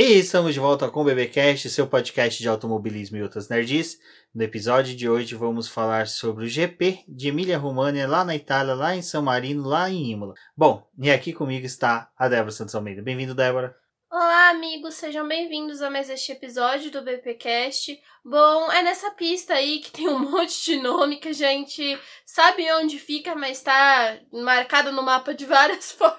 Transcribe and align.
E 0.00 0.12
estamos 0.12 0.54
de 0.54 0.60
volta 0.60 0.88
com 0.88 1.00
o 1.00 1.04
BBcast, 1.04 1.68
seu 1.70 1.84
podcast 1.84 2.40
de 2.40 2.48
automobilismo 2.48 3.16
e 3.16 3.22
outras 3.24 3.48
nerds. 3.48 3.98
No 4.32 4.44
episódio 4.44 4.94
de 4.94 5.08
hoje 5.08 5.34
vamos 5.34 5.66
falar 5.66 6.06
sobre 6.06 6.44
o 6.44 6.48
GP 6.48 7.02
de 7.08 7.26
Emília-Romagna 7.26 8.06
lá 8.06 8.24
na 8.24 8.36
Itália, 8.36 8.74
lá 8.74 8.94
em 8.94 9.02
São 9.02 9.20
Marino, 9.20 9.66
lá 9.66 9.90
em 9.90 10.12
Imola. 10.12 10.34
Bom, 10.56 10.88
e 10.96 11.10
aqui 11.10 11.32
comigo 11.32 11.66
está 11.66 12.12
a 12.16 12.28
Débora 12.28 12.52
Santos 12.52 12.76
Almeida. 12.76 13.02
Bem-vindo, 13.02 13.34
Débora. 13.34 13.74
Olá, 14.10 14.48
amigos, 14.48 14.94
sejam 14.94 15.28
bem-vindos 15.28 15.82
a 15.82 15.90
mais 15.90 16.08
este 16.08 16.32
episódio 16.32 16.90
do 16.90 17.02
BPcast. 17.02 18.00
Bom, 18.24 18.72
é 18.72 18.82
nessa 18.82 19.10
pista 19.10 19.52
aí 19.52 19.80
que 19.80 19.90
tem 19.90 20.08
um 20.08 20.18
monte 20.30 20.64
de 20.64 20.80
nome 20.80 21.18
que 21.18 21.28
a 21.28 21.32
gente 21.34 21.98
sabe 22.24 22.72
onde 22.72 22.98
fica, 22.98 23.34
mas 23.34 23.58
está 23.58 24.18
marcado 24.32 24.92
no 24.92 25.02
mapa 25.02 25.34
de 25.34 25.44
várias 25.46 25.92
formas. 25.92 26.18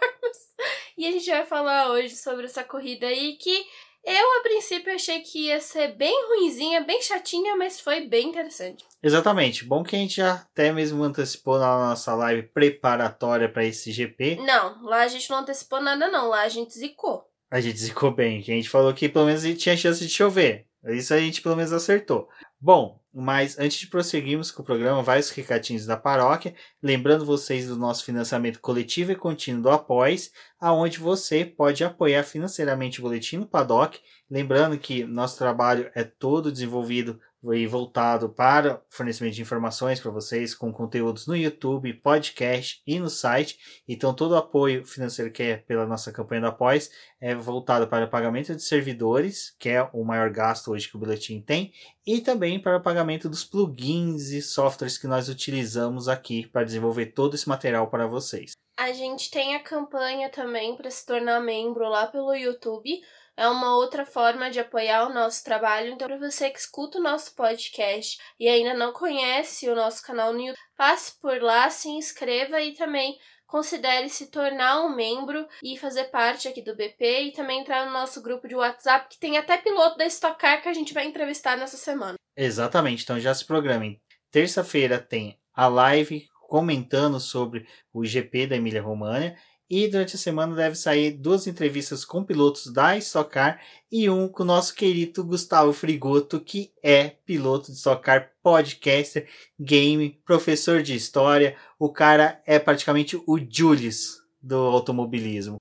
E 0.96 1.08
a 1.08 1.12
gente 1.12 1.32
vai 1.32 1.44
falar 1.48 1.90
hoje 1.90 2.16
sobre 2.16 2.46
essa 2.46 2.64
corrida 2.64 3.08
aí 3.08 3.36
que 3.38 3.66
eu, 4.06 4.38
a 4.38 4.44
princípio, 4.44 4.94
achei 4.94 5.22
que 5.22 5.48
ia 5.48 5.60
ser 5.60 5.90
bem 5.96 6.28
ruinzinha, 6.28 6.82
bem 6.82 7.02
chatinha, 7.02 7.56
mas 7.56 7.80
foi 7.80 8.02
bem 8.02 8.30
interessante. 8.30 8.86
Exatamente. 9.02 9.66
Bom 9.66 9.84
que 9.84 9.96
a 9.96 10.00
gente 10.00 10.18
já 10.18 10.34
até 10.36 10.72
mesmo 10.72 11.04
antecipou 11.04 11.58
na 11.58 11.90
nossa 11.90 12.14
live 12.14 12.44
preparatória 12.44 13.50
para 13.50 13.66
esse 13.66 13.92
GP. 13.92 14.38
Não, 14.38 14.84
lá 14.84 15.02
a 15.02 15.08
gente 15.08 15.30
não 15.30 15.40
antecipou 15.40 15.82
nada, 15.82 16.08
não. 16.08 16.30
Lá 16.30 16.42
a 16.42 16.50
gente 16.50 16.78
zicou. 16.78 17.29
A 17.52 17.60
gente 17.60 17.80
zicou 17.80 18.12
bem, 18.12 18.42
que 18.42 18.52
a 18.52 18.56
gente 18.56 18.70
falou 18.70 18.94
que 18.94 19.10
pelo 19.10 19.26
menos 19.26 19.44
tinha 19.58 19.76
chance 19.76 20.06
de 20.06 20.10
chover. 20.14 20.68
Isso 20.86 21.14
a 21.14 21.20
gente 21.20 21.42
pelo 21.42 21.56
menos 21.56 21.74
acertou. 21.74 22.30
Bom, 22.62 23.00
mas 23.14 23.58
antes 23.58 23.80
de 23.80 23.88
prosseguirmos 23.88 24.52
com 24.52 24.62
o 24.62 24.66
programa, 24.66 25.02
vários 25.02 25.30
recadinhos 25.30 25.86
da 25.86 25.98
paróquia. 25.98 26.54
Lembrando 26.82 27.26
vocês 27.26 27.68
do 27.68 27.76
nosso 27.76 28.06
financiamento 28.06 28.60
coletivo 28.60 29.12
e 29.12 29.16
contínuo 29.16 29.64
do 29.64 29.70
Após, 29.70 30.32
aonde 30.60 31.00
você 31.00 31.44
pode 31.44 31.84
apoiar 31.84 32.24
financeiramente 32.24 33.00
o 33.00 33.04
Boletim 33.04 33.38
no 33.38 33.48
Paddock. 33.48 34.00
Lembrando 34.30 34.78
que 34.78 35.04
nosso 35.04 35.38
trabalho 35.38 35.90
é 35.96 36.04
todo 36.04 36.52
desenvolvido 36.52 37.20
e 37.54 37.66
voltado 37.66 38.30
para 38.30 38.82
fornecimento 38.90 39.36
de 39.36 39.42
informações 39.42 40.00
para 40.00 40.12
vocês 40.12 40.54
com 40.54 40.72
conteúdos 40.72 41.26
no 41.26 41.36
YouTube, 41.36 41.94
podcast 41.94 42.82
e 42.86 43.00
no 43.00 43.10
site. 43.10 43.58
Então 43.88 44.14
todo 44.14 44.32
o 44.32 44.38
apoio 44.38 44.86
financeiro 44.86 45.32
que 45.32 45.44
é 45.44 45.58
pela 45.58 45.86
nossa 45.86 46.12
campanha 46.12 46.42
do 46.42 46.48
Após 46.48 46.92
é 47.22 47.34
voltado 47.34 47.88
para 47.88 48.06
o 48.06 48.10
pagamento 48.10 48.56
de 48.56 48.62
servidores, 48.62 49.56
que 49.58 49.70
é 49.70 49.90
o 49.94 50.04
maior 50.04 50.30
gasto 50.30 50.72
hoje 50.72 50.90
que 50.90 50.96
o 50.98 51.00
boletim 51.00 51.42
tem, 51.42 51.72
e 52.06 52.22
também 52.22 52.60
para 52.60 52.78
o 52.78 52.82
pagamento 52.82 53.30
dos 53.30 53.44
plugins 53.44 54.30
e 54.30 54.42
softwares 54.42 54.98
que 54.98 55.08
nós 55.08 55.30
utilizamos 55.30 56.08
aqui 56.08 56.48
para 56.48 56.64
desenvolver 56.64 57.08
todo 57.08 57.36
esse 57.36 57.48
material 57.48 57.90
para 57.90 58.08
vocês. 58.08 58.52
A 58.78 58.94
gente 58.94 59.30
tem 59.30 59.56
a 59.56 59.60
campanha 59.60 60.30
também 60.30 60.76
para 60.76 60.90
se 60.90 61.06
tornar 61.06 61.42
membro 61.42 61.88
lá 61.90 62.08
pelo 62.08 62.34
YouTube 62.34 63.02
é 63.40 63.48
uma 63.48 63.74
outra 63.74 64.06
forma 64.06 64.52
de 64.52 64.60
apoiar 64.60 65.08
o 65.08 65.14
nosso 65.14 65.46
trabalho. 65.46 65.94
Então, 65.94 66.10
para 66.10 66.18
você 66.18 66.50
que 66.50 66.60
escuta 66.60 67.00
o 67.00 67.02
nosso 67.02 67.34
podcast 67.34 68.18
e 68.38 68.50
ainda 68.50 68.74
não 68.74 68.92
conhece 68.92 69.70
o 69.70 69.76
nosso 69.76 70.04
canal 70.04 70.34
no 70.34 70.42
YouTube, 70.42 70.60
passe 70.76 71.18
por 71.22 71.42
lá, 71.42 71.70
se 71.70 71.88
inscreva 71.88 72.62
e 72.62 72.74
também 72.74 73.18
considere 73.48 74.10
se 74.10 74.28
tornar 74.28 74.82
um 74.82 74.94
membro 74.94 75.48
e 75.64 75.78
fazer 75.78 76.06
parte 76.06 76.50
aqui 76.50 76.62
do 76.62 76.76
BP 76.76 77.22
e 77.22 77.32
também 77.32 77.62
entrar 77.62 77.86
no 77.86 77.94
nosso 77.94 78.22
grupo 78.22 78.46
de 78.46 78.56
WhatsApp, 78.56 79.08
que 79.10 79.18
tem 79.18 79.38
até 79.38 79.58
piloto 79.58 79.98
da 79.98 80.06
Stock 80.06 80.38
Car 80.38 80.62
que 80.62 80.68
a 80.68 80.74
gente 80.74 80.94
vai 80.94 81.06
entrevistar 81.06 81.56
nessa 81.56 81.78
semana. 81.78 82.16
Exatamente, 82.36 83.04
então 83.04 83.18
já 83.22 83.34
se 83.34 83.46
programem. 83.46 84.02
Terça-feira 84.30 85.00
tem 85.00 85.40
a 85.54 85.66
live 85.68 86.28
comentando 86.42 87.22
sobre 87.22 87.66
o 87.94 88.06
GP 88.06 88.48
da 88.48 88.58
Emília 88.58 88.82
România 88.82 89.38
e 89.70 89.88
durante 89.88 90.16
a 90.16 90.20
semana 90.20 90.56
deve 90.56 90.76
sair 90.76 91.12
duas 91.12 91.46
entrevistas 91.46 92.04
com 92.04 92.24
pilotos 92.24 92.74
da 92.74 92.98
Stock 92.98 93.30
Car 93.30 93.62
e 93.92 94.10
um 94.10 94.28
com 94.28 94.44
o 94.44 94.46
nosso 94.46 94.74
querido 94.74 95.24
Gustavo 95.24 95.72
Frigoto, 95.72 96.40
que 96.40 96.72
é 96.82 97.10
piloto 97.26 97.72
de 97.72 97.78
Stock 97.78 98.02
Car, 98.02 98.32
podcaster, 98.42 99.28
game, 99.60 100.20
professor 100.26 100.82
de 100.82 100.96
história. 100.96 101.56
O 101.78 101.90
cara 101.90 102.42
é 102.46 102.58
praticamente 102.58 103.16
o 103.28 103.38
Julius 103.38 104.24
do 104.42 104.56
automobilismo. 104.56 105.58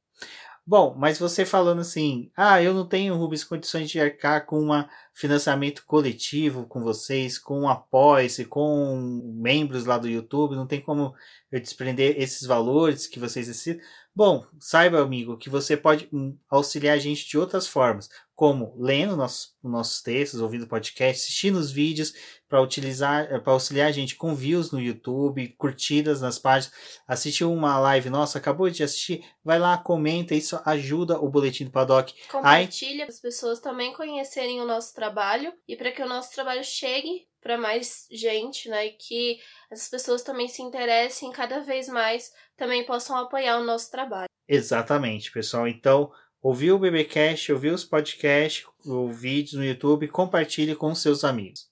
Bom, 0.70 0.94
mas 0.98 1.18
você 1.18 1.46
falando 1.46 1.80
assim, 1.80 2.30
ah, 2.36 2.62
eu 2.62 2.74
não 2.74 2.86
tenho, 2.86 3.16
Rubens, 3.16 3.42
condições 3.42 3.88
de 3.90 3.98
arcar 3.98 4.44
com 4.44 4.70
um 4.70 4.84
financiamento 5.14 5.82
coletivo 5.86 6.66
com 6.66 6.82
vocês, 6.82 7.38
com 7.38 7.66
apoio, 7.66 8.28
com 8.50 9.32
membros 9.34 9.86
lá 9.86 9.96
do 9.96 10.06
YouTube, 10.06 10.54
não 10.54 10.66
tem 10.66 10.78
como 10.78 11.14
eu 11.50 11.58
desprender 11.58 12.20
esses 12.20 12.46
valores 12.46 13.06
que 13.06 13.18
vocês 13.18 13.46
decidem. 13.46 13.80
Bom, 14.14 14.44
saiba, 14.60 15.00
amigo, 15.00 15.38
que 15.38 15.48
você 15.48 15.74
pode 15.74 16.06
hum, 16.12 16.36
auxiliar 16.50 16.96
a 16.96 17.00
gente 17.00 17.26
de 17.26 17.38
outras 17.38 17.66
formas 17.66 18.10
como 18.38 18.72
lendo 18.78 19.16
nossos, 19.16 19.56
nossos 19.60 20.00
textos, 20.00 20.40
ouvindo 20.40 20.68
podcast, 20.68 21.24
assistindo 21.24 21.56
os 21.56 21.72
vídeos 21.72 22.14
para 22.48 22.62
utilizar, 22.62 23.24
eh, 23.24 23.40
para 23.40 23.52
auxiliar 23.52 23.88
a 23.88 23.92
gente 23.92 24.14
com 24.14 24.32
views 24.32 24.70
no 24.70 24.80
YouTube, 24.80 25.56
curtidas 25.58 26.20
nas 26.20 26.38
páginas, 26.38 26.72
assistiu 27.04 27.52
uma 27.52 27.80
live 27.80 28.08
nossa, 28.08 28.38
acabou 28.38 28.70
de 28.70 28.84
assistir, 28.84 29.24
vai 29.44 29.58
lá, 29.58 29.76
comenta, 29.76 30.36
isso 30.36 30.56
ajuda 30.64 31.18
o 31.18 31.28
boletim 31.28 31.64
do 31.64 31.72
Paddock. 31.72 32.14
Compartilha 32.30 33.06
para 33.06 33.12
as 33.12 33.20
pessoas 33.20 33.58
também 33.58 33.92
conhecerem 33.92 34.60
o 34.60 34.64
nosso 34.64 34.94
trabalho 34.94 35.52
e 35.66 35.74
para 35.74 35.90
que 35.90 36.00
o 36.00 36.08
nosso 36.08 36.32
trabalho 36.32 36.62
chegue 36.62 37.26
para 37.40 37.58
mais 37.58 38.06
gente, 38.08 38.68
né? 38.68 38.86
E 38.86 38.90
que 38.92 39.40
as 39.68 39.88
pessoas 39.88 40.22
também 40.22 40.46
se 40.46 40.62
interessem 40.62 41.32
cada 41.32 41.58
vez 41.58 41.88
mais, 41.88 42.30
também 42.56 42.86
possam 42.86 43.16
apoiar 43.16 43.58
o 43.58 43.64
nosso 43.64 43.90
trabalho. 43.90 44.28
Exatamente, 44.46 45.32
pessoal. 45.32 45.66
Então, 45.66 46.12
ouviu 46.42 46.76
o 46.76 46.78
BBcast, 46.78 47.52
ouviu 47.52 47.74
os 47.74 47.84
podcasts, 47.84 48.66
os 48.84 49.20
vídeos 49.20 49.54
no 49.54 49.64
YouTube, 49.64 50.08
compartilhe 50.08 50.74
com 50.74 50.94
seus 50.94 51.24
amigos. 51.24 51.68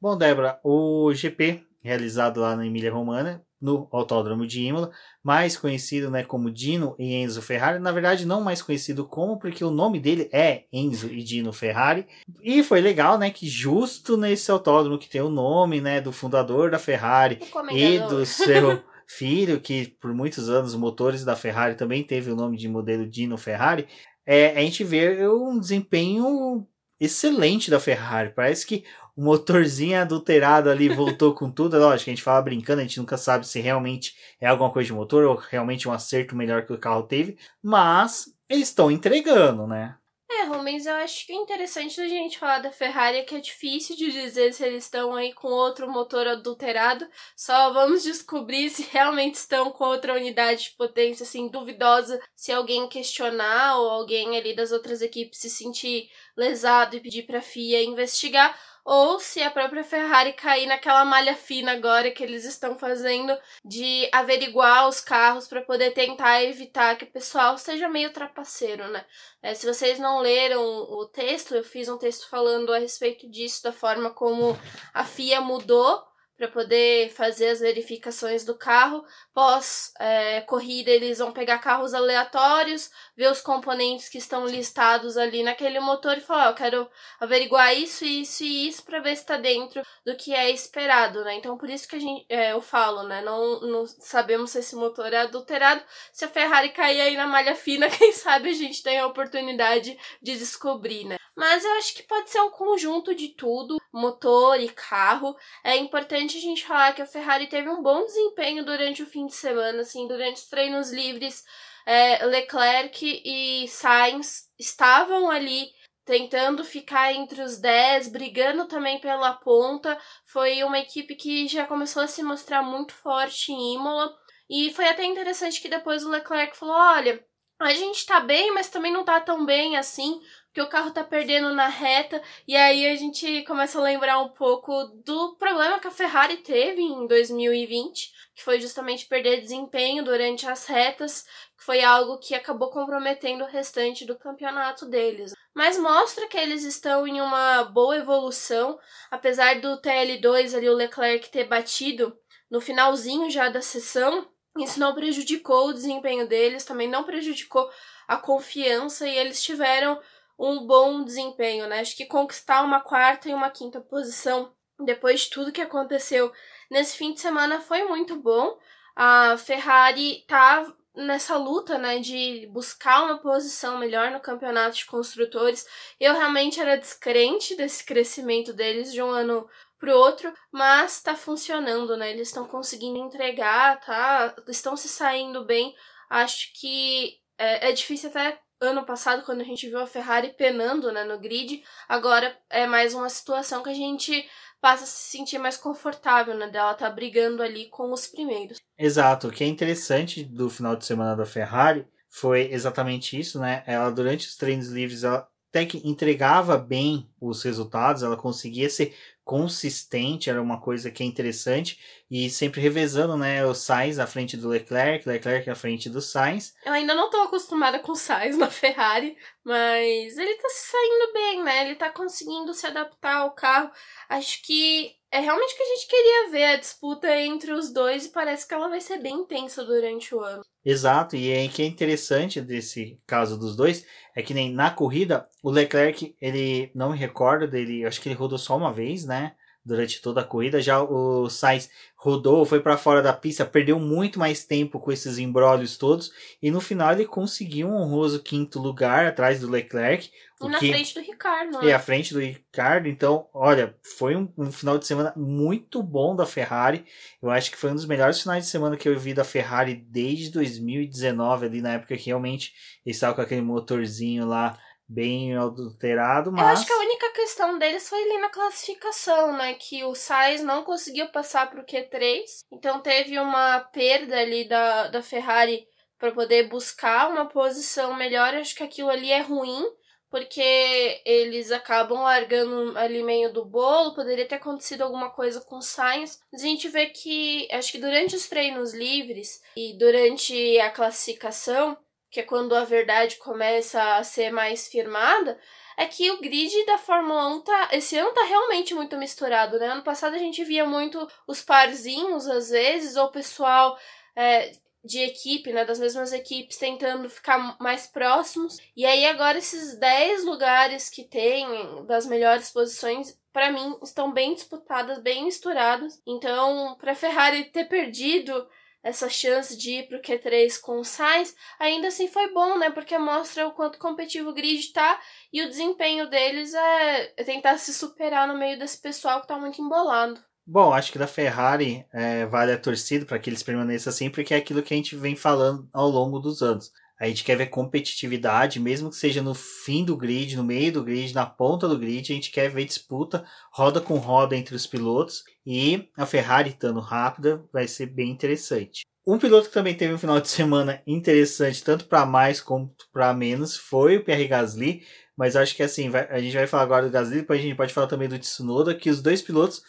Bom, 0.00 0.18
Débora, 0.18 0.58
o 0.64 1.14
GP 1.14 1.64
realizado 1.82 2.40
lá 2.40 2.56
na 2.56 2.66
Emília 2.66 2.92
Romana 2.92 3.44
no 3.62 3.88
Autódromo 3.92 4.44
de 4.44 4.60
Imola, 4.60 4.90
mais 5.22 5.56
conhecido 5.56 6.10
né, 6.10 6.24
como 6.24 6.50
Dino 6.50 6.96
e 6.98 7.14
Enzo 7.14 7.40
Ferrari. 7.40 7.78
Na 7.78 7.92
verdade, 7.92 8.26
não 8.26 8.40
mais 8.40 8.60
conhecido 8.60 9.06
como, 9.06 9.38
porque 9.38 9.64
o 9.64 9.70
nome 9.70 10.00
dele 10.00 10.28
é 10.32 10.64
Enzo 10.72 11.06
e 11.06 11.22
Dino 11.22 11.52
Ferrari. 11.52 12.04
E 12.42 12.64
foi 12.64 12.80
legal, 12.80 13.16
né, 13.16 13.30
que 13.30 13.48
justo 13.48 14.16
nesse 14.16 14.50
autódromo 14.50 14.98
que 14.98 15.08
tem 15.08 15.20
o 15.20 15.28
nome 15.28 15.80
né, 15.80 16.00
do 16.00 16.10
fundador 16.10 16.72
da 16.72 16.78
Ferrari 16.78 17.38
e 17.70 18.00
do 18.00 18.26
seu 18.26 18.82
filho, 19.06 19.60
que 19.60 19.86
por 20.00 20.12
muitos 20.12 20.50
anos 20.50 20.74
motores 20.74 21.24
da 21.24 21.36
Ferrari 21.36 21.76
também 21.76 22.02
teve 22.02 22.32
o 22.32 22.36
nome 22.36 22.56
de 22.56 22.68
modelo 22.68 23.06
Dino 23.06 23.38
Ferrari, 23.38 23.86
é, 24.26 24.56
a 24.56 24.60
gente 24.60 24.82
vê 24.82 25.28
um 25.28 25.58
desempenho 25.58 26.66
excelente 26.98 27.70
da 27.70 27.80
Ferrari. 27.80 28.32
Parece 28.34 28.66
que 28.66 28.84
o 29.16 29.22
motorzinho 29.22 30.00
adulterado 30.00 30.70
ali 30.70 30.88
voltou 30.88 31.34
com 31.34 31.50
tudo. 31.50 31.78
Lógico, 31.78 32.10
a 32.10 32.12
gente 32.12 32.22
fala 32.22 32.42
brincando, 32.42 32.80
a 32.80 32.84
gente 32.84 32.98
nunca 32.98 33.16
sabe 33.16 33.46
se 33.46 33.60
realmente 33.60 34.14
é 34.40 34.46
alguma 34.46 34.70
coisa 34.70 34.86
de 34.86 34.92
motor 34.92 35.24
ou 35.24 35.36
realmente 35.36 35.88
um 35.88 35.92
acerto 35.92 36.34
melhor 36.34 36.64
que 36.64 36.72
o 36.72 36.78
carro 36.78 37.02
teve, 37.02 37.36
mas 37.62 38.26
eles 38.48 38.68
estão 38.68 38.90
entregando, 38.90 39.66
né? 39.66 39.96
É, 40.34 40.44
Rubens, 40.44 40.86
eu 40.86 40.94
acho 40.94 41.26
que 41.26 41.32
é 41.32 41.36
interessante 41.36 42.00
a 42.00 42.08
gente 42.08 42.38
falar 42.38 42.58
da 42.60 42.72
Ferrari 42.72 43.18
é 43.18 43.22
que 43.22 43.34
é 43.34 43.40
difícil 43.40 43.94
de 43.94 44.10
dizer 44.10 44.54
se 44.54 44.64
eles 44.64 44.84
estão 44.84 45.14
aí 45.14 45.32
com 45.34 45.48
outro 45.48 45.90
motor 45.90 46.26
adulterado. 46.26 47.06
Só 47.36 47.70
vamos 47.72 48.02
descobrir 48.02 48.70
se 48.70 48.82
realmente 48.90 49.34
estão 49.34 49.70
com 49.70 49.84
outra 49.84 50.14
unidade 50.14 50.64
de 50.64 50.70
potência, 50.70 51.24
assim, 51.24 51.48
duvidosa. 51.48 52.18
Se 52.34 52.50
alguém 52.50 52.88
questionar 52.88 53.76
ou 53.76 53.90
alguém 53.90 54.36
ali 54.36 54.56
das 54.56 54.72
outras 54.72 55.02
equipes 55.02 55.38
se 55.38 55.50
sentir 55.50 56.08
lesado 56.34 56.96
e 56.96 57.00
pedir 57.00 57.24
pra 57.24 57.42
FIA 57.42 57.84
investigar 57.84 58.58
ou 58.84 59.20
se 59.20 59.42
a 59.42 59.50
própria 59.50 59.84
Ferrari 59.84 60.32
cair 60.32 60.66
naquela 60.66 61.04
malha 61.04 61.36
fina 61.36 61.72
agora 61.72 62.10
que 62.10 62.22
eles 62.22 62.44
estão 62.44 62.76
fazendo 62.78 63.36
de 63.64 64.08
averiguar 64.12 64.88
os 64.88 65.00
carros 65.00 65.46
para 65.46 65.62
poder 65.62 65.92
tentar 65.92 66.42
evitar 66.42 66.96
que 66.96 67.04
o 67.04 67.10
pessoal 67.10 67.56
seja 67.56 67.88
meio 67.88 68.12
trapaceiro, 68.12 68.88
né? 68.88 69.04
É, 69.40 69.54
se 69.54 69.66
vocês 69.66 69.98
não 69.98 70.20
leram 70.20 70.62
o 70.62 71.06
texto, 71.06 71.54
eu 71.54 71.64
fiz 71.64 71.88
um 71.88 71.98
texto 71.98 72.28
falando 72.28 72.72
a 72.72 72.78
respeito 72.78 73.28
disso, 73.28 73.62
da 73.62 73.72
forma 73.72 74.10
como 74.10 74.58
a 74.92 75.04
FIA 75.04 75.40
mudou 75.40 76.11
para 76.42 76.48
poder 76.48 77.10
fazer 77.10 77.50
as 77.50 77.60
verificações 77.60 78.44
do 78.44 78.56
carro. 78.56 79.04
Pós 79.32 79.92
é, 80.00 80.40
corrida, 80.40 80.90
eles 80.90 81.18
vão 81.18 81.32
pegar 81.32 81.58
carros 81.58 81.94
aleatórios, 81.94 82.90
ver 83.16 83.30
os 83.30 83.40
componentes 83.40 84.08
que 84.08 84.18
estão 84.18 84.44
listados 84.44 85.16
ali 85.16 85.44
naquele 85.44 85.78
motor 85.78 86.18
e 86.18 86.20
falar: 86.20 86.48
eu 86.48 86.54
quero 86.54 86.90
averiguar 87.20 87.76
isso, 87.76 88.04
isso 88.04 88.42
e 88.42 88.66
isso 88.66 88.84
para 88.84 88.98
ver 88.98 89.14
se 89.14 89.22
está 89.22 89.36
dentro 89.36 89.82
do 90.04 90.16
que 90.16 90.34
é 90.34 90.50
esperado, 90.50 91.22
né? 91.22 91.34
Então, 91.36 91.56
por 91.56 91.70
isso 91.70 91.86
que 91.86 91.94
a 91.94 92.00
gente, 92.00 92.26
é, 92.28 92.52
eu 92.52 92.60
falo, 92.60 93.04
né? 93.04 93.20
Não, 93.20 93.60
não 93.60 93.86
sabemos 93.86 94.50
se 94.50 94.58
esse 94.58 94.74
motor 94.74 95.12
é 95.12 95.18
adulterado. 95.18 95.80
Se 96.12 96.24
a 96.24 96.28
Ferrari 96.28 96.70
cair 96.70 97.00
aí 97.02 97.16
na 97.16 97.26
malha 97.26 97.54
fina, 97.54 97.88
quem 97.96 98.12
sabe 98.12 98.48
a 98.48 98.54
gente 98.54 98.82
tem 98.82 98.98
a 98.98 99.06
oportunidade 99.06 99.96
de 100.20 100.36
descobrir, 100.36 101.04
né? 101.04 101.16
Mas 101.34 101.64
eu 101.64 101.72
acho 101.72 101.94
que 101.94 102.02
pode 102.02 102.30
ser 102.30 102.40
um 102.40 102.50
conjunto 102.50 103.14
de 103.14 103.28
tudo, 103.28 103.78
motor 103.92 104.60
e 104.60 104.68
carro. 104.68 105.34
É 105.64 105.76
importante 105.76 106.36
a 106.36 106.40
gente 106.40 106.66
falar 106.66 106.92
que 106.92 107.02
a 107.02 107.06
Ferrari 107.06 107.46
teve 107.46 107.68
um 107.68 107.82
bom 107.82 108.04
desempenho 108.04 108.64
durante 108.64 109.02
o 109.02 109.06
fim 109.06 109.26
de 109.26 109.34
semana, 109.34 109.82
assim, 109.82 110.06
durante 110.06 110.36
os 110.36 110.48
treinos 110.48 110.90
livres. 110.92 111.42
É, 111.86 112.24
Leclerc 112.26 113.22
e 113.24 113.66
Sainz 113.68 114.50
estavam 114.58 115.30
ali 115.30 115.70
tentando 116.04 116.64
ficar 116.64 117.12
entre 117.12 117.42
os 117.42 117.58
10, 117.58 118.08
brigando 118.08 118.66
também 118.66 119.00
pela 119.00 119.32
ponta. 119.34 119.98
Foi 120.24 120.62
uma 120.64 120.78
equipe 120.78 121.14
que 121.14 121.48
já 121.48 121.66
começou 121.66 122.02
a 122.02 122.08
se 122.08 122.22
mostrar 122.22 122.62
muito 122.62 122.92
forte 122.92 123.52
em 123.52 123.74
Imola. 123.74 124.14
E 124.50 124.72
foi 124.74 124.86
até 124.88 125.04
interessante 125.04 125.60
que 125.60 125.68
depois 125.68 126.04
o 126.04 126.10
Leclerc 126.10 126.56
falou: 126.56 126.74
olha, 126.74 127.24
a 127.58 127.72
gente 127.74 128.04
tá 128.04 128.20
bem, 128.20 128.52
mas 128.52 128.68
também 128.68 128.92
não 128.92 129.04
tá 129.04 129.20
tão 129.20 129.46
bem 129.46 129.76
assim, 129.76 130.20
porque 130.52 130.60
o 130.60 130.68
carro 130.68 130.90
tá 130.90 131.02
perdendo 131.02 131.54
na 131.54 131.66
reta. 131.66 132.22
E 132.46 132.54
aí 132.54 132.86
a 132.86 132.94
gente 132.94 133.42
começa 133.44 133.78
a 133.78 133.82
lembrar 133.82 134.20
um 134.20 134.28
pouco 134.28 134.84
do 135.02 135.34
problema 135.36 135.80
que 135.80 135.88
a 135.88 135.90
Ferrari 135.90 136.36
teve 136.36 136.82
em 136.82 137.06
2020, 137.06 138.12
que 138.34 138.44
foi 138.44 138.60
justamente 138.60 139.06
perder 139.06 139.40
desempenho 139.40 140.04
durante 140.04 140.46
as 140.46 140.66
retas, 140.66 141.24
que 141.56 141.64
foi 141.64 141.82
algo 141.82 142.18
que 142.18 142.34
acabou 142.34 142.68
comprometendo 142.68 143.44
o 143.44 143.48
restante 143.48 144.04
do 144.04 144.14
campeonato 144.14 144.84
deles. 144.84 145.32
Mas 145.54 145.78
mostra 145.78 146.26
que 146.26 146.36
eles 146.36 146.64
estão 146.64 147.06
em 147.06 147.18
uma 147.22 147.64
boa 147.64 147.96
evolução, 147.96 148.78
apesar 149.10 149.58
do 149.58 149.80
TL2 149.80 150.54
ali, 150.54 150.68
o 150.68 150.74
Leclerc 150.74 151.30
ter 151.30 151.44
batido 151.44 152.14
no 152.50 152.60
finalzinho 152.60 153.30
já 153.30 153.48
da 153.48 153.62
sessão, 153.62 154.28
isso 154.58 154.78
não 154.78 154.94
prejudicou 154.94 155.68
o 155.68 155.72
desempenho 155.72 156.28
deles, 156.28 156.64
também 156.64 156.86
não 156.86 157.04
prejudicou 157.04 157.70
a 158.06 158.18
confiança 158.18 159.08
e 159.08 159.16
eles 159.16 159.42
tiveram 159.42 159.98
um 160.38 160.66
bom 160.66 161.04
desempenho, 161.04 161.66
né? 161.68 161.80
Acho 161.80 161.96
que 161.96 162.06
conquistar 162.06 162.62
uma 162.62 162.80
quarta 162.80 163.28
e 163.28 163.34
uma 163.34 163.50
quinta 163.50 163.80
posição 163.80 164.52
depois 164.84 165.22
de 165.22 165.30
tudo 165.30 165.52
que 165.52 165.60
aconteceu 165.60 166.32
nesse 166.70 166.96
fim 166.96 167.12
de 167.12 167.20
semana 167.20 167.60
foi 167.60 167.84
muito 167.84 168.16
bom. 168.16 168.58
A 168.96 169.36
Ferrari 169.36 170.24
tá 170.26 170.66
nessa 170.94 171.36
luta, 171.36 171.78
né, 171.78 171.98
de 172.00 172.46
buscar 172.52 173.04
uma 173.04 173.18
posição 173.18 173.78
melhor 173.78 174.10
no 174.10 174.20
campeonato 174.20 174.76
de 174.76 174.84
construtores. 174.86 175.66
Eu 175.98 176.12
realmente 176.12 176.60
era 176.60 176.76
descrente 176.76 177.56
desse 177.56 177.84
crescimento 177.84 178.52
deles 178.52 178.92
de 178.92 179.02
um 179.02 179.08
ano 179.08 179.48
pro 179.78 179.96
outro, 179.96 180.32
mas 180.52 181.02
tá 181.02 181.16
funcionando, 181.16 181.96
né? 181.96 182.12
Eles 182.12 182.28
estão 182.28 182.46
conseguindo 182.46 182.98
entregar, 182.98 183.80
tá? 183.80 184.34
Estão 184.46 184.76
se 184.76 184.88
saindo 184.88 185.44
bem. 185.44 185.74
Acho 186.08 186.52
que 186.54 187.18
é, 187.38 187.70
é 187.70 187.72
difícil 187.72 188.10
até 188.10 188.38
ano 188.64 188.84
passado, 188.84 189.24
quando 189.24 189.40
a 189.40 189.44
gente 189.44 189.68
viu 189.68 189.80
a 189.80 189.86
Ferrari 189.86 190.34
penando 190.36 190.92
né, 190.92 191.04
no 191.04 191.18
grid, 191.18 191.62
agora 191.88 192.36
é 192.48 192.66
mais 192.66 192.94
uma 192.94 193.08
situação 193.08 193.62
que 193.62 193.70
a 193.70 193.74
gente 193.74 194.28
passa 194.60 194.84
a 194.84 194.86
se 194.86 195.10
sentir 195.10 195.38
mais 195.38 195.56
confortável, 195.56 196.36
né? 196.36 196.48
Dela 196.48 196.74
tá 196.74 196.88
brigando 196.88 197.42
ali 197.42 197.68
com 197.68 197.92
os 197.92 198.06
primeiros. 198.06 198.58
Exato. 198.78 199.28
O 199.28 199.30
que 199.32 199.42
é 199.42 199.46
interessante 199.46 200.22
do 200.22 200.48
final 200.48 200.76
de 200.76 200.86
semana 200.86 201.16
da 201.16 201.26
Ferrari 201.26 201.86
foi 202.08 202.52
exatamente 202.52 203.18
isso, 203.18 203.40
né? 203.40 203.64
Ela, 203.66 203.90
durante 203.90 204.28
os 204.28 204.36
treinos 204.36 204.68
livres, 204.68 205.02
ela 205.02 205.28
até 205.52 205.66
que 205.66 205.86
entregava 205.86 206.56
bem 206.56 207.10
os 207.20 207.42
resultados, 207.42 208.02
ela 208.02 208.16
conseguia 208.16 208.70
ser 208.70 208.94
consistente, 209.22 210.30
era 210.30 210.40
uma 210.40 210.58
coisa 210.58 210.90
que 210.90 211.02
é 211.02 211.06
interessante, 211.06 211.78
e 212.14 212.28
sempre 212.28 212.60
revezando, 212.60 213.16
né, 213.16 213.42
o 213.46 213.54
Sainz 213.54 213.98
à 213.98 214.06
frente 214.06 214.36
do 214.36 214.50
Leclerc, 214.50 215.08
Leclerc 215.08 215.48
à 215.48 215.54
frente 215.54 215.88
do 215.88 216.02
Sainz. 216.02 216.52
Eu 216.62 216.74
ainda 216.74 216.94
não 216.94 217.08
tô 217.08 217.16
acostumada 217.22 217.78
com 217.78 217.92
o 217.92 217.96
Sainz 217.96 218.36
na 218.38 218.50
Ferrari, 218.50 219.16
mas 219.42 220.18
ele 220.18 220.34
tá 220.34 220.48
se 220.50 220.70
saindo 220.70 221.12
bem, 221.14 221.42
né, 221.42 221.64
ele 221.64 221.74
tá 221.74 221.88
conseguindo 221.88 222.52
se 222.52 222.66
adaptar 222.66 223.16
ao 223.16 223.30
carro. 223.30 223.70
Acho 224.10 224.42
que 224.42 224.90
é 225.10 225.20
realmente 225.20 225.54
o 225.54 225.56
que 225.56 225.62
a 225.62 225.74
gente 225.74 225.86
queria 225.86 226.30
ver, 226.30 226.44
a 226.44 226.56
disputa 226.56 227.16
entre 227.18 227.50
os 227.50 227.72
dois, 227.72 228.04
e 228.04 228.10
parece 228.10 228.46
que 228.46 228.52
ela 228.52 228.68
vai 228.68 228.82
ser 228.82 228.98
bem 228.98 229.14
intensa 229.14 229.64
durante 229.64 230.14
o 230.14 230.20
ano. 230.20 230.42
Exato, 230.62 231.16
e 231.16 231.30
é 231.30 231.48
que 231.48 231.62
é 231.62 231.66
interessante 231.66 232.42
desse 232.42 232.98
caso 233.06 233.38
dos 233.38 233.56
dois 233.56 233.86
é 234.14 234.22
que 234.22 234.34
nem 234.34 234.52
na 234.52 234.70
corrida 234.70 235.28
o 235.42 235.50
Leclerc 235.50 236.14
ele 236.20 236.70
não 236.74 236.90
me 236.90 236.98
recordo 236.98 237.48
dele, 237.48 237.86
acho 237.86 238.00
que 238.00 238.08
ele 238.08 238.16
rodou 238.16 238.38
só 238.38 238.56
uma 238.56 238.72
vez, 238.72 239.06
né? 239.06 239.34
Durante 239.64 240.02
toda 240.02 240.22
a 240.22 240.24
corrida, 240.24 240.60
já 240.60 240.82
o 240.82 241.30
Sainz 241.30 241.70
rodou, 242.02 242.44
foi 242.44 242.58
para 242.58 242.76
fora 242.76 243.00
da 243.00 243.12
pista, 243.12 243.46
perdeu 243.46 243.78
muito 243.78 244.18
mais 244.18 244.44
tempo 244.44 244.80
com 244.80 244.90
esses 244.90 245.18
embrólios 245.18 245.76
todos 245.78 246.12
e 246.42 246.50
no 246.50 246.60
final 246.60 246.92
ele 246.92 247.04
conseguiu 247.04 247.68
um 247.68 247.76
honroso 247.76 248.20
quinto 248.20 248.58
lugar 248.58 249.06
atrás 249.06 249.38
do 249.38 249.48
Leclerc. 249.48 250.10
E 250.42 250.48
na 250.48 250.58
que... 250.58 250.72
frente 250.72 250.94
do 250.94 251.00
Ricardo, 251.00 251.60
né? 251.60 251.66
E 251.66 251.72
à 251.72 251.78
frente 251.78 252.12
do 252.12 252.18
Ricardo. 252.18 252.88
Então, 252.88 253.28
olha, 253.32 253.76
foi 253.96 254.16
um, 254.16 254.28
um, 254.36 254.50
final 254.50 254.78
de 254.78 254.84
semana 254.84 255.12
muito 255.14 255.80
bom 255.80 256.16
da 256.16 256.26
Ferrari. 256.26 256.84
Eu 257.22 257.30
acho 257.30 257.52
que 257.52 257.56
foi 257.56 257.70
um 257.70 257.76
dos 257.76 257.86
melhores 257.86 258.20
finais 258.20 258.46
de 258.46 258.50
semana 258.50 258.76
que 258.76 258.88
eu 258.88 258.98
vi 258.98 259.14
da 259.14 259.22
Ferrari 259.22 259.76
desde 259.76 260.32
2019, 260.32 261.46
ali 261.46 261.62
na 261.62 261.74
época 261.74 261.96
que 261.96 262.06
realmente 262.06 262.52
eles 262.84 262.96
estavam 262.96 263.14
com 263.14 263.22
aquele 263.22 263.42
motorzinho 263.42 264.26
lá 264.26 264.58
bem 264.88 265.36
adulterado, 265.36 266.30
mas... 266.30 266.40
Eu 266.40 266.48
acho 266.48 266.66
que 266.66 266.72
a 266.72 266.78
única 266.78 267.12
questão 267.12 267.58
deles 267.58 267.88
foi 267.88 268.02
ali 268.02 268.18
na 268.18 268.28
classificação, 268.28 269.36
né? 269.36 269.54
Que 269.54 269.84
o 269.84 269.94
Sainz 269.94 270.42
não 270.42 270.62
conseguiu 270.62 271.08
passar 271.08 271.50
pro 271.50 271.64
Q3, 271.64 272.22
então 272.52 272.80
teve 272.80 273.18
uma 273.18 273.60
perda 273.60 274.18
ali 274.18 274.46
da, 274.46 274.88
da 274.88 275.02
Ferrari 275.02 275.66
para 275.98 276.12
poder 276.12 276.48
buscar 276.48 277.08
uma 277.08 277.26
posição 277.26 277.94
melhor. 277.94 278.34
Acho 278.34 278.56
que 278.56 278.62
aquilo 278.62 278.90
ali 278.90 279.10
é 279.10 279.20
ruim, 279.20 279.64
porque 280.10 281.00
eles 281.06 281.50
acabam 281.50 282.02
largando 282.02 282.76
ali 282.76 283.02
meio 283.02 283.32
do 283.32 283.46
bolo, 283.46 283.94
poderia 283.94 284.28
ter 284.28 284.34
acontecido 284.34 284.82
alguma 284.82 285.08
coisa 285.08 285.40
com 285.40 285.56
o 285.56 285.62
Sainz, 285.62 286.20
mas 286.30 286.42
a 286.42 286.46
gente 286.46 286.68
vê 286.68 286.86
que, 286.86 287.48
acho 287.50 287.72
que 287.72 287.78
durante 287.78 288.14
os 288.14 288.28
treinos 288.28 288.74
livres 288.74 289.40
e 289.56 289.78
durante 289.78 290.60
a 290.60 290.70
classificação, 290.70 291.78
que 292.12 292.20
é 292.20 292.22
quando 292.22 292.54
a 292.54 292.62
verdade 292.62 293.16
começa 293.16 293.96
a 293.96 294.04
ser 294.04 294.30
mais 294.30 294.68
firmada, 294.68 295.40
é 295.78 295.86
que 295.86 296.10
o 296.10 296.20
grid 296.20 296.66
da 296.66 296.76
Fórmula 296.76 297.26
1 297.28 297.40
tá. 297.40 297.70
Esse 297.72 297.96
ano 297.96 298.12
tá 298.12 298.22
realmente 298.22 298.74
muito 298.74 298.98
misturado, 298.98 299.58
né? 299.58 299.68
Ano 299.68 299.82
passado 299.82 300.14
a 300.14 300.18
gente 300.18 300.44
via 300.44 300.66
muito 300.66 301.08
os 301.26 301.40
parzinhos, 301.40 302.28
às 302.28 302.50
vezes, 302.50 302.96
ou 302.96 303.06
o 303.06 303.10
pessoal 303.10 303.78
é, 304.14 304.52
de 304.84 304.98
equipe, 305.00 305.54
né? 305.54 305.64
Das 305.64 305.78
mesmas 305.78 306.12
equipes 306.12 306.58
tentando 306.58 307.08
ficar 307.08 307.56
mais 307.58 307.86
próximos. 307.86 308.58
E 308.76 308.84
aí 308.84 309.06
agora 309.06 309.38
esses 309.38 309.78
10 309.78 310.24
lugares 310.24 310.90
que 310.90 311.04
tem 311.04 311.46
das 311.86 312.04
melhores 312.04 312.50
posições. 312.50 313.18
Para 313.32 313.50
mim, 313.50 313.78
estão 313.82 314.12
bem 314.12 314.34
disputadas, 314.34 314.98
bem 314.98 315.24
misturadas. 315.24 315.98
Então, 316.06 316.76
para 316.78 316.94
Ferrari 316.94 317.44
ter 317.44 317.64
perdido 317.64 318.46
essa 318.82 319.08
chance 319.08 319.56
de 319.56 319.78
ir 319.78 319.88
pro 319.88 320.00
Q3 320.00 320.60
com 320.60 320.78
o 320.78 320.84
Sainz, 320.84 321.34
ainda 321.58 321.88
assim 321.88 322.08
foi 322.08 322.32
bom, 322.32 322.58
né? 322.58 322.70
Porque 322.70 322.98
mostra 322.98 323.46
o 323.46 323.52
quanto 323.52 323.78
competitivo 323.78 324.30
o 324.30 324.34
grid 324.34 324.72
tá 324.72 325.00
e 325.32 325.42
o 325.42 325.48
desempenho 325.48 326.08
deles 326.08 326.52
é 326.54 327.06
tentar 327.24 327.58
se 327.58 327.72
superar 327.72 328.26
no 328.26 328.38
meio 328.38 328.58
desse 328.58 328.80
pessoal 328.80 329.20
que 329.20 329.28
tá 329.28 329.38
muito 329.38 329.62
embolado. 329.62 330.20
Bom, 330.44 330.72
acho 330.72 330.90
que 330.90 330.98
da 330.98 331.06
Ferrari 331.06 331.86
é, 331.92 332.26
vale 332.26 332.52
a 332.52 332.58
torcida 332.58 333.06
para 333.06 333.18
que 333.18 333.30
eles 333.30 333.44
permaneçam 333.44 333.92
assim, 333.92 334.10
porque 334.10 334.34
é 334.34 334.36
aquilo 334.36 334.62
que 334.62 334.74
a 334.74 334.76
gente 334.76 334.96
vem 334.96 335.14
falando 335.14 335.68
ao 335.72 335.88
longo 335.88 336.18
dos 336.18 336.42
anos. 336.42 336.72
A 337.02 337.08
gente 337.08 337.24
quer 337.24 337.34
ver 337.34 337.46
competitividade, 337.46 338.60
mesmo 338.60 338.88
que 338.88 338.94
seja 338.94 339.20
no 339.20 339.34
fim 339.34 339.84
do 339.84 339.96
grid, 339.96 340.36
no 340.36 340.44
meio 340.44 340.70
do 340.70 340.84
grid, 340.84 341.12
na 341.12 341.26
ponta 341.26 341.66
do 341.66 341.76
grid, 341.76 342.12
a 342.12 342.14
gente 342.14 342.30
quer 342.30 342.48
ver 342.48 342.64
disputa 342.64 343.24
roda 343.50 343.80
com 343.80 343.96
roda 343.96 344.36
entre 344.36 344.54
os 344.54 344.68
pilotos 344.68 345.24
e 345.44 345.88
a 345.96 346.06
Ferrari 346.06 346.50
estando 346.50 346.78
rápida 346.78 347.44
vai 347.52 347.66
ser 347.66 347.86
bem 347.86 348.08
interessante. 348.08 348.82
Um 349.04 349.18
piloto 349.18 349.48
que 349.48 349.52
também 349.52 349.74
teve 349.74 349.92
um 349.92 349.98
final 349.98 350.20
de 350.20 350.28
semana 350.30 350.80
interessante, 350.86 351.64
tanto 351.64 351.86
para 351.86 352.06
mais 352.06 352.40
quanto 352.40 352.86
para 352.92 353.12
menos, 353.12 353.56
foi 353.56 353.96
o 353.96 354.04
Pierre 354.04 354.28
Gasly. 354.28 354.86
Mas 355.16 355.34
acho 355.34 355.56
que 355.56 355.62
assim, 355.62 355.90
vai, 355.90 356.08
a 356.08 356.20
gente 356.20 356.34
vai 356.34 356.46
falar 356.46 356.62
agora 356.62 356.86
do 356.86 356.92
Gasly, 356.92 357.16
depois 357.16 357.40
a 357.40 357.42
gente 357.42 357.56
pode 357.56 357.74
falar 357.74 357.88
também 357.88 358.08
do 358.08 358.18
Tsunoda, 358.18 358.76
que 358.76 358.88
os 358.88 359.02
dois 359.02 359.20
pilotos 359.20 359.60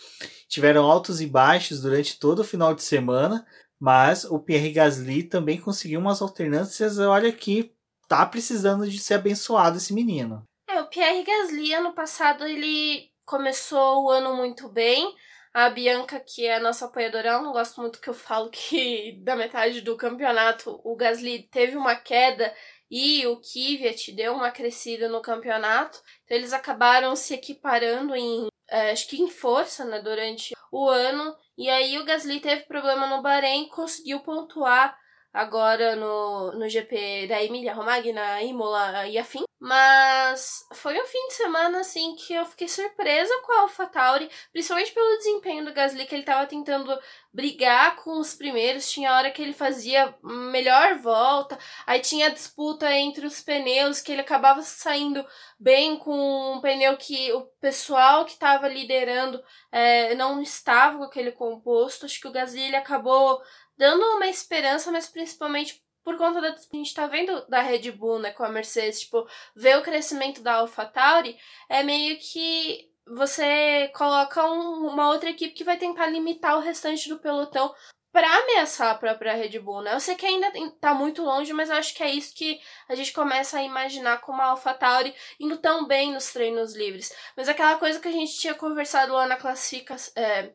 tiveram 0.47 0.85
altos 0.85 1.19
e 1.19 1.25
baixos 1.25 1.81
durante 1.81 2.19
todo 2.19 2.39
o 2.39 2.43
final 2.43 2.75
de 2.75 2.83
semana. 2.83 3.43
Mas 3.83 4.23
o 4.23 4.39
Pierre 4.39 4.71
Gasly 4.71 5.23
também 5.23 5.59
conseguiu 5.59 5.99
umas 5.99 6.21
alternâncias. 6.21 6.97
Olha 6.99 7.29
que 7.33 7.75
tá 8.07 8.25
precisando 8.25 8.89
de 8.89 8.97
ser 8.97 9.15
abençoado 9.15 9.75
esse 9.75 9.93
menino. 9.93 10.41
É, 10.69 10.79
o 10.79 10.87
Pierre 10.87 11.21
Gasly 11.21 11.73
ano 11.73 11.91
passado 11.91 12.47
ele 12.47 13.11
começou 13.25 14.05
o 14.05 14.09
ano 14.09 14.37
muito 14.37 14.69
bem. 14.69 15.13
A 15.53 15.69
Bianca, 15.69 16.17
que 16.17 16.45
é 16.45 16.55
a 16.55 16.61
nossa 16.61 16.85
apoiadora, 16.85 17.31
eu 17.31 17.43
não 17.43 17.51
gosto 17.51 17.81
muito 17.81 17.99
que 17.99 18.09
eu 18.09 18.13
falo 18.13 18.49
que 18.49 19.19
da 19.21 19.35
metade 19.35 19.81
do 19.81 19.97
campeonato 19.97 20.79
o 20.81 20.95
Gasly 20.95 21.49
teve 21.51 21.75
uma 21.75 21.93
queda 21.93 22.53
e 22.89 23.27
o 23.27 23.41
Kvyat 23.41 24.13
deu 24.13 24.33
uma 24.33 24.49
crescida 24.49 25.09
no 25.09 25.21
campeonato. 25.21 26.01
Então 26.23 26.37
eles 26.37 26.53
acabaram 26.53 27.17
se 27.17 27.33
equiparando 27.33 28.15
em 28.15 28.47
acho 28.91 29.07
que 29.07 29.21
em 29.21 29.29
força, 29.29 29.85
né, 29.85 30.01
durante 30.01 30.55
o 30.71 30.89
ano. 30.89 31.35
E 31.57 31.69
aí 31.69 31.97
o 31.99 32.05
Gasly 32.05 32.39
teve 32.39 32.63
problema 32.63 33.07
no 33.07 33.21
Bahrein, 33.21 33.67
conseguiu 33.69 34.19
pontuar 34.21 34.97
agora 35.33 35.95
no, 35.95 36.51
no 36.51 36.69
GP 36.69 37.27
da 37.27 37.43
Emília 37.43 37.73
Romagna, 37.73 38.41
Imola 38.43 39.07
e 39.07 39.17
afim. 39.17 39.43
Mas 39.59 40.67
foi 40.73 41.01
um 41.01 41.05
fim 41.05 41.25
de 41.29 41.35
semana 41.35 41.79
assim 41.79 42.15
que 42.17 42.33
eu 42.33 42.45
fiquei 42.45 42.67
surpresa 42.67 43.33
com 43.45 43.53
a 43.53 43.61
AlphaTauri, 43.61 44.29
principalmente 44.51 44.91
pelo 44.91 45.17
desempenho 45.17 45.63
do 45.63 45.73
Gasly, 45.73 46.05
que 46.05 46.13
ele 46.13 46.23
estava 46.23 46.45
tentando 46.45 46.99
brigar 47.33 47.95
com 47.95 48.19
os 48.19 48.35
primeiros, 48.35 48.91
tinha 48.91 49.15
hora 49.15 49.31
que 49.31 49.41
ele 49.41 49.53
fazia 49.53 50.13
melhor 50.21 50.99
volta, 50.99 51.57
aí 51.87 52.01
tinha 52.01 52.29
disputa 52.29 52.91
entre 52.93 53.25
os 53.25 53.41
pneus, 53.41 54.01
que 54.01 54.11
ele 54.11 54.19
acabava 54.21 54.61
saindo 54.61 55.25
bem 55.57 55.97
com 55.97 56.57
um 56.57 56.59
pneu 56.59 56.97
que 56.97 57.31
o 57.31 57.43
pessoal 57.61 58.25
que 58.25 58.33
estava 58.33 58.67
liderando 58.67 59.41
é, 59.71 60.13
não 60.13 60.41
estava 60.41 60.97
com 60.97 61.03
aquele 61.05 61.31
composto. 61.31 62.05
Acho 62.05 62.19
que 62.19 62.27
o 62.27 62.31
Gasly 62.33 62.63
ele 62.63 62.75
acabou 62.75 63.41
dando 63.77 64.03
uma 64.15 64.27
esperança, 64.27 64.91
mas 64.91 65.07
principalmente 65.07 65.83
por 66.03 66.17
conta 66.17 66.41
da 66.41 66.49
a 66.49 66.75
gente 66.75 66.93
tá 66.93 67.07
vendo 67.07 67.45
da 67.47 67.61
Red 67.61 67.91
Bull, 67.91 68.19
né, 68.19 68.31
com 68.31 68.43
a 68.43 68.49
Mercedes, 68.49 69.01
tipo, 69.01 69.25
ver 69.55 69.77
o 69.77 69.81
crescimento 69.81 70.41
da 70.41 70.55
AlphaTauri, 70.55 71.37
é 71.69 71.81
meio 71.81 72.17
que 72.19 72.91
você 73.07 73.89
coloca 73.95 74.45
um, 74.45 74.87
uma 74.87 75.09
outra 75.09 75.29
equipe 75.29 75.53
que 75.53 75.63
vai 75.63 75.77
tentar 75.77 76.07
limitar 76.07 76.57
o 76.57 76.61
restante 76.61 77.07
do 77.09 77.19
pelotão 77.19 77.73
para 78.11 78.27
ameaçar 78.27 78.91
a 78.91 78.95
própria 78.95 79.33
Red 79.33 79.57
Bull, 79.59 79.81
né? 79.81 79.95
Eu 79.95 79.99
sei 79.99 80.13
que 80.13 80.25
ainda 80.25 80.51
tá 80.79 80.93
muito 80.93 81.23
longe, 81.23 81.51
mas 81.51 81.69
eu 81.69 81.75
acho 81.77 81.95
que 81.95 82.03
é 82.03 82.11
isso 82.11 82.35
que 82.35 82.61
a 82.87 82.93
gente 82.93 83.11
começa 83.11 83.57
a 83.57 83.63
imaginar 83.63 84.21
como 84.21 84.39
a 84.39 84.45
AlphaTauri 84.45 85.15
indo 85.39 85.57
tão 85.57 85.87
bem 85.87 86.13
nos 86.13 86.31
treinos 86.31 86.75
livres. 86.75 87.11
Mas 87.35 87.49
aquela 87.49 87.75
coisa 87.77 87.99
que 87.99 88.07
a 88.07 88.11
gente 88.11 88.37
tinha 88.37 88.53
conversado 88.53 89.13
lá 89.13 89.25
na 89.25 89.35
classificação, 89.35 90.13
é, 90.15 90.53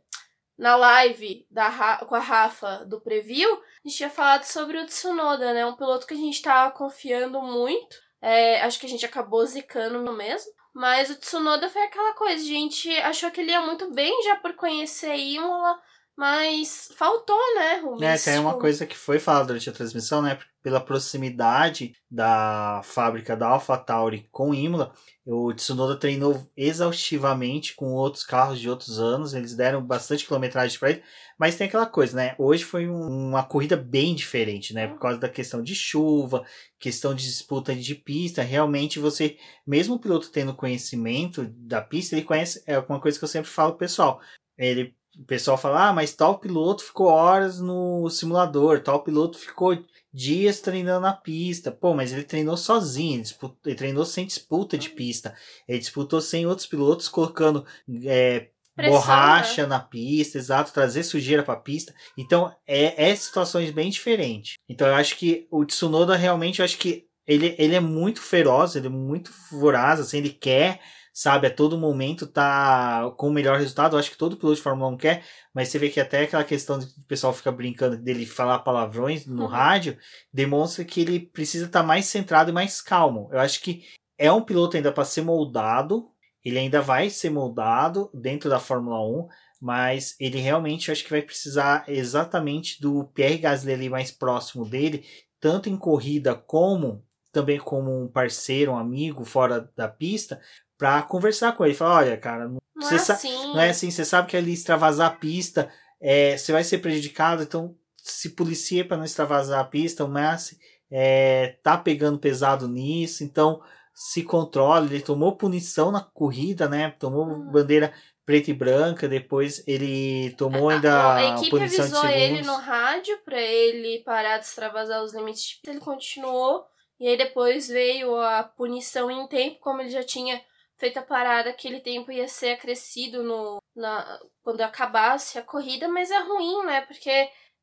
na 0.58 0.74
live 0.74 1.46
da, 1.48 2.04
com 2.06 2.16
a 2.16 2.18
Rafa 2.18 2.84
do 2.84 3.00
preview, 3.00 3.48
a 3.54 3.88
gente 3.88 3.96
tinha 3.96 4.10
falado 4.10 4.42
sobre 4.42 4.78
o 4.78 4.86
Tsunoda, 4.86 5.54
né? 5.54 5.64
Um 5.64 5.76
piloto 5.76 6.06
que 6.06 6.14
a 6.14 6.16
gente 6.16 6.42
tava 6.42 6.72
confiando 6.72 7.40
muito. 7.40 7.96
É, 8.20 8.60
acho 8.62 8.80
que 8.80 8.86
a 8.86 8.88
gente 8.88 9.06
acabou 9.06 9.46
zicando 9.46 10.00
no 10.00 10.12
mesmo. 10.12 10.52
Mas 10.74 11.10
o 11.10 11.16
Tsunoda 11.16 11.68
foi 11.68 11.82
aquela 11.82 12.12
coisa, 12.14 12.42
a 12.42 12.46
gente 12.46 12.90
achou 12.98 13.30
que 13.30 13.40
ele 13.40 13.50
ia 13.50 13.60
muito 13.60 13.90
bem 13.92 14.22
já 14.22 14.36
por 14.36 14.54
conhecer 14.54 15.16
Imola, 15.16 15.80
mas 16.18 16.90
faltou, 16.96 17.38
né? 17.54 17.80
O 17.84 18.02
é, 18.02 18.18
tem 18.18 18.40
uma 18.40 18.58
coisa 18.58 18.84
que 18.84 18.98
foi 18.98 19.20
falada 19.20 19.46
durante 19.46 19.70
a 19.70 19.72
transmissão, 19.72 20.20
né? 20.20 20.36
Pela 20.60 20.80
proximidade 20.80 21.94
da 22.10 22.80
fábrica 22.82 23.36
da 23.36 23.46
AlphaTauri 23.50 24.26
com 24.32 24.52
Imola, 24.52 24.92
o 25.24 25.54
Tsunoda 25.54 25.94
treinou 25.94 26.50
exaustivamente 26.56 27.76
com 27.76 27.92
outros 27.92 28.24
carros 28.24 28.58
de 28.58 28.68
outros 28.68 28.98
anos, 28.98 29.32
eles 29.32 29.54
deram 29.54 29.80
bastante 29.80 30.26
quilometragem 30.26 30.76
para 30.76 30.90
ele, 30.90 31.04
mas 31.38 31.54
tem 31.54 31.68
aquela 31.68 31.86
coisa, 31.86 32.16
né? 32.16 32.34
Hoje 32.36 32.64
foi 32.64 32.88
um, 32.88 33.28
uma 33.28 33.44
corrida 33.44 33.76
bem 33.76 34.12
diferente, 34.16 34.74
né? 34.74 34.88
Por 34.88 34.98
causa 34.98 35.18
da 35.18 35.28
questão 35.28 35.62
de 35.62 35.76
chuva, 35.76 36.44
questão 36.80 37.14
de 37.14 37.22
disputa 37.22 37.72
de 37.76 37.94
pista. 37.94 38.42
Realmente 38.42 38.98
você, 38.98 39.36
mesmo 39.64 39.94
o 39.94 40.00
piloto 40.00 40.32
tendo 40.32 40.52
conhecimento 40.52 41.44
da 41.48 41.80
pista, 41.80 42.16
ele 42.16 42.24
conhece, 42.24 42.60
é 42.66 42.76
uma 42.76 43.00
coisa 43.00 43.16
que 43.16 43.24
eu 43.24 43.28
sempre 43.28 43.48
falo 43.48 43.70
pro 43.70 43.78
pessoal. 43.78 44.20
Ele 44.58 44.97
o 45.18 45.24
pessoal 45.24 45.58
fala, 45.58 45.88
ah, 45.88 45.92
mas 45.92 46.14
tal 46.14 46.38
piloto 46.38 46.84
ficou 46.84 47.08
horas 47.08 47.60
no 47.60 48.08
simulador, 48.08 48.80
tal 48.80 49.02
piloto 49.02 49.36
ficou 49.36 49.76
dias 50.12 50.60
treinando 50.60 51.00
na 51.00 51.12
pista. 51.12 51.72
Pô, 51.72 51.92
mas 51.92 52.12
ele 52.12 52.22
treinou 52.22 52.56
sozinho, 52.56 53.14
ele, 53.14 53.22
disputou, 53.22 53.58
ele 53.66 53.74
treinou 53.74 54.04
sem 54.04 54.24
disputa 54.24 54.78
de 54.78 54.90
pista. 54.90 55.34
Ele 55.66 55.80
disputou 55.80 56.20
sem 56.20 56.46
outros 56.46 56.66
pilotos, 56.66 57.08
colocando 57.08 57.66
é, 58.04 58.48
Pressão, 58.76 58.92
borracha 58.92 59.62
né? 59.62 59.68
na 59.68 59.80
pista, 59.80 60.38
exato, 60.38 60.72
trazer 60.72 61.02
sujeira 61.02 61.42
para 61.42 61.54
a 61.54 61.60
pista. 61.60 61.92
Então, 62.16 62.54
é, 62.64 63.10
é 63.10 63.14
situações 63.16 63.72
bem 63.72 63.90
diferentes. 63.90 64.54
Então, 64.68 64.86
eu 64.86 64.94
acho 64.94 65.16
que 65.16 65.48
o 65.50 65.64
Tsunoda 65.64 66.14
realmente, 66.14 66.60
eu 66.60 66.64
acho 66.64 66.78
que 66.78 67.08
ele, 67.26 67.56
ele 67.58 67.74
é 67.74 67.80
muito 67.80 68.22
feroz, 68.22 68.76
ele 68.76 68.86
é 68.86 68.90
muito 68.90 69.32
voraz, 69.50 69.98
assim, 69.98 70.18
ele 70.18 70.30
quer 70.30 70.80
sabe, 71.18 71.48
a 71.48 71.50
todo 71.52 71.76
momento 71.76 72.28
tá 72.28 73.10
com 73.16 73.26
o 73.26 73.32
melhor 73.32 73.58
resultado. 73.58 73.96
Eu 73.96 73.98
acho 73.98 74.12
que 74.12 74.16
todo 74.16 74.36
piloto 74.36 74.54
de 74.54 74.62
Fórmula 74.62 74.88
1 74.92 74.96
quer, 74.96 75.24
mas 75.52 75.68
você 75.68 75.76
vê 75.76 75.90
que 75.90 75.98
até 75.98 76.22
aquela 76.22 76.44
questão 76.44 76.78
de 76.78 76.84
o 76.86 77.06
pessoal 77.08 77.32
fica 77.32 77.50
brincando 77.50 77.96
dele 77.96 78.24
falar 78.24 78.60
palavrões 78.60 79.26
no 79.26 79.42
uhum. 79.42 79.48
rádio, 79.48 79.98
demonstra 80.32 80.84
que 80.84 81.00
ele 81.00 81.18
precisa 81.18 81.66
estar 81.66 81.80
tá 81.80 81.84
mais 81.84 82.06
centrado 82.06 82.50
e 82.50 82.52
mais 82.52 82.80
calmo. 82.80 83.28
Eu 83.32 83.40
acho 83.40 83.60
que 83.60 83.82
é 84.16 84.30
um 84.30 84.42
piloto 84.42 84.76
ainda 84.76 84.92
para 84.92 85.04
ser 85.04 85.22
moldado, 85.22 86.08
ele 86.44 86.56
ainda 86.56 86.80
vai 86.80 87.10
ser 87.10 87.30
moldado 87.30 88.08
dentro 88.14 88.48
da 88.48 88.60
Fórmula 88.60 89.04
1, 89.04 89.26
mas 89.60 90.14
ele 90.20 90.38
realmente 90.38 90.88
eu 90.88 90.92
acho 90.92 91.02
que 91.02 91.10
vai 91.10 91.22
precisar 91.22 91.84
exatamente 91.88 92.80
do 92.80 93.08
Pierre 93.08 93.38
Gasly 93.38 93.72
ali 93.72 93.90
mais 93.90 94.12
próximo 94.12 94.64
dele, 94.64 95.04
tanto 95.40 95.68
em 95.68 95.76
corrida 95.76 96.36
como 96.36 97.04
também 97.32 97.58
como 97.58 98.04
um 98.04 98.08
parceiro, 98.08 98.72
um 98.72 98.76
amigo 98.76 99.24
fora 99.24 99.70
da 99.76 99.88
pista, 99.88 100.40
pra 100.78 101.02
conversar 101.02 101.52
com 101.52 101.66
ele. 101.66 101.74
Falar, 101.74 101.96
olha, 101.96 102.16
cara, 102.16 102.48
não, 102.48 102.62
não, 102.74 102.90
é 102.90 102.94
assim. 102.94 103.46
não 103.48 103.60
é 103.60 103.70
assim. 103.70 103.90
Você 103.90 104.04
sabe 104.04 104.28
que 104.28 104.36
ali 104.36 104.52
extravasar 104.52 105.08
a 105.08 105.14
pista, 105.14 105.70
é, 106.00 106.38
você 106.38 106.52
vai 106.52 106.62
ser 106.62 106.78
prejudicado, 106.78 107.42
então 107.42 107.74
se 107.96 108.30
policia 108.30 108.84
para 108.84 108.96
não 108.96 109.04
extravasar 109.04 109.60
a 109.60 109.64
pista. 109.64 110.04
O 110.04 110.08
Messi 110.08 110.58
é, 110.90 111.56
tá 111.62 111.76
pegando 111.76 112.18
pesado 112.18 112.68
nisso, 112.68 113.24
então 113.24 113.60
se 113.92 114.22
controla. 114.22 114.86
Ele 114.86 115.00
tomou 115.00 115.36
punição 115.36 115.90
na 115.90 116.00
corrida, 116.00 116.68
né? 116.68 116.94
Tomou 116.98 117.26
hum. 117.26 117.50
bandeira 117.50 117.92
preta 118.24 118.50
e 118.50 118.54
branca, 118.54 119.08
depois 119.08 119.66
ele 119.66 120.34
tomou 120.36 120.68
ainda 120.68 120.92
a, 120.92 121.16
a 121.16 121.30
equipe 121.30 121.48
punição 121.48 121.82
avisou 121.82 122.06
ele 122.10 122.42
no 122.42 122.56
rádio 122.56 123.18
para 123.24 123.40
ele 123.40 124.00
parar 124.00 124.36
de 124.36 124.44
extravasar 124.44 125.02
os 125.02 125.14
limites 125.14 125.44
de 125.44 125.54
pista, 125.54 125.70
ele 125.70 125.80
continuou 125.80 126.66
e 127.00 127.08
aí 127.08 127.16
depois 127.16 127.68
veio 127.68 128.14
a 128.20 128.42
punição 128.42 129.10
em 129.10 129.26
tempo, 129.28 129.58
como 129.60 129.80
ele 129.80 129.88
já 129.88 130.02
tinha 130.02 130.38
feita 130.78 131.00
a 131.00 131.02
parada, 131.02 131.50
aquele 131.50 131.80
tempo 131.80 132.12
ia 132.12 132.28
ser 132.28 132.52
acrescido 132.52 133.22
no, 133.22 133.60
na, 133.74 134.20
quando 134.42 134.60
acabasse 134.60 135.38
a 135.38 135.42
corrida, 135.42 135.88
mas 135.88 136.10
é 136.10 136.18
ruim, 136.20 136.64
né? 136.64 136.82
Porque 136.82 137.10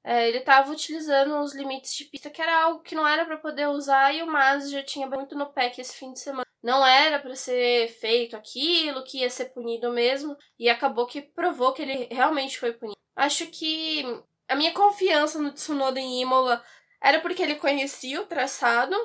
é, 0.04 0.28
ele 0.28 0.40
estava 0.40 0.72
utilizando 0.72 1.40
os 1.40 1.56
limites 1.56 1.96
de 1.96 2.06
pista, 2.06 2.30
que 2.30 2.42
era 2.42 2.64
algo 2.64 2.82
que 2.82 2.94
não 2.94 3.08
era 3.08 3.26
para 3.26 3.38
poder 3.38 3.68
usar, 3.68 4.14
e 4.14 4.22
o 4.22 4.28
Mas 4.28 4.70
já 4.70 4.84
tinha 4.84 5.08
muito 5.08 5.36
no 5.36 5.52
pack 5.52 5.80
esse 5.80 5.96
fim 5.98 6.14
de 6.14 6.20
semana. 6.20 6.46
Não 6.62 6.86
era 6.86 7.20
para 7.20 7.36
ser 7.36 7.88
feito 8.00 8.36
aquilo, 8.36 9.04
que 9.04 9.20
ia 9.20 9.30
ser 9.30 9.46
punido 9.46 9.92
mesmo, 9.92 10.38
e 10.60 10.70
acabou 10.70 11.08
que 11.08 11.22
provou 11.22 11.74
que 11.74 11.82
ele 11.82 12.08
realmente 12.12 12.60
foi 12.60 12.74
punido. 12.74 13.00
Acho 13.16 13.48
que 13.48 14.04
a 14.48 14.56
minha 14.56 14.74
confiança 14.74 15.40
no 15.40 15.52
Tsunoda 15.52 16.00
em 16.00 16.22
Imola 16.22 16.64
era 17.02 17.20
porque 17.22 17.42
ele 17.42 17.56
conhecia 17.56 18.22
o 18.22 18.26
traçado. 18.26 18.96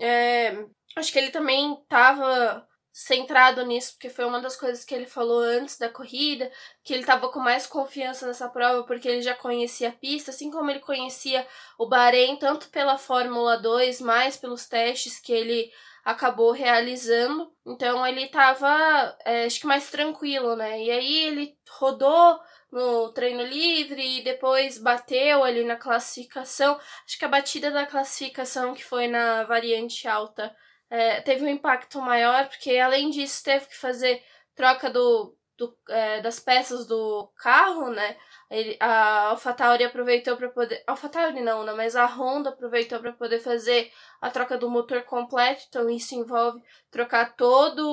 É, 0.00 0.64
acho 0.96 1.12
que 1.12 1.18
ele 1.18 1.30
também 1.30 1.74
estava 1.74 2.67
centrado 2.98 3.64
nisso, 3.64 3.92
porque 3.92 4.10
foi 4.10 4.24
uma 4.24 4.40
das 4.40 4.56
coisas 4.56 4.84
que 4.84 4.92
ele 4.92 5.06
falou 5.06 5.38
antes 5.38 5.78
da 5.78 5.88
corrida, 5.88 6.50
que 6.82 6.92
ele 6.92 7.02
estava 7.02 7.28
com 7.28 7.38
mais 7.38 7.64
confiança 7.64 8.26
nessa 8.26 8.48
prova 8.48 8.82
porque 8.82 9.06
ele 9.06 9.22
já 9.22 9.36
conhecia 9.36 9.90
a 9.90 9.92
pista, 9.92 10.32
assim 10.32 10.50
como 10.50 10.68
ele 10.68 10.80
conhecia 10.80 11.46
o 11.78 11.86
Bahrein, 11.86 12.36
tanto 12.36 12.68
pela 12.70 12.98
Fórmula 12.98 13.56
2, 13.56 14.00
mais 14.00 14.36
pelos 14.36 14.66
testes 14.66 15.20
que 15.20 15.32
ele 15.32 15.70
acabou 16.04 16.50
realizando. 16.50 17.52
Então 17.64 18.04
ele 18.04 18.24
estava, 18.24 19.16
é, 19.24 19.44
acho 19.44 19.60
que 19.60 19.66
mais 19.68 19.88
tranquilo, 19.88 20.56
né? 20.56 20.82
E 20.82 20.90
aí 20.90 21.26
ele 21.26 21.56
rodou 21.68 22.40
no 22.72 23.12
treino 23.12 23.44
livre 23.44 24.18
e 24.18 24.24
depois 24.24 24.76
bateu 24.76 25.44
ali 25.44 25.62
na 25.62 25.76
classificação. 25.76 26.80
Acho 27.06 27.16
que 27.16 27.24
a 27.24 27.28
batida 27.28 27.70
da 27.70 27.86
classificação 27.86 28.74
que 28.74 28.84
foi 28.84 29.06
na 29.06 29.44
variante 29.44 30.08
alta 30.08 30.52
é, 30.90 31.20
teve 31.20 31.44
um 31.44 31.48
impacto 31.48 32.00
maior, 32.00 32.48
porque 32.48 32.78
além 32.78 33.10
disso 33.10 33.44
teve 33.44 33.66
que 33.66 33.76
fazer 33.76 34.22
troca 34.54 34.90
do, 34.90 35.36
do 35.56 35.76
é, 35.88 36.20
das 36.20 36.40
peças 36.40 36.86
do 36.86 37.30
carro, 37.36 37.90
né? 37.90 38.16
Ele, 38.50 38.76
a 38.80 39.28
AlphaTauri 39.28 39.84
aproveitou 39.84 40.36
para 40.36 40.48
poder. 40.48 40.82
AlphaTauri 40.86 41.40
não, 41.42 41.64
né? 41.64 41.72
Mas 41.74 41.94
a 41.94 42.06
Honda 42.06 42.50
aproveitou 42.50 42.98
para 43.00 43.12
poder 43.12 43.40
fazer 43.40 43.92
a 44.20 44.30
troca 44.30 44.56
do 44.56 44.70
motor 44.70 45.02
completo. 45.02 45.64
Então 45.68 45.90
isso 45.90 46.14
envolve 46.14 46.62
trocar 46.90 47.36
todos 47.36 47.84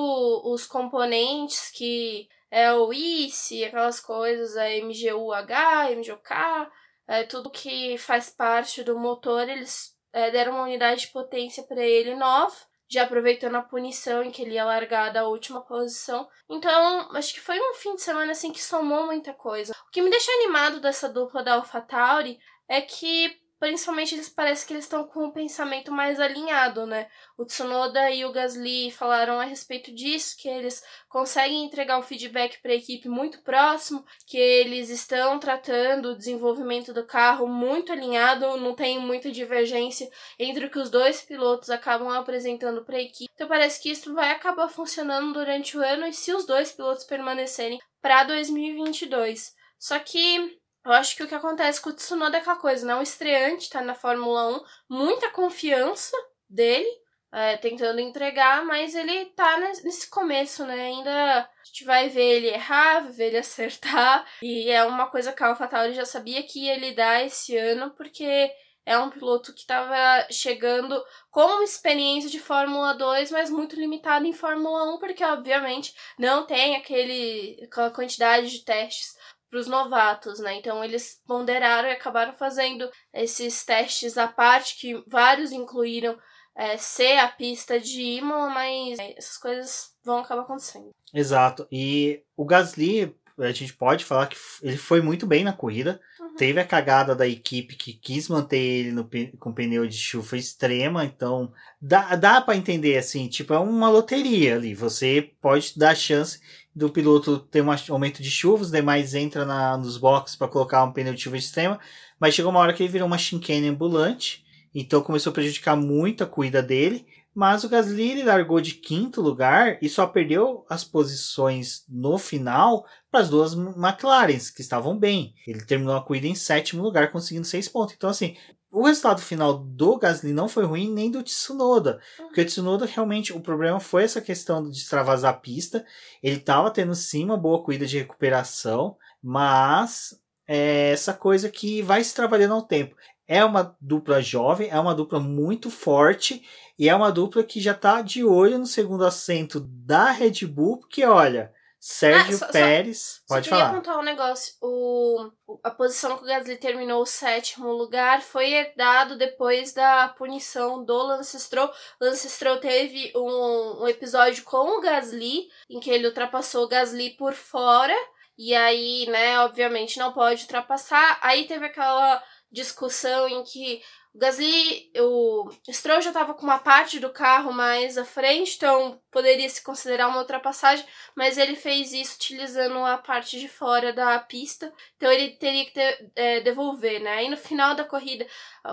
os 0.44 0.66
componentes 0.66 1.70
que 1.70 2.28
é 2.50 2.72
o 2.72 2.92
ICE, 2.92 3.64
aquelas 3.64 4.00
coisas, 4.00 4.56
a 4.56 4.68
MGU-H, 4.70 5.90
MGU-K, 5.90 6.70
é, 7.06 7.24
tudo 7.24 7.50
que 7.50 7.98
faz 7.98 8.30
parte 8.30 8.82
do 8.82 8.98
motor, 8.98 9.48
eles 9.48 9.94
é, 10.12 10.30
deram 10.30 10.52
uma 10.52 10.62
unidade 10.62 11.02
de 11.02 11.08
potência 11.08 11.62
para 11.64 11.82
ele 11.82 12.14
nova 12.14 12.56
já 12.88 13.02
aproveitando 13.02 13.56
a 13.56 13.62
punição 13.62 14.22
em 14.22 14.30
que 14.30 14.42
ele 14.42 14.54
ia 14.54 14.64
largar 14.64 15.12
da 15.12 15.26
última 15.26 15.60
posição. 15.60 16.28
Então, 16.48 17.08
acho 17.12 17.34
que 17.34 17.40
foi 17.40 17.58
um 17.58 17.74
fim 17.74 17.94
de 17.94 18.02
semana 18.02 18.32
assim 18.32 18.52
que 18.52 18.62
somou 18.62 19.06
muita 19.06 19.32
coisa. 19.32 19.72
O 19.86 19.90
que 19.90 20.02
me 20.02 20.10
deixa 20.10 20.30
animado 20.32 20.80
dessa 20.80 21.08
dupla 21.08 21.42
da 21.42 21.54
AlphaTauri 21.54 22.38
é 22.68 22.80
que 22.80 23.36
principalmente 23.58 24.14
eles 24.14 24.28
parece 24.28 24.66
que 24.66 24.72
eles 24.72 24.84
estão 24.84 25.04
com 25.04 25.26
o 25.26 25.32
pensamento 25.32 25.90
mais 25.90 26.20
alinhado, 26.20 26.86
né? 26.86 27.08
O 27.36 27.44
Tsunoda 27.44 28.10
e 28.10 28.24
o 28.24 28.32
Gasly 28.32 28.90
falaram 28.90 29.40
a 29.40 29.44
respeito 29.44 29.92
disso, 29.94 30.36
que 30.38 30.48
eles 30.48 30.82
conseguem 31.08 31.64
entregar 31.64 31.98
o 31.98 32.02
feedback 32.02 32.60
para 32.60 32.72
a 32.72 32.76
equipe 32.76 33.08
muito 33.08 33.42
próximo, 33.42 34.04
que 34.26 34.36
eles 34.36 34.90
estão 34.90 35.38
tratando 35.38 36.10
o 36.10 36.16
desenvolvimento 36.16 36.92
do 36.92 37.06
carro 37.06 37.46
muito 37.46 37.92
alinhado, 37.92 38.56
não 38.56 38.74
tem 38.74 38.98
muita 38.98 39.30
divergência 39.30 40.08
entre 40.38 40.66
o 40.66 40.70
que 40.70 40.78
os 40.78 40.90
dois 40.90 41.22
pilotos 41.22 41.70
acabam 41.70 42.10
apresentando 42.10 42.84
para 42.84 42.96
a 42.96 43.02
equipe. 43.02 43.30
Então 43.34 43.48
parece 43.48 43.82
que 43.82 43.90
isso 43.90 44.12
vai 44.14 44.30
acabar 44.30 44.68
funcionando 44.68 45.32
durante 45.32 45.76
o 45.76 45.82
ano 45.82 46.06
e 46.06 46.12
se 46.12 46.32
os 46.32 46.46
dois 46.46 46.72
pilotos 46.72 47.04
permanecerem 47.04 47.80
para 48.00 48.24
2022. 48.24 49.54
Só 49.78 49.98
que 49.98 50.58
eu 50.86 50.92
acho 50.92 51.16
que 51.16 51.24
o 51.24 51.28
que 51.28 51.34
acontece 51.34 51.80
com 51.80 51.90
o 51.90 51.92
Tsunoda 51.92 52.36
é 52.36 52.40
aquela 52.40 52.56
coisa, 52.56 52.86
né? 52.86 52.94
O 52.94 53.02
estreante 53.02 53.68
tá 53.68 53.80
na 53.82 53.94
Fórmula 53.94 54.56
1, 54.56 54.64
muita 54.88 55.28
confiança 55.30 56.16
dele, 56.48 56.88
é, 57.32 57.56
tentando 57.56 58.00
entregar, 58.00 58.64
mas 58.64 58.94
ele 58.94 59.26
tá 59.26 59.58
nesse 59.58 60.08
começo, 60.08 60.64
né? 60.64 60.86
Ainda 60.86 61.40
a 61.40 61.48
gente 61.64 61.84
vai 61.84 62.08
ver 62.08 62.36
ele 62.36 62.48
errar, 62.48 63.00
ver 63.10 63.26
ele 63.26 63.38
acertar, 63.38 64.24
e 64.40 64.70
é 64.70 64.84
uma 64.84 65.10
coisa 65.10 65.32
que 65.32 65.42
a 65.42 65.48
AlphaTauri 65.48 65.92
já 65.92 66.06
sabia 66.06 66.42
que 66.44 66.66
ia 66.66 66.78
lidar 66.78 67.24
esse 67.24 67.56
ano, 67.56 67.90
porque 67.96 68.48
é 68.86 68.96
um 68.96 69.10
piloto 69.10 69.52
que 69.52 69.62
estava 69.62 70.24
chegando 70.30 71.04
com 71.28 71.60
experiência 71.64 72.30
de 72.30 72.38
Fórmula 72.38 72.94
2, 72.94 73.32
mas 73.32 73.50
muito 73.50 73.74
limitado 73.74 74.24
em 74.24 74.32
Fórmula 74.32 74.94
1, 74.94 74.98
porque 75.00 75.24
obviamente 75.24 75.92
não 76.16 76.46
tem 76.46 76.76
aquele, 76.76 77.60
aquela 77.64 77.90
quantidade 77.90 78.48
de 78.48 78.64
testes 78.64 79.15
para 79.50 79.60
os 79.60 79.66
novatos, 79.66 80.40
né? 80.40 80.54
Então 80.56 80.82
eles 80.84 81.20
ponderaram 81.26 81.88
e 81.88 81.92
acabaram 81.92 82.34
fazendo 82.34 82.90
esses 83.12 83.64
testes 83.64 84.18
à 84.18 84.26
parte, 84.26 84.78
que 84.78 85.02
vários 85.06 85.52
incluíram 85.52 86.18
é, 86.56 86.76
ser 86.76 87.18
a 87.18 87.28
pista 87.28 87.78
de 87.78 88.00
Imola, 88.00 88.50
mas 88.50 88.98
é, 88.98 89.14
essas 89.16 89.36
coisas 89.36 89.94
vão 90.04 90.18
acabar 90.18 90.42
acontecendo. 90.42 90.90
Exato. 91.12 91.66
E 91.70 92.22
o 92.36 92.44
Gasly, 92.44 93.14
a 93.38 93.52
gente 93.52 93.72
pode 93.74 94.04
falar 94.04 94.26
que 94.26 94.36
ele 94.62 94.76
foi 94.76 95.00
muito 95.00 95.26
bem 95.26 95.44
na 95.44 95.52
corrida. 95.52 96.00
Uhum. 96.18 96.36
Teve 96.36 96.60
a 96.60 96.64
cagada 96.64 97.14
da 97.14 97.26
equipe 97.26 97.76
que 97.76 97.92
quis 97.92 98.28
manter 98.28 98.58
ele 98.58 98.92
no, 98.92 99.08
com 99.38 99.52
pneu 99.52 99.86
de 99.86 99.96
chuva 99.96 100.36
extrema, 100.36 101.04
então 101.04 101.52
dá, 101.80 102.16
dá 102.16 102.40
para 102.40 102.56
entender 102.56 102.96
assim, 102.96 103.28
tipo, 103.28 103.52
é 103.52 103.58
uma 103.58 103.90
loteria 103.90 104.56
ali. 104.56 104.74
Você 104.74 105.30
pode 105.40 105.78
dar 105.78 105.94
chance 105.94 106.40
do 106.74 106.90
piloto 106.90 107.38
ter 107.38 107.62
um 107.62 107.70
aumento 107.90 108.22
de 108.22 108.30
chuva, 108.30 108.62
os 108.62 108.70
demais 108.70 109.14
entra 109.14 109.44
na, 109.44 109.76
nos 109.76 109.96
boxes 109.96 110.36
para 110.36 110.48
colocar 110.48 110.84
um 110.84 110.92
pneu 110.92 111.14
de 111.14 111.22
chuva 111.22 111.36
extrema, 111.36 111.78
mas 112.18 112.34
chegou 112.34 112.50
uma 112.50 112.60
hora 112.60 112.72
que 112.72 112.82
ele 112.82 112.92
virou 112.92 113.06
uma 113.06 113.18
chicane 113.18 113.68
ambulante, 113.68 114.44
então 114.74 115.02
começou 115.02 115.30
a 115.30 115.34
prejudicar 115.34 115.76
muito 115.76 116.22
a 116.22 116.26
corrida 116.26 116.62
dele. 116.62 117.06
Mas 117.36 117.64
o 117.64 117.68
Gasly 117.68 118.22
largou 118.22 118.62
de 118.62 118.72
quinto 118.72 119.20
lugar 119.20 119.76
e 119.82 119.90
só 119.90 120.06
perdeu 120.06 120.64
as 120.70 120.84
posições 120.84 121.84
no 121.86 122.16
final 122.16 122.86
para 123.10 123.20
as 123.20 123.28
duas 123.28 123.52
McLarens, 123.52 124.48
que 124.48 124.62
estavam 124.62 124.98
bem. 124.98 125.34
Ele 125.46 125.62
terminou 125.62 125.94
a 125.94 126.02
corrida 126.02 126.26
em 126.26 126.34
sétimo 126.34 126.82
lugar, 126.82 127.12
conseguindo 127.12 127.46
seis 127.46 127.68
pontos. 127.68 127.94
Então, 127.94 128.08
assim, 128.08 128.38
o 128.72 128.86
resultado 128.86 129.20
final 129.20 129.52
do 129.52 129.98
Gasly 129.98 130.32
não 130.32 130.48
foi 130.48 130.64
ruim 130.64 130.90
nem 130.90 131.10
do 131.10 131.22
Tsunoda. 131.22 132.00
Porque 132.16 132.40
o 132.40 132.44
Tsunoda 132.46 132.86
realmente, 132.86 133.34
o 133.34 133.40
problema 133.40 133.80
foi 133.80 134.04
essa 134.04 134.22
questão 134.22 134.62
de 134.62 134.78
extravasar 134.78 135.34
a 135.34 135.36
pista. 135.36 135.84
Ele 136.22 136.36
estava 136.36 136.70
tendo 136.70 136.94
sim 136.94 137.22
uma 137.22 137.36
boa 137.36 137.62
corrida 137.62 137.84
de 137.84 137.98
recuperação, 137.98 138.96
mas 139.22 140.18
é 140.48 140.92
essa 140.92 141.12
coisa 141.12 141.50
que 141.50 141.82
vai 141.82 142.02
se 142.02 142.14
trabalhando 142.14 142.54
ao 142.54 142.62
tempo. 142.62 142.96
É 143.26 143.44
uma 143.44 143.76
dupla 143.80 144.20
jovem, 144.20 144.68
é 144.70 144.78
uma 144.78 144.94
dupla 144.94 145.18
muito 145.18 145.70
forte 145.70 146.46
e 146.78 146.88
é 146.88 146.94
uma 146.94 147.10
dupla 147.10 147.42
que 147.42 147.60
já 147.60 147.72
está 147.72 148.02
de 148.02 148.24
olho 148.24 148.58
no 148.58 148.66
segundo 148.66 149.04
assento 149.04 149.60
da 149.60 150.10
Red 150.10 150.46
Bull, 150.46 150.78
porque 150.78 151.04
olha, 151.04 151.52
Sérgio 151.88 152.34
ah, 152.34 152.38
só, 152.38 152.48
Pérez, 152.48 153.22
só, 153.26 153.34
pode 153.34 153.48
só 153.48 153.56
falar. 153.56 153.74
Eu 153.76 153.80
queria 153.80 153.98
um 153.98 154.02
negócio. 154.02 154.54
O, 154.60 155.30
a 155.62 155.70
posição 155.70 156.16
que 156.18 156.24
o 156.24 156.26
Gasly 156.26 156.56
terminou 156.56 157.00
o 157.00 157.06
sétimo 157.06 157.70
lugar 157.70 158.22
foi 158.22 158.52
herdado 158.52 159.16
depois 159.16 159.72
da 159.72 160.08
punição 160.08 160.84
do 160.84 160.96
Lance 160.96 161.38
Stroll. 161.38 161.70
Lance 162.00 162.28
Stroll 162.28 162.58
teve 162.58 163.12
um, 163.14 163.84
um 163.84 163.88
episódio 163.88 164.42
com 164.42 164.78
o 164.78 164.80
Gasly, 164.80 165.48
em 165.70 165.78
que 165.78 165.88
ele 165.88 166.08
ultrapassou 166.08 166.64
o 166.64 166.68
Gasly 166.68 167.10
por 167.10 167.34
fora. 167.34 167.94
E 168.36 168.52
aí, 168.52 169.06
né, 169.08 169.38
obviamente 169.40 169.96
não 169.96 170.12
pode 170.12 170.42
ultrapassar. 170.42 171.20
Aí 171.22 171.46
teve 171.46 171.66
aquela 171.66 172.20
discussão 172.50 173.28
em 173.28 173.42
que 173.44 173.82
o 174.16 174.18
Gasly, 174.18 174.90
o 174.98 175.50
Stroll 175.70 176.00
já 176.00 176.08
estava 176.08 176.32
com 176.32 176.42
uma 176.42 176.58
parte 176.58 176.98
do 176.98 177.10
carro 177.10 177.52
mais 177.52 177.98
à 177.98 178.04
frente, 178.04 178.56
então 178.56 178.98
poderia 179.10 179.46
se 179.46 179.62
considerar 179.62 180.08
uma 180.08 180.20
ultrapassagem, 180.20 180.86
mas 181.14 181.36
ele 181.36 181.54
fez 181.54 181.92
isso 181.92 182.16
utilizando 182.16 182.78
a 182.78 182.96
parte 182.96 183.38
de 183.38 183.46
fora 183.46 183.92
da 183.92 184.18
pista, 184.18 184.72
então 184.96 185.12
ele 185.12 185.32
teria 185.32 185.66
que 185.66 185.72
ter, 185.72 186.10
é, 186.16 186.40
devolver, 186.40 187.02
né? 187.02 187.12
Aí 187.12 187.28
no 187.28 187.36
final 187.36 187.74
da 187.74 187.84
corrida, 187.84 188.26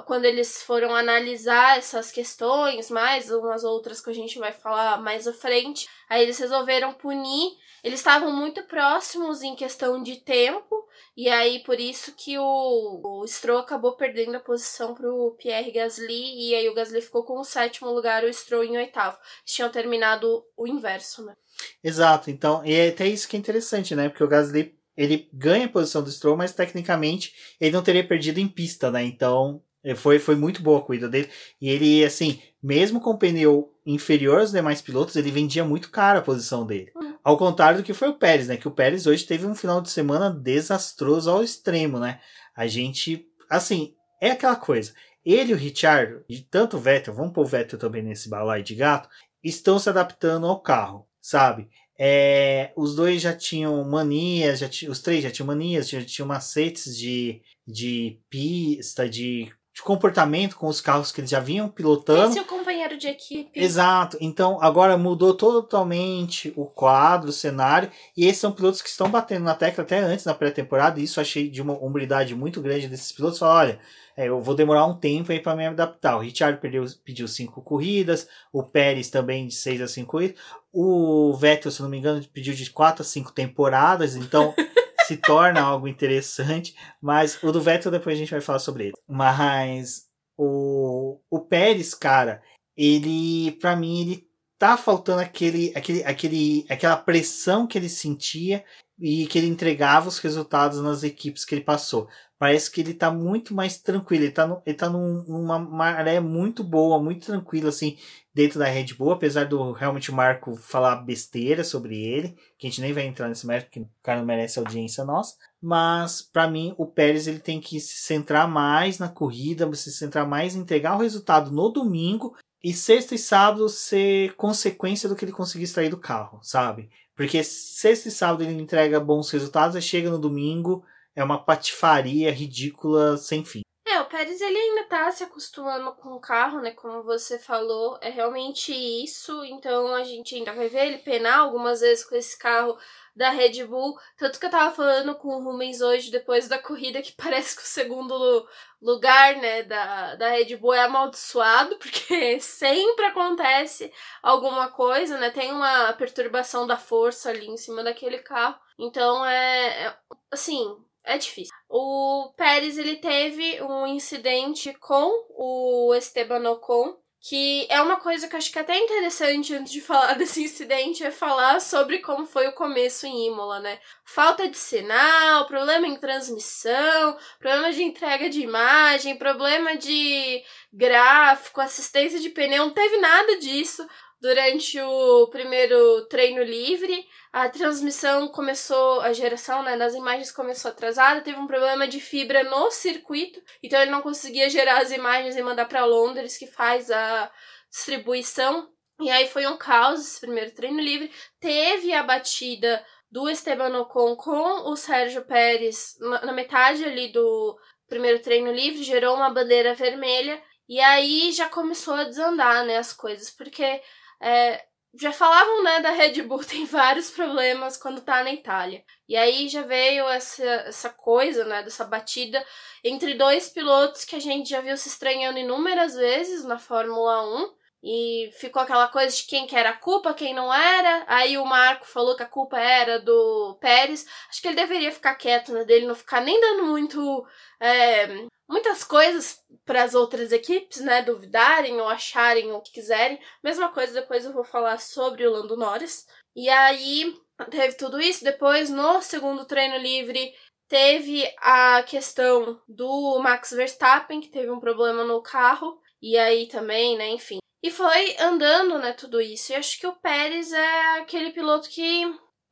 quando 0.05 0.23
eles 0.23 0.63
foram 0.63 0.95
analisar 0.95 1.77
essas 1.77 2.09
questões, 2.09 2.89
mais 2.89 3.29
umas 3.29 3.65
outras 3.65 3.99
que 3.99 4.09
a 4.09 4.13
gente 4.13 4.39
vai 4.39 4.53
falar 4.53 5.01
mais 5.01 5.27
à 5.27 5.33
frente, 5.33 5.89
aí 6.09 6.23
eles 6.23 6.39
resolveram 6.39 6.93
punir. 6.93 7.51
Eles 7.83 7.99
estavam 7.99 8.31
muito 8.31 8.63
próximos 8.63 9.43
em 9.43 9.57
questão 9.57 10.01
de 10.01 10.15
tempo, 10.15 10.87
e 11.15 11.29
aí, 11.29 11.59
por 11.63 11.79
isso 11.79 12.13
que 12.15 12.37
o, 12.39 13.01
o 13.03 13.27
Stroll 13.27 13.59
acabou 13.59 13.95
perdendo 13.95 14.35
a 14.35 14.39
posição 14.39 14.95
pro 14.95 15.32
Pierre 15.33 15.71
Gasly, 15.71 16.49
e 16.49 16.55
aí 16.55 16.69
o 16.69 16.73
Gasly 16.73 17.01
ficou 17.01 17.23
com 17.23 17.39
o 17.39 17.43
sétimo 17.43 17.91
lugar, 17.91 18.23
o 18.23 18.33
Stroll 18.33 18.63
em 18.63 18.77
oitavo. 18.77 19.17
Eles 19.17 19.53
tinham 19.53 19.69
terminado 19.69 20.43
o 20.57 20.67
inverso, 20.67 21.25
né? 21.25 21.35
Exato, 21.83 22.29
então, 22.29 22.65
e 22.65 22.73
é 22.73 22.89
até 22.89 23.07
isso 23.07 23.27
que 23.27 23.35
é 23.35 23.39
interessante, 23.39 23.95
né? 23.95 24.09
Porque 24.09 24.23
o 24.23 24.27
Gasly, 24.27 24.75
ele 24.95 25.29
ganha 25.33 25.65
a 25.65 25.69
posição 25.69 26.03
do 26.03 26.11
Stroll, 26.11 26.37
mas 26.37 26.53
tecnicamente 26.53 27.33
ele 27.59 27.71
não 27.71 27.83
teria 27.83 28.07
perdido 28.07 28.39
em 28.39 28.47
pista, 28.47 28.89
né? 28.89 29.03
Então, 29.03 29.61
foi, 29.97 30.17
foi 30.17 30.35
muito 30.35 30.63
boa 30.63 30.79
a 30.79 30.81
corrida 30.81 31.09
dele. 31.09 31.29
E 31.59 31.69
ele, 31.69 32.05
assim, 32.05 32.41
mesmo 32.61 33.01
com 33.01 33.09
o 33.09 33.17
pneu 33.17 33.73
inferior 33.85 34.39
aos 34.39 34.51
demais 34.51 34.81
pilotos, 34.81 35.17
ele 35.17 35.29
vendia 35.29 35.65
muito 35.65 35.91
caro 35.91 36.19
a 36.19 36.21
posição 36.21 36.65
dele. 36.65 36.91
Uhum. 36.95 37.17
Ao 37.21 37.37
contrário 37.37 37.79
do 37.79 37.83
que 37.83 37.93
foi 37.93 38.07
o 38.07 38.17
Pérez, 38.17 38.47
né? 38.47 38.55
Que 38.55 38.67
o 38.67 38.71
Pérez 38.71 39.05
hoje 39.05 39.25
teve 39.25 39.45
um 39.45 39.55
final 39.55 39.81
de 39.81 39.89
semana 39.89 40.29
desastroso 40.29 41.29
ao 41.29 41.43
extremo, 41.43 41.99
né? 41.99 42.21
A 42.55 42.65
gente, 42.65 43.27
assim, 43.49 43.93
é 44.21 44.31
aquela 44.31 44.55
coisa. 44.55 44.93
Ele 45.25 45.51
e 45.51 45.53
o 45.53 45.57
Richard, 45.57 46.23
e 46.27 46.39
tanto 46.39 46.77
o 46.77 46.79
Vettel, 46.79 47.13
vamos 47.13 47.33
pôr 47.33 47.41
o 47.41 47.47
Vettel 47.47 47.79
também 47.79 48.03
nesse 48.03 48.29
balai 48.29 48.61
de 48.61 48.75
gato, 48.75 49.09
estão 49.43 49.79
se 49.79 49.89
adaptando 49.89 50.47
ao 50.47 50.59
carro, 50.59 51.07
sabe? 51.21 51.69
É, 51.97 52.71
os 52.75 52.95
dois 52.95 53.21
já 53.21 53.33
tinham 53.33 53.83
manias, 53.83 54.59
já 54.59 54.67
os 54.89 54.99
três 54.99 55.23
já 55.23 55.31
tinham 55.31 55.47
manias, 55.47 55.89
já 55.89 56.03
tinham 56.03 56.27
macetes 56.27 56.97
de, 56.97 57.41
de 57.67 58.19
pista, 58.29 59.07
de 59.07 59.51
de 59.73 59.81
comportamento 59.81 60.55
com 60.55 60.67
os 60.67 60.79
carros 60.79 61.11
que 61.11 61.19
eles 61.19 61.31
já 61.31 61.39
vinham 61.39 61.67
pilotando. 61.67 62.29
Esse 62.29 62.37
é 62.37 62.41
o 62.43 62.45
companheiro 62.45 62.95
de 62.95 63.07
equipe. 63.07 63.59
Exato. 63.59 64.17
Então 64.21 64.61
agora 64.61 64.95
mudou 64.97 65.33
totalmente 65.33 66.53
o 66.55 66.65
quadro, 66.65 67.29
o 67.29 67.33
cenário. 67.33 67.89
E 68.15 68.25
esses 68.27 68.39
são 68.39 68.51
pilotos 68.51 68.83
que 68.83 68.89
estão 68.89 69.09
batendo 69.09 69.43
na 69.43 69.55
tecla 69.55 69.83
até 69.83 69.97
antes 69.97 70.25
na 70.25 70.33
pré-temporada. 70.35 70.99
E 70.99 71.03
isso 71.03 71.19
achei 71.19 71.49
de 71.49 71.59
uma 71.59 71.73
humildade 71.73 72.35
muito 72.35 72.61
grande 72.61 72.87
desses 72.87 73.11
pilotos. 73.11 73.39
Falar, 73.39 73.61
olha, 73.61 73.79
é, 74.15 74.27
eu 74.27 74.39
vou 74.41 74.55
demorar 74.55 74.85
um 74.85 74.97
tempo 74.97 75.31
aí 75.31 75.39
para 75.39 75.55
me 75.55 75.65
adaptar. 75.65 76.15
O 76.15 76.19
Richard 76.19 76.59
perdeu, 76.59 76.85
pediu 77.03 77.27
cinco 77.27 77.61
corridas, 77.61 78.27
o 78.51 78.63
Pérez 78.63 79.09
também 79.09 79.47
de 79.47 79.55
seis 79.55 79.81
a 79.81 79.87
cinco 79.87 80.11
corridas. 80.11 80.39
O 80.71 81.33
Vettel, 81.35 81.71
se 81.71 81.81
não 81.81 81.89
me 81.89 81.97
engano, 81.97 82.23
pediu 82.31 82.53
de 82.53 82.69
quatro 82.69 83.01
a 83.01 83.05
cinco 83.05 83.31
temporadas. 83.31 84.15
Então 84.15 84.53
se 85.07 85.17
torna 85.17 85.61
algo 85.61 85.87
interessante, 85.87 86.75
mas 87.01 87.41
o 87.43 87.51
do 87.51 87.61
Vettel 87.61 87.91
depois 87.91 88.15
a 88.15 88.19
gente 88.19 88.31
vai 88.31 88.41
falar 88.41 88.59
sobre 88.59 88.85
ele. 88.85 88.93
Mas 89.07 90.07
o, 90.37 91.19
o 91.29 91.39
Pérez, 91.39 91.93
cara, 91.93 92.41
ele, 92.75 93.51
para 93.59 93.75
mim, 93.75 94.01
ele 94.01 94.27
tá 94.63 94.77
faltando 94.77 95.19
aquele, 95.19 95.73
aquele, 95.75 96.03
aquele, 96.05 96.65
aquela 96.69 96.95
pressão 96.95 97.67
que 97.67 97.77
ele 97.77 97.89
sentia 97.89 98.63
e 98.97 99.27
que 99.27 99.37
ele 99.37 99.47
entregava 99.47 100.07
os 100.07 100.19
resultados 100.19 100.79
nas 100.79 101.03
equipes 101.03 101.43
que 101.43 101.53
ele 101.53 101.65
passou. 101.65 102.07
Parece 102.39 102.71
que 102.71 102.79
ele 102.79 102.93
tá 102.93 103.11
muito 103.11 103.53
mais 103.53 103.77
tranquilo, 103.77 104.23
ele 104.23 104.31
tá, 104.31 104.47
no, 104.47 104.61
ele 104.65 104.77
tá 104.77 104.89
num, 104.89 105.21
numa 105.27 105.59
maré 105.59 106.21
muito 106.21 106.63
boa, 106.63 107.01
muito 107.01 107.25
tranquila, 107.25 107.67
assim, 107.69 107.97
dentro 108.33 108.57
da 108.57 108.65
Red 108.65 108.93
Bull, 108.97 109.11
apesar 109.11 109.45
do 109.45 109.73
realmente 109.73 110.11
o 110.11 110.15
Marco 110.15 110.55
falar 110.55 110.95
besteira 110.97 111.65
sobre 111.65 112.01
ele, 112.01 112.37
que 112.57 112.65
a 112.65 112.69
gente 112.69 112.79
nem 112.79 112.93
vai 112.93 113.05
entrar 113.05 113.27
nesse 113.27 113.45
mérito, 113.45 113.67
porque 113.67 113.81
o 113.81 113.89
cara 114.01 114.19
não 114.19 114.25
merece 114.25 114.59
audiência 114.59 115.03
nossa. 115.03 115.35
Mas, 115.61 116.21
para 116.21 116.49
mim, 116.49 116.73
o 116.77 116.85
Pérez 116.85 117.27
ele 117.27 117.39
tem 117.39 117.59
que 117.59 117.81
se 117.81 117.97
centrar 117.97 118.47
mais 118.47 118.97
na 118.97 119.09
corrida, 119.09 119.69
se 119.73 119.91
centrar 119.91 120.25
mais 120.25 120.55
em 120.55 120.59
entregar 120.59 120.95
o 120.95 121.01
resultado 121.01 121.51
no 121.51 121.69
domingo 121.69 122.33
e 122.63 122.73
sexta 122.73 123.13
e 123.13 123.17
sábado 123.17 123.67
ser 123.67 124.35
consequência 124.35 125.09
do 125.09 125.15
que 125.15 125.25
ele 125.25 125.31
conseguir 125.31 125.65
extrair 125.65 125.89
do 125.89 125.99
carro, 125.99 126.39
sabe? 126.41 126.89
Porque 127.15 127.43
sexta 127.43 128.07
e 128.07 128.11
sábado 128.11 128.43
ele 128.43 128.53
entrega 128.53 128.99
bons 128.99 129.29
resultados, 129.29 129.75
aí 129.75 129.81
chega 129.81 130.09
no 130.09 130.17
domingo, 130.17 130.83
é 131.15 131.23
uma 131.23 131.43
patifaria 131.43 132.31
ridícula 132.31 133.17
sem 133.17 133.43
fim. 133.43 133.61
É, 133.85 133.99
o 133.99 134.05
Pérez 134.05 134.39
ele 134.39 134.57
ainda 134.57 134.85
tá 134.85 135.11
se 135.11 135.23
acostumando 135.23 135.93
com 135.95 136.13
o 136.13 136.19
carro, 136.19 136.61
né? 136.61 136.71
Como 136.71 137.03
você 137.03 137.37
falou, 137.37 137.99
é 138.01 138.09
realmente 138.09 138.73
isso. 138.73 139.43
Então 139.43 139.93
a 139.93 140.03
gente 140.03 140.33
ainda 140.33 140.53
vai 140.53 140.69
ver 140.69 140.87
ele 140.87 140.97
penar 140.99 141.39
algumas 141.39 141.81
vezes 141.81 142.05
com 142.05 142.15
esse 142.15 142.39
carro 142.39 142.77
da 143.15 143.29
Red 143.29 143.63
Bull. 143.65 143.97
Tanto 144.17 144.39
que 144.39 144.45
eu 144.45 144.49
tava 144.49 144.73
falando 144.73 145.15
com 145.15 145.29
o 145.29 145.43
Rumens 145.43 145.81
hoje, 145.81 146.11
depois 146.11 146.47
da 146.47 146.57
corrida, 146.57 147.01
que 147.01 147.13
parece 147.17 147.55
que 147.55 147.63
o 147.63 147.65
segundo 147.65 148.47
lugar, 148.81 149.35
né, 149.37 149.63
da, 149.63 150.15
da 150.15 150.29
Red 150.29 150.55
Bull 150.57 150.73
é 150.73 150.81
amaldiçoado, 150.81 151.77
porque 151.77 152.39
sempre 152.41 153.05
acontece 153.05 153.91
alguma 154.21 154.69
coisa, 154.69 155.17
né? 155.17 155.29
Tem 155.29 155.51
uma 155.51 155.93
perturbação 155.93 156.67
da 156.67 156.77
força 156.77 157.29
ali 157.29 157.47
em 157.47 157.57
cima 157.57 157.83
daquele 157.83 158.19
carro. 158.19 158.59
Então 158.77 159.25
é, 159.25 159.87
é 159.87 159.97
assim, 160.31 160.75
é 161.03 161.17
difícil. 161.17 161.53
O 161.69 162.33
Pérez 162.35 162.77
ele 162.77 162.97
teve 162.97 163.61
um 163.61 163.85
incidente 163.85 164.73
com 164.75 165.11
o 165.29 165.93
Esteban 165.95 166.49
Ocon, 166.49 166.97
que 167.25 167.65
é 167.69 167.81
uma 167.81 167.95
coisa 167.95 168.27
que 168.27 168.35
eu 168.35 168.37
acho 168.37 168.51
que 168.51 168.59
é 168.59 168.61
até 168.61 168.77
interessante 168.77 169.55
antes 169.55 169.71
de 169.71 169.79
falar 169.79 170.13
desse 170.19 170.43
incidente 170.43 171.05
é 171.05 171.09
falar 171.09 171.61
sobre 171.61 171.99
como 171.99 172.25
foi 172.25 172.47
o 172.47 172.51
começo 172.51 173.07
em 173.07 173.27
Imola, 173.27 173.61
né? 173.61 173.79
Falta 174.03 174.49
de 174.49 174.57
sinal, 174.57 175.47
problema 175.47 175.87
em 175.87 175.95
transmissão, 175.95 177.17
problema 177.39 177.71
de 177.71 177.81
entrega 177.81 178.29
de 178.29 178.41
imagem, 178.41 179.17
problema 179.17 179.77
de 179.77 180.43
gráfico, 180.73 181.61
assistência 181.61 182.19
de 182.19 182.29
pneu, 182.29 182.65
não 182.65 182.73
teve 182.73 182.97
nada 182.97 183.37
disso 183.39 183.87
durante 184.23 184.79
o 184.79 185.27
primeiro 185.27 186.05
treino 186.05 186.41
livre. 186.41 187.05
A 187.33 187.49
transmissão 187.49 188.29
começou, 188.29 189.01
a 189.01 189.11
geração 189.11 189.61
né, 189.63 189.75
das 189.75 189.93
imagens 189.93 190.31
começou 190.31 190.71
atrasada, 190.71 191.19
teve 191.19 191.37
um 191.37 191.45
problema 191.45 191.85
de 191.85 191.99
fibra 191.99 192.41
no 192.41 192.71
circuito, 192.71 193.41
então 193.61 193.81
ele 193.81 193.91
não 193.91 194.01
conseguia 194.01 194.49
gerar 194.49 194.81
as 194.81 194.93
imagens 194.93 195.35
e 195.35 195.43
mandar 195.43 195.65
para 195.65 195.83
Londres, 195.83 196.37
que 196.37 196.47
faz 196.47 196.89
a 196.89 197.29
distribuição. 197.69 198.69
E 199.01 199.11
aí 199.11 199.27
foi 199.27 199.45
um 199.45 199.57
caos 199.57 199.99
esse 199.99 200.21
primeiro 200.21 200.51
treino 200.51 200.79
livre. 200.79 201.11
Teve 201.41 201.91
a 201.91 202.01
batida 202.01 202.81
do 203.11 203.29
Esteban 203.29 203.77
Ocon 203.81 204.15
com 204.15 204.69
o 204.71 204.77
Sérgio 204.77 205.25
Pérez 205.25 205.97
na 205.99 206.31
metade 206.31 206.85
ali 206.85 207.11
do 207.11 207.59
primeiro 207.89 208.19
treino 208.19 208.53
livre, 208.53 208.83
gerou 208.83 209.17
uma 209.17 209.29
bandeira 209.29 209.73
vermelha. 209.73 210.41
E 210.69 210.79
aí 210.79 211.29
já 211.33 211.49
começou 211.49 211.95
a 211.95 212.05
desandar, 212.05 212.65
né, 212.65 212.77
as 212.77 212.93
coisas, 212.93 213.29
porque 213.29 213.81
é, 214.23 214.65
já 214.95 215.11
falavam, 215.11 215.63
né, 215.63 215.79
da 215.81 215.91
Red 215.91 216.21
Bull 216.23 216.43
tem 216.45 216.65
vários 216.65 217.09
problemas 217.09 217.77
quando 217.77 218.01
tá 218.01 218.23
na 218.23 218.31
Itália. 218.31 218.83
E 219.07 219.15
aí 219.15 219.49
já 219.49 219.63
veio 219.63 220.07
essa, 220.07 220.43
essa 220.43 220.89
coisa, 220.89 221.45
né, 221.45 221.63
dessa 221.63 221.83
batida 221.83 222.43
entre 222.83 223.15
dois 223.15 223.49
pilotos 223.49 224.05
que 224.05 224.15
a 224.15 224.19
gente 224.19 224.49
já 224.49 224.61
viu 224.61 224.77
se 224.77 224.89
estranhando 224.89 225.39
inúmeras 225.39 225.95
vezes 225.95 226.43
na 226.43 226.59
Fórmula 226.59 227.25
1. 227.47 227.63
E 227.85 228.31
ficou 228.39 228.61
aquela 228.61 228.87
coisa 228.87 229.13
de 229.13 229.25
quem 229.25 229.45
que 229.45 229.57
era 229.57 229.71
a 229.71 229.77
culpa, 229.77 230.13
quem 230.13 230.33
não 230.33 230.53
era. 230.53 231.03
Aí 231.05 231.37
o 231.37 231.43
Marco 231.43 231.85
falou 231.85 232.15
que 232.15 232.23
a 232.23 232.27
culpa 232.27 232.57
era 232.57 232.97
do 232.97 233.57
Pérez. 233.59 234.05
Acho 234.29 234.41
que 234.41 234.47
ele 234.47 234.55
deveria 234.55 234.89
ficar 234.89 235.15
quieto, 235.15 235.51
né? 235.51 235.65
Dele 235.65 235.85
não 235.85 235.93
ficar 235.93 236.21
nem 236.21 236.39
dando 236.39 236.63
muito. 236.63 237.27
É, 237.59 238.07
muitas 238.47 238.83
coisas 238.83 239.39
para 239.65 239.83
as 239.83 239.93
outras 239.93 240.31
equipes, 240.31 240.81
né? 240.81 241.01
Duvidarem 241.01 241.79
ou 241.79 241.87
acharem 241.87 242.51
o 242.51 242.61
que 242.61 242.71
quiserem. 242.71 243.19
Mesma 243.43 243.69
coisa, 243.69 243.93
depois 243.93 244.25
eu 244.25 244.33
vou 244.33 244.43
falar 244.43 244.79
sobre 244.79 245.25
o 245.25 245.31
Lando 245.31 245.57
Norris. 245.57 246.05
E 246.35 246.49
aí 246.49 247.15
teve 247.49 247.75
tudo 247.75 247.99
isso. 247.99 248.23
Depois, 248.23 248.69
no 248.69 249.01
segundo 249.01 249.45
treino 249.45 249.77
livre, 249.77 250.33
teve 250.67 251.23
a 251.39 251.83
questão 251.83 252.61
do 252.67 253.19
Max 253.19 253.51
Verstappen, 253.51 254.21
que 254.21 254.29
teve 254.29 254.49
um 254.49 254.59
problema 254.59 255.03
no 255.03 255.21
carro. 255.21 255.81
E 256.01 256.17
aí 256.17 256.47
também, 256.47 256.97
né, 256.97 257.07
enfim, 257.11 257.39
e 257.63 257.71
foi 257.71 258.17
andando, 258.19 258.77
né, 258.77 258.91
tudo 258.91 259.21
isso. 259.21 259.53
E 259.53 259.55
acho 259.55 259.79
que 259.79 259.87
o 259.87 259.95
Pérez 259.95 260.51
é 260.51 260.99
aquele 260.99 261.31
piloto 261.31 261.69
que 261.69 262.03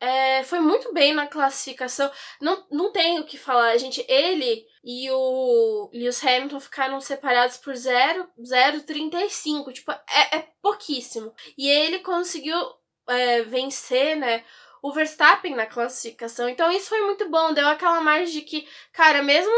é, 0.02 0.44
foi 0.44 0.60
muito 0.60 0.92
bem 0.92 1.14
na 1.14 1.28
classificação. 1.28 2.12
Não, 2.42 2.66
não 2.72 2.92
tem 2.92 3.20
o 3.20 3.24
que 3.24 3.38
falar, 3.38 3.78
gente. 3.78 4.04
Ele 4.10 4.66
e 4.84 5.12
o 5.12 5.92
Lewis 5.94 6.26
Hamilton 6.26 6.60
ficaram 6.60 7.00
separados 7.00 7.58
por 7.58 7.76
0,35. 7.76 9.72
Tipo, 9.72 9.92
é, 9.92 10.38
é 10.38 10.48
pouquíssimo. 10.60 11.32
E 11.56 11.70
ele 11.70 12.00
conseguiu 12.00 12.58
é, 13.08 13.44
vencer, 13.44 14.18
né? 14.18 14.44
O 14.82 14.92
Verstappen 14.92 15.54
na 15.54 15.68
classificação. 15.68 16.50
Então 16.50 16.72
isso 16.72 16.90
foi 16.90 17.02
muito 17.02 17.30
bom. 17.30 17.54
Deu 17.54 17.68
aquela 17.68 18.02
margem 18.02 18.34
de 18.34 18.42
que, 18.42 18.68
cara, 18.92 19.22
mesmo 19.22 19.52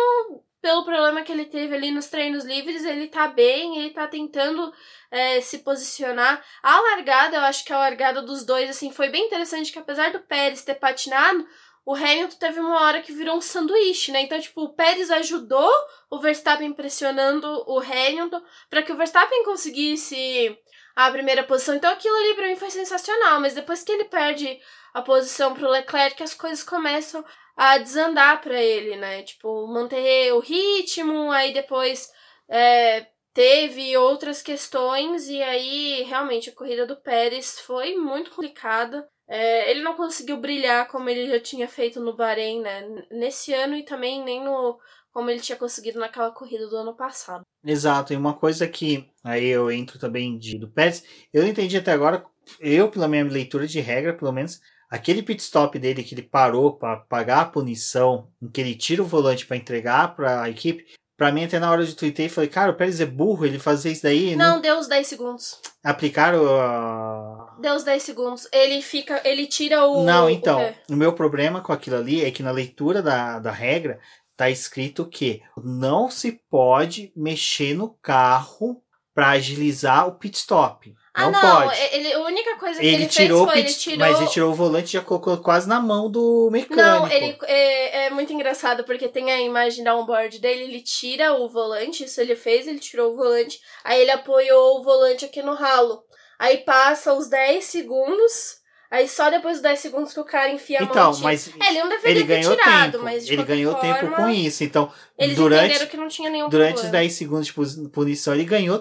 pelo 0.63 0.86
problema 0.86 1.23
que 1.23 1.32
ele 1.34 1.43
teve 1.43 1.76
ali 1.76 1.91
nos 1.91 2.08
treinos 2.08 2.45
livres, 2.45 2.86
ele 2.86 3.10
tá 3.10 3.28
bem, 3.28 3.80
ele 3.80 3.89
tá 3.89 4.08
tentando 4.08 4.73
é, 5.12 5.41
se 5.41 5.58
posicionar. 5.58 6.41
A 6.63 6.80
largada, 6.80 7.36
eu 7.36 7.41
acho 7.41 7.65
que 7.65 7.73
a 7.73 7.78
largada 7.78 8.21
dos 8.21 8.45
dois, 8.45 8.69
assim, 8.69 8.89
foi 8.89 9.10
bem 9.10 9.26
interessante, 9.26 9.73
que 9.73 9.78
apesar 9.78 10.13
do 10.13 10.21
Pérez 10.21 10.63
ter 10.63 10.76
patinado, 10.76 11.45
o 11.86 11.93
Hamilton 11.93 12.38
teve 12.38 12.62
uma 12.62 12.80
hora 12.80 13.02
que 13.02 13.12
virou 13.12 13.36
um 13.36 13.41
sanduíche, 13.41 14.13
né? 14.13 14.21
Então, 14.21 14.39
tipo, 14.39 14.62
o 14.63 14.73
Pérez 14.73 15.12
ajudou 15.12 15.69
o 16.10 16.21
Verstappen 16.21 16.71
pressionando 16.71 17.45
o 17.67 17.80
Hamilton 17.80 18.41
para 18.69 18.82
que 18.82 18.93
o 18.93 18.95
Verstappen 18.95 19.43
conseguisse 19.43 20.58
a 20.95 21.12
primeira 21.12 21.43
posição. 21.43 21.76
Então, 21.76 21.91
aquilo 21.91 22.15
ali 22.15 22.36
pra 22.36 22.47
mim 22.47 22.56
foi 22.56 22.69
sensacional, 22.69 23.41
mas 23.41 23.54
depois 23.54 23.84
que 23.84 23.91
ele 23.91 24.06
perde 24.06 24.62
a 24.93 25.02
posição 25.02 25.54
pro 25.54 25.69
Leclerc, 25.69 26.23
as 26.23 26.34
coisas 26.34 26.63
começam 26.63 27.26
a 27.56 27.78
desandar 27.78 28.42
para 28.42 28.62
ele, 28.62 28.96
né? 28.96 29.24
Tipo, 29.24 29.68
manter 29.68 30.34
o 30.34 30.39
ritmo, 30.39 31.32
aí 31.32 31.54
depois 31.54 32.10
é, 32.50 33.08
teve 33.34 33.96
outras 33.98 34.42
questões, 34.42 35.28
e 35.28 35.42
aí 35.42 36.04
realmente 36.04 36.50
a 36.50 36.56
corrida 36.56 36.86
do 36.86 37.00
Pérez 37.02 37.60
foi 37.60 37.96
muito 37.96 38.32
complicada. 38.32 39.08
É, 39.28 39.72
ele 39.72 39.82
não 39.82 39.96
conseguiu 39.96 40.38
brilhar 40.38 40.88
como 40.88 41.10
ele 41.10 41.28
já 41.30 41.39
tinha 41.39 41.68
feito 41.68 42.00
no 42.00 42.16
Bahrein, 42.16 42.62
né? 42.62 42.88
Nesse 43.12 43.54
ano 43.54 43.76
e 43.76 43.84
também 43.84 44.24
nem 44.24 44.44
no 44.44 44.78
como 45.13 45.30
ele 45.30 45.39
tinha 45.39 45.58
conseguido 45.58 46.00
naquela 46.00 46.32
corrida 46.32 46.68
do 46.68 46.76
ano 46.76 46.96
passado. 46.96 47.44
Exato, 47.63 48.12
e 48.12 48.16
uma 48.18 48.34
coisa 48.34 48.68
que 48.68 49.08
aí 49.24 49.46
eu 49.46 49.72
entro 49.72 50.00
também 50.00 50.38
de, 50.39 50.58
do 50.58 50.68
Pérez, 50.68 51.04
eu 51.32 51.46
entendi 51.46 51.78
até 51.78 51.92
agora, 51.92 52.26
eu, 52.60 52.89
pela 52.89 53.08
minha 53.08 53.24
leitura 53.24 53.68
de 53.68 53.80
regra, 53.80 54.13
pelo 54.18 54.32
menos, 54.32 54.60
aquele 54.93 55.23
pit 55.23 55.41
stop 55.41 55.79
dele 55.79 56.03
que 56.03 56.13
ele 56.13 56.21
parou 56.21 56.73
para 56.73 56.97
pagar 56.97 57.41
a 57.41 57.45
punição, 57.45 58.27
em 58.39 58.47
que 58.47 58.62
ele 58.62 58.75
tira 58.75 59.01
o 59.01 59.08
volante 59.08 59.43
para 59.43 59.58
entregar 59.58 60.15
para 60.15 60.43
a 60.43 60.49
equipe, 60.51 60.86
para 61.17 61.32
mim 61.32 61.45
até 61.45 61.58
na 61.58 61.71
hora 61.71 61.84
de 61.84 61.95
twittar, 61.95 62.29
falei, 62.29 62.47
cara, 62.47 62.71
o 62.71 62.75
Pérez 62.75 63.01
é 63.01 63.06
burro, 63.06 63.43
ele 63.43 63.58
fazer 63.58 63.91
isso 63.91 64.03
daí. 64.03 64.36
Não, 64.36 64.56
não... 64.56 64.62
deu 64.62 64.77
os 64.77 64.88
10 64.88 65.08
segundos. 65.08 65.60
Aplicaram 65.84 66.45
a. 66.60 67.58
Deu 67.60 67.73
os 67.73 67.84
10 67.84 68.03
segundos. 68.03 68.47
Ele 68.51 68.84
fica. 68.84 69.19
Ele 69.25 69.47
tira 69.47 69.84
o. 69.84 70.03
Não, 70.03 70.29
então. 70.29 70.62
O, 70.88 70.93
o 70.93 70.95
meu 70.95 71.13
problema 71.13 71.62
com 71.62 71.73
aquilo 71.73 71.95
ali 71.95 72.23
é 72.23 72.29
que 72.29 72.43
na 72.43 72.51
leitura 72.51 73.01
da, 73.01 73.39
da 73.39 73.51
regra 73.51 73.99
tá 74.38 74.49
escrito 74.49 75.08
que 75.08 75.41
não 75.63 76.10
se 76.10 76.39
pode 76.51 77.12
mexer 77.15 77.73
no 77.73 77.89
carro 78.01 78.84
para 79.13 79.29
agilizar 79.29 80.08
o 80.08 80.19
pit 80.19 80.38
stop. 80.38 80.93
Ah, 81.13 81.30
não, 81.30 81.32
não, 81.32 81.67
pode. 81.67 81.80
Ele, 81.91 82.12
a 82.12 82.19
única 82.21 82.58
coisa 82.58 82.80
que 82.80 82.86
ele, 82.88 82.95
ele 82.95 83.06
tirou 83.06 83.47
fez 83.47 83.52
foi, 83.52 83.60
ele 83.60 83.73
tirou... 83.73 83.99
Mas 83.99 84.19
ele 84.19 84.30
tirou 84.32 84.52
o 84.52 84.56
volante 84.56 84.89
e 84.89 84.93
já 84.93 85.02
colocou 85.02 85.38
quase 85.38 85.69
na 85.69 85.80
mão 85.80 86.10
do 86.10 86.49
mecânico. 86.52 86.76
Não, 86.76 87.08
ele 87.08 87.38
é, 87.43 88.06
é 88.06 88.10
muito 88.10 88.34
engraçado, 88.34 88.84
porque 88.84 89.08
tem 89.08 89.32
a 89.32 89.39
imagem 89.39 89.84
da 89.84 89.95
onboard 89.95 90.39
dele, 90.39 90.63
ele 90.63 90.82
tira 90.82 91.34
o 91.34 91.47
volante, 91.47 92.04
isso 92.04 92.19
ele 92.19 92.36
fez, 92.36 92.67
ele 92.67 92.80
tirou 92.80 93.13
o 93.13 93.15
volante, 93.15 93.62
aí 93.84 94.02
ele 94.02 94.10
apoiou 94.10 94.80
o 94.80 94.84
volante 94.84 95.26
aqui 95.26 95.43
no 95.43 95.54
ralo. 95.54 96.04
Aí 96.39 96.58
passa 96.58 97.13
os 97.13 97.30
10 97.30 97.63
segundos, 97.63 98.58
aí 98.89 99.08
só 99.08 99.30
depois 99.30 99.58
dos 99.58 99.62
10 99.62 99.80
segundos 99.80 100.13
que 100.13 100.19
o 100.19 100.26
cara 100.26 100.49
enfia 100.49 100.80
a 100.80 100.84
então, 100.84 101.12
mão. 101.12 101.21
Mas 101.21 101.47
é, 101.47 101.69
ele 101.69 101.80
não 101.80 101.89
deveria 101.89 102.12
ele 102.12 102.23
ganhou 102.23 102.56
ter 102.56 102.63
tirado, 102.63 102.91
tempo. 102.93 103.04
mas 103.04 103.30
Ele 103.30 103.43
ganhou 103.43 103.76
forma, 103.76 103.99
tempo 103.99 104.15
com 104.15 104.30
isso, 104.30 104.63
então... 104.63 104.91
Eles 105.15 105.36
durante, 105.36 105.65
entenderam 105.65 105.88
que 105.91 105.97
não 105.97 106.08
tinha 106.08 106.32
nenhum 106.32 106.49
Durante 106.49 106.82
problema. 106.82 106.88
os 106.88 106.91
10 106.91 107.13
segundos 107.13 107.45
de 107.45 107.89
punição, 107.89 108.34
ele 108.34 108.45
ganhou 108.45 108.80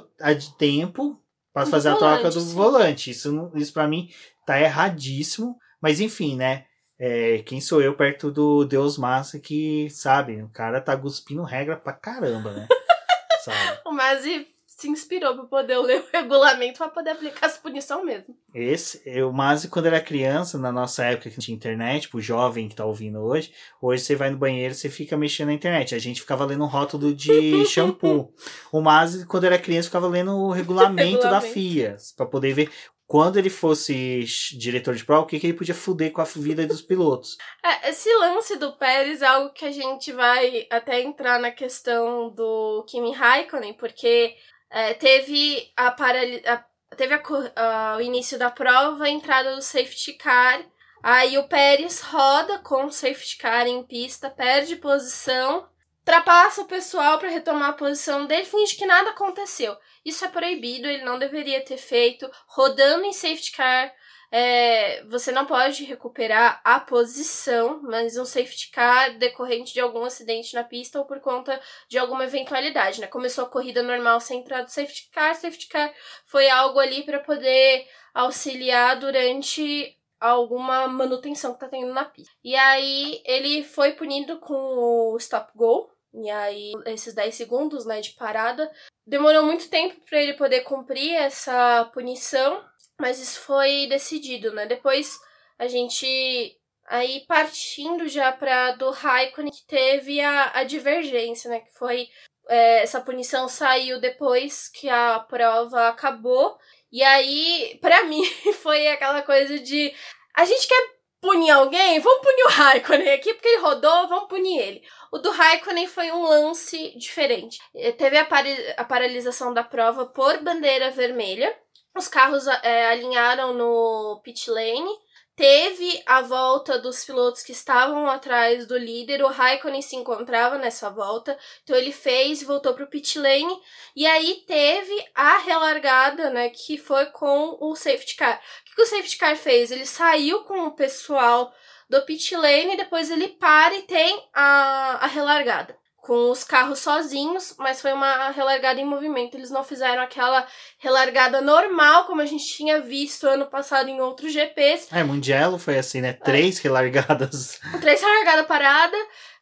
tempo 0.58 1.21
para 1.52 1.66
fazer 1.66 1.90
volante, 1.90 2.04
a 2.04 2.14
troca 2.14 2.30
do 2.30 2.40
sim. 2.40 2.54
volante. 2.54 3.10
Isso, 3.10 3.52
isso 3.54 3.72
para 3.72 3.88
mim 3.88 4.10
tá 4.46 4.60
erradíssimo. 4.60 5.58
Mas 5.80 6.00
enfim, 6.00 6.36
né? 6.36 6.64
É, 6.98 7.42
quem 7.44 7.60
sou 7.60 7.82
eu 7.82 7.96
perto 7.96 8.30
do 8.30 8.64
Deus 8.64 8.96
Massa 8.96 9.40
que, 9.40 9.90
sabe, 9.90 10.40
o 10.42 10.48
cara 10.48 10.80
tá 10.80 10.96
cuspindo 10.96 11.42
regra 11.42 11.76
pra 11.76 11.92
caramba, 11.92 12.52
né? 12.52 12.68
sabe? 13.44 13.80
O 13.84 13.92
Masi 13.92 14.46
se 14.76 14.88
inspirou 14.88 15.34
para 15.34 15.44
poder 15.44 15.78
ler 15.78 16.00
o 16.00 16.04
regulamento 16.12 16.78
para 16.78 16.88
poder 16.88 17.10
aplicar 17.10 17.46
essa 17.46 17.60
punição 17.60 18.04
mesmo. 18.04 18.36
Esse, 18.54 19.02
eu, 19.04 19.32
mas 19.32 19.66
quando 19.66 19.86
era 19.86 20.00
criança, 20.00 20.58
na 20.58 20.72
nossa 20.72 21.04
época 21.04 21.30
que 21.30 21.38
tinha 21.38 21.54
internet, 21.54 22.08
pro 22.08 22.20
jovem 22.20 22.68
que 22.68 22.74
tá 22.74 22.84
ouvindo 22.84 23.20
hoje, 23.20 23.52
hoje 23.80 24.02
você 24.02 24.16
vai 24.16 24.30
no 24.30 24.36
banheiro, 24.36 24.74
você 24.74 24.88
fica 24.88 25.16
mexendo 25.16 25.48
na 25.48 25.54
internet. 25.54 25.94
A 25.94 25.98
gente 25.98 26.20
ficava 26.20 26.44
lendo 26.44 26.64
um 26.64 26.68
rótulo 26.68 27.14
de 27.14 27.64
shampoo. 27.66 28.32
O 28.70 28.80
Masi, 28.80 29.26
quando 29.26 29.44
era 29.44 29.58
criança, 29.58 29.88
ficava 29.88 30.08
lendo 30.08 30.32
o 30.32 30.50
regulamento, 30.50 31.22
regulamento. 31.22 31.28
da 31.28 31.40
FIA, 31.40 31.96
para 32.16 32.26
poder 32.26 32.54
ver 32.54 32.70
quando 33.12 33.36
ele 33.36 33.50
fosse 33.50 34.24
diretor 34.56 34.94
de 34.94 35.04
prova, 35.04 35.24
o 35.24 35.26
que, 35.26 35.38
que 35.38 35.46
ele 35.46 35.56
podia 35.56 35.74
fuder 35.74 36.10
com 36.12 36.22
a 36.22 36.24
vida 36.24 36.66
dos 36.66 36.80
pilotos. 36.80 37.36
É, 37.62 37.90
esse 37.90 38.08
lance 38.14 38.56
do 38.56 38.72
Pérez 38.72 39.20
é 39.20 39.26
algo 39.26 39.52
que 39.52 39.66
a 39.66 39.70
gente 39.70 40.10
vai 40.12 40.66
até 40.70 41.02
entrar 41.02 41.38
na 41.38 41.50
questão 41.50 42.30
do 42.30 42.82
Kimi 42.88 43.12
Raikkonen, 43.12 43.74
porque 43.74 44.34
é, 44.72 44.94
teve 44.94 45.70
a, 45.76 45.90
parali 45.90 46.42
a 46.46 46.64
teve 46.96 47.14
a, 47.14 47.22
a, 47.56 47.96
o 47.96 48.00
início 48.00 48.38
da 48.38 48.50
prova, 48.50 49.04
a 49.04 49.10
entrada 49.10 49.54
do 49.54 49.62
safety 49.62 50.14
car, 50.14 50.62
aí 51.02 51.38
o 51.38 51.48
Pérez 51.48 52.00
roda 52.00 52.58
com 52.58 52.86
o 52.86 52.92
safety 52.92 53.36
car 53.36 53.66
em 53.66 53.82
pista, 53.82 54.30
perde 54.30 54.76
posição, 54.76 55.68
ultrapassa 55.98 56.62
o 56.62 56.66
pessoal 56.66 57.18
para 57.18 57.28
retomar 57.28 57.70
a 57.70 57.74
posição 57.74 58.26
dele, 58.26 58.44
finge 58.44 58.76
que 58.76 58.86
nada 58.86 59.10
aconteceu. 59.10 59.76
Isso 60.04 60.24
é 60.24 60.28
proibido, 60.28 60.86
ele 60.86 61.04
não 61.04 61.18
deveria 61.18 61.64
ter 61.64 61.78
feito. 61.78 62.30
Rodando 62.46 63.04
em 63.04 63.12
safety 63.12 63.52
car, 63.52 63.92
é, 64.34 65.04
você 65.04 65.30
não 65.30 65.44
pode 65.44 65.84
recuperar 65.84 66.58
a 66.64 66.80
posição, 66.80 67.82
mas 67.82 68.16
um 68.16 68.24
safety 68.24 68.70
car 68.70 69.18
decorrente 69.18 69.74
de 69.74 69.80
algum 69.80 70.04
acidente 70.04 70.54
na 70.54 70.64
pista 70.64 70.98
ou 70.98 71.04
por 71.04 71.20
conta 71.20 71.60
de 71.86 71.98
alguma 71.98 72.24
eventualidade, 72.24 72.98
né? 72.98 73.06
Começou 73.06 73.44
a 73.44 73.50
corrida 73.50 73.82
normal 73.82 74.18
sem 74.20 74.40
entrada 74.40 74.64
do 74.64 74.70
safety 74.70 75.10
car, 75.12 75.34
safety 75.34 75.68
car 75.68 75.92
foi 76.24 76.48
algo 76.48 76.78
ali 76.78 77.04
para 77.04 77.20
poder 77.20 77.86
auxiliar 78.14 78.98
durante 78.98 79.98
alguma 80.18 80.88
manutenção 80.88 81.52
que 81.52 81.60
tá 81.60 81.68
tendo 81.68 81.92
na 81.92 82.06
pista. 82.06 82.32
E 82.42 82.56
aí 82.56 83.20
ele 83.26 83.62
foi 83.62 83.92
punido 83.92 84.38
com 84.38 84.54
o 84.54 85.16
stop 85.18 85.52
go, 85.54 85.92
e 86.14 86.28
aí, 86.28 86.72
esses 86.86 87.14
10 87.14 87.34
segundos 87.34 87.86
né, 87.86 88.00
de 88.00 88.10
parada, 88.10 88.70
demorou 89.06 89.44
muito 89.44 89.70
tempo 89.70 89.98
para 90.08 90.22
ele 90.22 90.34
poder 90.34 90.60
cumprir 90.60 91.14
essa 91.14 91.90
punição, 91.94 92.62
mas 93.02 93.18
isso 93.18 93.40
foi 93.40 93.88
decidido, 93.88 94.52
né? 94.52 94.64
Depois 94.64 95.18
a 95.58 95.66
gente 95.66 96.56
aí 96.86 97.24
partindo 97.26 98.06
já 98.06 98.30
para 98.30 98.72
do 98.72 98.90
Raikkonen 98.92 99.50
que 99.50 99.66
teve 99.66 100.20
a, 100.20 100.52
a 100.54 100.62
divergência, 100.62 101.50
né? 101.50 101.58
Que 101.58 101.72
foi 101.72 102.08
é, 102.48 102.84
essa 102.84 103.00
punição 103.00 103.48
saiu 103.48 104.00
depois 104.00 104.68
que 104.68 104.88
a 104.88 105.18
prova 105.18 105.88
acabou. 105.88 106.56
E 106.92 107.02
aí, 107.02 107.76
para 107.82 108.04
mim, 108.06 108.24
foi 108.62 108.86
aquela 108.86 109.22
coisa 109.22 109.58
de 109.58 109.92
a 110.32 110.44
gente 110.44 110.68
quer 110.68 110.92
punir 111.20 111.50
alguém, 111.50 111.98
vamos 111.98 112.22
punir 112.22 112.44
o 112.44 112.50
Raikkonen 112.50 113.14
aqui, 113.14 113.34
porque 113.34 113.48
ele 113.48 113.62
rodou, 113.62 114.06
vamos 114.06 114.28
punir 114.28 114.58
ele. 114.60 114.82
O 115.10 115.18
do 115.18 115.30
Raikkonen 115.32 115.88
foi 115.88 116.12
um 116.12 116.22
lance 116.22 116.96
diferente. 116.96 117.60
Teve 117.98 118.16
a, 118.16 118.24
par 118.24 118.44
a 118.76 118.84
paralisação 118.84 119.52
da 119.52 119.64
prova 119.64 120.06
por 120.06 120.38
bandeira 120.38 120.90
vermelha. 120.92 121.52
Os 121.94 122.08
carros 122.08 122.46
é, 122.46 122.86
alinharam 122.86 123.52
no 123.54 124.20
pit 124.24 124.50
lane. 124.50 124.90
Teve 125.34 126.02
a 126.06 126.20
volta 126.20 126.78
dos 126.78 127.04
pilotos 127.04 127.42
que 127.42 127.52
estavam 127.52 128.06
atrás 128.06 128.66
do 128.66 128.76
líder, 128.76 129.24
o 129.24 129.28
Raikkonen 129.28 129.80
se 129.80 129.96
encontrava 129.96 130.58
nessa 130.58 130.90
volta, 130.90 131.38
então 131.62 131.74
ele 131.74 131.90
fez 131.90 132.42
voltou 132.42 132.74
para 132.74 132.84
o 132.84 132.86
pit 132.86 133.18
lane, 133.18 133.58
e 133.96 134.06
aí 134.06 134.44
teve 134.46 134.94
a 135.14 135.38
relargada, 135.38 136.28
né, 136.28 136.50
que 136.50 136.76
foi 136.76 137.06
com 137.06 137.56
o 137.58 137.74
safety 137.74 138.14
car. 138.14 138.36
O 138.60 138.64
que, 138.66 138.74
que 138.74 138.82
o 138.82 138.86
safety 138.86 139.16
car 139.16 139.34
fez? 139.34 139.70
Ele 139.70 139.86
saiu 139.86 140.44
com 140.44 140.66
o 140.66 140.74
pessoal 140.74 141.50
do 141.88 142.02
pit 142.02 142.36
lane, 142.36 142.76
depois 142.76 143.10
ele 143.10 143.28
para 143.28 143.74
e 143.74 143.82
tem 143.82 144.28
a, 144.34 144.98
a 145.00 145.06
relargada 145.06 145.81
com 146.02 146.32
os 146.32 146.42
carros 146.42 146.80
sozinhos, 146.80 147.54
mas 147.58 147.80
foi 147.80 147.92
uma 147.92 148.30
relargada 148.30 148.80
em 148.80 148.84
movimento. 148.84 149.36
Eles 149.36 149.50
não 149.50 149.62
fizeram 149.62 150.02
aquela 150.02 150.44
relargada 150.78 151.40
normal, 151.40 152.06
como 152.06 152.20
a 152.20 152.26
gente 152.26 152.44
tinha 152.44 152.80
visto 152.80 153.24
ano 153.24 153.46
passado 153.46 153.88
em 153.88 154.00
outros 154.00 154.32
GPs. 154.32 154.88
É, 154.90 155.04
Mundial 155.04 155.56
foi 155.60 155.78
assim, 155.78 156.00
né? 156.00 156.12
Três 156.12 156.58
é. 156.58 156.62
relargadas. 156.64 157.60
Três 157.80 158.00
relargadas 158.00 158.46
parada, 158.48 158.96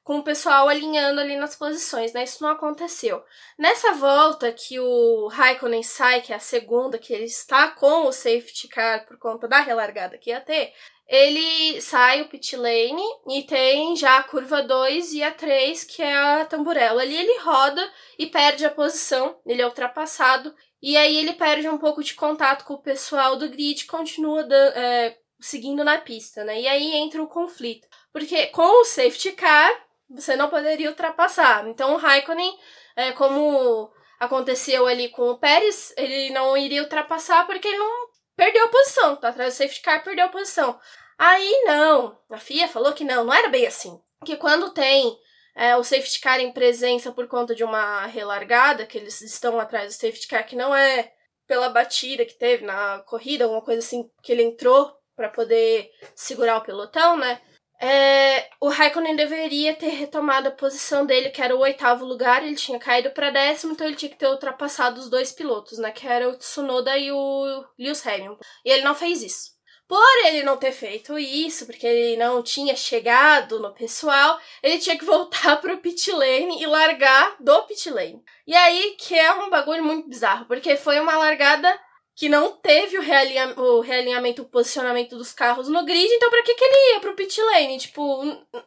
com 0.04 0.18
o 0.18 0.22
pessoal 0.22 0.68
alinhando 0.68 1.18
ali 1.18 1.34
nas 1.34 1.56
posições, 1.56 2.12
né? 2.12 2.24
Isso 2.24 2.42
não 2.42 2.50
aconteceu. 2.50 3.24
Nessa 3.58 3.94
volta 3.94 4.52
que 4.52 4.78
o 4.78 5.28
Raikkonen 5.28 5.82
sai, 5.82 6.20
que 6.20 6.30
é 6.30 6.36
a 6.36 6.40
segunda, 6.40 6.98
que 6.98 7.14
ele 7.14 7.24
está 7.24 7.68
com 7.68 8.06
o 8.06 8.12
safety 8.12 8.68
car 8.68 9.06
por 9.06 9.18
conta 9.18 9.48
da 9.48 9.60
relargada 9.60 10.18
que 10.18 10.28
ia 10.28 10.42
ter, 10.42 10.74
ele 11.10 11.80
sai 11.80 12.22
o 12.22 12.28
pit 12.28 12.54
lane 12.54 13.02
e 13.28 13.42
tem 13.42 13.96
já 13.96 14.18
a 14.18 14.22
curva 14.22 14.62
2 14.62 15.12
e 15.14 15.24
a 15.24 15.32
3, 15.32 15.82
que 15.82 16.00
é 16.00 16.14
a 16.14 16.44
tamburela. 16.44 17.02
Ali 17.02 17.16
ele 17.16 17.40
roda 17.40 17.84
e 18.16 18.28
perde 18.28 18.64
a 18.64 18.70
posição, 18.70 19.36
ele 19.44 19.60
é 19.60 19.66
ultrapassado, 19.66 20.54
e 20.80 20.96
aí 20.96 21.16
ele 21.16 21.32
perde 21.32 21.68
um 21.68 21.78
pouco 21.78 22.00
de 22.00 22.14
contato 22.14 22.64
com 22.64 22.74
o 22.74 22.82
pessoal 22.82 23.34
do 23.34 23.48
grid, 23.48 23.86
continua 23.86 24.46
é, 24.52 25.16
seguindo 25.40 25.82
na 25.82 25.98
pista, 25.98 26.44
né? 26.44 26.60
E 26.60 26.68
aí 26.68 26.94
entra 26.94 27.20
o 27.20 27.26
conflito. 27.26 27.88
Porque 28.12 28.46
com 28.46 28.80
o 28.80 28.84
safety 28.84 29.32
car, 29.32 29.68
você 30.08 30.36
não 30.36 30.48
poderia 30.48 30.90
ultrapassar. 30.90 31.66
Então 31.66 31.94
o 31.94 31.96
Raikkonen, 31.96 32.56
é, 32.94 33.10
como 33.12 33.90
aconteceu 34.20 34.86
ali 34.86 35.08
com 35.08 35.28
o 35.30 35.38
Pérez, 35.38 35.92
ele 35.96 36.30
não 36.30 36.56
iria 36.56 36.82
ultrapassar 36.82 37.44
porque 37.46 37.66
ele 37.66 37.78
não 37.78 38.10
perdeu 38.36 38.64
a 38.64 38.68
posição, 38.68 39.16
tá 39.16 39.28
atrás 39.28 39.52
do 39.52 39.56
safety 39.58 39.82
car, 39.82 40.04
perdeu 40.04 40.24
a 40.24 40.30
posição. 40.30 40.78
Aí 41.20 41.64
não, 41.66 42.18
a 42.30 42.38
FIA 42.38 42.66
falou 42.66 42.94
que 42.94 43.04
não, 43.04 43.24
não 43.24 43.34
era 43.34 43.50
bem 43.50 43.66
assim. 43.66 44.00
Que 44.24 44.38
quando 44.38 44.72
tem 44.72 45.18
é, 45.54 45.76
o 45.76 45.84
safety 45.84 46.18
car 46.18 46.40
em 46.40 46.50
presença 46.50 47.12
por 47.12 47.28
conta 47.28 47.54
de 47.54 47.62
uma 47.62 48.06
relargada, 48.06 48.86
que 48.86 48.96
eles 48.96 49.20
estão 49.20 49.60
atrás 49.60 49.94
do 49.94 50.00
safety 50.00 50.26
car, 50.26 50.46
que 50.46 50.56
não 50.56 50.74
é 50.74 51.12
pela 51.46 51.68
batida 51.68 52.24
que 52.24 52.38
teve 52.38 52.64
na 52.64 53.00
corrida, 53.00 53.44
alguma 53.44 53.60
coisa 53.60 53.80
assim, 53.80 54.10
que 54.22 54.32
ele 54.32 54.44
entrou 54.44 54.90
para 55.14 55.28
poder 55.28 55.90
segurar 56.14 56.56
o 56.56 56.62
pelotão, 56.62 57.18
né? 57.18 57.38
É, 57.78 58.48
o 58.58 58.68
Raikkonen 58.68 59.14
deveria 59.14 59.74
ter 59.74 59.88
retomado 59.88 60.48
a 60.48 60.52
posição 60.52 61.04
dele, 61.04 61.28
que 61.28 61.42
era 61.42 61.54
o 61.54 61.60
oitavo 61.60 62.02
lugar, 62.02 62.42
ele 62.42 62.56
tinha 62.56 62.78
caído 62.78 63.10
para 63.10 63.28
décimo, 63.28 63.74
então 63.74 63.86
ele 63.86 63.96
tinha 63.96 64.10
que 64.10 64.18
ter 64.18 64.26
ultrapassado 64.26 64.98
os 64.98 65.10
dois 65.10 65.32
pilotos, 65.32 65.78
né? 65.78 65.90
Que 65.90 66.06
era 66.06 66.30
o 66.30 66.36
Tsunoda 66.36 66.96
e 66.96 67.12
o 67.12 67.62
Lewis 67.78 68.06
Hamilton. 68.06 68.38
E 68.64 68.70
ele 68.70 68.84
não 68.84 68.94
fez 68.94 69.22
isso. 69.22 69.59
Por 69.90 70.24
ele 70.24 70.44
não 70.44 70.56
ter 70.56 70.70
feito 70.70 71.18
isso, 71.18 71.66
porque 71.66 71.84
ele 71.84 72.16
não 72.16 72.44
tinha 72.44 72.76
chegado 72.76 73.58
no 73.58 73.74
pessoal, 73.74 74.38
ele 74.62 74.78
tinha 74.78 74.96
que 74.96 75.02
voltar 75.04 75.56
pro 75.60 75.78
pit 75.78 76.12
lane 76.12 76.62
e 76.62 76.66
largar 76.66 77.34
do 77.40 77.60
pit 77.64 77.90
lane. 77.90 78.22
E 78.46 78.54
aí 78.54 78.94
que 78.96 79.18
é 79.18 79.34
um 79.34 79.50
bagulho 79.50 79.82
muito 79.82 80.08
bizarro, 80.08 80.46
porque 80.46 80.76
foi 80.76 81.00
uma 81.00 81.16
largada 81.16 81.76
que 82.14 82.28
não 82.28 82.52
teve 82.52 82.98
o, 82.98 83.02
realinha 83.02 83.52
o 83.58 83.80
realinhamento, 83.80 84.42
o 84.42 84.48
posicionamento 84.48 85.16
dos 85.16 85.32
carros 85.32 85.68
no 85.68 85.84
grid, 85.84 86.08
então 86.08 86.30
pra 86.30 86.42
que, 86.44 86.54
que 86.54 86.64
ele 86.64 86.94
ia 86.94 87.00
pro 87.00 87.16
pit 87.16 87.42
lane? 87.42 87.78
Tipo, 87.78 88.22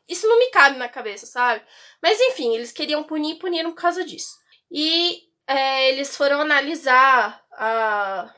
isso 0.09 0.27
não 0.27 0.37
me 0.37 0.47
cabe 0.47 0.77
na 0.77 0.89
cabeça, 0.89 1.25
sabe? 1.25 1.63
Mas 2.01 2.19
enfim, 2.19 2.53
eles 2.53 2.73
queriam 2.73 3.01
punir 3.01 3.35
e 3.35 3.39
puniram 3.39 3.71
por 3.71 3.79
causa 3.79 4.03
disso. 4.03 4.33
E 4.69 5.21
é, 5.47 5.89
eles 5.89 6.17
foram 6.17 6.41
analisar 6.41 7.41
a 7.53 8.29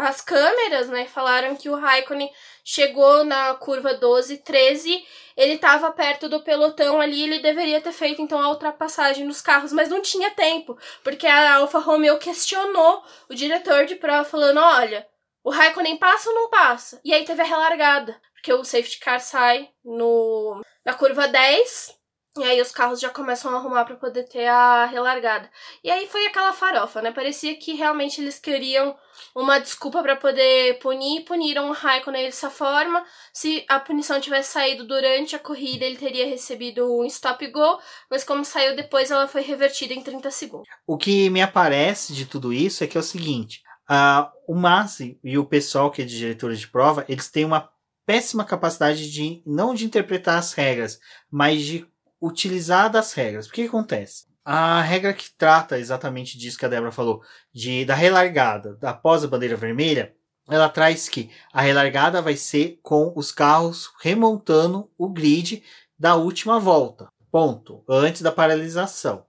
as 0.00 0.20
câmeras, 0.20 0.88
né, 0.88 1.06
falaram 1.06 1.56
que 1.56 1.68
o 1.68 1.76
Raikkonen 1.76 2.30
chegou 2.64 3.24
na 3.24 3.54
curva 3.54 3.94
12, 3.94 4.38
13, 4.38 5.04
ele 5.36 5.54
estava 5.54 5.90
perto 5.92 6.28
do 6.28 6.42
pelotão 6.42 7.00
ali, 7.00 7.24
ele 7.24 7.38
deveria 7.40 7.80
ter 7.80 7.92
feito 7.92 8.20
então 8.22 8.40
a 8.40 8.48
ultrapassagem 8.48 9.24
nos 9.24 9.40
carros, 9.40 9.72
mas 9.72 9.88
não 9.88 10.00
tinha 10.00 10.30
tempo, 10.30 10.76
porque 11.02 11.26
a 11.26 11.56
Alfa 11.56 11.78
Romeo 11.78 12.18
questionou 12.18 13.02
o 13.28 13.34
diretor 13.34 13.86
de 13.86 13.96
prova 13.96 14.24
falando, 14.24 14.58
olha, 14.60 15.06
o 15.42 15.50
Raikkonen 15.50 15.96
passa 15.96 16.28
ou 16.28 16.34
não 16.34 16.50
passa? 16.50 17.00
E 17.04 17.14
aí 17.14 17.24
teve 17.24 17.42
a 17.42 17.46
relargada, 17.46 18.20
porque 18.32 18.52
o 18.52 18.64
safety 18.64 18.98
car 18.98 19.20
sai 19.20 19.70
no 19.84 20.60
na 20.84 20.94
curva 20.94 21.28
10, 21.28 21.94
e 22.40 22.44
aí 22.44 22.60
os 22.60 22.72
carros 22.72 23.00
já 23.00 23.10
começam 23.10 23.52
a 23.52 23.56
arrumar 23.58 23.84
para 23.84 23.96
poder 23.96 24.24
ter 24.24 24.46
a 24.46 24.86
relargada. 24.86 25.50
E 25.84 25.90
aí 25.90 26.06
foi 26.06 26.26
aquela 26.26 26.52
farofa, 26.52 27.02
né? 27.02 27.12
Parecia 27.12 27.54
que 27.56 27.74
realmente 27.74 28.20
eles 28.20 28.38
queriam 28.38 28.96
uma 29.34 29.58
desculpa 29.58 30.02
para 30.02 30.16
poder 30.16 30.78
punir, 30.78 31.24
puniram 31.24 31.68
o 31.68 31.72
Raikkonen 31.72 32.24
dessa 32.24 32.50
forma. 32.50 33.04
Se 33.32 33.64
a 33.68 33.78
punição 33.78 34.20
tivesse 34.20 34.52
saído 34.52 34.86
durante 34.86 35.36
a 35.36 35.38
corrida, 35.38 35.84
ele 35.84 35.96
teria 35.96 36.26
recebido 36.26 36.98
um 36.98 37.04
stop 37.04 37.46
go, 37.48 37.78
mas 38.10 38.24
como 38.24 38.44
saiu 38.44 38.74
depois, 38.74 39.10
ela 39.10 39.28
foi 39.28 39.42
revertida 39.42 39.92
em 39.92 40.02
30 40.02 40.30
segundos. 40.30 40.68
O 40.86 40.96
que 40.96 41.28
me 41.30 41.42
aparece 41.42 42.14
de 42.14 42.26
tudo 42.26 42.52
isso 42.52 42.82
é 42.82 42.86
que 42.86 42.96
é 42.96 43.00
o 43.00 43.04
seguinte, 43.04 43.62
uh, 43.90 44.30
o 44.48 44.54
Massi 44.54 45.18
e 45.22 45.36
o 45.36 45.44
pessoal 45.44 45.90
que 45.90 46.02
é 46.02 46.04
de 46.04 46.16
diretores 46.16 46.60
de 46.60 46.68
prova, 46.68 47.04
eles 47.08 47.30
têm 47.30 47.44
uma 47.44 47.70
péssima 48.06 48.44
capacidade 48.44 49.10
de 49.10 49.42
não 49.46 49.74
de 49.74 49.84
interpretar 49.84 50.38
as 50.38 50.52
regras, 50.52 50.98
mas 51.30 51.62
de 51.62 51.86
utilizar 52.20 52.90
das 52.90 53.12
regras. 53.12 53.46
O 53.46 53.52
que, 53.52 53.62
acontece? 53.62 54.24
A 54.44 54.80
regra 54.80 55.12
que 55.12 55.30
trata 55.36 55.78
exatamente 55.78 56.38
disso 56.38 56.58
que 56.58 56.64
a 56.64 56.68
Débora 56.68 56.92
falou, 56.92 57.22
de 57.52 57.84
da 57.84 57.94
relargada 57.94 58.78
após 58.82 59.22
a 59.22 59.28
bandeira 59.28 59.56
vermelha, 59.56 60.14
ela 60.48 60.68
traz 60.68 61.08
que 61.08 61.30
a 61.52 61.60
relargada 61.60 62.20
vai 62.20 62.36
ser 62.36 62.78
com 62.82 63.12
os 63.14 63.30
carros 63.30 63.90
remontando 64.00 64.90
o 64.98 65.08
grid 65.08 65.62
da 65.98 66.16
última 66.16 66.58
volta. 66.58 67.08
Ponto. 67.30 67.84
Antes 67.88 68.22
da 68.22 68.32
paralisação. 68.32 69.24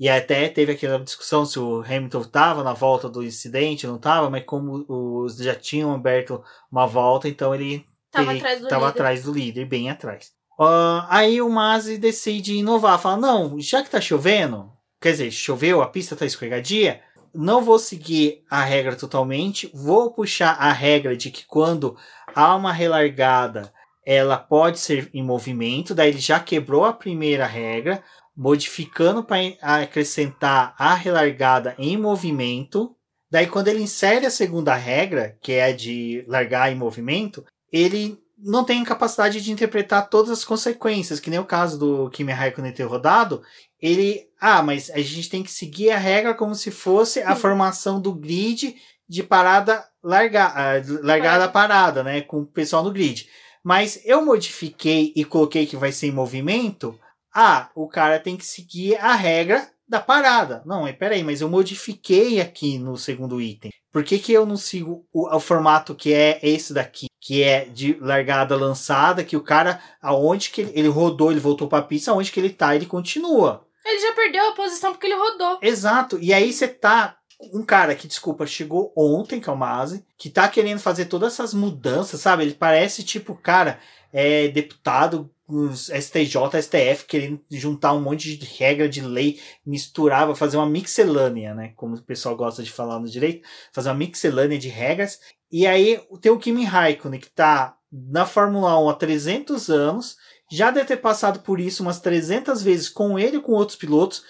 E 0.00 0.08
até 0.08 0.48
teve 0.48 0.72
aquela 0.72 0.98
discussão 0.98 1.44
se 1.44 1.58
o 1.58 1.82
Hamilton 1.82 2.22
estava 2.22 2.64
na 2.64 2.72
volta 2.72 3.06
do 3.06 3.22
incidente, 3.22 3.86
não 3.86 3.96
estava, 3.96 4.30
mas 4.30 4.44
como 4.44 4.86
os 4.88 5.36
já 5.36 5.54
tinham 5.54 5.92
aberto 5.92 6.42
uma 6.72 6.86
volta, 6.86 7.28
então 7.28 7.54
ele 7.54 7.84
estava 8.06 8.32
atrás, 8.32 8.64
atrás, 8.64 9.22
do 9.24 9.32
líder, 9.32 9.66
bem 9.66 9.90
atrás. 9.90 10.32
Uh, 10.60 11.08
aí 11.08 11.40
o 11.40 11.48
Masi 11.48 11.96
decide 11.96 12.54
inovar, 12.54 13.00
fala: 13.00 13.16
não, 13.16 13.58
já 13.58 13.82
que 13.82 13.88
tá 13.88 13.98
chovendo, 13.98 14.70
quer 15.00 15.12
dizer, 15.12 15.30
choveu, 15.30 15.80
a 15.80 15.88
pista 15.88 16.14
tá 16.14 16.26
escorregadia, 16.26 17.00
não 17.34 17.62
vou 17.62 17.78
seguir 17.78 18.44
a 18.50 18.62
regra 18.62 18.94
totalmente, 18.94 19.70
vou 19.72 20.12
puxar 20.12 20.52
a 20.60 20.70
regra 20.70 21.16
de 21.16 21.30
que 21.30 21.46
quando 21.46 21.96
há 22.34 22.54
uma 22.54 22.74
relargada, 22.74 23.72
ela 24.04 24.36
pode 24.36 24.78
ser 24.78 25.08
em 25.14 25.22
movimento, 25.22 25.94
daí 25.94 26.10
ele 26.10 26.18
já 26.18 26.38
quebrou 26.38 26.84
a 26.84 26.92
primeira 26.92 27.46
regra, 27.46 28.04
modificando 28.36 29.24
para 29.24 29.56
acrescentar 29.62 30.74
a 30.78 30.94
relargada 30.94 31.74
em 31.78 31.96
movimento. 31.96 32.94
Daí, 33.30 33.46
quando 33.46 33.68
ele 33.68 33.82
insere 33.82 34.26
a 34.26 34.30
segunda 34.30 34.74
regra, 34.74 35.38
que 35.40 35.52
é 35.52 35.72
de 35.72 36.22
largar 36.28 36.70
em 36.70 36.74
movimento, 36.74 37.44
ele 37.72 38.19
não 38.42 38.64
tem 38.64 38.82
capacidade 38.84 39.40
de 39.40 39.52
interpretar 39.52 40.08
todas 40.08 40.30
as 40.30 40.44
consequências, 40.44 41.20
que 41.20 41.30
nem 41.30 41.38
o 41.38 41.44
caso 41.44 41.78
do 41.78 42.10
Kimi 42.10 42.32
Raikkonen 42.32 42.72
ter 42.72 42.84
rodado. 42.84 43.42
Ele, 43.80 44.28
ah, 44.40 44.62
mas 44.62 44.90
a 44.90 44.98
gente 44.98 45.28
tem 45.28 45.42
que 45.42 45.50
seguir 45.50 45.90
a 45.90 45.98
regra 45.98 46.34
como 46.34 46.54
se 46.54 46.70
fosse 46.70 47.20
a 47.22 47.36
formação 47.36 48.00
do 48.00 48.12
grid 48.12 48.76
de 49.08 49.22
parada 49.22 49.84
largar, 50.02 50.54
uh, 50.54 51.04
largada 51.06 51.48
parada, 51.48 52.02
né, 52.02 52.20
com 52.22 52.40
o 52.40 52.46
pessoal 52.46 52.82
no 52.82 52.92
grid. 52.92 53.28
Mas 53.62 54.00
eu 54.04 54.24
modifiquei 54.24 55.12
e 55.14 55.24
coloquei 55.24 55.66
que 55.66 55.76
vai 55.76 55.92
ser 55.92 56.06
em 56.06 56.12
movimento 56.12 56.98
ah, 57.34 57.70
o 57.74 57.88
cara 57.88 58.18
tem 58.18 58.36
que 58.36 58.44
seguir 58.44 58.96
a 58.96 59.14
regra 59.14 59.68
da 59.90 59.98
parada. 59.98 60.62
Não, 60.64 60.82
mas 60.82 60.96
peraí, 60.96 61.24
mas 61.24 61.40
eu 61.40 61.50
modifiquei 61.50 62.40
aqui 62.40 62.78
no 62.78 62.96
segundo 62.96 63.40
item. 63.40 63.72
Por 63.90 64.04
que, 64.04 64.20
que 64.20 64.32
eu 64.32 64.46
não 64.46 64.56
sigo 64.56 65.04
o, 65.12 65.28
o 65.34 65.40
formato 65.40 65.96
que 65.96 66.14
é 66.14 66.38
esse 66.44 66.72
daqui? 66.72 67.08
Que 67.20 67.42
é 67.42 67.64
de 67.64 67.98
largada 68.00 68.56
lançada, 68.56 69.24
que 69.24 69.36
o 69.36 69.42
cara, 69.42 69.82
aonde 70.00 70.50
que 70.50 70.60
ele, 70.60 70.72
ele 70.76 70.88
rodou, 70.88 71.32
ele 71.32 71.40
voltou 71.40 71.66
pra 71.66 71.82
pista, 71.82 72.12
aonde 72.12 72.30
que 72.30 72.38
ele 72.38 72.50
tá, 72.50 72.76
ele 72.76 72.86
continua. 72.86 73.66
Ele 73.84 73.98
já 73.98 74.12
perdeu 74.12 74.48
a 74.48 74.52
posição 74.52 74.92
porque 74.92 75.08
ele 75.08 75.16
rodou. 75.16 75.58
Exato. 75.60 76.20
E 76.20 76.32
aí 76.32 76.52
você 76.52 76.68
tá 76.68 77.16
um 77.52 77.64
cara 77.64 77.96
que, 77.96 78.06
desculpa, 78.06 78.46
chegou 78.46 78.92
ontem, 78.96 79.40
que 79.40 79.50
é 79.50 79.52
o 79.52 79.56
Mazi, 79.56 80.04
que 80.16 80.30
tá 80.30 80.48
querendo 80.48 80.78
fazer 80.78 81.06
todas 81.06 81.32
essas 81.32 81.52
mudanças, 81.52 82.20
sabe? 82.20 82.44
Ele 82.44 82.54
parece 82.54 83.02
tipo, 83.02 83.34
cara, 83.34 83.80
é 84.12 84.46
deputado 84.48 85.28
os 85.56 85.88
STJ, 85.88 86.62
STF 86.62 87.06
querendo 87.06 87.40
juntar 87.50 87.92
um 87.92 88.00
monte 88.00 88.36
de 88.36 88.46
regra 88.46 88.88
de 88.88 89.00
lei, 89.00 89.40
misturava, 89.64 90.34
fazer 90.34 90.56
uma 90.56 90.68
mixelânea, 90.68 91.54
né? 91.54 91.72
Como 91.76 91.94
o 91.94 92.02
pessoal 92.02 92.36
gosta 92.36 92.62
de 92.62 92.70
falar 92.70 92.98
no 92.98 93.08
direito, 93.08 93.46
fazer 93.72 93.88
uma 93.88 93.96
mixelânea 93.96 94.58
de 94.58 94.68
regras. 94.68 95.18
E 95.50 95.66
aí 95.66 96.00
tem 96.20 96.30
o 96.30 96.38
Kimi 96.38 96.64
Raikkonen, 96.64 97.20
que 97.20 97.30
tá 97.30 97.76
na 97.92 98.24
Fórmula 98.24 98.78
1 98.80 98.88
há 98.88 98.94
300 98.94 99.68
anos, 99.68 100.16
já 100.50 100.70
deve 100.70 100.86
ter 100.86 100.96
passado 100.96 101.40
por 101.40 101.60
isso 101.60 101.82
umas 101.82 102.00
300 102.00 102.62
vezes 102.62 102.88
com 102.88 103.18
ele 103.18 103.38
e 103.38 103.40
com 103.40 103.52
outros 103.52 103.76
pilotos, 103.76 104.22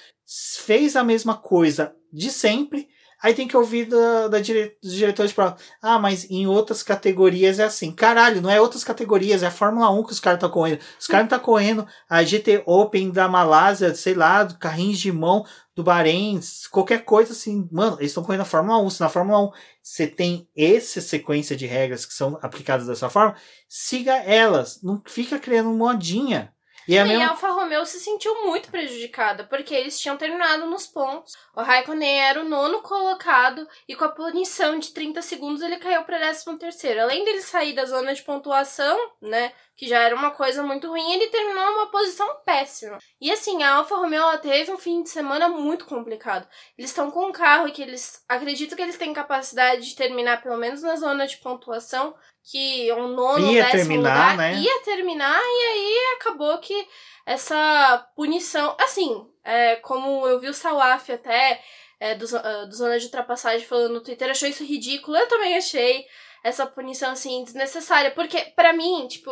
fez 0.59 0.97
a 0.97 1.05
mesma 1.05 1.37
coisa 1.37 1.95
de 2.13 2.31
sempre, 2.31 2.89
Aí 3.23 3.35
tem 3.35 3.47
que 3.47 3.57
ouvir 3.57 3.87
da, 3.87 4.29
da 4.29 4.41
dire, 4.41 4.77
dos 4.83 4.95
diretores 4.95 5.33
para 5.33 5.57
ah, 5.83 5.99
mas 5.99 6.31
em 6.31 6.47
outras 6.47 6.83
categorias 6.83 7.59
é 7.59 7.65
assim. 7.65 7.93
Caralho, 7.93 8.41
não 8.41 8.51
é 8.51 8.61
outras 8.61 8.83
categorias, 8.83 9.43
é 9.43 9.47
a 9.47 9.51
Fórmula 9.51 9.91
1 9.91 10.05
que 10.05 10.13
os 10.13 10.21
caras 10.21 10.39
estão 10.39 10.51
correndo. 10.51 10.81
Os 10.99 11.07
caras 11.07 11.27
estão 11.27 11.39
tá 11.39 11.45
correndo 11.45 11.87
a 12.09 12.23
GT 12.23 12.63
Open 12.65 13.11
da 13.11 13.29
Malásia, 13.29 13.95
sei 13.95 14.15
lá, 14.15 14.43
do 14.45 14.59
carrinhos 14.59 14.99
de 14.99 15.13
mão 15.13 15.45
do 15.75 15.85
Bahrein, 15.85 16.41
qualquer 16.71 17.05
coisa 17.05 17.33
assim. 17.33 17.69
Mano, 17.71 17.97
eles 17.99 18.11
estão 18.11 18.23
correndo 18.23 18.43
a 18.43 18.47
Fórmula 18.47 18.79
1. 18.83 18.91
Se 18.91 19.01
na 19.01 19.09
Fórmula 19.09 19.49
1 19.49 19.51
você 19.83 20.07
tem 20.07 20.49
essa 20.57 21.01
sequência 21.01 21.57
de 21.57 21.67
regras 21.67 22.07
que 22.07 22.15
são 22.15 22.39
aplicadas 22.43 22.87
dessa 22.87 23.11
forma, 23.11 23.35
siga 23.69 24.17
elas. 24.17 24.81
Não 24.83 25.03
fica 25.07 25.39
criando 25.39 25.71
modinha. 25.71 26.53
E 26.89 26.99
a, 26.99 27.05
mesma... 27.05 27.25
a 27.25 27.29
Alfa 27.31 27.51
Romeo 27.51 27.85
se 27.87 28.01
sentiu 28.01 28.47
muito 28.47 28.71
prejudicada, 28.71 29.45
porque 29.45 29.75
eles 29.75 29.99
tinham 30.01 30.17
terminado 30.17 30.67
nos 30.67 30.87
pontos. 30.87 31.35
O 31.55 31.63
Raikkonen 31.63 32.21
era 32.21 32.41
o 32.41 32.49
nono 32.49 32.83
colocado 32.83 33.67
e 33.89 33.95
com 33.95 34.05
a 34.05 34.09
punição 34.09 34.79
de 34.79 34.93
30 34.93 35.23
segundos 35.23 35.63
ele 35.63 35.77
caiu 35.77 36.03
para 36.05 36.19
13 36.19 36.59
terceiro. 36.59 37.01
Além 37.01 37.25
dele 37.25 37.41
sair 37.41 37.73
da 37.73 37.85
zona 37.85 38.15
de 38.15 38.23
pontuação, 38.23 38.99
né, 39.21 39.53
que 39.77 39.89
já 39.89 40.01
era 40.01 40.15
uma 40.15 40.31
coisa 40.31 40.63
muito 40.63 40.89
ruim, 40.89 41.13
ele 41.13 41.29
terminou 41.29 41.73
numa 41.73 41.91
posição 41.91 42.29
péssima. 42.45 42.99
E 43.21 43.31
assim, 43.31 43.63
a 43.63 43.77
Alfa 43.77 43.97
Romeo 43.97 44.39
teve 44.39 44.71
um 44.71 44.79
fim 44.79 45.03
de 45.03 45.09
semana 45.09 45.49
muito 45.49 45.87
complicado. 45.87 46.47
Eles 46.77 46.91
estão 46.91 47.11
com 47.11 47.27
um 47.27 47.33
carro 47.33 47.73
que 47.73 47.83
eles 47.83 48.23
acredito 48.29 48.77
que 48.77 48.83
eles 48.83 48.99
têm 48.99 49.13
capacidade 49.13 49.89
de 49.89 49.97
terminar 49.97 50.43
pelo 50.43 50.57
menos 50.57 50.83
na 50.83 50.97
zona 50.97 51.27
de 51.27 51.39
pontuação, 51.39 52.15
que 52.43 52.93
um 52.93 53.09
nono, 53.09 53.51
ia 53.51 53.65
décimo 53.65 53.79
terminar, 53.81 54.33
lugar 54.33 54.37
né? 54.37 54.55
ia 54.55 54.81
terminar 54.83 55.41
e 55.41 55.67
aí 55.67 56.17
acabou 56.17 56.59
que 56.59 56.87
essa 57.27 58.09
punição, 58.17 58.75
assim, 58.81 59.27
é, 59.45 59.77
como 59.77 60.27
eu 60.27 60.41
vi 60.41 60.49
o 60.49 60.55
Salaf 60.55 61.11
até 61.11 61.63
é, 61.99 62.15
do, 62.15 62.25
uh, 62.25 62.67
do 62.67 62.75
Zona 62.75 62.99
de 62.99 63.05
Ultrapassagem 63.05 63.67
falando 63.67 63.95
no 63.95 64.03
Twitter, 64.03 64.31
achou 64.31 64.49
isso 64.49 64.65
ridículo, 64.65 65.17
eu 65.17 65.29
também 65.29 65.57
achei 65.57 66.07
essa 66.43 66.67
punição, 66.67 67.13
assim, 67.13 67.45
desnecessária, 67.45 68.11
porque 68.11 68.41
para 68.57 68.73
mim, 68.73 69.07
tipo, 69.07 69.31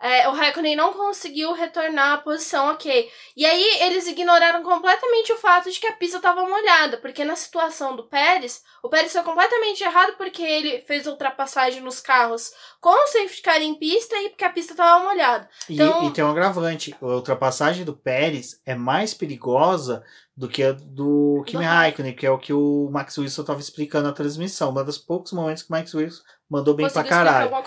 é, 0.00 0.28
o 0.28 0.32
Raikkonen 0.32 0.76
não 0.76 0.92
conseguiu 0.92 1.52
retornar 1.52 2.12
à 2.12 2.18
posição 2.18 2.70
ok. 2.70 3.10
E 3.36 3.44
aí 3.44 3.82
eles 3.82 4.06
ignoraram 4.06 4.62
completamente 4.62 5.32
o 5.32 5.36
fato 5.36 5.70
de 5.70 5.80
que 5.80 5.86
a 5.86 5.92
pista 5.92 6.18
estava 6.18 6.46
molhada, 6.48 6.98
porque 6.98 7.24
na 7.24 7.34
situação 7.34 7.96
do 7.96 8.04
Pérez, 8.04 8.62
o 8.82 8.88
Pérez 8.88 9.12
foi 9.12 9.22
completamente 9.22 9.82
errado 9.82 10.14
porque 10.16 10.42
ele 10.42 10.82
fez 10.82 11.06
ultrapassagem 11.06 11.82
nos 11.82 11.98
carros 11.98 12.52
com 12.80 12.90
o 12.90 13.06
safety 13.08 13.42
car 13.42 13.60
em 13.60 13.74
pista 13.74 14.16
e 14.22 14.28
porque 14.28 14.44
a 14.44 14.50
pista 14.50 14.72
estava 14.72 15.04
molhada. 15.04 15.48
Então... 15.68 16.04
E, 16.04 16.06
e 16.06 16.10
tem 16.12 16.22
um 16.22 16.30
agravante, 16.30 16.94
a 17.00 17.06
ultrapassagem 17.06 17.84
do 17.84 17.96
Pérez 17.96 18.60
é 18.64 18.76
mais 18.76 19.14
perigosa 19.14 20.04
do 20.36 20.48
que 20.48 20.62
a 20.62 20.70
do 20.70 21.42
Kimi 21.44 21.64
Raikkonen, 21.64 22.14
que 22.14 22.24
é 22.24 22.30
o 22.30 22.38
que 22.38 22.52
o 22.52 22.88
Max 22.92 23.18
Wilson 23.18 23.40
estava 23.40 23.58
explicando 23.58 24.06
na 24.06 24.12
transmissão. 24.12 24.70
Um 24.70 24.84
dos 24.84 24.96
poucos 24.96 25.32
momentos 25.32 25.64
que 25.64 25.70
o 25.70 25.72
Max 25.72 25.92
Wilson 25.92 26.22
mandou 26.48 26.74
bem 26.74 26.86
Consegui 26.86 27.08
pra 27.08 27.16
caralho. 27.16 27.64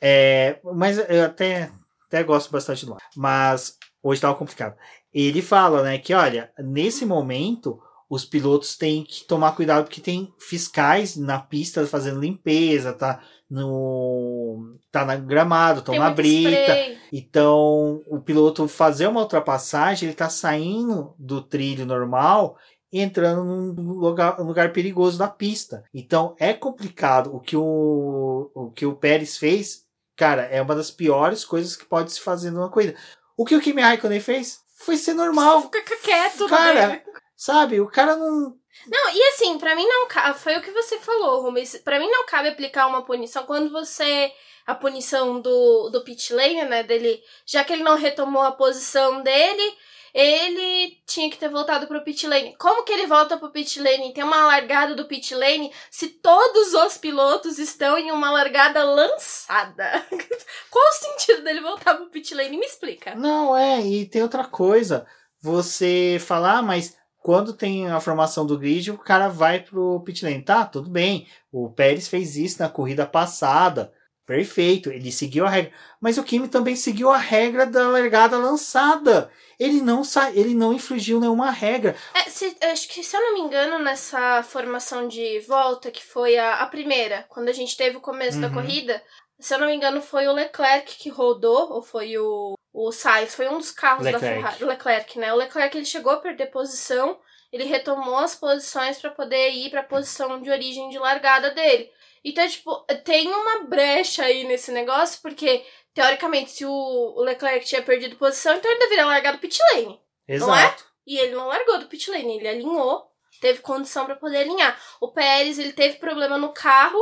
É, 0.00 0.58
mas 0.74 0.98
eu 1.08 1.24
até, 1.24 1.70
até 2.06 2.22
gosto 2.22 2.50
bastante 2.50 2.84
do 2.84 2.96
Mas 3.16 3.76
hoje 4.02 4.20
tava 4.20 4.34
complicado. 4.34 4.76
Ele 5.12 5.42
fala, 5.42 5.82
né, 5.82 5.98
que 5.98 6.14
olha, 6.14 6.50
nesse 6.58 7.04
momento 7.06 7.78
os 8.08 8.24
pilotos 8.24 8.76
têm 8.76 9.04
que 9.04 9.24
tomar 9.24 9.52
cuidado 9.52 9.84
porque 9.84 10.00
tem 10.00 10.32
fiscais 10.38 11.16
na 11.16 11.38
pista 11.38 11.86
fazendo 11.86 12.20
limpeza, 12.20 12.92
tá 12.92 13.20
no 13.48 14.76
tá 14.90 15.04
na 15.04 15.16
gramado, 15.16 15.80
tá 15.80 15.92
na 15.92 16.10
brita. 16.10 16.50
Spray. 16.50 16.98
Então, 17.12 18.02
o 18.06 18.20
piloto 18.20 18.66
fazer 18.66 19.06
uma 19.06 19.20
ultrapassagem, 19.20 20.08
ele 20.08 20.16
tá 20.16 20.28
saindo 20.28 21.14
do 21.18 21.40
trilho 21.40 21.86
normal 21.86 22.56
entrando 22.92 23.44
num 23.44 23.92
lugar, 23.92 24.38
lugar 24.40 24.72
perigoso 24.72 25.18
da 25.18 25.28
pista. 25.28 25.84
Então 25.94 26.36
é 26.38 26.52
complicado. 26.52 27.34
O 27.34 27.40
que 27.40 27.56
o, 27.56 28.50
o 28.54 28.70
que 28.70 28.84
o 28.84 28.94
Pérez 28.94 29.38
fez, 29.38 29.84
cara, 30.14 30.42
é 30.42 30.60
uma 30.60 30.74
das 30.74 30.90
piores 30.90 31.44
coisas 31.44 31.74
que 31.74 31.86
pode 31.86 32.12
se 32.12 32.20
fazer 32.20 32.50
numa 32.50 32.70
corrida. 32.70 32.96
O 33.36 33.44
que 33.44 33.56
o 33.56 33.60
Kimi 33.60 33.80
Raikkonen 33.80 34.20
fez 34.20 34.60
foi 34.76 34.96
ser 34.96 35.14
normal. 35.14 35.62
Fica 35.62 35.96
quieto, 35.96 36.46
cara. 36.48 36.88
Né? 36.88 37.02
Sabe, 37.34 37.80
o 37.80 37.88
cara 37.88 38.14
não. 38.14 38.56
Não, 38.86 39.10
e 39.14 39.22
assim, 39.28 39.58
para 39.58 39.74
mim 39.74 39.86
não 39.86 40.06
cabe. 40.06 40.38
Foi 40.38 40.56
o 40.56 40.62
que 40.62 40.70
você 40.70 40.98
falou, 40.98 41.42
Rubens. 41.42 41.76
Pra 41.78 41.98
mim 41.98 42.08
não 42.08 42.26
cabe 42.26 42.48
aplicar 42.48 42.86
uma 42.86 43.02
punição 43.02 43.44
quando 43.44 43.70
você. 43.70 44.32
A 44.64 44.76
punição 44.76 45.40
do, 45.40 45.88
do 45.90 46.04
pit 46.04 46.32
lane, 46.32 46.64
né? 46.64 46.82
Dele. 46.82 47.20
Já 47.44 47.64
que 47.64 47.72
ele 47.72 47.82
não 47.82 47.96
retomou 47.96 48.42
a 48.42 48.52
posição 48.52 49.22
dele 49.22 49.76
ele 50.14 50.98
tinha 51.06 51.30
que 51.30 51.38
ter 51.38 51.48
voltado 51.48 51.86
pro 51.86 52.04
pit 52.04 52.26
lane. 52.26 52.54
Como 52.58 52.84
que 52.84 52.92
ele 52.92 53.06
volta 53.06 53.38
pro 53.38 53.50
pit 53.50 53.80
lane? 53.80 54.12
Tem 54.12 54.22
uma 54.22 54.46
largada 54.46 54.94
do 54.94 55.06
pit 55.06 55.34
lane 55.34 55.72
se 55.90 56.08
todos 56.08 56.74
os 56.74 56.98
pilotos 56.98 57.58
estão 57.58 57.96
em 57.96 58.10
uma 58.10 58.30
largada 58.30 58.84
lançada. 58.84 60.06
Qual 60.70 60.84
o 60.84 60.92
sentido 60.92 61.42
dele 61.42 61.60
voltar 61.60 61.94
pro 61.94 62.10
pit 62.10 62.34
lane? 62.34 62.58
Me 62.58 62.66
explica. 62.66 63.14
Não, 63.14 63.56
é, 63.56 63.80
e 63.80 64.06
tem 64.06 64.22
outra 64.22 64.44
coisa. 64.44 65.06
Você 65.40 66.18
falar, 66.20 66.58
ah, 66.58 66.62
mas 66.62 66.96
quando 67.18 67.54
tem 67.54 67.88
a 67.88 68.00
formação 68.00 68.44
do 68.44 68.58
grid, 68.58 68.90
o 68.90 68.98
cara 68.98 69.28
vai 69.28 69.60
pro 69.60 70.02
pit 70.04 70.24
lane. 70.24 70.42
Tá, 70.42 70.66
tudo 70.66 70.90
bem. 70.90 71.26
O 71.50 71.70
Pérez 71.70 72.06
fez 72.06 72.36
isso 72.36 72.60
na 72.60 72.68
corrida 72.68 73.06
passada. 73.06 73.92
Perfeito, 74.26 74.90
ele 74.90 75.10
seguiu 75.10 75.44
a 75.44 75.50
regra. 75.50 75.72
Mas 76.00 76.16
o 76.16 76.22
Kimi 76.22 76.48
também 76.48 76.76
seguiu 76.76 77.10
a 77.10 77.18
regra 77.18 77.66
da 77.66 77.88
largada 77.88 78.38
lançada. 78.38 79.30
Ele 79.62 79.80
não 79.80 80.02
sa 80.02 80.30
ele 80.30 80.54
não 80.54 80.72
infringiu 80.72 81.20
nenhuma 81.20 81.50
regra. 81.50 81.96
É, 82.14 82.28
se, 82.28 82.56
acho 82.62 82.88
que, 82.88 83.02
se 83.02 83.16
eu 83.16 83.20
não 83.20 83.34
me 83.34 83.40
engano, 83.40 83.78
nessa 83.78 84.42
formação 84.42 85.06
de 85.06 85.40
volta, 85.40 85.90
que 85.90 86.04
foi 86.04 86.36
a, 86.38 86.56
a 86.56 86.66
primeira, 86.66 87.24
quando 87.28 87.48
a 87.48 87.52
gente 87.52 87.76
teve 87.76 87.96
o 87.96 88.00
começo 88.00 88.36
uhum. 88.36 88.42
da 88.42 88.50
corrida, 88.50 89.02
se 89.38 89.54
eu 89.54 89.58
não 89.58 89.66
me 89.66 89.74
engano, 89.74 90.00
foi 90.00 90.26
o 90.26 90.32
Leclerc 90.32 90.96
que 90.96 91.08
rodou, 91.08 91.72
ou 91.72 91.82
foi 91.82 92.18
o 92.18 92.54
o 92.72 92.90
Sainz, 92.90 93.34
foi 93.34 93.48
um 93.48 93.58
dos 93.58 93.70
carros 93.70 94.04
Leclerc. 94.04 94.24
da 94.26 94.34
Ferrari, 94.34 94.64
Leclerc, 94.64 95.18
né? 95.18 95.32
O 95.32 95.36
Leclerc 95.36 95.76
ele 95.76 95.84
chegou 95.84 96.12
a 96.12 96.16
perder 96.16 96.46
posição, 96.46 97.18
ele 97.52 97.64
retomou 97.64 98.16
as 98.16 98.34
posições 98.34 98.98
para 98.98 99.10
poder 99.10 99.50
ir 99.50 99.70
para 99.70 99.80
a 99.80 99.84
posição 99.84 100.40
de 100.40 100.50
origem 100.50 100.88
de 100.88 100.98
largada 100.98 101.50
dele. 101.50 101.90
Então, 102.24 102.46
tipo, 102.48 102.84
tem 103.04 103.28
uma 103.28 103.64
brecha 103.64 104.24
aí 104.24 104.44
nesse 104.44 104.70
negócio, 104.70 105.20
porque 105.20 105.64
teoricamente, 105.94 106.50
se 106.50 106.64
o 106.64 107.20
Leclerc 107.20 107.66
tinha 107.66 107.82
perdido 107.82 108.16
posição, 108.16 108.54
então 108.54 108.70
ele 108.70 108.80
deveria 108.80 109.06
largar 109.06 109.32
do 109.32 109.38
pit 109.38 109.58
lane. 109.72 110.00
Exato. 110.26 110.84
E 111.06 111.18
ele 111.18 111.34
não 111.34 111.48
largou 111.48 111.78
do 111.78 111.86
pit 111.86 112.10
lane, 112.10 112.38
ele 112.38 112.48
alinhou, 112.48 113.04
teve 113.40 113.60
condição 113.60 114.06
para 114.06 114.16
poder 114.16 114.38
alinhar. 114.38 114.78
O 115.00 115.08
Pérez, 115.08 115.58
ele 115.58 115.72
teve 115.72 115.98
problema 115.98 116.38
no 116.38 116.52
carro, 116.52 116.98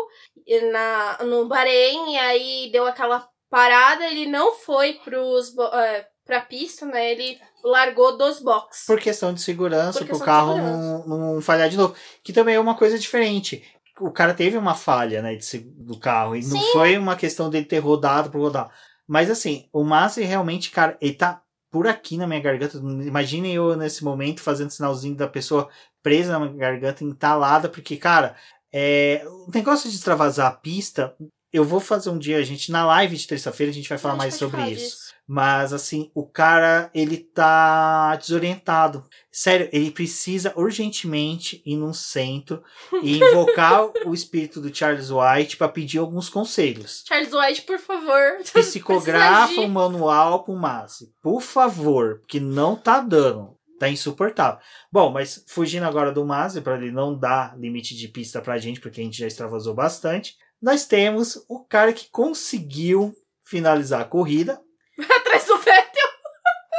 na, 0.73 1.19
no 1.25 1.47
Bahrein, 1.47 2.15
e 2.15 2.19
aí 2.19 2.71
deu 2.73 2.87
aquela 2.87 3.29
parada, 3.51 4.07
ele 4.07 4.27
não 4.27 4.55
foi 4.55 4.95
pros, 5.05 5.55
é, 5.75 6.07
pra 6.25 6.41
pista, 6.41 6.87
né? 6.87 7.13
Ele 7.13 7.39
largou 7.63 8.17
dos 8.17 8.41
boxes. 8.41 8.87
Por 8.87 9.01
questão 9.01 9.35
de 9.35 9.43
segurança, 9.43 10.05
para 10.05 10.17
o 10.17 10.21
carro 10.21 10.57
não, 10.57 11.07
não 11.07 11.43
falhar 11.43 11.69
de 11.69 11.77
novo. 11.77 11.95
Que 12.23 12.33
também 12.33 12.55
é 12.55 12.61
uma 12.61 12.77
coisa 12.77 12.99
diferente. 12.99 13.63
O 14.01 14.11
cara 14.11 14.35
teve 14.35 14.57
uma 14.57 14.75
falha, 14.75 15.23
né, 15.23 15.35
de, 15.35 15.59
do 15.59 15.99
carro. 15.99 16.35
E 16.35 16.41
não 16.43 16.59
Sim. 16.59 16.73
foi 16.73 16.99
uma 16.99 17.17
questão 17.17 17.51
dele 17.51 17.67
ter 17.67 17.79
rodado 17.79 18.31
por 18.31 18.41
rodar. 18.41 18.71
Mas 19.07 19.31
assim, 19.31 19.69
o 19.73 19.85
Masi 19.85 20.23
realmente, 20.23 20.71
cara, 20.71 20.97
ele 21.01 21.15
tá 21.15 21.43
por 21.71 21.87
aqui 21.87 22.17
na 22.17 22.27
minha 22.27 22.41
garganta. 22.41 22.79
Imaginem 22.79 23.55
eu 23.55 23.77
nesse 23.77 24.03
momento 24.03 24.41
fazendo 24.41 24.71
sinalzinho 24.71 25.15
da 25.15 25.29
pessoa 25.29 25.69
presa 26.03 26.33
na 26.33 26.41
minha 26.41 26.57
garganta, 26.57 27.05
entalada, 27.05 27.69
porque, 27.69 27.97
cara, 27.97 28.35
é, 28.73 29.25
o 29.47 29.51
negócio 29.53 29.89
de 29.91 29.97
extravasar 29.97 30.49
a 30.49 30.55
pista. 30.55 31.15
Eu 31.53 31.65
vou 31.65 31.81
fazer 31.81 32.11
um 32.11 32.19
dia, 32.19 32.39
a 32.39 32.43
gente, 32.43 32.71
na 32.71 32.87
live 32.87 33.17
de 33.17 33.27
terça-feira, 33.27 33.71
a 33.71 33.75
gente 33.75 33.89
vai 33.89 33.99
falar 33.99 34.15
gente 34.15 34.23
mais 34.23 34.35
sobre 34.35 34.63
isso. 34.71 34.85
disso. 34.85 35.10
Mas 35.33 35.73
assim, 35.73 36.11
o 36.13 36.27
cara, 36.27 36.91
ele 36.93 37.17
tá 37.17 38.17
desorientado. 38.17 39.05
Sério, 39.31 39.69
ele 39.73 39.93
precisa 39.93 40.53
urgentemente 40.57 41.63
ir 41.65 41.77
num 41.77 41.93
centro 41.93 42.65
e 43.01 43.15
invocar 43.23 43.93
o 44.05 44.13
espírito 44.13 44.61
do 44.61 44.75
Charles 44.75 45.09
White 45.09 45.57
pra 45.57 45.69
pedir 45.69 45.99
alguns 45.99 46.29
conselhos. 46.29 47.05
Charles 47.07 47.33
White, 47.33 47.63
por 47.63 47.79
favor. 47.79 48.39
Psicografa 48.53 49.61
o 49.61 49.69
manual 49.69 50.43
pro 50.43 50.57
Massi. 50.57 51.15
Por 51.23 51.41
favor, 51.41 52.19
porque 52.19 52.41
não 52.41 52.75
tá 52.75 52.99
dando. 52.99 53.57
Tá 53.79 53.89
insuportável. 53.89 54.59
Bom, 54.91 55.13
mas 55.13 55.45
fugindo 55.47 55.85
agora 55.85 56.11
do 56.11 56.27
Mazzi, 56.27 56.61
para 56.61 56.77
ele 56.77 56.91
não 56.91 57.17
dar 57.17 57.57
limite 57.57 57.95
de 57.95 58.09
pista 58.09 58.43
pra 58.43 58.59
gente, 58.59 58.81
porque 58.81 59.01
a 59.01 59.05
gente 59.05 59.19
já 59.19 59.29
extravasou 59.29 59.75
bastante, 59.75 60.35
nós 60.61 60.87
temos 60.87 61.37
o 61.49 61.65
cara 61.65 61.93
que 61.93 62.11
conseguiu 62.11 63.15
finalizar 63.45 64.01
a 64.01 64.05
corrida. 64.05 64.61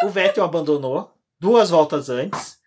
O 0.04 0.10
Vettel 0.10 0.44
abandonou 0.44 1.14
duas 1.40 1.70
voltas 1.70 2.10
antes, 2.10 2.58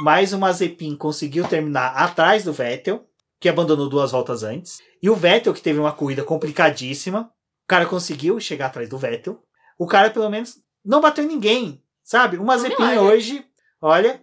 mas 0.00 0.32
o 0.32 0.38
Mazepin 0.38 0.96
conseguiu 0.96 1.46
terminar 1.46 1.88
atrás 1.88 2.44
do 2.44 2.52
Vettel, 2.52 3.06
que 3.40 3.48
abandonou 3.48 3.88
duas 3.88 4.10
voltas 4.10 4.42
antes. 4.42 4.78
E 5.02 5.08
o 5.08 5.14
Vettel, 5.14 5.54
que 5.54 5.62
teve 5.62 5.78
uma 5.78 5.92
corrida 5.92 6.24
complicadíssima, 6.24 7.30
o 7.64 7.68
cara 7.68 7.86
conseguiu 7.86 8.40
chegar 8.40 8.66
atrás 8.66 8.88
do 8.88 8.98
Vettel. 8.98 9.40
O 9.78 9.86
cara, 9.86 10.10
pelo 10.10 10.28
menos, 10.30 10.56
não 10.84 11.00
bateu 11.00 11.24
em 11.24 11.28
ninguém, 11.28 11.82
sabe? 12.02 12.38
O 12.38 12.44
Mazepin 12.44 12.98
hoje, 12.98 13.44
olha, 13.80 14.22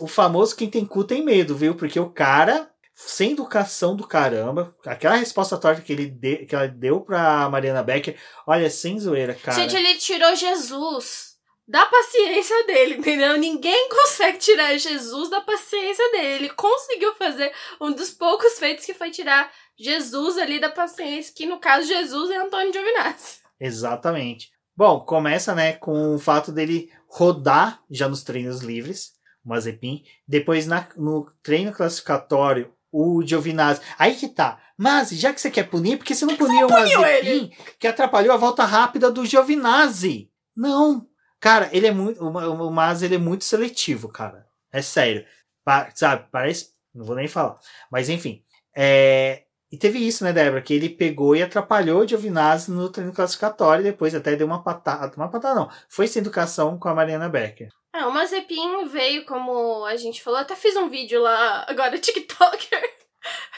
o 0.00 0.06
famoso 0.06 0.56
quem 0.56 0.70
tem 0.70 0.84
cu 0.84 1.04
tem 1.04 1.24
medo, 1.24 1.56
viu? 1.56 1.74
Porque 1.74 2.00
o 2.00 2.08
cara, 2.08 2.70
sem 2.94 3.32
educação 3.32 3.94
do 3.94 4.06
caramba, 4.06 4.74
aquela 4.86 5.16
resposta 5.16 5.58
torta 5.58 5.82
que, 5.82 5.92
ele 5.92 6.06
de, 6.06 6.46
que 6.46 6.54
ela 6.54 6.68
deu 6.68 7.00
pra 7.00 7.48
Mariana 7.50 7.82
Becker, 7.82 8.16
olha, 8.46 8.70
sem 8.70 8.98
zoeira, 8.98 9.34
cara. 9.34 9.60
Gente, 9.60 9.76
ele 9.76 9.96
tirou 9.98 10.34
Jesus 10.34 11.35
da 11.68 11.84
paciência 11.86 12.64
dele, 12.66 12.94
entendeu? 12.96 13.36
Ninguém 13.36 13.88
consegue 13.88 14.38
tirar 14.38 14.76
Jesus 14.78 15.28
da 15.30 15.40
paciência 15.40 16.10
dele. 16.12 16.34
Ele 16.44 16.50
conseguiu 16.50 17.14
fazer 17.16 17.52
um 17.80 17.90
dos 17.92 18.10
poucos 18.10 18.58
feitos 18.58 18.84
que 18.84 18.94
foi 18.94 19.10
tirar 19.10 19.50
Jesus 19.78 20.38
ali 20.38 20.60
da 20.60 20.68
paciência, 20.70 21.34
que 21.34 21.44
no 21.46 21.58
caso 21.58 21.86
Jesus 21.88 22.30
é 22.30 22.36
Antônio 22.36 22.72
Giovinazzi. 22.72 23.40
Exatamente. 23.60 24.50
Bom, 24.76 25.00
começa, 25.00 25.54
né, 25.54 25.72
com 25.72 26.14
o 26.14 26.18
fato 26.18 26.52
dele 26.52 26.90
rodar 27.08 27.82
já 27.90 28.08
nos 28.08 28.22
treinos 28.22 28.60
livres, 28.60 29.12
o 29.44 29.48
Mazepin. 29.48 30.04
Depois, 30.28 30.66
na- 30.66 30.88
no 30.96 31.26
treino 31.42 31.72
classificatório, 31.72 32.72
o 32.92 33.22
Giovinazzi. 33.26 33.80
Aí 33.98 34.14
que 34.14 34.28
tá. 34.28 34.58
Mas, 34.78 35.10
já 35.10 35.32
que 35.32 35.40
você 35.40 35.50
quer 35.50 35.64
punir, 35.68 35.96
por 35.96 36.04
que 36.04 36.14
você 36.14 36.26
não 36.26 36.36
puniu 36.36 36.66
o 36.66 36.68
puniu 36.68 37.00
Mazepin, 37.00 37.50
que 37.78 37.86
atrapalhou 37.86 38.34
a 38.34 38.36
volta 38.38 38.64
rápida 38.64 39.10
do 39.10 39.24
Giovinazzi? 39.24 40.30
Não. 40.54 41.06
Cara, 41.40 41.68
ele 41.72 41.86
é 41.86 41.92
muito. 41.92 42.24
O, 42.24 42.32
Ma- 42.32 42.46
o 42.48 42.70
Maz, 42.70 43.02
ele 43.02 43.14
é 43.16 43.18
muito 43.18 43.44
seletivo, 43.44 44.08
cara. 44.08 44.46
É 44.72 44.82
sério. 44.82 45.24
Pa- 45.64 45.90
sabe, 45.94 46.26
parece. 46.30 46.70
Não 46.94 47.04
vou 47.04 47.16
nem 47.16 47.28
falar. 47.28 47.58
Mas, 47.90 48.08
enfim. 48.08 48.42
É, 48.74 49.44
e 49.70 49.76
teve 49.76 49.98
isso, 49.98 50.24
né, 50.24 50.32
Débora? 50.32 50.62
Que 50.62 50.74
ele 50.74 50.88
pegou 50.88 51.34
e 51.36 51.42
atrapalhou 51.42 52.02
o 52.02 52.08
Giovinazzi 52.08 52.70
no 52.70 52.88
treino 52.90 53.12
classificatório 53.12 53.82
e 53.82 53.90
depois 53.90 54.14
até 54.14 54.34
deu 54.36 54.46
uma 54.46 54.62
patada. 54.62 55.14
Uma 55.16 55.30
patada 55.30 55.54
não. 55.60 55.70
Foi 55.88 56.06
sem 56.06 56.20
educação 56.20 56.78
com 56.78 56.88
a 56.88 56.94
Mariana 56.94 57.28
Becker. 57.28 57.68
É, 57.94 58.04
o 58.04 58.12
Mazepin 58.12 58.86
veio, 58.88 59.24
como 59.24 59.84
a 59.86 59.96
gente 59.96 60.22
falou, 60.22 60.38
até 60.38 60.54
fiz 60.54 60.76
um 60.76 60.88
vídeo 60.88 61.20
lá, 61.20 61.64
agora 61.68 61.96
TikToker 61.98 62.96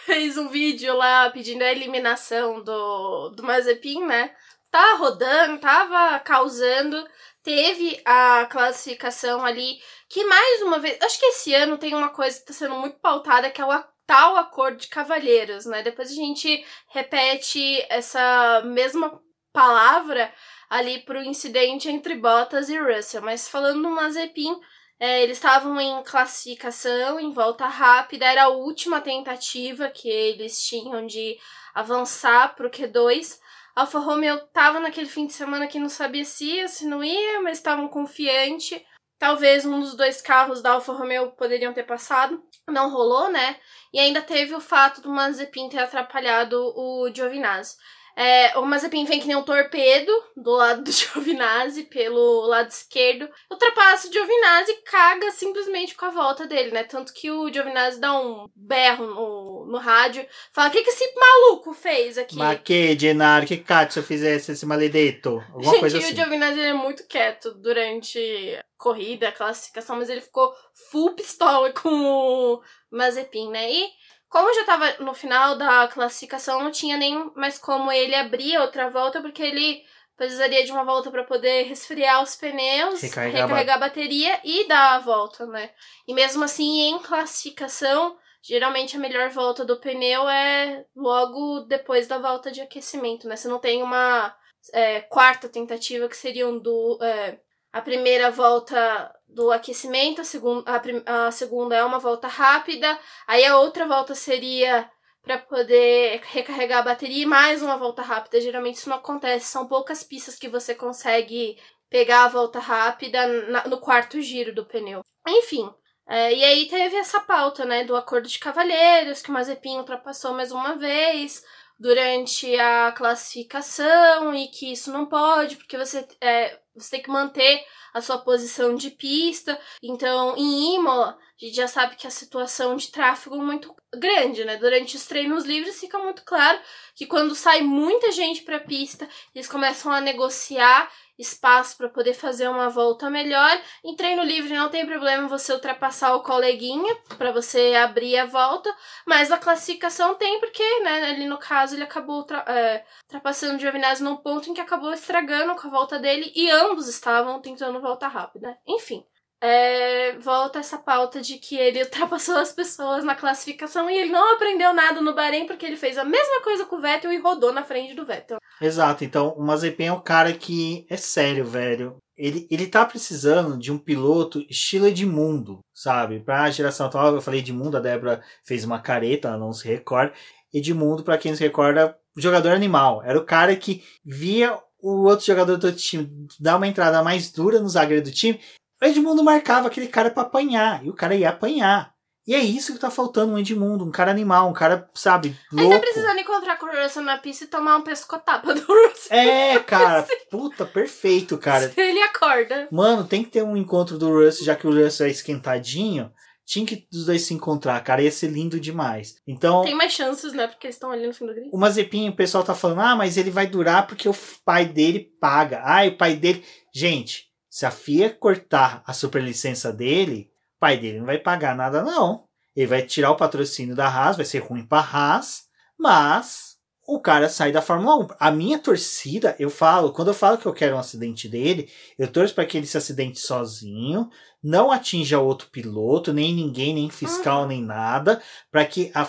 fez 0.07 0.39
um 0.39 0.49
vídeo 0.49 0.97
lá 0.97 1.29
pedindo 1.31 1.63
a 1.63 1.71
eliminação 1.73 2.63
do, 2.63 3.31
do 3.31 3.43
Mazepin, 3.43 4.07
né? 4.07 4.31
Tá 4.71 4.95
rodando, 4.95 5.61
tava 5.61 6.19
causando, 6.21 7.05
teve 7.43 8.01
a 8.05 8.47
classificação 8.47 9.45
ali, 9.45 9.79
que 10.09 10.25
mais 10.25 10.63
uma 10.63 10.79
vez, 10.79 10.99
acho 11.03 11.19
que 11.19 11.27
esse 11.27 11.55
ano 11.55 11.79
tem 11.79 11.95
uma 11.95 12.11
coisa 12.11 12.39
que 12.39 12.47
tá 12.47 12.53
sendo 12.53 12.75
muito 12.75 12.99
pautada, 12.99 13.51
que 13.51 13.61
é 13.61 13.65
o 13.65 13.85
tal 14.07 14.37
acordo 14.37 14.79
de 14.79 14.89
cavalheiros, 14.89 15.67
né? 15.67 15.83
Depois 15.83 16.11
a 16.11 16.15
gente 16.15 16.65
repete 16.89 17.85
essa 17.91 18.63
mesma 18.65 19.21
palavra 19.53 20.33
ali 20.71 21.01
pro 21.01 21.23
incidente 21.23 21.89
entre 21.89 22.15
Bottas 22.15 22.69
e 22.69 22.79
Russell. 22.79 23.23
Mas 23.23 23.49
falando 23.49 23.83
do 23.83 23.91
Mazepin, 23.91 24.59
é, 25.01 25.23
eles 25.23 25.37
estavam 25.37 25.81
em 25.81 26.03
classificação, 26.03 27.21
em 27.21 27.33
volta 27.33 27.67
rápida, 27.67 28.27
era 28.27 28.45
a 28.45 28.49
última 28.49 29.01
tentativa 29.01 29.89
que 29.89 30.09
eles 30.09 30.61
tinham 30.67 31.07
de 31.07 31.39
avançar 31.75 32.55
pro 32.57 32.71
Q2. 32.71 33.39
Alfa 33.79 34.01
Romeo 34.01 34.41
tava 34.53 34.81
naquele 34.81 35.07
fim 35.07 35.29
de 35.29 35.33
semana 35.33 35.69
que 35.69 35.79
não 35.79 35.89
sabia 35.89 36.25
se 36.25 36.45
ia, 36.47 36.67
se 36.67 36.85
não 36.85 37.05
ia, 37.05 37.41
mas 37.43 37.59
estavam 37.59 37.87
confiante. 37.87 38.85
Talvez 39.21 39.65
um 39.65 39.79
dos 39.79 39.95
dois 39.95 40.21
carros 40.21 40.61
da 40.61 40.73
Alfa 40.73 40.93
Romeo 40.93 41.31
poderiam 41.31 41.73
ter 41.73 41.85
passado. 41.85 42.43
Não 42.67 42.91
rolou, 42.91 43.31
né? 43.31 43.57
E 43.93 44.01
ainda 44.01 44.21
teve 44.21 44.53
o 44.53 44.61
fato 44.61 45.01
do 45.01 45.09
Mazepin 45.09 45.69
ter 45.69 45.79
atrapalhado 45.79 46.57
o 46.77 47.09
Giovinazzi. 47.15 47.77
É, 48.19 48.59
o 48.59 48.67
Mazepin 48.67 49.05
vem 49.05 49.21
que 49.21 49.29
nem 49.29 49.37
um 49.37 49.45
torpedo 49.45 50.11
do 50.37 50.51
lado 50.51 50.83
do 50.83 50.91
Giovinazzi, 50.91 51.85
pelo 51.85 52.47
lado 52.47 52.69
esquerdo. 52.69 53.29
Ultrapassa 53.49 54.09
o 54.09 54.13
Giovinazzi 54.13 54.73
e 54.73 54.83
caga 54.83 55.31
simplesmente 55.31 55.95
com 55.95 56.07
a 56.07 56.11
volta 56.11 56.45
dele, 56.45 56.73
né? 56.73 56.83
Tanto 56.83 57.13
que 57.13 57.31
o 57.31 57.49
Giovinazzi 57.49 58.01
dá 58.01 58.21
um 58.21 58.49
berro 58.57 59.07
no, 59.07 59.67
no 59.67 59.79
rádio. 59.79 60.27
Fala, 60.53 60.69
o 60.69 60.73
que, 60.73 60.83
que 60.83 60.91
esse 60.91 61.15
maluco 61.15 61.73
fez 61.73 62.19
aqui? 62.19 62.35
Mas 62.35 62.61
que, 62.65 62.99
Genaro, 62.99 63.47
que 63.47 63.57
Katsu 63.57 64.03
fizesse 64.03 64.51
esse 64.51 64.67
maledetto? 64.67 65.41
Alguma 65.53 65.71
Gente, 65.71 65.81
coisa 65.81 65.99
assim. 65.99 66.13
o 66.13 66.17
Giovinazzi 66.17 66.61
é 66.61 66.73
muito 66.73 67.07
quieto 67.07 67.55
durante 67.55 68.19
a 68.59 68.65
corrida, 68.77 69.31
classificação, 69.31 69.95
mas 69.95 70.11
ele 70.11 70.23
ficou 70.23 70.53
full 70.91 71.15
pistola 71.15 71.73
com 71.73 71.89
o 71.89 72.61
Mazepin, 72.91 73.51
né? 73.51 73.71
E 73.71 73.89
como 74.29 74.55
já 74.55 74.65
tava 74.65 74.97
no 75.01 75.15
final 75.15 75.57
da 75.57 75.89
classificação, 75.89 76.63
não 76.63 76.71
tinha 76.71 76.97
nem 76.97 77.31
mais 77.35 77.59
como 77.59 77.91
ele 77.91 78.15
abrir 78.15 78.59
outra 78.59 78.91
volta, 78.91 79.21
porque 79.21 79.43
ele 79.43 79.83
precisaria 80.17 80.65
de 80.65 80.73
uma 80.73 80.85
volta 80.85 81.11
para 81.11 81.25
poder 81.25 81.63
resfriar 81.63 82.23
os 82.23 82.35
pneus, 82.35 83.01
Recarregar 83.01 83.43
a 83.43 83.47
recarregar, 83.47 83.77
a 83.77 83.81
bateria 83.81 84.41
e 84.45 84.67
dar 84.67 84.97
a 84.97 84.99
volta, 84.99 85.47
né? 85.47 85.71
E 86.07 86.13
mesmo 86.13 86.43
assim, 86.45 86.81
em 86.89 86.99
classificação, 86.99 88.17
geralmente 88.43 88.97
a 88.97 89.01
melhor 89.01 89.31
volta 89.31 89.65
do 89.65 89.79
pneu 89.79 90.29
é 90.29 90.85
logo 90.95 91.61
depois 91.61 92.09
da 92.09 92.19
volta 92.19 92.51
de 92.51 92.61
aquecimento, 92.61 93.29
né? 93.29 93.37
Você 93.37 93.47
não 93.47 93.61
tem 93.61 93.83
uma 93.83 94.35
é, 94.73 95.01
quarta 95.03 95.49
tentativa, 95.49 96.09
que 96.09 96.17
seriam 96.17 96.59
do. 96.59 96.99
é, 97.01 97.39
a 97.73 97.81
primeira 97.81 98.31
volta 98.31 99.15
do 99.29 99.51
aquecimento, 99.53 100.21
a, 100.21 100.25
segun, 100.25 100.63
a, 100.67 101.27
a 101.27 101.31
segunda 101.31 101.77
é 101.77 101.85
uma 101.85 101.99
volta 101.99 102.27
rápida, 102.29 102.99
aí 103.27 103.45
a 103.45 103.59
outra 103.59 103.87
volta 103.87 104.15
seria 104.15 104.91
para 105.23 105.39
poder 105.39 106.21
recarregar 106.25 106.79
a 106.79 106.83
bateria 106.83 107.23
e 107.23 107.27
mais 107.27 107.63
uma 107.63 107.77
volta 107.77 108.03
rápida. 108.03 108.41
Geralmente 108.41 108.77
isso 108.77 108.89
não 108.89 108.97
acontece, 108.97 109.47
são 109.47 109.67
poucas 109.69 110.03
pistas 110.03 110.37
que 110.37 110.49
você 110.49 110.75
consegue 110.75 111.59
pegar 111.91 112.25
a 112.25 112.29
volta 112.29 112.59
rápida 112.59 113.27
na- 113.49 113.67
no 113.67 113.79
quarto 113.81 114.21
giro 114.21 114.55
do 114.55 114.65
pneu. 114.65 115.03
Enfim. 115.27 115.71
é, 116.11 116.33
e 116.35 116.43
aí 116.43 116.67
teve 116.69 116.97
essa 116.97 117.21
pauta, 117.21 117.67
né, 117.67 117.85
do 117.85 117.95
acordo 117.95 118.27
de 118.27 118.39
cavalheiros, 118.39 119.21
que 119.21 119.29
o 119.31 119.33
Mazepin 119.35 119.77
ultrapassou 119.77 120.33
mais 120.33 120.51
uma 120.51 120.75
vez, 120.75 121.45
durante 121.79 122.59
a 122.59 122.93
classificação 122.93 124.35
e 124.35 124.49
que 124.49 124.73
isso 124.73 124.93
não 124.93 125.07
pode, 125.07 125.57
porque 125.57 125.79
você 125.79 126.07
é, 126.21 126.59
você 126.75 126.91
tem 126.93 127.03
que 127.03 127.11
manter 127.11 127.65
a 127.93 128.01
sua 128.01 128.19
posição 128.19 128.75
de 128.75 128.91
pista. 128.91 129.59
Então, 129.83 130.37
em 130.37 130.77
Imola, 130.77 131.19
a 131.41 131.45
gente 131.45 131.57
já 131.57 131.69
sabe 131.69 131.97
que 131.97 132.07
a 132.07 132.11
situação 132.11 132.77
de 132.77 132.91
tráfego 132.91 133.37
é 133.37 133.41
muito 133.41 133.75
grande, 133.95 134.45
né? 134.45 134.57
Durante 134.57 134.97
os 134.97 135.07
treinos 135.07 135.45
livres 135.45 135.81
fica 135.81 135.99
muito 135.99 136.23
claro 136.25 136.59
que 136.95 137.07
quando 137.07 137.35
sai 137.35 137.63
muita 137.63 138.13
gente 138.13 138.43
para 138.43 138.57
a 138.57 138.61
pista, 138.61 139.09
eles 139.35 139.49
começam 139.49 139.93
a 139.93 140.01
negociar 140.01 140.91
espaço 141.19 141.77
para 141.77 141.89
poder 141.89 142.15
fazer 142.15 142.49
uma 142.49 142.69
volta 142.69 143.11
melhor. 143.11 143.61
Em 143.85 143.97
treino 143.97 144.23
livre 144.23 144.55
não 144.55 144.69
tem 144.69 144.87
problema 144.87 145.29
você 145.29 145.53
ultrapassar 145.53 146.15
o 146.15 146.23
coleguinha 146.23 146.97
para 147.17 147.33
você 147.33 147.75
abrir 147.75 148.17
a 148.19 148.27
volta, 148.27 148.75
mas 149.07 149.33
a 149.33 149.39
classificação 149.39 150.15
tem 150.15 150.39
porque, 150.39 150.81
né, 150.81 151.11
ali 151.11 151.27
no 151.27 151.39
caso 151.39 151.75
ele 151.75 151.85
acabou 151.85 152.27
é, 152.47 152.85
ultrapassando 153.05 153.57
o 153.57 153.59
Giovinazzi 153.59 154.03
num 154.03 154.17
ponto 154.17 154.49
em 154.49 154.55
que 154.55 154.61
acabou 154.61 154.93
estragando 154.93 155.55
com 155.55 155.67
a 155.67 155.71
volta 155.71 155.99
dele 155.99 156.33
e 156.35 156.51
ambos 156.51 156.89
estavam 156.89 157.41
tentando 157.41 157.81
volta 157.81 158.07
rápida. 158.07 158.59
Enfim, 158.67 159.05
é, 159.41 160.19
volta 160.19 160.59
essa 160.59 160.79
pauta 160.79 161.21
de 161.21 161.39
que 161.39 161.57
ele 161.57 161.83
ultrapassou 161.85 162.37
as 162.37 162.53
pessoas 162.53 163.05
na 163.05 163.15
classificação 163.15 163.89
e 163.89 163.97
ele 163.97 164.11
não 164.11 164.35
aprendeu 164.35 164.73
nada 164.75 165.01
no 165.01 165.15
Bahrein 165.15 165.47
porque 165.47 165.65
ele 165.65 165.77
fez 165.77 165.97
a 165.97 166.05
mesma 166.05 166.43
coisa 166.43 166.65
com 166.65 166.77
o 166.77 166.81
Vettel 166.81 167.13
e 167.13 167.19
rodou 167.19 167.53
na 167.53 167.63
frente 167.63 167.95
do 167.95 168.05
Vettel. 168.05 168.39
Exato, 168.61 169.05
então 169.05 169.35
o 169.37 169.43
Mazepin 169.43 169.85
é 169.85 169.93
um 169.93 170.01
cara 170.01 170.33
que 170.33 170.87
é 170.91 170.97
sério, 170.97 171.45
velho. 171.45 171.97
Ele, 172.17 172.49
ele 172.51 172.67
tá 172.67 172.85
precisando 172.85 173.57
de 173.57 173.71
um 173.71 173.79
piloto 173.79 174.45
estilo 174.51 174.89
Edmundo, 174.89 175.61
sabe? 175.73 176.19
Pra 176.19 176.51
geração 176.51 176.87
atual, 176.87 177.15
eu 177.15 177.21
falei 177.21 177.39
Edmundo, 177.39 177.77
a 177.77 177.81
Débora 177.81 178.21
fez 178.45 178.65
uma 178.65 178.81
careta, 178.81 179.29
ela 179.29 179.39
não 179.39 179.53
se 179.53 179.69
recorda. 179.69 180.13
Edmundo, 180.53 181.05
para 181.05 181.17
quem 181.17 181.33
se 181.37 181.45
recorda, 181.45 181.97
jogador 182.17 182.51
animal. 182.51 183.05
Era 183.05 183.17
o 183.17 183.25
cara 183.25 183.55
que 183.55 183.85
via 184.05 184.59
o 184.81 185.05
outro 185.05 185.27
jogador 185.27 185.57
do 185.57 185.67
outro 185.67 185.81
time 185.81 186.11
dar 186.41 186.57
uma 186.57 186.67
entrada 186.67 187.03
mais 187.03 187.31
dura 187.31 187.61
no 187.61 187.69
zagueiro 187.69 188.03
do 188.03 188.11
time 188.11 188.41
o 188.81 188.85
Edmundo 188.85 189.23
marcava 189.23 189.69
aquele 189.69 189.89
cara 189.89 190.11
para 190.11 190.23
apanhar, 190.23 190.85
e 190.85 190.91
o 190.91 190.95
cara 190.95 191.15
ia 191.15 191.31
apanhar. 191.31 191.93
E 192.29 192.35
é 192.35 192.41
isso 192.41 192.75
que 192.75 192.79
tá 192.79 192.91
faltando 192.91 193.33
um 193.33 193.39
Edmundo, 193.39 193.87
um 193.87 193.91
cara 193.91 194.11
animal, 194.11 194.51
um 194.51 194.53
cara, 194.53 194.87
sabe, 194.95 195.35
louco. 195.51 195.73
Ele 195.73 195.75
tá 195.75 195.81
precisando 195.81 196.19
encontrar 196.19 196.59
com 196.59 196.67
o 196.67 196.83
Russell 196.83 197.03
na 197.03 197.17
pista 197.17 197.45
e 197.45 197.49
tomar 197.49 197.79
um 197.79 197.83
pescotapa 197.83 198.55
do 198.55 198.61
Russell. 198.61 199.17
É, 199.17 199.59
cara, 199.65 200.07
puta, 200.31 200.67
perfeito, 200.67 201.39
cara. 201.39 201.73
Ele 201.75 202.03
acorda. 202.03 202.69
Mano, 202.71 203.05
tem 203.05 203.25
que 203.25 203.31
ter 203.31 203.43
um 203.43 203.57
encontro 203.57 203.97
do 203.97 204.13
Russell, 204.13 204.45
já 204.45 204.55
que 204.55 204.67
o 204.67 204.75
Russell 204.75 205.07
é 205.07 205.11
esquentadinho. 205.11 206.13
Tinha 206.45 206.67
que 206.67 206.87
os 206.93 207.07
dois 207.07 207.23
se 207.23 207.33
encontrar, 207.33 207.83
cara, 207.83 208.03
ia 208.03 208.11
ser 208.11 208.29
lindo 208.29 208.61
demais. 208.61 209.15
Então. 209.27 209.63
Tem 209.63 209.75
mais 209.75 209.93
chances, 209.93 210.35
né? 210.35 210.47
Porque 210.47 210.67
eles 210.67 210.77
estão 210.77 210.91
ali 210.91 211.07
no 211.07 211.15
fim 211.15 211.27
do 211.27 211.35
grid. 211.35 211.49
O 211.51 211.59
Mazepin, 211.59 212.11
o 212.11 212.17
pessoal 212.17 212.45
tá 212.45 212.55
falando, 212.55 212.81
ah, 212.81 212.97
mas 212.97 213.17
ele 213.17 213.31
vai 213.31 213.47
durar 213.47 213.87
porque 213.87 214.09
o 214.09 214.15
pai 214.45 214.67
dele 214.67 215.11
paga. 215.19 215.63
Ah, 215.65 215.87
o 215.87 215.97
pai 215.97 216.15
dele. 216.17 216.45
Gente, 216.75 217.28
se 217.59 217.67
a 217.67 217.73
FIA 217.73 218.11
cortar 218.11 218.85
a 218.87 218.93
superlicença 218.93 219.73
dele, 219.73 220.31
pai 220.61 220.79
dele 220.79 221.01
não 221.01 221.07
vai 221.07 221.19
pagar 221.19 221.57
nada, 221.57 221.83
não. 221.83 222.23
Ele 222.55 222.69
vai 222.69 222.83
tirar 222.83 223.11
o 223.11 223.17
patrocínio 223.17 223.75
da 223.75 223.89
Haas, 223.89 224.15
vai 224.17 224.25
ser 224.25 224.39
ruim 224.39 224.65
para 224.65 224.79
Haas, 224.79 225.47
mas 225.77 226.57
o 226.87 227.01
cara 227.01 227.29
sai 227.29 227.51
da 227.51 227.61
Fórmula 227.61 227.97
1. 228.05 228.09
A 228.21 228.31
minha 228.31 228.61
torcida, 228.61 229.35
eu 229.41 229.51
falo, 229.51 229.93
quando 229.93 230.07
eu 230.07 230.15
falo 230.15 230.39
que 230.39 230.47
eu 230.47 230.55
quero 230.55 230.77
um 230.77 230.79
acidente 230.79 231.29
dele, 231.29 231.69
eu 231.99 232.07
torço 232.07 232.33
para 232.33 232.47
que 232.47 232.57
ele 232.57 232.65
se 232.65 232.79
acidente 232.79 233.19
sozinho, 233.19 234.09
não 234.41 234.71
atinja 234.71 235.19
outro 235.19 235.49
piloto, 235.51 236.13
nem 236.13 236.33
ninguém, 236.33 236.73
nem 236.73 236.89
fiscal, 236.89 237.43
uhum. 237.43 237.49
nem 237.49 237.61
nada, 237.61 238.23
para 238.53 238.65
que 238.65 238.93
a, 238.95 239.05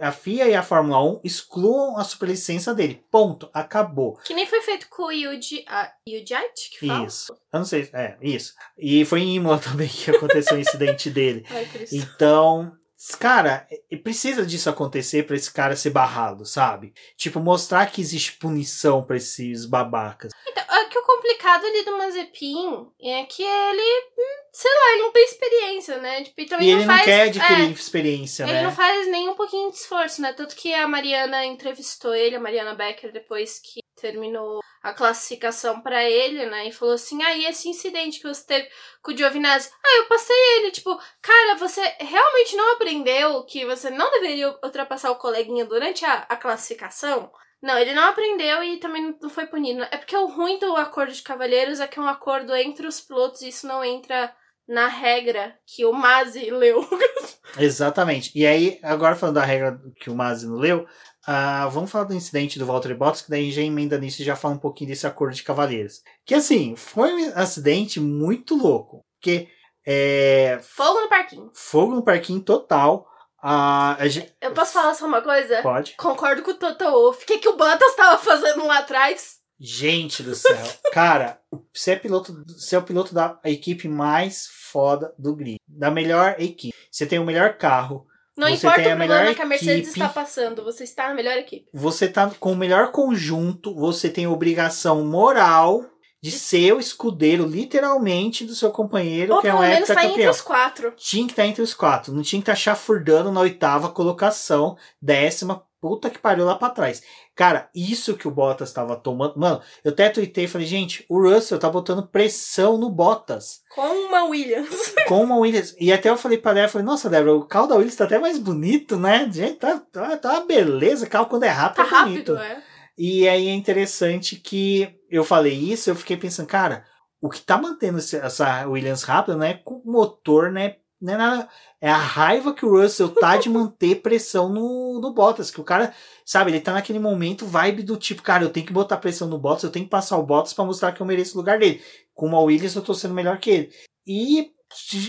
a 0.00 0.12
FIA 0.12 0.48
e 0.48 0.54
a 0.54 0.62
Fórmula 0.62 1.02
1 1.02 1.20
excluam 1.24 1.96
a 1.96 2.04
superlicença 2.04 2.74
dele. 2.74 3.04
Ponto. 3.10 3.48
Acabou. 3.52 4.18
Que 4.24 4.34
nem 4.34 4.46
foi 4.46 4.60
feito 4.62 4.88
com 4.88 5.04
o 5.04 5.12
Yuji, 5.12 5.64
uh, 5.68 6.08
Yujite, 6.08 6.70
que 6.70 6.86
fala? 6.86 7.06
Isso. 7.06 7.32
Eu 7.52 7.58
não 7.58 7.66
sei. 7.66 7.88
É, 7.92 8.16
isso. 8.20 8.54
E 8.78 9.04
foi 9.04 9.20
em 9.20 9.36
Imola 9.36 9.58
também 9.60 9.88
que 9.88 10.10
aconteceu 10.10 10.56
o 10.56 10.60
incidente 10.60 11.10
dele. 11.10 11.44
Ai, 11.50 11.68
então, 11.92 12.76
Cara, 13.18 13.66
precisa 14.02 14.46
disso 14.46 14.70
acontecer 14.70 15.26
para 15.26 15.36
esse 15.36 15.52
cara 15.52 15.76
ser 15.76 15.90
barrado, 15.90 16.46
sabe? 16.46 16.94
Tipo, 17.16 17.40
mostrar 17.40 17.86
que 17.86 18.00
existe 18.00 18.32
punição 18.32 19.04
para 19.04 19.16
esses 19.16 19.66
babacas. 19.66 20.32
Então, 20.46 20.64
é 20.74 20.84
que 20.86 20.98
o 20.98 21.02
complicado 21.02 21.66
ali 21.66 21.84
do 21.84 21.98
Mazepin 21.98 22.88
é 23.02 23.24
que 23.24 23.42
ele, 23.42 24.06
hum, 24.18 24.42
sei 24.52 24.70
lá, 24.70 24.92
ele 24.92 25.02
não 25.02 25.12
tem 25.12 25.24
experiência, 25.24 25.98
né? 25.98 26.22
Tipo, 26.22 26.40
e 26.40 26.46
também 26.46 26.68
e 26.68 26.70
ele 26.70 26.80
não, 26.80 26.86
faz, 26.86 26.98
não 26.98 27.04
quer 27.04 27.22
adquirir 27.22 27.68
é, 27.68 27.70
experiência, 27.70 28.42
ele 28.44 28.52
né? 28.52 28.58
Ele 28.58 28.66
não 28.66 28.74
faz 28.74 29.08
nem 29.08 29.28
um 29.28 29.34
pouquinho 29.34 29.70
de 29.70 29.76
esforço, 29.76 30.22
né? 30.22 30.32
Tanto 30.32 30.56
que 30.56 30.72
a 30.72 30.88
Mariana 30.88 31.44
entrevistou 31.44 32.14
ele, 32.14 32.36
a 32.36 32.40
Mariana 32.40 32.74
Becker, 32.74 33.12
depois 33.12 33.58
que 33.58 33.80
terminou 34.00 34.60
a 34.84 34.92
classificação 34.92 35.80
para 35.80 36.04
ele, 36.04 36.44
né? 36.44 36.68
E 36.68 36.72
falou 36.72 36.94
assim: 36.94 37.22
ah, 37.22 37.34
e 37.34 37.46
esse 37.46 37.70
incidente 37.70 38.20
que 38.20 38.28
você 38.28 38.46
teve 38.46 38.68
com 39.02 39.12
o 39.12 39.16
Giovinazzi? 39.16 39.70
Ah, 39.82 39.96
eu 39.96 40.06
passei 40.06 40.36
ele. 40.58 40.70
Tipo, 40.70 41.00
cara, 41.22 41.56
você 41.56 41.80
realmente 41.98 42.54
não 42.54 42.74
aprendeu 42.74 43.42
que 43.44 43.64
você 43.64 43.88
não 43.88 44.10
deveria 44.10 44.54
ultrapassar 44.62 45.10
o 45.10 45.16
coleguinha 45.16 45.64
durante 45.64 46.04
a, 46.04 46.26
a 46.28 46.36
classificação? 46.36 47.32
Não, 47.62 47.78
ele 47.78 47.94
não 47.94 48.10
aprendeu 48.10 48.62
e 48.62 48.76
também 48.76 49.16
não 49.22 49.30
foi 49.30 49.46
punido. 49.46 49.84
É 49.90 49.96
porque 49.96 50.14
o 50.14 50.26
ruim 50.26 50.58
do 50.58 50.76
acordo 50.76 51.14
de 51.14 51.22
cavalheiros 51.22 51.80
é 51.80 51.86
que 51.86 51.98
é 51.98 52.02
um 52.02 52.06
acordo 52.08 52.54
entre 52.54 52.86
os 52.86 53.00
pilotos 53.00 53.40
e 53.40 53.48
isso 53.48 53.66
não 53.66 53.82
entra 53.82 54.34
na 54.68 54.86
regra 54.86 55.58
que 55.64 55.86
o 55.86 55.92
Mazi 55.92 56.50
leu. 56.50 56.86
Exatamente. 57.58 58.30
E 58.34 58.46
aí, 58.46 58.78
agora 58.82 59.16
falando 59.16 59.36
da 59.36 59.44
regra 59.44 59.80
que 59.96 60.10
o 60.10 60.14
Mazi 60.14 60.46
não 60.46 60.56
leu, 60.56 60.86
Uh, 61.26 61.70
vamos 61.70 61.90
falar 61.90 62.04
do 62.04 62.14
incidente 62.14 62.58
do 62.58 62.66
Walter 62.66 62.94
Bottas, 62.94 63.22
que 63.22 63.30
daí 63.30 63.50
já 63.50 63.62
emenda 63.62 63.98
nisso 63.98 64.20
e 64.20 64.24
já 64.24 64.36
fala 64.36 64.54
um 64.54 64.58
pouquinho 64.58 64.90
desse 64.90 65.06
acordo 65.06 65.34
de 65.34 65.42
cavaleiros. 65.42 66.02
Que 66.24 66.34
assim, 66.34 66.76
foi 66.76 67.12
um 67.12 67.32
acidente 67.34 67.98
muito 67.98 68.54
louco. 68.54 69.00
Porque. 69.18 69.48
É, 69.86 70.58
fogo 70.62 71.00
no 71.00 71.08
parquinho. 71.08 71.50
Fogo 71.54 71.94
no 71.94 72.02
parquinho 72.02 72.40
total. 72.40 73.06
Uh, 73.42 74.08
gente... 74.08 74.34
Eu 74.40 74.52
posso 74.52 74.72
falar 74.72 74.94
só 74.94 75.06
uma 75.06 75.20
coisa? 75.20 75.60
Pode. 75.60 75.94
Concordo 75.96 76.42
com 76.42 76.52
o 76.52 76.54
Toto 76.54 76.84
Wolff. 76.84 77.22
O 77.22 77.26
que, 77.26 77.38
que 77.38 77.48
o 77.48 77.56
Bottas 77.56 77.94
tava 77.94 78.16
fazendo 78.16 78.66
lá 78.66 78.78
atrás? 78.78 79.38
Gente 79.60 80.22
do 80.22 80.34
céu. 80.34 80.56
Cara, 80.92 81.40
você 81.72 81.92
é 81.92 81.96
piloto, 81.96 82.44
você 82.48 82.74
é 82.74 82.78
o 82.78 82.82
piloto 82.82 83.14
da 83.14 83.38
equipe 83.44 83.88
mais 83.88 84.48
foda 84.48 85.14
do 85.18 85.34
grid. 85.34 85.58
Da 85.68 85.90
melhor 85.90 86.36
equipe. 86.38 86.74
Você 86.90 87.06
tem 87.06 87.18
o 87.18 87.24
melhor 87.24 87.56
carro 87.56 88.06
não 88.36 88.48
você 88.48 88.66
importa 88.66 88.80
o 88.80 88.96
problema 88.96 89.34
que 89.34 89.42
a 89.42 89.46
Mercedes 89.46 89.88
equipe, 89.88 89.90
está 89.90 90.08
passando, 90.08 90.64
você 90.64 90.84
está 90.84 91.08
na 91.08 91.14
melhor 91.14 91.36
equipe. 91.36 91.68
Você 91.72 92.06
está 92.06 92.30
com 92.30 92.52
o 92.52 92.56
melhor 92.56 92.90
conjunto, 92.90 93.74
você 93.74 94.08
tem 94.10 94.26
obrigação 94.26 95.04
moral 95.04 95.84
de 96.24 96.30
ser 96.30 96.72
o 96.72 96.80
escudeiro, 96.80 97.46
literalmente, 97.46 98.46
do 98.46 98.54
seu 98.54 98.70
companheiro, 98.70 99.34
Ou 99.34 99.42
que 99.42 99.48
é 99.48 99.54
um 99.54 99.60
menos 99.60 99.86
tá 99.86 100.06
entre 100.06 100.26
os 100.26 100.40
quatro. 100.40 100.94
Tinha 100.96 101.26
que 101.26 101.32
estar 101.32 101.42
tá 101.42 101.48
entre 101.48 101.62
os 101.62 101.74
quatro. 101.74 102.14
Não 102.14 102.22
tinha 102.22 102.40
que 102.40 102.44
estar 102.44 102.52
tá 102.52 102.56
chafurdando 102.56 103.30
na 103.30 103.42
oitava 103.42 103.90
colocação, 103.90 104.74
décima, 105.02 105.62
puta 105.84 106.08
que 106.08 106.18
pariu 106.18 106.46
lá 106.46 106.54
pra 106.54 106.70
trás. 106.70 107.02
Cara, 107.34 107.68
isso 107.74 108.16
que 108.16 108.26
o 108.26 108.30
Bottas 108.30 108.72
tava 108.72 108.96
tomando. 108.96 109.38
Mano, 109.38 109.60
eu 109.84 109.92
até 109.92 110.08
tuitei 110.08 110.44
e 110.44 110.48
falei, 110.48 110.66
gente, 110.66 111.04
o 111.10 111.20
Russell 111.20 111.58
tá 111.58 111.68
botando 111.68 112.08
pressão 112.08 112.78
no 112.78 112.88
Bottas. 112.88 113.60
Com 113.74 114.06
uma 114.06 114.24
Williams. 114.24 114.94
Com 115.06 115.22
uma 115.22 115.36
Williams. 115.36 115.76
E 115.78 115.92
até 115.92 116.08
eu 116.08 116.16
falei 116.16 116.38
pra 116.38 116.54
Débora, 116.54 116.72
falei, 116.72 116.86
nossa, 116.86 117.10
Débora, 117.10 117.36
o 117.36 117.44
carro 117.44 117.66
da 117.66 117.74
Williams 117.74 117.96
tá 117.96 118.04
até 118.04 118.18
mais 118.18 118.38
bonito, 118.38 118.96
né? 118.96 119.28
Gente, 119.30 119.58
tá, 119.58 119.78
tá, 119.92 120.16
tá 120.16 120.32
uma 120.32 120.46
beleza. 120.46 121.04
O 121.04 121.10
carro 121.10 121.26
quando 121.26 121.42
é 121.42 121.48
rápido 121.48 121.86
tá 121.86 122.00
é 122.00 122.04
bonito. 122.04 122.34
Rápido, 122.34 122.58
é. 122.58 122.62
E 122.96 123.28
aí 123.28 123.48
é 123.48 123.52
interessante 123.52 124.36
que 124.36 124.88
eu 125.10 125.22
falei 125.22 125.52
isso, 125.52 125.90
eu 125.90 125.94
fiquei 125.96 126.16
pensando, 126.16 126.46
cara, 126.46 126.86
o 127.20 127.28
que 127.28 127.42
tá 127.42 127.58
mantendo 127.58 127.98
essa 127.98 128.66
Williams 128.66 129.02
rápida 129.02 129.36
não 129.36 129.44
é 129.44 129.52
com 129.52 129.82
o 129.84 129.92
motor, 129.92 130.50
né? 130.50 130.76
Não 131.00 131.14
é 131.14 131.16
nada, 131.16 131.48
é 131.80 131.90
a 131.90 131.96
raiva 131.96 132.54
que 132.54 132.64
o 132.64 132.80
Russell 132.80 133.10
tá 133.10 133.36
de 133.36 133.50
manter 133.50 133.96
pressão 133.96 134.48
no, 134.48 135.00
no 135.00 135.12
Bottas. 135.12 135.50
Que 135.50 135.60
o 135.60 135.64
cara, 135.64 135.94
sabe, 136.24 136.50
ele 136.50 136.60
tá 136.60 136.72
naquele 136.72 136.98
momento 136.98 137.46
vibe 137.46 137.82
do 137.82 137.96
tipo, 137.96 138.22
cara, 138.22 138.44
eu 138.44 138.50
tenho 138.50 138.66
que 138.66 138.72
botar 138.72 138.96
pressão 138.96 139.28
no 139.28 139.38
Bottas, 139.38 139.64
eu 139.64 139.70
tenho 139.70 139.84
que 139.84 139.90
passar 139.90 140.16
o 140.16 140.22
Bottas 140.22 140.52
para 140.52 140.64
mostrar 140.64 140.92
que 140.92 141.00
eu 141.00 141.06
mereço 141.06 141.34
o 141.34 141.40
lugar 141.40 141.58
dele. 141.58 141.82
Com 142.14 142.30
o 142.30 142.44
Williams 142.44 142.74
eu 142.74 142.82
tô 142.82 142.94
sendo 142.94 143.14
melhor 143.14 143.38
que 143.38 143.50
ele. 143.50 143.72
E 144.06 144.52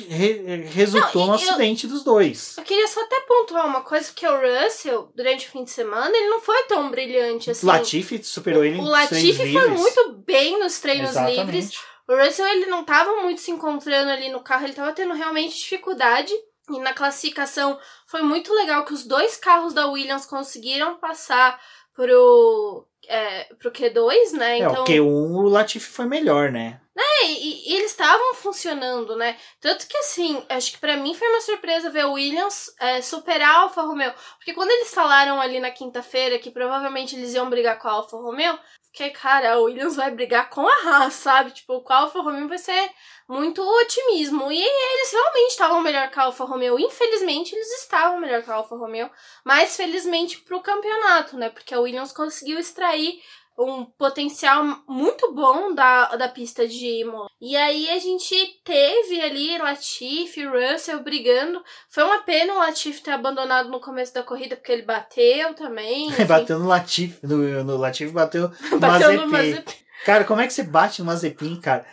re 0.10 0.64
resultou 0.66 1.22
não, 1.22 1.28
no 1.30 1.34
acidente 1.34 1.88
dos 1.88 2.04
dois. 2.04 2.56
Eu 2.58 2.64
queria 2.64 2.88
só 2.88 3.04
até 3.04 3.20
pontuar 3.22 3.66
uma 3.66 3.82
coisa, 3.82 4.12
que 4.14 4.28
o 4.28 4.40
Russell, 4.40 5.12
durante 5.16 5.48
o 5.48 5.52
fim 5.52 5.64
de 5.64 5.72
semana, 5.72 6.16
ele 6.16 6.30
não 6.30 6.42
foi 6.42 6.64
tão 6.64 6.92
brilhante 6.92 7.52
assim. 7.52 7.66
O 7.66 7.70
Latifi 7.70 8.24
superou 8.24 8.64
ele 8.64 8.80
O 8.80 8.84
Latifi 8.84 9.52
foi 9.52 9.68
muito 9.70 10.14
bem 10.26 10.60
nos 10.60 10.80
treinos 10.80 11.12
Exatamente. 11.12 11.40
livres. 11.40 11.72
O 12.08 12.16
Russell, 12.16 12.48
ele 12.48 12.68
não 12.68 12.84
tava 12.84 13.16
muito 13.22 13.42
se 13.42 13.52
encontrando 13.52 14.12
ali 14.12 14.30
no 14.30 14.42
carro, 14.42 14.66
ele 14.66 14.74
tava 14.74 14.94
tendo 14.94 15.14
realmente 15.14 15.58
dificuldade. 15.58 16.34
E 16.70 16.80
na 16.80 16.94
classificação 16.94 17.80
foi 18.08 18.24
muito 18.24 18.52
legal 18.54 18.86
que 18.86 18.94
os 18.94 19.06
dois 19.06 19.38
carros 19.38 19.74
da 19.74 19.88
Williams 19.88 20.26
conseguiram 20.26 20.96
passar 20.98 21.60
pro, 21.94 22.88
é, 23.08 23.44
pro 23.56 23.72
Q2, 23.72 24.32
né? 24.34 24.58
Então, 24.58 24.76
é, 24.76 24.80
o 24.80 24.84
Q1 24.84 24.90
então 24.90 25.06
o 25.06 25.48
Latifi 25.48 25.88
foi 25.88 26.06
melhor, 26.06 26.52
né? 26.52 26.82
É, 26.98 27.28
e, 27.28 27.72
e 27.72 27.76
eles 27.76 27.92
estavam 27.92 28.34
funcionando, 28.36 29.16
né? 29.16 29.38
Tanto 29.60 29.88
que 29.88 29.98
assim, 29.98 30.42
acho 30.50 30.72
que 30.72 30.78
para 30.78 30.96
mim 30.98 31.14
foi 31.14 31.28
uma 31.28 31.42
surpresa 31.42 31.90
ver 31.90 32.06
o 32.06 32.14
Williams 32.14 32.74
é, 32.80 33.02
superar 33.02 33.50
a 33.50 33.60
Alfa 33.60 33.82
Romeo. 33.82 34.14
Porque 34.38 34.54
quando 34.54 34.72
eles 34.72 34.94
falaram 34.94 35.42
ali 35.42 35.60
na 35.60 35.72
quinta-feira 35.72 36.40
que 36.40 36.52
provavelmente 36.52 37.16
eles 37.16 37.34
iam 37.34 37.50
brigar 37.50 37.78
com 37.80 37.88
a 37.88 37.92
Alfa 37.92 38.18
Romeo, 38.18 38.58
Porque, 38.96 39.10
cara, 39.10 39.60
o 39.60 39.66
Williams 39.66 39.98
vai 39.98 40.10
brigar 40.10 40.50
com 40.50 40.66
a 40.66 40.74
Haas, 40.86 41.16
sabe? 41.16 41.52
Tipo, 41.52 41.84
a 41.90 41.96
Alfa 41.98 42.22
Romeo 42.22 42.48
vai 42.48 42.58
ser 42.58 42.90
muito 43.28 43.62
otimismo. 43.62 44.50
E 44.50 44.64
eles 44.64 45.12
realmente 45.12 45.50
estavam 45.50 45.82
melhor 45.82 46.10
que 46.10 46.18
a 46.18 46.24
Alfa 46.24 46.46
Romeo. 46.46 46.80
Infelizmente, 46.80 47.54
eles 47.54 47.68
estavam 47.82 48.22
melhor 48.22 48.42
que 48.42 48.50
a 48.50 48.54
Alfa 48.54 48.78
Romeo. 48.78 49.12
Mas, 49.44 49.76
felizmente, 49.76 50.38
pro 50.40 50.62
campeonato, 50.62 51.36
né? 51.36 51.50
Porque 51.50 51.74
a 51.74 51.80
Williams 51.82 52.14
conseguiu 52.14 52.58
extrair 52.58 53.22
um 53.58 53.86
potencial 53.86 54.64
muito 54.88 55.34
bom 55.34 55.74
da, 55.74 56.16
da 56.16 56.28
pista 56.28 56.68
de 56.68 57.02
Imola. 57.02 57.28
E 57.40 57.56
aí 57.56 57.90
a 57.90 58.00
gente 58.00 58.36
teve 58.64 59.22
ali 59.22 59.58
Latifi 59.58 60.46
Russell 60.46 61.02
brigando. 61.02 61.64
Foi 61.90 62.04
uma 62.04 62.20
pena 62.24 62.54
o 62.54 62.58
Latifi 62.58 63.02
ter 63.02 63.12
abandonado 63.12 63.70
no 63.70 63.80
começo 63.80 64.14
da 64.14 64.24
corrida, 64.24 64.56
porque 64.56 64.72
ele 64.72 64.82
bateu 64.82 65.54
também. 65.54 66.12
bateu 66.28 66.60
no 66.60 66.68
Latifi, 66.68 67.26
no, 67.26 67.64
no 67.64 67.78
Latifi 67.78 68.12
bateu 68.12 68.52
bateu 68.80 69.14
no 69.14 69.28
Mazepin. 69.28 69.85
Cara, 70.06 70.24
como 70.24 70.40
é 70.40 70.46
que 70.46 70.54
você 70.54 70.62
bate 70.62 71.02
no 71.02 71.08
Mazepin, 71.08 71.60
cara? 71.60 71.84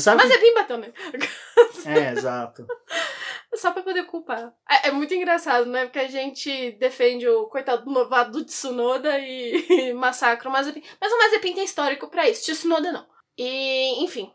Sabe 0.00 0.24
Mazepin 0.24 0.54
bateu 0.54 0.76
nele. 0.76 0.92
É, 1.86 2.10
exato. 2.10 2.66
Só 3.54 3.70
pra 3.70 3.82
poder 3.82 4.04
culpar. 4.06 4.52
É, 4.68 4.88
é, 4.88 4.90
muito 4.90 5.14
engraçado, 5.14 5.66
né? 5.66 5.84
Porque 5.84 6.00
a 6.00 6.08
gente 6.08 6.72
defende 6.72 7.28
o 7.28 7.46
coitado 7.46 7.84
do 7.84 7.90
novato 7.92 8.32
do 8.32 8.44
Tsunoda 8.44 9.16
e, 9.20 9.66
e 9.70 9.92
massacra 9.92 10.48
o 10.48 10.52
Mazepin. 10.52 10.82
Mas 11.00 11.12
o 11.12 11.18
Mazepin 11.18 11.54
tem 11.54 11.64
histórico 11.64 12.08
pra 12.08 12.28
isso, 12.28 12.52
Tsunoda 12.52 12.90
não. 12.90 13.06
E, 13.38 14.02
enfim. 14.04 14.32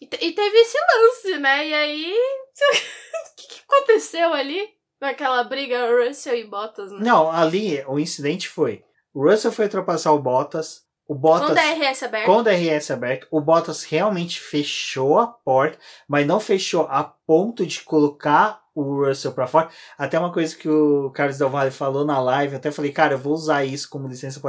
E, 0.00 0.04
e 0.04 0.32
teve 0.32 0.58
esse 0.58 0.76
lance, 0.76 1.38
né? 1.38 1.68
E 1.68 1.74
aí. 1.74 2.14
O 3.14 3.36
que, 3.36 3.48
que 3.48 3.62
aconteceu 3.68 4.32
ali? 4.32 4.68
Naquela 5.00 5.42
briga 5.44 5.88
Russell 5.90 6.36
e 6.36 6.44
Bottas, 6.44 6.90
né? 6.92 6.98
Não, 7.00 7.30
ali 7.30 7.84
o 7.86 7.98
incidente 7.98 8.48
foi. 8.48 8.84
O 9.12 9.28
Russell 9.28 9.52
foi 9.52 9.66
ultrapassar 9.66 10.12
o 10.12 10.20
Bottas. 10.20 10.83
O 11.06 11.14
Bottas, 11.14 11.48
com 11.48 11.52
o 11.52 11.54
DRS 11.54 12.02
aberto. 12.02 12.26
Com 12.26 12.36
o 12.36 12.42
DRS 12.42 12.90
aberto, 12.90 13.26
o 13.30 13.40
Bottas 13.40 13.84
realmente 13.84 14.40
fechou 14.40 15.18
a 15.18 15.26
porta, 15.26 15.78
mas 16.08 16.26
não 16.26 16.40
fechou 16.40 16.86
a 16.88 17.04
ponto 17.04 17.66
de 17.66 17.82
colocar 17.82 18.62
o 18.74 19.04
Russell 19.04 19.32
para 19.32 19.46
fora. 19.46 19.68
Até 19.98 20.18
uma 20.18 20.32
coisa 20.32 20.56
que 20.56 20.68
o 20.68 21.10
Carlos 21.10 21.38
Del 21.38 21.50
Valle 21.50 21.70
falou 21.70 22.04
na 22.04 22.18
live, 22.20 22.56
até 22.56 22.70
falei, 22.70 22.90
cara, 22.90 23.14
eu 23.14 23.18
vou 23.18 23.34
usar 23.34 23.64
isso 23.64 23.88
como 23.88 24.08
licença 24.08 24.40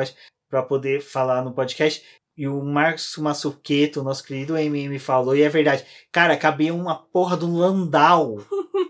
para 0.50 0.64
poder 0.64 1.02
falar 1.02 1.44
no 1.44 1.54
podcast. 1.54 2.04
E 2.38 2.48
o 2.48 2.62
Marcos 2.64 3.16
Massuqueto, 3.18 4.04
nosso 4.04 4.24
querido 4.24 4.58
MM, 4.58 5.00
falou, 5.00 5.36
e 5.36 5.42
é 5.42 5.48
verdade. 5.50 5.86
Cara, 6.12 6.36
cabia 6.36 6.74
uma 6.74 6.96
porra 6.96 7.38
do 7.38 7.50
Landau 7.50 8.38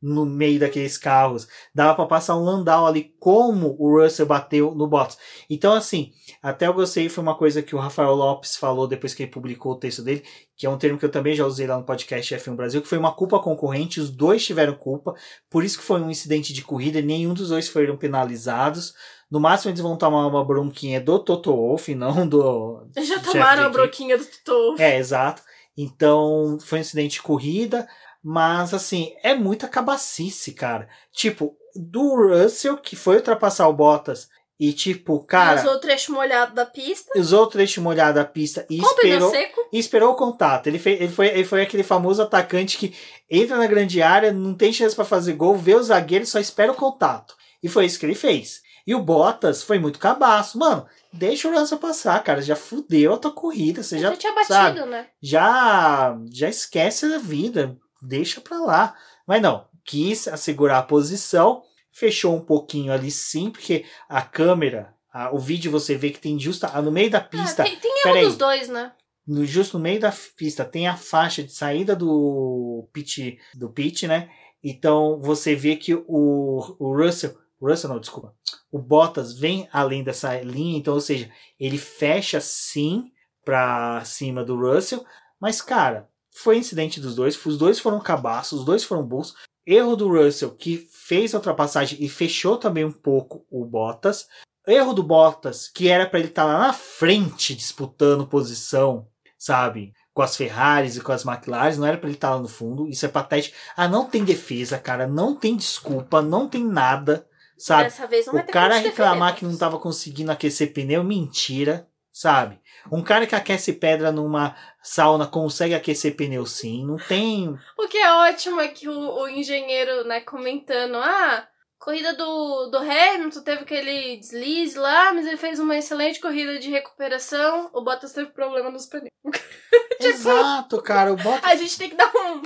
no 0.00 0.24
meio 0.24 0.60
daqueles 0.60 0.96
carros. 0.96 1.48
Dava 1.74 1.94
para 1.94 2.06
passar 2.06 2.36
um 2.36 2.44
Landau 2.44 2.86
ali, 2.86 3.14
como 3.18 3.76
o 3.78 4.00
Russell 4.00 4.26
bateu 4.26 4.74
no 4.74 4.86
Bottas. 4.86 5.18
Então, 5.50 5.72
assim, 5.72 6.12
até 6.42 6.66
eu 6.66 6.72
gostei, 6.72 7.08
foi 7.08 7.22
uma 7.22 7.36
coisa 7.36 7.62
que 7.62 7.74
o 7.74 7.78
Rafael 7.78 8.14
Lopes 8.14 8.56
falou 8.56 8.86
depois 8.86 9.14
que 9.14 9.24
ele 9.24 9.32
publicou 9.32 9.72
o 9.72 9.78
texto 9.78 10.02
dele, 10.02 10.22
que 10.56 10.66
é 10.66 10.70
um 10.70 10.78
termo 10.78 10.98
que 10.98 11.04
eu 11.04 11.10
também 11.10 11.34
já 11.34 11.44
usei 11.44 11.66
lá 11.66 11.76
no 11.76 11.84
podcast 11.84 12.34
F1 12.34 12.56
Brasil, 12.56 12.82
que 12.82 12.88
foi 12.88 12.98
uma 12.98 13.12
culpa 13.12 13.38
concorrente, 13.38 14.00
os 14.00 14.10
dois 14.10 14.44
tiveram 14.44 14.74
culpa, 14.74 15.14
por 15.50 15.64
isso 15.64 15.78
que 15.78 15.84
foi 15.84 16.00
um 16.00 16.10
incidente 16.10 16.52
de 16.52 16.62
corrida, 16.62 16.98
e 16.98 17.02
nenhum 17.02 17.34
dos 17.34 17.48
dois 17.48 17.68
foram 17.68 17.96
penalizados. 17.96 18.94
No 19.30 19.40
máximo 19.40 19.70
eles 19.70 19.80
vão 19.80 19.96
tomar 19.96 20.26
uma 20.26 20.44
bronquinha 20.44 21.00
do 21.00 21.18
Toto 21.18 21.54
Wolff, 21.54 21.94
não 21.94 22.26
do. 22.26 22.86
Já 22.96 23.20
tomaram 23.20 23.64
a 23.64 23.68
bronquinha 23.68 24.16
do 24.16 24.24
Toto 24.24 24.52
Wolff. 24.52 24.82
É, 24.82 24.98
exato. 24.98 25.42
Então, 25.76 26.58
foi 26.60 26.78
um 26.78 26.80
incidente 26.80 27.14
de 27.14 27.22
corrida. 27.22 27.86
Mas, 28.22 28.74
assim, 28.74 29.14
é 29.22 29.34
muita 29.34 29.68
cabacice, 29.68 30.52
cara. 30.52 30.88
Tipo, 31.12 31.56
do 31.74 32.14
Russell, 32.28 32.76
que 32.76 32.96
foi 32.96 33.16
ultrapassar 33.16 33.68
o 33.68 33.72
Bottas, 33.72 34.28
e 34.60 34.72
tipo, 34.72 35.20
cara. 35.24 35.60
usou 35.60 35.74
o 35.74 35.80
trecho 35.80 36.12
molhado 36.12 36.52
da 36.52 36.66
pista. 36.66 37.16
Usou 37.16 37.44
o 37.44 37.46
trecho 37.46 37.80
molhado 37.80 38.18
da 38.18 38.24
pista 38.24 38.66
e 38.68 38.78
Com 38.78 38.86
esperou. 38.86 39.32
E 39.72 39.78
esperou 39.78 40.10
o 40.10 40.16
contato. 40.16 40.66
Ele, 40.66 40.80
fez, 40.80 41.00
ele, 41.00 41.12
foi, 41.12 41.28
ele 41.28 41.44
foi 41.44 41.62
aquele 41.62 41.84
famoso 41.84 42.20
atacante 42.20 42.76
que 42.76 42.92
entra 43.30 43.56
na 43.56 43.68
grande 43.68 44.02
área, 44.02 44.32
não 44.32 44.54
tem 44.54 44.72
chance 44.72 44.96
para 44.96 45.04
fazer 45.04 45.34
gol, 45.34 45.56
vê 45.56 45.76
o 45.76 45.82
zagueiro 45.82 46.24
e 46.24 46.26
só 46.26 46.40
espera 46.40 46.72
o 46.72 46.76
contato. 46.76 47.36
E 47.62 47.68
foi 47.68 47.86
isso 47.86 48.00
que 48.00 48.06
ele 48.06 48.16
fez. 48.16 48.60
E 48.84 48.96
o 48.96 49.02
Bottas 49.02 49.62
foi 49.62 49.78
muito 49.78 50.00
cabaço. 50.00 50.58
Mano, 50.58 50.86
deixa 51.12 51.46
o 51.46 51.56
Russell 51.56 51.78
passar, 51.78 52.20
cara. 52.24 52.42
Já 52.42 52.56
fudeu 52.56 53.14
a 53.14 53.18
tua 53.18 53.30
corrida. 53.30 53.84
Você 53.84 53.98
já, 53.98 54.10
já 54.10 54.16
tinha 54.16 54.34
batido, 54.34 54.54
sabe, 54.54 54.86
né? 54.86 55.06
Já, 55.22 56.18
já 56.32 56.48
esquece 56.48 57.06
a 57.06 57.18
vida 57.18 57.76
deixa 58.02 58.40
pra 58.40 58.58
lá. 58.60 58.94
Mas 59.26 59.42
não, 59.42 59.66
quis 59.84 60.28
assegurar 60.28 60.78
a 60.78 60.86
posição, 60.86 61.62
fechou 61.90 62.36
um 62.36 62.40
pouquinho 62.40 62.92
ali 62.92 63.10
sim, 63.10 63.50
porque 63.50 63.84
a 64.08 64.22
câmera, 64.22 64.94
a, 65.12 65.34
o 65.34 65.38
vídeo 65.38 65.70
você 65.70 65.96
vê 65.96 66.10
que 66.10 66.20
tem 66.20 66.38
justo 66.38 66.66
no 66.82 66.92
meio 66.92 67.10
da 67.10 67.18
ah, 67.18 67.22
pista. 67.22 67.62
Ah, 67.62 67.66
tem, 67.66 67.76
tem 67.76 67.92
erro 68.06 68.26
dos 68.26 68.36
dois, 68.36 68.68
né? 68.68 68.92
No, 69.26 69.44
justo 69.44 69.76
no 69.76 69.82
meio 69.82 70.00
da 70.00 70.12
pista 70.36 70.64
tem 70.64 70.88
a 70.88 70.96
faixa 70.96 71.42
de 71.42 71.52
saída 71.52 71.94
do 71.94 72.88
pit, 72.92 73.38
do 73.54 73.68
pit, 73.68 74.06
né? 74.06 74.30
Então 74.62 75.20
você 75.20 75.54
vê 75.54 75.76
que 75.76 75.94
o, 75.94 76.76
o 76.78 76.96
Russell, 76.96 77.36
Russell 77.60 77.90
não, 77.90 78.00
desculpa, 78.00 78.34
o 78.70 78.78
Bottas 78.78 79.38
vem 79.38 79.68
além 79.72 80.02
dessa 80.02 80.40
linha, 80.40 80.78
então, 80.78 80.94
ou 80.94 81.00
seja, 81.00 81.30
ele 81.58 81.78
fecha 81.78 82.40
sim 82.40 83.12
para 83.44 84.04
cima 84.04 84.44
do 84.44 84.56
Russell, 84.56 85.04
mas 85.40 85.62
cara, 85.62 86.07
foi 86.38 86.56
incidente 86.56 87.00
dos 87.00 87.16
dois, 87.16 87.44
os 87.44 87.58
dois 87.58 87.80
foram 87.80 87.98
cabaços, 87.98 88.60
os 88.60 88.64
dois 88.64 88.84
foram 88.84 89.02
burros. 89.02 89.34
Erro 89.66 89.96
do 89.96 90.08
Russell, 90.08 90.52
que 90.52 90.88
fez 90.90 91.34
a 91.34 91.38
ultrapassagem 91.38 91.98
e 92.00 92.08
fechou 92.08 92.56
também 92.56 92.84
um 92.84 92.92
pouco 92.92 93.44
o 93.50 93.64
Bottas. 93.64 94.28
Erro 94.66 94.92
do 94.92 95.02
Bottas, 95.02 95.68
que 95.68 95.88
era 95.88 96.06
para 96.06 96.20
ele 96.20 96.28
estar 96.28 96.44
tá 96.44 96.52
lá 96.52 96.58
na 96.68 96.72
frente 96.72 97.56
disputando 97.56 98.26
posição, 98.26 99.08
sabe? 99.36 99.92
Com 100.14 100.22
as 100.22 100.36
Ferraris 100.36 100.96
e 100.96 101.00
com 101.00 101.10
as 101.10 101.24
McLaren, 101.24 101.76
não 101.76 101.86
era 101.86 101.98
para 101.98 102.08
ele 102.08 102.16
estar 102.16 102.28
tá 102.28 102.34
lá 102.36 102.40
no 102.40 102.48
fundo. 102.48 102.88
Isso 102.88 103.04
é 103.04 103.08
patético. 103.08 103.56
Ah, 103.76 103.88
não 103.88 104.06
tem 104.06 104.24
defesa, 104.24 104.78
cara, 104.78 105.08
não 105.08 105.34
tem 105.34 105.56
desculpa, 105.56 106.22
não 106.22 106.48
tem 106.48 106.64
nada, 106.64 107.26
sabe? 107.58 107.84
Dessa 107.84 108.06
vez 108.06 108.26
não 108.26 108.36
o 108.36 108.46
cara 108.46 108.78
reclamar 108.78 109.34
que 109.34 109.44
não 109.44 109.52
estava 109.52 109.78
conseguindo 109.78 110.30
aquecer 110.30 110.72
pneu, 110.72 111.02
mentira, 111.02 111.88
sabe? 112.12 112.60
Um 112.90 113.02
cara 113.02 113.26
que 113.26 113.34
aquece 113.34 113.74
pedra 113.74 114.10
numa 114.10 114.56
sauna 114.82 115.26
consegue 115.26 115.74
aquecer 115.74 116.16
pneu 116.16 116.46
sim, 116.46 116.86
não 116.86 116.96
tem. 116.96 117.58
O 117.76 117.88
que 117.88 117.98
é 117.98 118.12
ótimo 118.12 118.60
é 118.60 118.68
que 118.68 118.88
o, 118.88 119.22
o 119.22 119.28
engenheiro, 119.28 120.04
né, 120.04 120.20
comentando, 120.20 120.96
ah, 120.96 121.46
corrida 121.78 122.12
do, 122.14 122.66
do 122.66 122.78
Hamilton 122.78 123.40
teve 123.42 123.62
aquele 123.62 124.16
deslize 124.16 124.78
lá, 124.78 125.12
mas 125.12 125.26
ele 125.26 125.36
fez 125.36 125.58
uma 125.58 125.76
excelente 125.76 126.20
corrida 126.20 126.58
de 126.58 126.70
recuperação. 126.70 127.70
O 127.72 127.82
Bottas 127.82 128.12
teve 128.12 128.30
problema 128.30 128.70
nos 128.70 128.86
pneus. 128.86 129.08
tipo, 129.32 130.04
Exato, 130.04 130.82
cara. 130.82 131.12
O 131.12 131.16
Bottas... 131.16 131.50
A 131.50 131.54
gente 131.54 131.78
tem 131.78 131.90
que 131.90 131.96
dar 131.96 132.10
um, 132.14 132.42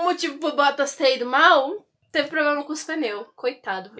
um 0.00 0.04
motivo 0.04 0.38
pro 0.38 0.56
Bottas 0.56 0.96
ter 0.96 1.16
ido 1.16 1.26
mal. 1.26 1.86
Teve 2.10 2.28
problema 2.28 2.64
com 2.64 2.72
os 2.72 2.82
pneus. 2.82 3.26
Coitado. 3.36 3.90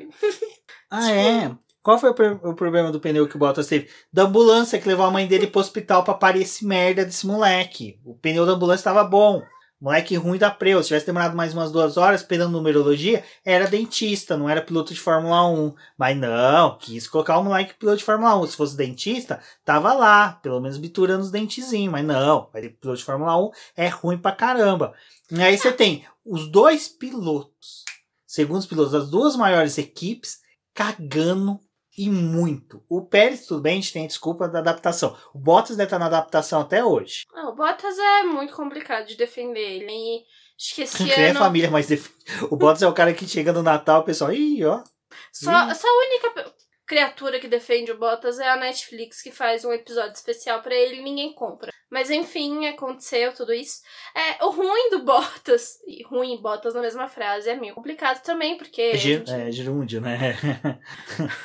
Ah, 0.91 1.01
tipo, 1.03 1.13
é? 1.13 1.57
Qual 1.83 1.99
foi 1.99 2.11
o, 2.11 2.55
problema 2.55 2.93
do 2.93 3.01
pneu 3.01 3.27
que 3.27 3.37
o 3.37 3.39
Bottas 3.39 3.67
teve? 3.67 3.89
Da 4.13 4.25
ambulância 4.25 4.79
que 4.79 4.87
levou 4.87 5.07
a 5.07 5.11
mãe 5.11 5.27
dele 5.27 5.47
pro 5.47 5.61
hospital 5.61 6.05
pra 6.05 6.13
parir 6.13 6.43
esse 6.43 6.67
merda 6.67 7.05
desse 7.05 7.27
moleque. 7.27 7.99
O 8.05 8.15
pneu 8.15 8.45
da 8.45 8.53
ambulância 8.53 8.83
estava 8.83 9.03
bom. 9.03 9.43
Moleque 9.81 10.15
ruim 10.15 10.37
da 10.37 10.51
Preu. 10.51 10.83
Se 10.83 10.89
tivesse 10.89 11.07
demorado 11.07 11.35
mais 11.35 11.55
umas 11.55 11.73
duas 11.73 11.97
horas 11.97 12.21
esperando 12.21 12.53
numerologia, 12.53 13.25
era 13.43 13.67
dentista, 13.67 14.37
não 14.37 14.47
era 14.47 14.61
piloto 14.61 14.93
de 14.93 15.01
Fórmula 15.01 15.49
1. 15.49 15.75
Mas 15.97 16.19
não, 16.19 16.77
quis 16.77 17.09
colocar 17.09 17.39
o 17.39 17.45
moleque 17.45 17.73
piloto 17.73 17.97
de 17.97 18.05
Fórmula 18.05 18.37
1. 18.43 18.49
Se 18.49 18.57
fosse 18.57 18.77
dentista, 18.77 19.41
tava 19.65 19.95
lá, 19.95 20.33
pelo 20.43 20.61
menos 20.61 20.77
biturando 20.77 21.23
os 21.23 21.31
dentezinhos. 21.31 21.91
Mas 21.91 22.05
não, 22.05 22.51
piloto 22.79 22.99
de 22.99 23.05
Fórmula 23.05 23.43
1 23.43 23.51
é 23.75 23.89
ruim 23.89 24.19
pra 24.19 24.33
caramba. 24.33 24.93
E 25.31 25.41
aí 25.41 25.57
você 25.57 25.73
tem 25.73 26.05
os 26.27 26.47
dois 26.53 26.87
pilotos, 26.87 27.85
segundo 28.27 28.59
os 28.59 28.67
pilotos 28.67 28.93
das 28.93 29.09
duas 29.09 29.35
maiores 29.35 29.79
equipes, 29.79 30.41
cagando 30.75 31.59
e 32.01 32.09
muito. 32.09 32.83
O 32.89 33.05
Pérez, 33.05 33.45
tudo 33.45 33.61
bem, 33.61 33.73
a 33.73 33.75
gente 33.75 33.93
tem 33.93 34.05
a 34.05 34.09
desculpa 34.09 34.49
da 34.49 34.61
adaptação. 34.61 35.15
O 35.35 35.39
Bottas 35.39 35.77
deve 35.77 35.87
estar 35.87 35.99
na 35.99 36.07
adaptação 36.07 36.63
até 36.63 36.83
hoje. 36.83 37.27
Ah, 37.35 37.51
o 37.51 37.55
Bottas 37.55 37.99
é 37.99 38.23
muito 38.23 38.55
complicado 38.55 39.07
de 39.07 39.17
defender. 39.17 39.83
Ele 39.83 40.23
esqueci. 40.59 41.05
Quem 41.05 41.13
é 41.25 41.35
família, 41.35 41.71
mas 41.71 41.89
def... 41.89 42.09
o 42.51 42.57
Bottas 42.57 42.83
é 42.83 42.89
o 42.89 42.95
cara 42.95 43.13
que 43.13 43.29
chega 43.29 43.53
no 43.53 43.63
Natal, 43.63 44.01
o 44.01 44.05
pessoal, 44.05 44.33
ih, 44.33 44.65
ó. 44.65 44.83
Só, 45.31 45.75
só 45.75 45.89
a 45.89 46.07
única 46.07 46.55
criatura 46.87 47.39
que 47.39 47.49
defende 47.49 47.93
o 47.93 47.99
Bottas 47.99 48.39
é 48.39 48.49
a 48.49 48.57
Netflix, 48.57 49.21
que 49.21 49.31
faz 49.31 49.63
um 49.63 49.73
episódio 49.73 50.15
especial 50.15 50.63
para 50.63 50.75
ele 50.75 51.01
e 51.01 51.05
ninguém 51.05 51.35
compra. 51.35 51.71
Mas 51.91 52.09
enfim, 52.09 52.67
aconteceu 52.67 53.35
tudo 53.35 53.53
isso. 53.53 53.83
É, 54.15 54.45
o 54.45 54.51
ruim 54.51 54.91
do 54.91 55.03
Bottas, 55.03 55.81
e 55.87 56.03
ruim 56.05 56.41
Bottas 56.41 56.75
na 56.75 56.81
mesma 56.81 57.09
frase, 57.09 57.51
é 57.51 57.57
meio 57.57 57.75
complicado 57.75 58.23
também, 58.23 58.57
porque. 58.57 58.81
É, 58.81 58.97
gente... 58.97 59.31
é 59.33 59.51
gerúndio, 59.51 60.01
né? 60.01 60.37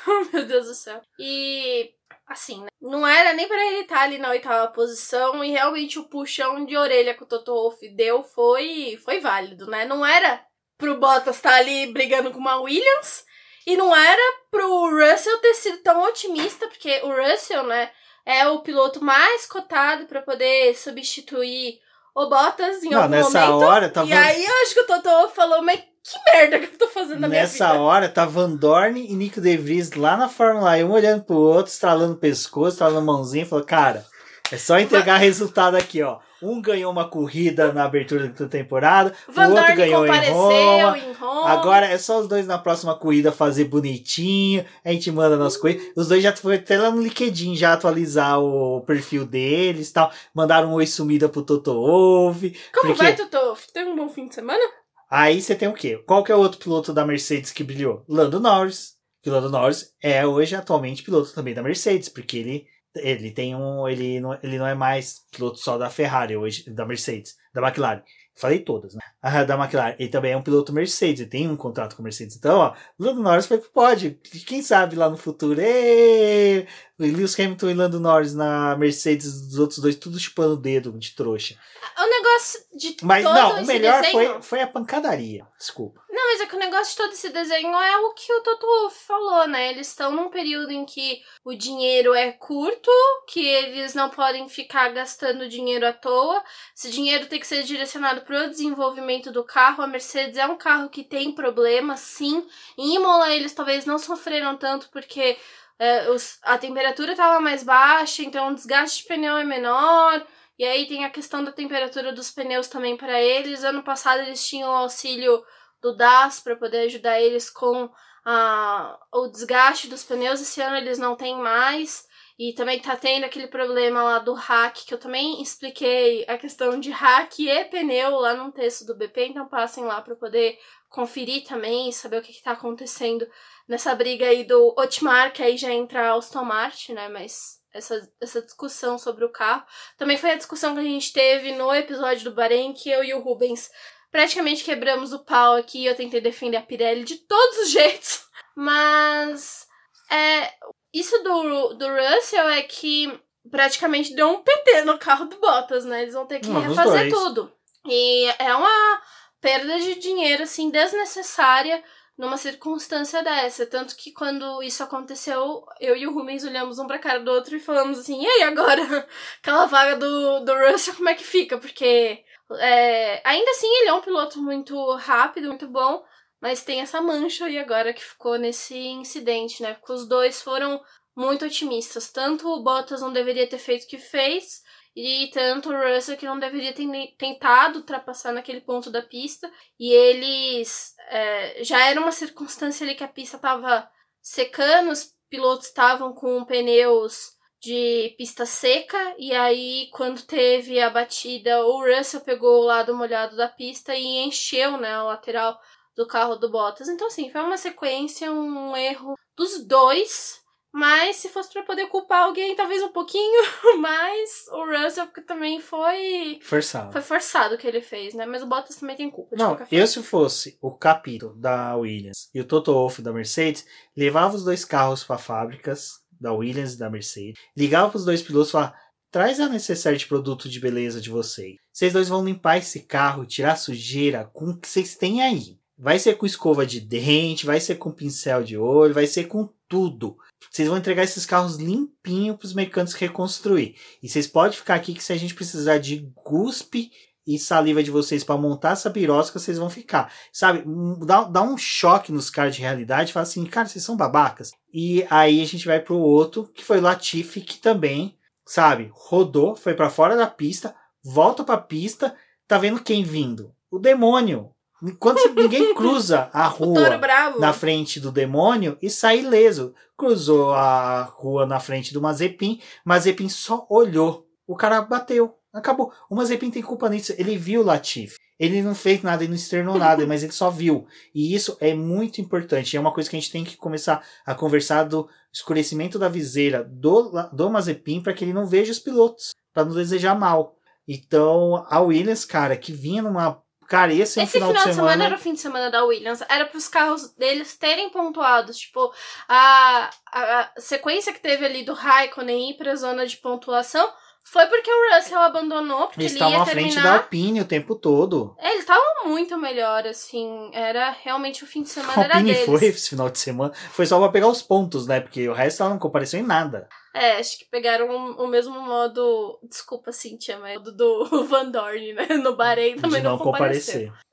oh, 0.07 0.25
meu 0.31 0.45
Deus 0.45 0.67
do 0.67 0.75
céu. 0.75 1.01
E 1.19 1.91
assim, 2.27 2.61
né? 2.61 2.67
Não 2.81 3.07
era 3.07 3.33
nem 3.33 3.47
para 3.47 3.65
ele 3.65 3.81
estar 3.81 4.01
ali 4.01 4.17
na 4.17 4.29
oitava 4.29 4.71
posição 4.71 5.43
e 5.43 5.51
realmente 5.51 5.99
o 5.99 6.07
puxão 6.07 6.65
de 6.65 6.77
orelha 6.77 7.13
que 7.13 7.23
o 7.23 7.25
Toto 7.25 7.53
Wolff 7.53 7.87
deu 7.89 8.23
foi, 8.23 8.99
foi 9.03 9.19
válido, 9.19 9.67
né? 9.67 9.85
Não 9.85 10.05
era 10.05 10.45
pro 10.77 10.99
Bottas 10.99 11.37
estar 11.37 11.55
ali 11.55 11.87
brigando 11.87 12.31
com 12.31 12.39
uma 12.39 12.57
Williams 12.57 13.25
e 13.65 13.75
não 13.75 13.95
era 13.95 14.21
pro 14.51 14.89
Russell 14.89 15.39
ter 15.39 15.53
sido 15.55 15.77
tão 15.79 16.03
otimista, 16.03 16.67
porque 16.67 17.01
o 17.03 17.09
Russell, 17.09 17.63
né, 17.63 17.91
é 18.25 18.47
o 18.47 18.59
piloto 18.59 19.03
mais 19.03 19.45
cotado 19.45 20.05
para 20.05 20.21
poder 20.21 20.75
substituir 20.75 21.79
o 22.15 22.27
Bottas 22.29 22.81
em 22.83 22.89
Não, 22.89 22.99
algum 23.03 23.09
nessa 23.11 23.45
momento. 23.47 23.65
hora 23.65 23.89
tá 23.89 24.03
e 24.03 24.09
Van- 24.09 24.15
aí 24.19 24.45
eu 24.45 24.53
acho 24.63 24.73
que 24.73 24.79
o 24.81 24.87
Totó 24.87 25.29
falou, 25.29 25.61
mas 25.63 25.79
que 25.79 26.31
merda 26.31 26.59
que 26.59 26.65
eu 26.73 26.77
tô 26.77 26.87
fazendo 26.87 27.19
na 27.19 27.27
minha 27.27 27.41
Nessa 27.41 27.67
vida. 27.71 27.79
hora, 27.81 28.07
tá 28.09 28.25
Van 28.25 28.51
Dorn 28.55 28.99
e 28.99 29.13
Nico 29.15 29.41
De 29.41 29.57
Vries 29.57 29.91
lá 29.93 30.15
na 30.15 30.29
Fórmula 30.29 30.71
1, 30.77 30.85
um 30.85 30.91
olhando 30.91 31.23
pro 31.23 31.35
outro, 31.35 31.71
estralando 31.71 32.13
o 32.13 32.17
pescoço, 32.17 32.69
estralando 32.75 32.99
a 32.99 33.01
mãozinha, 33.13 33.43
e 33.43 33.47
falou, 33.47 33.65
cara, 33.65 34.05
é 34.51 34.57
só 34.57 34.77
entregar 34.79 35.17
resultado 35.19 35.75
aqui, 35.75 36.01
ó. 36.03 36.19
Um 36.45 36.61
ganhou 36.61 36.91
uma 36.91 37.07
corrida 37.09 37.73
na 37.73 37.83
abertura 37.85 38.27
da 38.29 38.47
temporada, 38.47 39.13
Van 39.27 39.47
o 39.47 39.49
outro 39.51 39.63
Dorn 39.65 39.75
ganhou 39.75 40.05
em 40.05 40.29
Roma. 40.31 40.97
em 40.99 41.13
Roma. 41.13 41.49
Agora 41.49 41.85
é 41.87 41.97
só 41.97 42.19
os 42.19 42.27
dois 42.27 42.45
na 42.47 42.57
próxima 42.57 42.93
corrida 42.95 43.31
fazer 43.31 43.65
bonitinho. 43.65 44.65
A 44.83 44.91
gente 44.91 45.11
manda 45.11 45.35
nossa 45.37 45.59
coisa. 45.59 45.79
Os 45.95 46.07
dois 46.07 46.21
já 46.23 46.35
foi 46.35 46.55
até 46.55 46.77
lá 46.77 46.91
no 46.91 47.01
LinkedIn 47.01 47.55
já 47.55 47.73
atualizar 47.73 48.39
o 48.39 48.81
perfil 48.81 49.25
deles 49.25 49.91
tal. 49.91 50.11
Mandaram 50.33 50.69
um 50.69 50.73
oi 50.73 50.85
sumida 50.87 51.27
pro 51.29 51.41
Toto 51.41 51.73
Wolff. 51.73 52.49
Como 52.73 52.87
porque- 52.93 53.03
vai, 53.03 53.15
Totó? 53.15 53.55
Teve 53.73 53.89
um 53.89 53.95
bom 53.95 54.09
fim 54.09 54.27
de 54.27 54.35
semana? 54.35 54.63
Aí 55.09 55.41
você 55.41 55.55
tem 55.55 55.67
o 55.67 55.73
quê? 55.73 55.97
Qual 56.05 56.23
que 56.23 56.31
é 56.31 56.35
o 56.35 56.39
outro 56.39 56.59
piloto 56.59 56.91
da 56.91 57.05
Mercedes 57.05 57.51
que 57.51 57.63
brilhou? 57.63 58.03
Lando 58.07 58.39
Norris. 58.39 58.95
Que 59.21 59.29
o 59.29 59.33
Lando 59.33 59.49
Norris 59.49 59.91
é 60.03 60.25
hoje 60.25 60.55
atualmente 60.55 61.01
piloto 61.03 61.33
também 61.33 61.53
da 61.53 61.63
Mercedes, 61.63 62.09
porque 62.09 62.37
ele 62.37 62.65
ele 62.95 63.31
tem 63.31 63.55
um 63.55 63.87
ele 63.87 64.19
não, 64.19 64.37
ele 64.41 64.57
não 64.57 64.67
é 64.67 64.73
mais 64.75 65.25
piloto 65.31 65.57
só 65.57 65.77
da 65.77 65.89
Ferrari 65.89 66.35
hoje, 66.35 66.69
da 66.69 66.85
Mercedes, 66.85 67.35
da 67.53 67.61
McLaren. 67.61 68.01
Falei 68.37 68.59
todas, 68.59 68.93
né? 68.93 68.99
Ah, 69.21 69.45
da 69.45 69.55
McLaren. 69.55 69.95
Ele 69.97 70.09
também 70.09 70.33
é 70.33 70.37
um 70.37 70.41
piloto 70.41 70.73
Mercedes, 70.73 71.21
ele 71.21 71.29
tem 71.29 71.49
um 71.49 71.55
contrato 71.55 71.95
com 71.95 72.03
Mercedes. 72.03 72.35
Então, 72.35 72.57
ó, 72.59 72.75
Lando 72.99 73.23
Norris 73.23 73.45
foi 73.45 73.57
pro 73.59 73.71
pódio. 73.71 74.19
Quem 74.45 74.61
sabe 74.61 74.95
lá 74.95 75.09
no 75.09 75.15
futuro. 75.15 75.61
Êêê! 75.61 76.67
Lewis 76.97 77.37
Hamilton 77.37 77.69
e 77.69 77.73
Lando 77.73 77.99
Norris 77.99 78.33
na 78.33 78.75
Mercedes, 78.77 79.25
os 79.25 79.59
outros 79.59 79.79
dois 79.79 79.95
tudo 79.95 80.17
chupando 80.17 80.53
o 80.53 80.57
dedo 80.57 80.91
de 80.97 81.11
trouxa. 81.11 81.55
O 81.97 82.09
negócio 82.09 82.59
de 82.73 82.97
Mas 83.03 83.23
todo 83.23 83.33
não, 83.33 83.61
o 83.61 83.65
melhor 83.65 84.01
desenho... 84.01 84.33
foi, 84.33 84.41
foi 84.41 84.61
a 84.61 84.67
pancadaria. 84.67 85.45
Desculpa. 85.57 86.01
Não, 86.09 86.31
mas 86.31 86.41
é 86.41 86.45
que 86.45 86.55
o 86.55 86.59
negócio 86.59 86.91
de 86.91 86.97
todo 86.97 87.11
esse 87.11 87.29
desenho 87.29 87.75
é 87.75 87.97
o 87.97 88.13
que 88.13 88.31
o 88.31 88.41
Toto 88.41 88.89
falou, 88.89 89.45
né? 89.47 89.71
Eles 89.71 89.89
estão 89.89 90.11
num 90.11 90.29
período 90.29 90.71
em 90.71 90.85
que 90.85 91.21
o 91.43 91.53
dinheiro 91.53 92.13
é 92.13 92.31
curto, 92.31 92.89
que 93.27 93.45
eles 93.45 93.93
não 93.93 94.09
podem 94.09 94.47
ficar 94.47 94.89
gastando 94.89 95.49
dinheiro 95.49 95.85
à 95.85 95.91
toa. 95.91 96.41
Esse 96.75 96.89
dinheiro 96.89 97.27
tem 97.27 97.39
que 97.39 97.47
ser 97.47 97.63
direcionado 97.63 98.21
para 98.21 98.45
o 98.45 98.49
desenvolvimento 98.49 99.31
do 99.31 99.43
carro. 99.43 99.83
A 99.83 99.87
Mercedes 99.87 100.37
é 100.37 100.45
um 100.45 100.57
carro 100.57 100.89
que 100.89 101.03
tem 101.03 101.33
problemas, 101.33 101.99
sim. 101.99 102.47
Em 102.77 102.95
Imola 102.95 103.33
eles 103.33 103.53
talvez 103.53 103.85
não 103.85 103.99
sofreram 103.99 104.55
tanto 104.55 104.89
porque 104.91 105.37
é, 105.79 106.09
os- 106.09 106.39
a 106.43 106.57
temperatura 106.57 107.11
estava 107.11 107.39
mais 107.39 107.63
baixa, 107.63 108.23
então 108.23 108.49
o 108.51 108.55
desgaste 108.55 109.01
de 109.03 109.07
pneu 109.07 109.37
é 109.37 109.43
menor. 109.43 110.25
E 110.57 110.63
aí 110.63 110.87
tem 110.87 111.03
a 111.03 111.09
questão 111.09 111.43
da 111.43 111.51
temperatura 111.51 112.13
dos 112.13 112.31
pneus 112.31 112.67
também 112.67 112.95
para 112.95 113.19
eles. 113.21 113.63
Ano 113.63 113.83
passado 113.83 114.21
eles 114.21 114.45
tinham 114.47 114.69
o 114.69 114.75
auxílio 114.75 115.43
do 115.81 115.95
DAS 115.95 116.39
para 116.39 116.55
poder 116.55 116.79
ajudar 116.85 117.19
eles 117.19 117.49
com 117.49 117.89
a, 118.25 118.97
o 119.13 119.27
desgaste 119.27 119.87
dos 119.89 120.03
pneus. 120.03 120.41
Esse 120.41 120.61
ano 120.61 120.77
eles 120.77 120.97
não 120.97 121.15
têm 121.15 121.35
mais. 121.37 122.07
E 122.37 122.53
também 122.53 122.79
tá 122.81 122.97
tendo 122.97 123.23
aquele 123.25 123.47
problema 123.47 124.03
lá 124.03 124.19
do 124.19 124.33
hack, 124.33 124.75
que 124.85 124.93
eu 124.93 124.97
também 124.99 125.41
expliquei 125.41 126.25
a 126.27 126.37
questão 126.37 126.77
de 126.79 126.91
hack 126.91 127.39
e 127.39 127.63
pneu 127.65 128.11
lá 128.19 128.33
num 128.33 128.51
texto 128.51 128.85
do 128.85 128.93
BP, 128.93 129.27
então 129.27 129.47
passem 129.47 129.85
lá 129.85 130.01
para 130.01 130.17
poder 130.17 130.59
conferir 130.89 131.45
também, 131.45 131.91
saber 131.91 132.17
o 132.17 132.21
que, 132.21 132.33
que 132.33 132.43
tá 132.43 132.51
acontecendo 132.51 133.27
nessa 133.67 133.93
briga 133.95 134.27
aí 134.27 134.43
do 134.43 134.73
Otmar, 134.77 135.33
que 135.33 135.43
aí 135.43 135.57
já 135.57 135.71
entra 135.71 136.09
a 136.11 136.15
Aston 136.15 136.43
Martin, 136.43 136.93
né? 136.93 137.09
Mas 137.09 137.59
essa, 137.73 138.09
essa 138.21 138.41
discussão 138.41 138.97
sobre 138.97 139.25
o 139.25 139.29
carro. 139.29 139.63
Também 139.97 140.17
foi 140.17 140.31
a 140.31 140.37
discussão 140.37 140.73
que 140.73 140.79
a 140.79 140.83
gente 140.83 141.11
teve 141.11 141.51
no 141.51 141.73
episódio 141.73 142.23
do 142.23 142.35
Bahrein, 142.35 142.73
que 142.73 142.89
eu 142.89 143.03
e 143.03 143.13
o 143.13 143.19
Rubens 143.19 143.69
praticamente 144.11 144.63
quebramos 144.63 145.11
o 145.11 145.25
pau 145.25 145.55
aqui. 145.55 145.85
Eu 145.85 145.95
tentei 145.95 146.21
defender 146.21 146.57
a 146.57 146.61
Pirelli 146.61 147.03
de 147.03 147.17
todos 147.17 147.57
os 147.59 147.69
jeitos. 147.71 148.25
Mas 148.55 149.67
é, 150.09 150.53
isso 150.93 151.17
do, 151.21 151.73
do 151.73 151.85
Russell 151.87 152.47
é 152.49 152.61
que 152.63 153.19
praticamente 153.51 154.15
deu 154.15 154.29
um 154.29 154.41
PT 154.41 154.83
no 154.83 154.97
carro 154.97 155.25
do 155.25 155.37
Bottas, 155.37 155.85
né? 155.85 156.03
Eles 156.03 156.13
vão 156.13 156.25
ter 156.25 156.39
que 156.39 156.47
Não, 156.47 156.61
refazer 156.61 157.11
tudo. 157.11 157.51
E 157.85 158.25
é 158.39 158.55
uma 158.55 159.01
perda 159.45 159.77
de 159.79 159.93
dinheiro, 159.99 160.41
assim, 160.41 160.71
desnecessária 160.71 161.83
numa 162.17 162.35
circunstância 162.35 163.21
dessa. 163.21 163.63
Tanto 163.67 163.95
que 163.95 164.11
quando 164.11 164.63
isso 164.63 164.81
aconteceu, 164.81 165.63
eu 165.79 165.95
e 165.95 166.07
o 166.07 166.11
Rubens 166.11 166.43
olhamos 166.43 166.79
um 166.79 166.87
pra 166.87 166.97
cara 166.97 167.19
do 167.19 167.29
outro 167.29 167.55
e 167.55 167.59
falamos 167.59 167.99
assim, 167.99 168.23
e 168.23 168.25
aí 168.25 168.41
agora? 168.41 168.81
Aquela 169.37 169.67
vaga 169.67 169.97
do, 169.97 170.39
do 170.39 170.51
Russell, 170.51 170.95
como 170.95 171.09
é 171.09 171.13
que 171.13 171.23
fica? 171.23 171.59
Porque 171.59 172.23
é, 172.53 173.21
ainda 173.23 173.51
assim 173.51 173.67
ele 173.81 173.89
é 173.89 173.93
um 173.93 174.01
piloto 174.01 174.41
muito 174.41 174.95
rápido, 174.95 175.49
muito 175.49 175.67
bom, 175.67 176.03
mas 176.41 176.63
tem 176.63 176.81
essa 176.81 176.99
mancha 176.99 177.45
aí 177.45 177.59
agora 177.59 177.93
que 177.93 178.03
ficou 178.03 178.39
nesse 178.39 178.75
incidente, 178.75 179.61
né? 179.61 179.75
Porque 179.75 179.93
os 179.93 180.07
dois 180.07 180.41
foram 180.41 180.81
muito 181.15 181.45
otimistas. 181.45 182.11
Tanto 182.11 182.49
o 182.49 182.63
Bottas 182.63 182.99
não 182.99 183.13
deveria 183.13 183.45
ter 183.45 183.59
feito 183.59 183.83
o 183.83 183.87
que 183.87 183.99
fez, 183.99 184.63
e 184.95 185.29
tanto 185.33 185.69
o 185.69 185.77
Russell 185.77 186.17
que 186.17 186.25
não 186.25 186.39
deveria 186.39 186.73
ter 186.73 186.87
tentado 187.17 187.79
ultrapassar 187.79 188.31
naquele 188.31 188.61
ponto 188.61 188.89
da 188.89 189.01
pista. 189.01 189.51
E 189.79 189.91
eles. 189.91 190.95
é, 191.09 191.63
já 191.63 191.85
era 191.85 191.99
uma 191.99 192.11
circunstância 192.11 192.85
ali 192.85 192.95
que 192.95 193.03
a 193.03 193.07
pista 193.07 193.35
estava 193.35 193.89
secando, 194.21 194.91
os 194.91 195.13
pilotos 195.29 195.67
estavam 195.67 196.13
com 196.13 196.45
pneus 196.45 197.35
de 197.61 198.13
pista 198.17 198.45
seca, 198.45 199.15
e 199.17 199.33
aí 199.33 199.89
quando 199.91 200.21
teve 200.21 200.79
a 200.79 200.89
batida, 200.89 201.65
o 201.65 201.81
Russell 201.81 202.21
pegou 202.21 202.61
o 202.61 202.65
lado 202.65 202.95
molhado 202.95 203.35
da 203.35 203.47
pista 203.47 203.95
e 203.95 204.19
encheu 204.19 204.77
né, 204.77 204.93
a 204.93 205.03
lateral 205.03 205.59
do 205.95 206.05
carro 206.05 206.35
do 206.35 206.49
Bottas. 206.49 206.87
Então, 206.87 207.07
assim, 207.07 207.31
foi 207.31 207.41
uma 207.41 207.57
sequência, 207.57 208.31
um 208.31 208.75
erro 208.75 209.15
dos 209.35 209.65
dois. 209.65 210.44
Mas 210.75 211.15
se 211.15 211.29
fosse 211.29 211.53
pra 211.53 211.63
poder 211.63 211.87
culpar 211.87 212.23
alguém, 212.23 212.53
talvez 212.53 212.83
um 212.83 212.91
pouquinho 212.91 213.41
mais 213.79 214.45
o 214.51 214.65
Russell, 214.65 215.07
também 215.25 215.61
foi. 215.61 216.37
Forçado. 216.41 216.91
Foi 216.91 217.01
forçado 217.01 217.55
o 217.55 217.57
que 217.57 217.65
ele 217.65 217.79
fez, 217.79 218.13
né? 218.13 218.25
Mas 218.25 218.43
o 218.43 218.45
Bottas 218.45 218.75
também 218.75 218.97
tem 218.97 219.09
culpa, 219.09 219.37
Não, 219.37 219.57
eu 219.71 219.87
se 219.87 220.03
fosse 220.03 220.57
o 220.61 220.75
Capito 220.75 221.33
da 221.37 221.77
Williams 221.77 222.29
e 222.33 222.41
o 222.41 222.43
Toto 222.43 222.73
Wolff 222.73 223.01
da 223.01 223.13
Mercedes, 223.13 223.65
levava 223.95 224.35
os 224.35 224.43
dois 224.43 224.65
carros 224.65 225.01
para 225.01 225.17
fábricas 225.17 225.93
da 226.19 226.33
Williams 226.33 226.73
e 226.73 226.77
da 226.77 226.89
Mercedes, 226.89 227.41
ligava 227.55 227.89
para 227.89 227.97
os 227.97 228.03
dois 228.03 228.21
pilotos 228.21 228.49
e 228.49 228.51
falava: 228.51 228.75
traz 229.09 229.39
a 229.39 229.47
necessária 229.47 229.97
de 229.97 230.07
produto 230.07 230.49
de 230.49 230.59
beleza 230.59 230.99
de 230.99 231.09
vocês. 231.09 231.55
Vocês 231.71 231.93
dois 231.93 232.09
vão 232.09 232.25
limpar 232.25 232.57
esse 232.57 232.81
carro, 232.81 233.25
tirar 233.25 233.53
a 233.53 233.55
sujeira 233.55 234.29
com 234.33 234.49
o 234.49 234.57
que 234.59 234.67
vocês 234.67 234.97
têm 234.97 235.21
aí. 235.21 235.57
Vai 235.77 235.99
ser 235.99 236.15
com 236.15 236.25
escova 236.25 236.65
de 236.65 236.81
dente, 236.81 237.45
vai 237.45 237.61
ser 237.61 237.75
com 237.75 237.91
pincel 237.91 238.43
de 238.43 238.57
olho, 238.57 238.93
vai 238.93 239.07
ser 239.07 239.25
com 239.25 239.49
tudo. 239.67 240.17
Vocês 240.55 240.69
vão 240.69 240.77
entregar 240.77 241.03
esses 241.03 241.25
carros 241.25 241.57
limpinho 241.57 242.37
para 242.37 242.45
os 242.45 242.53
mecânicos 242.53 242.93
reconstruir. 242.93 243.75
E 244.01 244.07
vocês 244.07 244.25
podem 244.25 244.57
ficar 244.57 244.75
aqui 244.75 244.93
que 244.93 245.03
se 245.03 245.11
a 245.11 245.17
gente 245.17 245.35
precisar 245.35 245.79
de 245.79 246.09
guspe 246.25 246.91
e 247.27 247.37
saliva 247.37 247.83
de 247.83 247.91
vocês 247.91 248.23
para 248.23 248.37
montar 248.37 248.71
essa 248.71 248.89
birosca, 248.89 249.37
vocês 249.37 249.57
vão 249.57 249.69
ficar. 249.69 250.13
Sabe? 250.31 250.63
Um- 250.65 250.97
Dá, 251.05 251.25
dá 251.25 251.41
um 251.41 251.57
choque 251.57 252.09
nos 252.09 252.29
caras 252.29 252.55
de 252.55 252.61
realidade. 252.61 253.11
Fala 253.11 253.23
assim, 253.23 253.43
cara, 253.45 253.67
vocês 253.67 253.83
são 253.83 253.97
babacas. 253.97 254.51
E 254.73 255.05
aí 255.09 255.41
a 255.41 255.45
gente 255.45 255.65
vai 255.65 255.81
pro 255.81 255.97
outro, 255.97 256.49
que 256.53 256.63
foi 256.63 256.77
o 256.77 256.81
Latifi, 256.81 257.41
que 257.41 257.59
também, 257.59 258.17
sabe, 258.47 258.89
rodou, 258.93 259.57
foi 259.57 259.73
para 259.73 259.89
fora 259.89 260.15
da 260.15 260.27
pista, 260.27 260.73
volta 261.03 261.43
pra 261.43 261.57
pista, 261.57 262.15
tá 262.47 262.57
vendo 262.57 262.81
quem 262.81 263.03
vindo? 263.03 263.53
O 263.69 263.77
demônio. 263.77 264.54
Enquanto 264.83 265.33
ninguém 265.33 265.73
cruza 265.73 266.29
a 266.33 266.45
rua 266.47 266.99
na 267.39 267.53
frente 267.53 267.99
do 267.99 268.11
demônio 268.11 268.77
e 268.81 268.89
sai 268.89 269.19
ileso. 269.19 269.73
Cruzou 269.97 270.51
a 270.53 271.03
rua 271.03 271.45
na 271.45 271.59
frente 271.59 271.93
do 271.93 272.01
Mazepin, 272.01 272.59
Mazepin 272.83 273.29
só 273.29 273.65
olhou. 273.69 274.27
O 274.45 274.55
cara 274.55 274.81
bateu. 274.81 275.35
Acabou. 275.53 275.91
O 276.09 276.15
Mazepin 276.15 276.51
tem 276.51 276.61
culpa 276.61 276.89
nisso. 276.89 277.13
Ele 277.17 277.37
viu 277.37 277.61
o 277.61 277.63
Latif. 277.63 278.15
Ele 278.37 278.61
não 278.61 278.75
fez 278.75 279.01
nada, 279.01 279.23
ele 279.23 279.29
não 279.29 279.37
externou 279.37 279.77
nada, 279.77 280.05
mas 280.07 280.21
ele 280.21 280.33
só 280.33 280.49
viu. 280.49 280.85
E 281.13 281.33
isso 281.33 281.55
é 281.61 281.73
muito 281.73 282.19
importante. 282.19 282.75
É 282.75 282.79
uma 282.79 282.93
coisa 282.93 283.09
que 283.09 283.15
a 283.15 283.19
gente 283.19 283.31
tem 283.31 283.43
que 283.43 283.55
começar 283.55 284.03
a 284.25 284.35
conversar 284.35 284.83
do 284.83 285.07
escurecimento 285.31 285.97
da 285.97 286.09
viseira 286.09 286.63
do, 286.63 287.11
do 287.31 287.49
Mazepin 287.49 288.01
para 288.01 288.13
que 288.13 288.25
ele 288.25 288.33
não 288.33 288.45
veja 288.45 288.71
os 288.71 288.79
pilotos, 288.79 289.31
para 289.53 289.63
não 289.63 289.73
desejar 289.73 290.13
mal. 290.13 290.57
Então, 290.87 291.65
a 291.69 291.79
Williams, 291.79 292.25
cara, 292.25 292.55
que 292.57 292.71
vinha 292.71 293.01
numa. 293.01 293.41
Cara, 293.67 293.93
esse, 293.93 294.19
é 294.19 294.23
Esse 294.23 294.33
final, 294.33 294.53
de 294.53 294.61
semana. 294.61 295.05
era 295.05 295.15
o 295.15 295.19
fim 295.19 295.33
de 295.33 295.39
semana 295.39 295.71
da 295.71 295.83
Williams. 295.83 296.21
Era 296.29 296.45
para 296.45 296.57
os 296.57 296.67
carros 296.67 297.09
deles 297.15 297.57
terem 297.57 297.89
pontuados. 297.89 298.57
Tipo, 298.57 298.93
a, 299.27 299.89
a, 300.11 300.39
a 300.41 300.51
sequência 300.57 301.11
que 301.11 301.19
teve 301.19 301.45
ali 301.45 301.63
do 301.63 301.73
Raikkonen 301.73 302.51
ir 302.51 302.57
para 302.57 302.71
a 302.71 302.75
zona 302.75 303.05
de 303.07 303.17
pontuação 303.17 303.91
Foi 304.27 304.47
porque 304.47 304.69
o 304.71 304.95
Russell 304.95 305.19
abandonou, 305.19 305.87
porque 305.87 306.01
Eles 306.01 306.13
ele 306.13 306.23
estavam 306.23 306.41
à 306.41 306.45
frente 306.45 306.75
da 306.75 306.81
terminar... 306.81 306.97
Alpine 306.97 307.41
o 307.41 307.45
tempo 307.45 307.75
todo. 307.75 308.35
É, 308.39 308.49
eles 308.49 308.61
estavam 308.61 309.05
muito 309.05 309.37
melhor, 309.37 309.85
assim. 309.85 310.49
Era 310.51 310.89
realmente 310.89 311.43
o 311.43 311.47
fim 311.47 311.61
de 311.61 311.69
semana 311.69 311.93
A 312.01 312.03
era 312.03 312.13
Alpine 312.15 312.33
deles. 312.33 312.45
foi 312.45 312.65
esse 312.65 312.89
final 312.89 313.09
de 313.09 313.19
semana. 313.19 313.53
Foi 313.71 313.85
só 313.85 313.99
pra 313.99 314.09
pegar 314.09 314.27
os 314.27 314.41
pontos, 314.41 314.87
né? 314.87 314.99
Porque 314.99 315.29
o 315.29 315.33
resto 315.33 315.61
ela 315.61 315.69
não 315.69 315.79
compareceu 315.79 316.19
em 316.19 316.23
nada. 316.23 316.67
É, 316.93 317.17
acho 317.17 317.37
que 317.37 317.45
pegaram 317.45 317.87
o, 317.87 318.23
o 318.23 318.27
mesmo 318.27 318.59
modo. 318.59 319.39
Desculpa, 319.43 319.91
Cintia, 319.91 320.39
mas 320.39 320.59
do, 320.61 320.71
do 320.71 321.23
Van 321.29 321.49
Dorn, 321.51 321.93
né? 321.93 322.07
No 322.17 322.35
Bahrein 322.35 322.77
também 322.77 323.01
de 323.01 323.03
não, 323.03 323.11
não, 323.11 323.19
compareceu. 323.19 323.73
comparecer. 323.73 324.05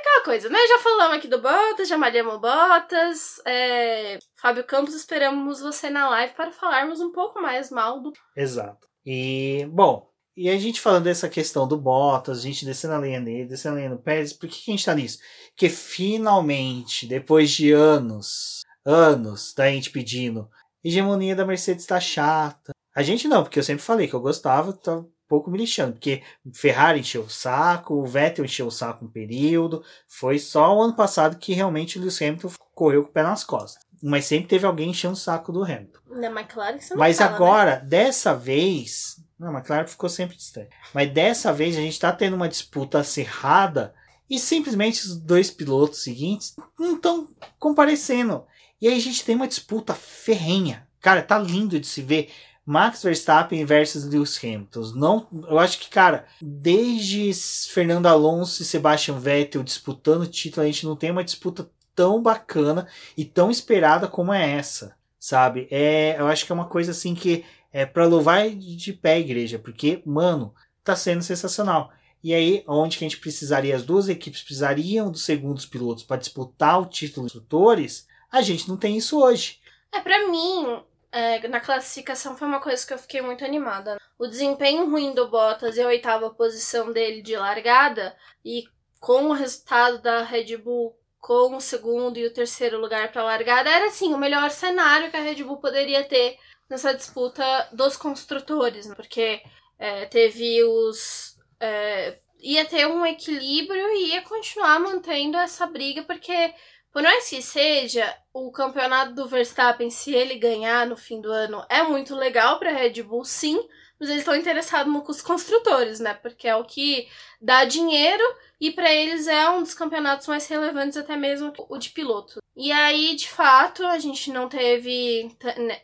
Aquela 0.00 0.24
coisa, 0.24 0.48
né? 0.48 0.58
Já 0.66 0.78
falamos 0.78 1.18
aqui 1.18 1.28
do 1.28 1.42
Bottas, 1.42 1.88
já 1.88 1.98
malhamos 1.98 2.40
Bottas. 2.40 3.40
É... 3.44 4.18
Fábio 4.40 4.64
Campos, 4.64 4.94
esperamos 4.94 5.60
você 5.60 5.90
na 5.90 6.08
live 6.08 6.32
para 6.34 6.50
falarmos 6.52 7.00
um 7.00 7.12
pouco 7.12 7.40
mais 7.40 7.70
mal 7.70 8.00
do. 8.00 8.12
Exato. 8.34 8.87
E, 9.10 9.66
bom, 9.72 10.06
e 10.36 10.50
a 10.50 10.58
gente 10.58 10.82
falando 10.82 11.04
dessa 11.04 11.30
questão 11.30 11.66
do 11.66 11.78
Bottas, 11.78 12.40
a 12.40 12.42
gente 12.42 12.66
descendo 12.66 12.92
a 12.92 12.98
linha 12.98 13.18
dele, 13.18 13.48
descendo 13.48 13.76
a 13.76 13.78
linha 13.78 13.90
do 13.90 13.96
Pérez, 13.96 14.34
por 14.34 14.46
que, 14.50 14.62
que 14.62 14.70
a 14.70 14.74
gente 14.74 14.84
tá 14.84 14.94
nisso? 14.94 15.18
Porque 15.48 15.70
finalmente, 15.70 17.06
depois 17.06 17.50
de 17.50 17.72
anos, 17.72 18.60
anos 18.84 19.54
da 19.54 19.70
gente 19.70 19.90
pedindo, 19.90 20.46
hegemonia 20.84 21.34
da 21.34 21.46
Mercedes 21.46 21.86
tá 21.86 21.98
chata. 21.98 22.72
A 22.94 23.02
gente 23.02 23.26
não, 23.26 23.42
porque 23.42 23.58
eu 23.58 23.62
sempre 23.62 23.82
falei 23.82 24.06
que 24.06 24.12
eu 24.12 24.20
gostava, 24.20 24.74
tá 24.74 24.98
um 24.98 25.10
pouco 25.26 25.50
me 25.50 25.56
lixando, 25.56 25.94
porque 25.94 26.22
Ferrari 26.52 27.00
encheu 27.00 27.22
o 27.22 27.30
saco, 27.30 27.94
o 27.94 28.06
Vettel 28.06 28.44
encheu 28.44 28.66
o 28.66 28.70
saco 28.70 29.06
um 29.06 29.10
período, 29.10 29.82
foi 30.06 30.38
só 30.38 30.76
o 30.76 30.82
ano 30.82 30.94
passado 30.94 31.38
que 31.38 31.54
realmente 31.54 31.96
o 31.96 32.00
Lewis 32.02 32.20
Hamilton 32.20 32.50
correu 32.74 33.04
com 33.04 33.08
o 33.08 33.12
pé 33.12 33.22
nas 33.22 33.42
costas. 33.42 33.82
Mas 34.02 34.26
sempre 34.26 34.48
teve 34.48 34.66
alguém 34.66 34.90
enchendo 34.90 35.14
o 35.14 35.16
saco 35.16 35.52
do 35.52 35.64
Hamilton. 35.64 35.98
McLaren, 36.26 36.78
você 36.78 36.94
não 36.94 36.98
Mas 36.98 37.18
fala, 37.18 37.30
né? 37.30 37.36
agora, 37.36 37.76
dessa 37.76 38.34
vez. 38.34 39.20
Não, 39.38 39.60
claro 39.62 39.84
que 39.84 39.90
ficou 39.90 40.08
sempre 40.08 40.36
distante. 40.36 40.70
Mas 40.92 41.12
dessa 41.12 41.52
vez 41.52 41.76
a 41.76 41.80
gente 41.80 41.98
tá 41.98 42.12
tendo 42.12 42.34
uma 42.34 42.48
disputa 42.48 42.98
acirrada 42.98 43.94
e 44.28 44.38
simplesmente 44.38 45.04
os 45.04 45.16
dois 45.16 45.50
pilotos 45.50 46.02
seguintes 46.02 46.54
não 46.78 46.96
estão 46.96 47.28
comparecendo. 47.58 48.44
E 48.80 48.88
aí 48.88 48.96
a 48.96 49.00
gente 49.00 49.24
tem 49.24 49.34
uma 49.34 49.48
disputa 49.48 49.94
ferrenha. 49.94 50.86
Cara, 51.00 51.22
tá 51.22 51.38
lindo 51.38 51.78
de 51.78 51.86
se 51.86 52.02
ver. 52.02 52.30
Max 52.64 53.02
Verstappen 53.02 53.64
versus 53.64 54.04
Lewis 54.04 54.38
Hamilton. 54.44 54.92
Não, 54.94 55.26
eu 55.48 55.58
acho 55.58 55.78
que, 55.78 55.88
cara, 55.88 56.26
desde 56.38 57.32
Fernando 57.70 58.04
Alonso 58.04 58.60
e 58.60 58.64
Sebastian 58.66 59.18
Vettel 59.18 59.62
disputando 59.62 60.22
o 60.22 60.26
título, 60.26 60.64
a 60.64 60.66
gente 60.66 60.84
não 60.84 60.94
tem 60.94 61.10
uma 61.10 61.24
disputa 61.24 61.70
tão 61.98 62.22
bacana 62.22 62.86
e 63.16 63.24
tão 63.24 63.50
esperada 63.50 64.06
como 64.06 64.32
é 64.32 64.52
essa, 64.52 64.96
sabe? 65.18 65.66
É, 65.68 66.14
eu 66.16 66.28
acho 66.28 66.46
que 66.46 66.52
é 66.52 66.54
uma 66.54 66.68
coisa 66.68 66.92
assim 66.92 67.12
que 67.12 67.44
é 67.72 67.84
para 67.84 68.06
louvar 68.06 68.48
de 68.50 68.92
pé 68.92 69.14
a 69.14 69.18
igreja, 69.18 69.58
porque, 69.58 70.00
mano, 70.06 70.54
tá 70.84 70.94
sendo 70.94 71.24
sensacional. 71.24 71.90
E 72.22 72.32
aí, 72.32 72.62
onde 72.68 72.96
que 72.96 73.04
a 73.04 73.08
gente 73.08 73.20
precisaria, 73.20 73.74
as 73.74 73.82
duas 73.82 74.08
equipes 74.08 74.44
precisariam 74.44 75.10
dos 75.10 75.24
segundos 75.24 75.66
pilotos 75.66 76.04
para 76.04 76.18
disputar 76.18 76.80
o 76.80 76.86
título 76.86 77.26
de 77.26 77.32
instrutores, 77.32 78.06
a 78.30 78.42
gente 78.42 78.68
não 78.68 78.76
tem 78.76 78.96
isso 78.96 79.20
hoje. 79.20 79.58
É, 79.90 79.98
pra 79.98 80.28
mim, 80.28 80.80
é, 81.10 81.48
na 81.48 81.58
classificação 81.58 82.36
foi 82.36 82.46
uma 82.46 82.60
coisa 82.60 82.86
que 82.86 82.94
eu 82.94 82.98
fiquei 82.98 83.20
muito 83.20 83.44
animada. 83.44 84.00
O 84.16 84.28
desempenho 84.28 84.88
ruim 84.88 85.16
do 85.16 85.26
Bottas 85.26 85.76
e 85.76 85.82
a 85.82 85.88
oitava 85.88 86.30
posição 86.30 86.92
dele 86.92 87.22
de 87.22 87.36
largada, 87.36 88.14
e 88.44 88.68
com 89.00 89.24
o 89.24 89.32
resultado 89.32 90.00
da 90.00 90.22
Red 90.22 90.56
Bull 90.58 90.96
com 91.20 91.56
o 91.56 91.60
segundo 91.60 92.18
e 92.18 92.26
o 92.26 92.32
terceiro 92.32 92.78
lugar 92.80 93.10
para 93.10 93.24
largada, 93.24 93.70
era 93.70 93.86
assim 93.86 94.14
o 94.14 94.18
melhor 94.18 94.50
cenário 94.50 95.10
que 95.10 95.16
a 95.16 95.20
Red 95.20 95.42
Bull 95.42 95.58
poderia 95.58 96.04
ter 96.04 96.38
nessa 96.68 96.94
disputa 96.94 97.68
dos 97.72 97.96
construtores, 97.96 98.86
né? 98.86 98.94
porque 98.94 99.42
é, 99.78 100.06
teve 100.06 100.62
os. 100.62 101.36
É, 101.60 102.18
ia 102.40 102.64
ter 102.64 102.86
um 102.86 103.04
equilíbrio 103.04 103.90
e 103.92 104.10
ia 104.10 104.22
continuar 104.22 104.78
mantendo 104.78 105.36
essa 105.36 105.66
briga, 105.66 106.02
porque 106.04 106.54
por 106.92 107.02
mais 107.02 107.28
que 107.28 107.42
seja, 107.42 108.16
o 108.32 108.50
campeonato 108.50 109.14
do 109.14 109.28
Verstappen, 109.28 109.90
se 109.90 110.14
ele 110.14 110.36
ganhar 110.36 110.86
no 110.86 110.96
fim 110.96 111.20
do 111.20 111.30
ano, 111.30 111.64
é 111.68 111.82
muito 111.82 112.14
legal 112.14 112.58
para 112.58 112.72
Red 112.72 113.02
Bull, 113.02 113.24
sim, 113.24 113.60
mas 113.98 114.08
eles 114.08 114.20
estão 114.20 114.36
interessados 114.36 114.92
nos 114.92 115.22
construtores, 115.22 116.00
né? 116.00 116.14
Porque 116.14 116.46
é 116.48 116.56
o 116.56 116.64
que 116.64 117.08
dá 117.40 117.64
dinheiro 117.64 118.22
e 118.60 118.70
para 118.70 118.92
eles 118.92 119.26
é 119.28 119.48
um 119.50 119.62
dos 119.62 119.74
campeonatos 119.74 120.26
mais 120.26 120.46
relevantes 120.48 120.96
até 120.96 121.16
mesmo 121.16 121.52
o 121.68 121.78
de 121.78 121.90
piloto. 121.90 122.38
E 122.56 122.72
aí, 122.72 123.14
de 123.14 123.28
fato, 123.30 123.86
a 123.86 124.00
gente 124.00 124.32
não 124.32 124.48
teve 124.48 125.30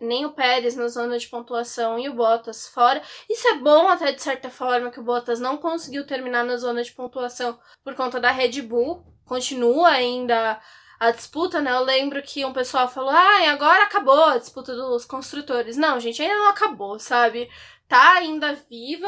nem 0.00 0.26
o 0.26 0.32
Pérez 0.32 0.74
na 0.74 0.88
zona 0.88 1.16
de 1.16 1.28
pontuação 1.28 2.00
e 2.00 2.08
o 2.08 2.14
Bottas 2.14 2.66
fora. 2.66 3.00
Isso 3.30 3.46
é 3.46 3.54
bom 3.58 3.88
até 3.88 4.10
de 4.10 4.20
certa 4.20 4.50
forma 4.50 4.90
que 4.90 4.98
o 4.98 5.04
Bottas 5.04 5.38
não 5.38 5.56
conseguiu 5.56 6.04
terminar 6.04 6.44
na 6.44 6.56
zona 6.56 6.82
de 6.82 6.90
pontuação 6.90 7.56
por 7.84 7.94
conta 7.94 8.18
da 8.18 8.32
Red 8.32 8.60
Bull. 8.62 9.04
Continua 9.24 9.90
ainda 9.90 10.60
a 10.98 11.10
disputa, 11.12 11.60
né? 11.60 11.70
Eu 11.70 11.84
lembro 11.84 12.20
que 12.22 12.44
um 12.44 12.52
pessoal 12.52 12.88
falou: 12.88 13.10
"Ah, 13.10 13.50
agora 13.52 13.84
acabou 13.84 14.24
a 14.24 14.38
disputa 14.38 14.74
dos 14.74 15.04
construtores". 15.04 15.76
Não, 15.76 16.00
gente, 16.00 16.20
ainda 16.22 16.34
não 16.34 16.48
acabou, 16.48 16.98
sabe? 16.98 17.48
Tá 17.95 18.14
ainda 18.14 18.55
viva 18.68 19.07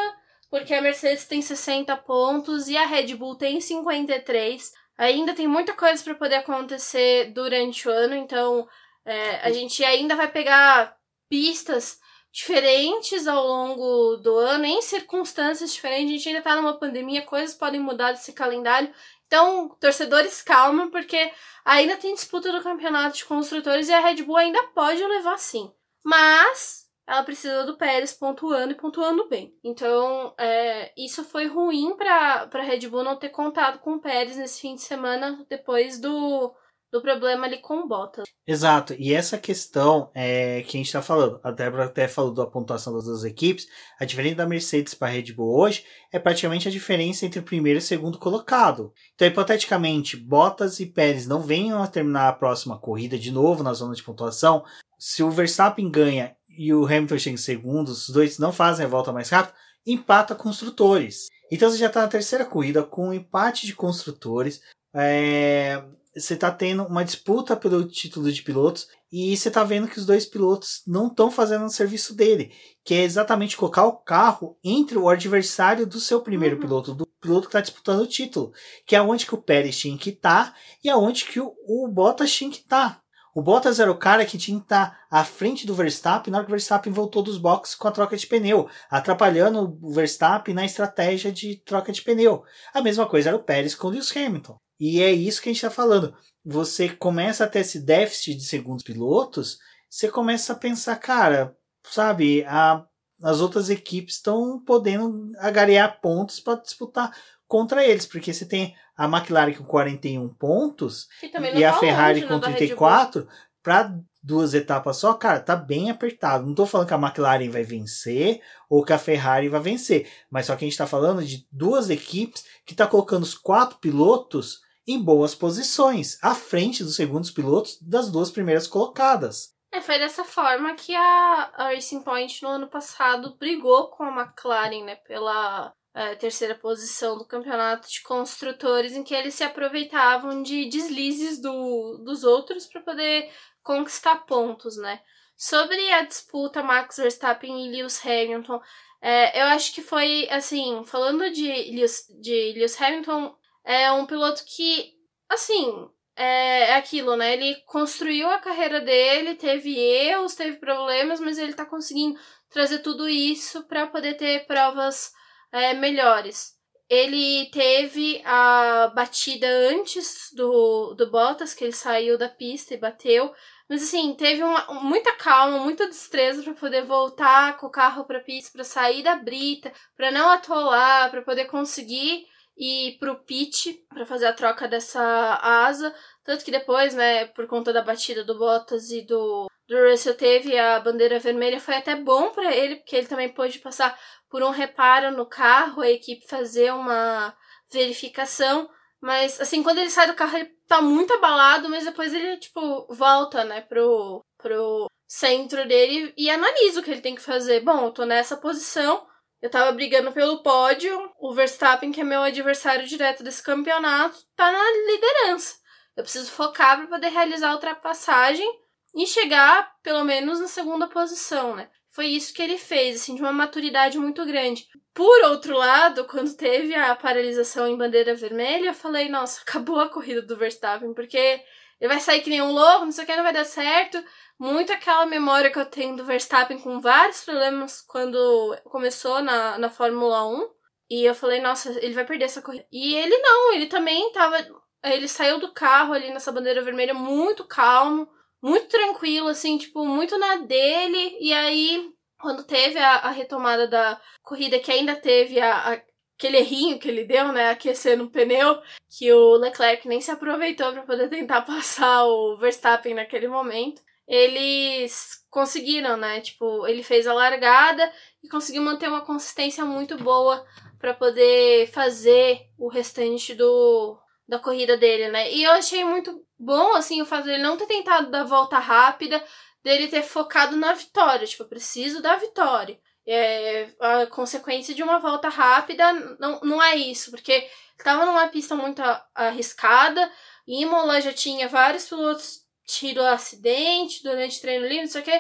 porque 0.49 0.73
a 0.73 0.81
Mercedes 0.81 1.27
tem 1.27 1.43
60 1.43 1.97
pontos 1.97 2.69
e 2.69 2.77
a 2.77 2.87
Red 2.87 3.17
Bull 3.17 3.35
tem 3.35 3.61
53. 3.61 4.73
Ainda 4.97 5.35
tem 5.35 5.49
muita 5.49 5.73
coisa 5.73 6.05
para 6.05 6.15
poder 6.15 6.37
acontecer 6.37 7.33
durante 7.33 7.89
o 7.89 7.91
ano, 7.91 8.15
então 8.15 8.65
é, 9.05 9.41
a 9.41 9.51
gente 9.51 9.85
ainda 9.85 10.15
vai 10.15 10.31
pegar 10.31 10.97
pistas 11.29 11.99
diferentes 12.31 13.27
ao 13.27 13.45
longo 13.45 14.19
do 14.19 14.37
ano, 14.37 14.67
em 14.67 14.81
circunstâncias 14.81 15.75
diferentes. 15.75 16.09
A 16.09 16.13
gente 16.13 16.29
ainda 16.29 16.43
tá 16.43 16.55
numa 16.55 16.79
pandemia, 16.79 17.23
coisas 17.23 17.57
podem 17.57 17.81
mudar 17.81 18.13
desse 18.13 18.33
calendário. 18.33 18.95
Então, 19.27 19.69
torcedores, 19.81 20.43
calma, 20.43 20.93
porque 20.93 21.33
ainda 21.65 21.97
tem 21.97 22.15
disputa 22.15 22.53
do 22.53 22.63
campeonato 22.63 23.17
de 23.17 23.25
construtores 23.25 23.89
e 23.89 23.93
a 23.93 23.99
Red 23.99 24.23
Bull 24.23 24.37
ainda 24.37 24.63
pode 24.69 25.05
levar 25.05 25.41
sim. 25.41 25.73
Mas 26.05 26.86
ela 27.07 27.23
precisa 27.23 27.65
do 27.65 27.77
Pérez 27.77 28.13
pontuando 28.13 28.73
e 28.73 28.77
pontuando 28.77 29.29
bem. 29.29 29.55
Então, 29.63 30.35
é, 30.39 30.93
isso 30.97 31.23
foi 31.25 31.47
ruim 31.47 31.97
para 31.97 32.49
a 32.53 32.63
Red 32.63 32.89
Bull 32.89 33.05
não 33.05 33.17
ter 33.17 33.29
contado 33.29 33.79
com 33.79 33.95
o 33.95 34.01
Pérez 34.01 34.37
nesse 34.37 34.61
fim 34.61 34.75
de 34.75 34.83
semana 34.83 35.45
depois 35.49 36.01
do, 36.01 36.53
do 36.93 37.01
problema 37.01 37.47
ali 37.47 37.59
com 37.59 37.79
o 37.79 37.89
Bottas. 37.89 38.25
Exato, 38.45 38.95
e 38.99 39.15
essa 39.15 39.39
questão 39.39 40.11
é, 40.15 40.63
que 40.63 40.77
a 40.77 40.79
gente 40.79 40.87
está 40.87 41.03
falando, 41.03 41.41
a 41.45 41.51
Débora 41.51 41.85
até 41.85 42.09
falou 42.09 42.33
da 42.33 42.47
pontuação 42.47 42.93
das 42.93 43.05
duas 43.05 43.25
equipes, 43.25 43.67
a 44.01 44.05
diferença 44.05 44.37
da 44.37 44.47
Mercedes 44.47 44.95
para 44.95 45.09
a 45.09 45.11
Red 45.11 45.33
Bull 45.33 45.61
hoje 45.61 45.85
é 46.13 46.19
praticamente 46.19 46.67
a 46.67 46.71
diferença 46.73 47.25
entre 47.25 47.39
o 47.39 47.45
primeiro 47.45 47.79
e 47.79 47.83
o 47.83 47.83
segundo 47.83 48.19
colocado. 48.19 48.93
Então, 49.15 49.29
hipoteticamente, 49.29 50.17
Bottas 50.17 50.81
e 50.81 50.87
Pérez 50.87 51.27
não 51.27 51.41
venham 51.41 51.83
a 51.83 51.87
terminar 51.87 52.29
a 52.29 52.33
próxima 52.33 52.79
corrida 52.79 53.17
de 53.17 53.31
novo 53.31 53.63
na 53.63 53.73
zona 53.73 53.95
de 53.95 54.03
pontuação. 54.03 54.65
Se 54.99 55.23
o 55.23 55.31
Verstappen 55.31 55.91
ganha 55.91 56.35
e 56.57 56.73
o 56.73 56.85
Hamilton 56.85 57.19
chega 57.19 57.35
em 57.35 57.39
segundo, 57.39 57.89
os 57.89 58.09
dois 58.09 58.39
não 58.39 58.53
fazem 58.53 58.85
a 58.87 58.89
volta 58.89 59.13
mais 59.13 59.29
rápido, 59.29 59.55
empata 59.87 60.35
construtores. 60.35 61.27
Então 61.51 61.71
você 61.71 61.77
já 61.79 61.87
está 61.87 62.03
na 62.03 62.09
terceira 62.09 62.45
corrida 62.45 62.83
com 62.83 63.09
um 63.09 63.13
empate 63.13 63.67
de 63.67 63.75
construtores. 63.75 64.61
É, 64.95 65.83
você 66.17 66.35
está 66.35 66.51
tendo 66.51 66.85
uma 66.85 67.05
disputa 67.05 67.55
pelo 67.55 67.87
título 67.87 68.33
de 68.33 68.43
pilotos 68.43 68.89
e 69.13 69.37
você 69.37 69.49
está 69.49 69.63
vendo 69.63 69.87
que 69.87 69.99
os 69.99 70.07
dois 70.07 70.25
pilotos 70.27 70.83
não 70.87 71.07
estão 71.09 71.31
fazendo 71.31 71.67
o 71.67 71.71
serviço 71.71 72.15
dele, 72.15 72.53
que 72.85 72.95
é 72.95 73.03
exatamente 73.03 73.57
colocar 73.57 73.85
o 73.85 73.99
carro 73.99 74.59
entre 74.65 74.99
o 74.99 75.09
adversário 75.09 75.87
do 75.87 76.01
seu 76.01 76.21
primeiro 76.21 76.57
Uhum. 76.57 76.63
piloto, 76.63 76.95
do 76.95 77.07
piloto 77.21 77.43
que 77.43 77.49
está 77.49 77.61
disputando 77.61 78.01
o 78.01 78.07
título, 78.07 78.53
que 78.87 78.97
é 78.97 79.03
onde 79.03 79.27
que 79.27 79.35
o 79.35 79.43
Pérez 79.43 79.79
tinha 79.79 79.97
que 79.97 80.11
estar 80.11 80.57
e 80.83 80.89
aonde 80.89 81.25
que 81.27 81.39
o, 81.39 81.55
o 81.67 81.87
Bottas 81.89 82.33
tinha 82.33 82.51
que 82.51 82.59
estar. 82.59 83.01
O 83.37 83.43
Bottas 83.43 83.79
era 83.79 83.93
o 83.93 83.99
cara 83.99 84.25
que 84.25 84.39
tinha 84.39 84.57
que 84.59 84.65
estar 84.65 84.99
à 85.11 85.23
frente 85.23 85.67
do 85.67 85.75
Verstappen 85.75 86.33
na 86.33 86.39
hora 86.39 86.47
que 86.47 86.51
o 86.51 86.57
Verstappen 86.57 86.91
voltou 86.91 87.23
dos 87.23 87.37
boxes 87.37 87.75
com 87.75 87.87
a 87.87 87.93
troca 87.93 88.17
de 88.17 88.27
pneu, 88.27 88.67
atrapalhando 88.89 89.79
o 89.83 89.93
Verstappen 89.93 90.55
na 90.55 90.65
estratégia 90.65 91.31
de 91.31 91.57
troca 91.57 91.93
de 91.93 92.01
pneu. 92.01 92.45
A 92.73 92.81
mesma 92.81 93.05
coisa 93.05 93.29
era 93.29 93.37
o 93.37 93.43
Pérez 93.43 93.75
com 93.75 93.89
o 93.89 93.91
Lewis 93.91 94.11
Hamilton. 94.17 94.57
E 94.81 95.03
é 95.03 95.13
isso 95.13 95.43
que 95.43 95.51
a 95.51 95.53
gente 95.53 95.63
está 95.63 95.69
falando. 95.69 96.15
Você 96.43 96.89
começa 96.89 97.45
a 97.45 97.47
ter 97.47 97.59
esse 97.59 97.79
déficit 97.79 98.37
de 98.37 98.45
segundos 98.47 98.83
pilotos, 98.83 99.59
você 99.91 100.09
começa 100.09 100.55
a 100.55 100.57
pensar, 100.57 100.97
cara, 100.97 101.55
sabe, 101.85 102.43
a, 102.47 102.87
as 103.23 103.41
outras 103.43 103.69
equipes 103.69 104.15
estão 104.15 104.59
podendo 104.65 105.31
agarear 105.41 106.01
pontos 106.01 106.41
para 106.41 106.59
disputar 106.59 107.15
contra 107.47 107.85
eles, 107.85 108.07
porque 108.07 108.33
você 108.33 108.47
tem 108.47 108.75
a 108.97 109.05
McLaren 109.05 109.55
com 109.55 109.65
41 109.65 110.29
pontos 110.35 111.09
e 111.55 111.65
a 111.65 111.73
tá 111.73 111.79
Ferrari 111.79 112.21
longe, 112.21 112.29
com 112.29 112.35
né, 112.35 112.41
da 112.41 112.47
Red 112.49 112.53
Bull. 112.53 112.67
34 112.67 113.29
para 113.63 113.99
duas 114.23 114.55
etapas 114.55 114.97
só, 114.97 115.15
cara, 115.15 115.41
tá 115.41 115.55
bem 115.55 115.91
apertado. 115.91 116.47
Não 116.47 116.55
tô 116.55 116.67
falando 116.67 116.89
que 116.89 116.95
a 116.95 116.99
McLaren 116.99 117.51
vai 117.51 117.63
vencer 117.63 118.41
ou 118.69 118.85
que 118.85 118.93
a 118.93 118.99
Ferrari 118.99 119.49
vai 119.49 119.61
vencer, 119.61 120.11
mas 120.31 120.47
só 120.47 120.57
que 120.57 120.65
a 120.65 120.69
gente 120.69 120.79
tá 120.79 120.87
falando 120.87 121.25
de 121.25 121.47
duas 121.51 121.91
equipes 121.91 122.45
que 122.65 122.75
tá 122.75 122.87
colocando 122.87 123.23
os 123.23 123.35
quatro 123.35 123.79
pilotos 123.79 124.61
em 124.87 125.03
boas 125.03 125.35
posições, 125.35 126.17
à 126.23 126.35
frente 126.35 126.85
dos 126.85 126.95
segundos 126.95 127.31
pilotos 127.31 127.77
das 127.81 128.11
duas 128.11 128.31
primeiras 128.31 128.67
colocadas. 128.69 129.55
É, 129.73 129.81
foi 129.81 129.99
dessa 129.99 130.25
forma 130.25 130.75
que 130.75 130.95
a, 130.95 131.51
a 131.55 131.65
Racing 131.71 132.03
Point 132.03 132.43
no 132.43 132.49
ano 132.49 132.69
passado 132.69 133.37
brigou 133.37 133.89
com 133.91 134.05
a 134.05 134.11
McLaren, 134.11 134.85
né, 134.85 134.97
pela 134.97 135.73
é, 135.97 136.15
terceira 136.15 136.55
posição 136.55 137.17
do 137.17 137.25
campeonato 137.25 137.89
de 137.91 138.03
construtores, 138.03 138.93
em 138.93 139.03
que 139.03 139.15
eles 139.15 139.33
se 139.35 139.43
aproveitavam 139.43 140.43
de 140.43 140.67
deslizes 140.67 141.41
do, 141.41 141.97
dos 142.05 142.23
outros 142.23 142.67
para 142.67 142.83
poder 142.83 143.33
conquistar 143.63 144.27
pontos, 144.27 144.77
né. 144.77 145.01
Sobre 145.35 145.91
a 145.93 146.03
disputa 146.03 146.63
Max 146.63 146.99
Verstappen 146.99 147.65
e 147.65 147.71
Lewis 147.71 148.05
Hamilton, 148.05 148.61
é, 149.01 149.41
eu 149.41 149.47
acho 149.47 149.73
que 149.73 149.81
foi, 149.81 150.29
assim, 150.31 150.83
falando 150.85 151.31
de 151.31 151.47
Lewis, 151.47 152.07
de 152.21 152.53
Lewis 152.53 152.79
Hamilton, 152.79 153.35
é 153.65 153.91
um 153.91 154.05
piloto 154.05 154.45
que, 154.45 154.93
assim, 155.31 155.89
é, 156.15 156.73
é 156.73 156.75
aquilo, 156.77 157.17
né? 157.17 157.33
Ele 157.33 157.57
construiu 157.65 158.29
a 158.29 158.39
carreira 158.39 158.83
dele, 158.83 159.35
teve 159.35 159.75
erros, 159.79 160.35
teve 160.35 160.59
problemas, 160.59 161.21
mas 161.21 161.39
ele 161.39 161.55
tá 161.55 161.65
conseguindo 161.65 162.21
trazer 162.51 162.81
tudo 162.81 163.09
isso 163.09 163.67
para 163.67 163.87
poder 163.87 164.15
ter 164.19 164.47
provas 164.47 165.13
é, 165.53 165.75
melhores. 165.75 166.55
Ele 166.89 167.51
teve 167.51 168.23
a 168.25 168.93
batida 168.95 169.47
antes 169.47 170.31
do, 170.33 170.95
do 170.95 171.11
Bottas, 171.11 171.53
que 171.53 171.65
ele 171.65 171.73
saiu 171.73 172.17
da 172.17 172.29
pista 172.29 172.75
e 172.75 172.79
bateu. 172.79 173.35
Mas 173.69 173.83
assim, 173.83 174.15
teve 174.15 174.43
uma, 174.45 174.65
muita 174.83 175.13
calma, 175.15 175.59
muita 175.59 175.89
destreza 175.89 176.43
para 176.43 176.55
poder 176.55 176.85
voltar 176.85 177.57
com 177.57 177.67
o 177.67 177.71
carro 177.71 178.05
para 178.05 178.21
pista, 178.21 178.53
para 178.53 178.63
sair 178.63 179.03
da 179.03 179.17
brita, 179.17 179.73
para 179.97 180.13
não 180.13 180.31
atolar, 180.31 181.11
para 181.11 181.23
poder 181.23 181.47
conseguir 181.47 182.27
ir 182.57 182.97
pro 182.99 183.17
pit 183.17 183.85
para 183.89 184.07
fazer 184.07 184.27
a 184.27 184.33
troca 184.33 184.69
dessa 184.69 185.39
asa. 185.43 185.95
Tanto 186.25 186.45
que 186.45 186.51
depois, 186.51 186.95
né, 186.95 187.27
por 187.27 187.47
conta 187.47 187.73
da 187.73 187.83
batida 187.83 188.25
do 188.25 188.39
Bottas 188.39 188.91
e 188.91 189.03
do, 189.03 189.49
do 189.69 189.91
Russell, 189.91 190.15
teve 190.15 190.57
a 190.57 190.81
bandeira 190.81 191.19
vermelha. 191.19 191.61
Foi 191.61 191.75
até 191.75 191.97
bom 191.97 192.31
para 192.31 192.55
ele, 192.55 192.77
porque 192.77 192.97
ele 192.97 193.07
também 193.07 193.29
pôde 193.29 193.59
passar 193.59 193.99
por 194.31 194.43
um 194.43 194.51
reparo 194.51 195.17
no 195.17 195.27
carro, 195.27 195.83
a 195.83 195.91
equipe 195.91 196.27
fazer 196.27 196.73
uma 196.73 197.37
verificação. 197.71 198.69
Mas, 199.01 199.41
assim, 199.41 199.63
quando 199.63 199.79
ele 199.79 199.91
sai 199.91 200.07
do 200.07 200.15
carro, 200.15 200.37
ele 200.37 200.51
tá 200.67 200.81
muito 200.81 201.13
abalado, 201.15 201.69
mas 201.69 201.85
depois 201.85 202.13
ele, 202.13 202.37
tipo, 202.39 202.87
volta, 202.91 203.45
né, 203.45 203.61
pro, 203.61 204.25
pro 204.39 204.91
centro 205.07 205.67
dele 205.67 206.13
e 206.17 206.29
analisa 206.29 206.81
o 206.81 206.83
que 206.83 206.91
ele 206.91 207.01
tem 207.01 207.15
que 207.15 207.23
fazer. 207.23 207.61
Bom, 207.61 207.85
eu 207.85 207.93
tô 207.93 208.05
nessa 208.05 208.37
posição, 208.37 209.07
eu 209.41 209.51
tava 209.51 209.73
brigando 209.73 210.13
pelo 210.13 210.43
pódio, 210.43 211.13
o 211.19 211.33
Verstappen, 211.33 211.93
que 211.93 212.01
é 212.01 212.05
meu 212.05 212.23
adversário 212.23 212.87
direto 212.87 213.23
desse 213.23 213.43
campeonato, 213.43 214.19
tá 214.35 214.51
na 214.51 214.93
liderança. 214.93 215.57
Eu 215.97 216.03
preciso 216.03 216.31
focar 216.31 216.79
para 216.79 216.89
poder 216.89 217.09
realizar 217.09 217.51
a 217.51 217.55
ultrapassagem 217.55 218.47
e 218.95 219.07
chegar, 219.07 219.75
pelo 219.83 220.05
menos, 220.05 220.41
na 220.41 220.49
segunda 220.49 220.89
posição, 220.89 221.55
né? 221.55 221.71
Foi 221.97 222.07
isso 222.07 222.33
que 222.33 222.43
ele 222.43 222.59
fez, 222.59 223.01
assim, 223.01 223.15
de 223.15 223.23
uma 223.23 223.33
maturidade 223.33 223.99
muito 223.99 224.25
grande. 224.25 224.69
Por 224.95 225.25
outro 225.25 225.57
lado, 225.57 226.05
quando 226.05 226.37
teve 226.37 226.75
a 226.75 226.95
paralisação 226.95 227.67
em 227.67 227.77
bandeira 227.77 228.15
vermelha, 228.15 228.69
eu 228.69 228.75
falei, 228.75 229.09
nossa, 229.09 229.41
acabou 229.43 229.81
a 229.81 229.89
corrida 229.89 230.23
do 230.23 230.37
Verstappen, 230.37 230.95
porque 230.95 231.43
ele 231.81 231.89
vai 231.89 231.99
sair 231.99 232.21
que 232.21 232.31
nem 232.31 232.43
um 232.43 232.53
louco, 232.53 232.85
não 232.85 232.93
sei 232.93 233.03
o 233.03 233.07
que, 233.07 233.17
não 233.17 233.23
vai 233.25 233.33
dar 233.33 233.45
certo 233.45 233.99
muito 234.39 234.73
aquela 234.73 235.07
memória 235.07 235.51
que 235.51 235.59
eu 235.59 235.65
tenho 235.65 235.97
do 235.97 236.05
Verstappen 236.05 236.59
com 236.59 236.81
vários 236.81 237.25
problemas 237.25 237.81
quando 237.81 238.57
começou 238.65 239.23
na, 239.23 239.59
na 239.59 239.71
Fórmula 239.71 240.27
1. 240.29 240.51
E 240.91 241.05
eu 241.05 241.15
falei, 241.15 241.41
nossa, 241.41 241.71
ele 241.83 241.95
vai 241.95 242.05
perder 242.05 242.27
essa 242.27 242.43
corrida. 242.43 242.67
E 242.71 242.95
ele 242.95 243.17
não, 243.19 243.55
ele 243.55 243.67
também 243.67 244.13
tava. 244.13 244.37
Ele 244.85 245.09
saiu 245.09 245.41
do 245.41 245.53
carro 245.53 245.95
ali 245.95 246.11
nessa 246.11 246.31
bandeira 246.31 246.63
vermelha 246.63 246.95
muito 246.95 247.45
calmo, 247.45 248.09
muito 248.47 248.69
tranquilo, 248.69 249.29
assim, 249.29 249.59
tipo, 249.59 249.85
muito 249.85 250.17
na 250.19 250.37
dele. 250.37 251.17
E 251.21 251.33
aí, 251.33 251.91
quando 252.21 252.45
teve 252.45 252.79
a, 252.79 252.97
a 252.97 253.11
retomada 253.11 253.67
da 253.67 254.01
corrida, 254.23 254.59
que 254.59 254.71
ainda 254.73 254.97
teve 254.97 255.41
a, 255.41 255.73
a 255.73 255.83
aquele 256.19 256.39
errinho 256.39 256.79
que 256.79 256.89
ele 256.89 257.05
deu, 257.05 257.31
né, 257.31 257.51
aquecendo 257.51 258.05
o 258.05 258.11
pneu, 258.11 258.59
que 258.89 259.13
o 259.13 259.37
Leclerc 259.37 259.87
nem 259.87 260.01
se 260.01 260.11
aproveitou 260.11 260.73
para 260.73 260.83
poder 260.83 261.11
tentar 261.11 261.43
passar 261.45 262.07
o 262.07 262.39
Verstappen 262.39 262.95
naquele 262.95 263.29
momento 263.29 263.83
eles 264.07 265.25
conseguiram, 265.29 265.97
né? 265.97 266.21
Tipo, 266.21 266.67
ele 266.67 266.83
fez 266.83 267.07
a 267.07 267.13
largada 267.13 267.93
e 268.23 268.29
conseguiu 268.29 268.63
manter 268.63 268.89
uma 268.89 269.05
consistência 269.05 269.65
muito 269.65 269.97
boa 269.97 270.47
para 270.79 270.95
poder 270.95 271.69
fazer 271.73 272.49
o 272.57 272.69
restante 272.69 273.35
do 273.35 273.99
da 274.29 274.39
corrida 274.41 274.77
dele, 274.77 275.09
né? 275.09 275.33
E 275.33 275.45
eu 275.45 275.53
achei 275.53 275.85
muito 275.85 276.25
bom 276.39 276.75
assim 276.75 277.01
o 277.03 277.07
fato 277.07 277.25
dele 277.25 277.43
não 277.43 277.57
ter 277.57 277.67
tentado 277.67 278.11
dar 278.11 278.25
volta 278.25 278.59
rápida, 278.59 279.23
dele 279.63 279.89
ter 279.89 280.03
focado 280.03 280.57
na 280.57 280.73
vitória, 280.73 281.27
tipo, 281.27 281.43
eu 281.43 281.49
preciso 281.49 282.01
da 282.01 282.17
vitória. 282.17 282.79
É, 283.09 283.69
a 283.79 284.07
consequência 284.07 284.75
de 284.75 284.83
uma 284.83 284.99
volta 284.99 285.29
rápida 285.29 285.93
não, 286.19 286.41
não 286.41 286.63
é 286.63 286.77
isso, 286.77 287.11
porque 287.11 287.49
estava 287.79 288.05
numa 288.05 288.27
pista 288.29 288.55
muito 288.55 288.83
arriscada, 289.15 290.11
Imola 290.47 291.01
já 291.01 291.13
tinha 291.13 291.49
vários 291.49 291.89
pilotos 291.89 292.47
tido 292.67 293.01
acidente 293.01 294.03
durante 294.03 294.41
treino 294.41 294.67
livre, 294.67 294.89
só 294.89 295.01
que 295.01 295.11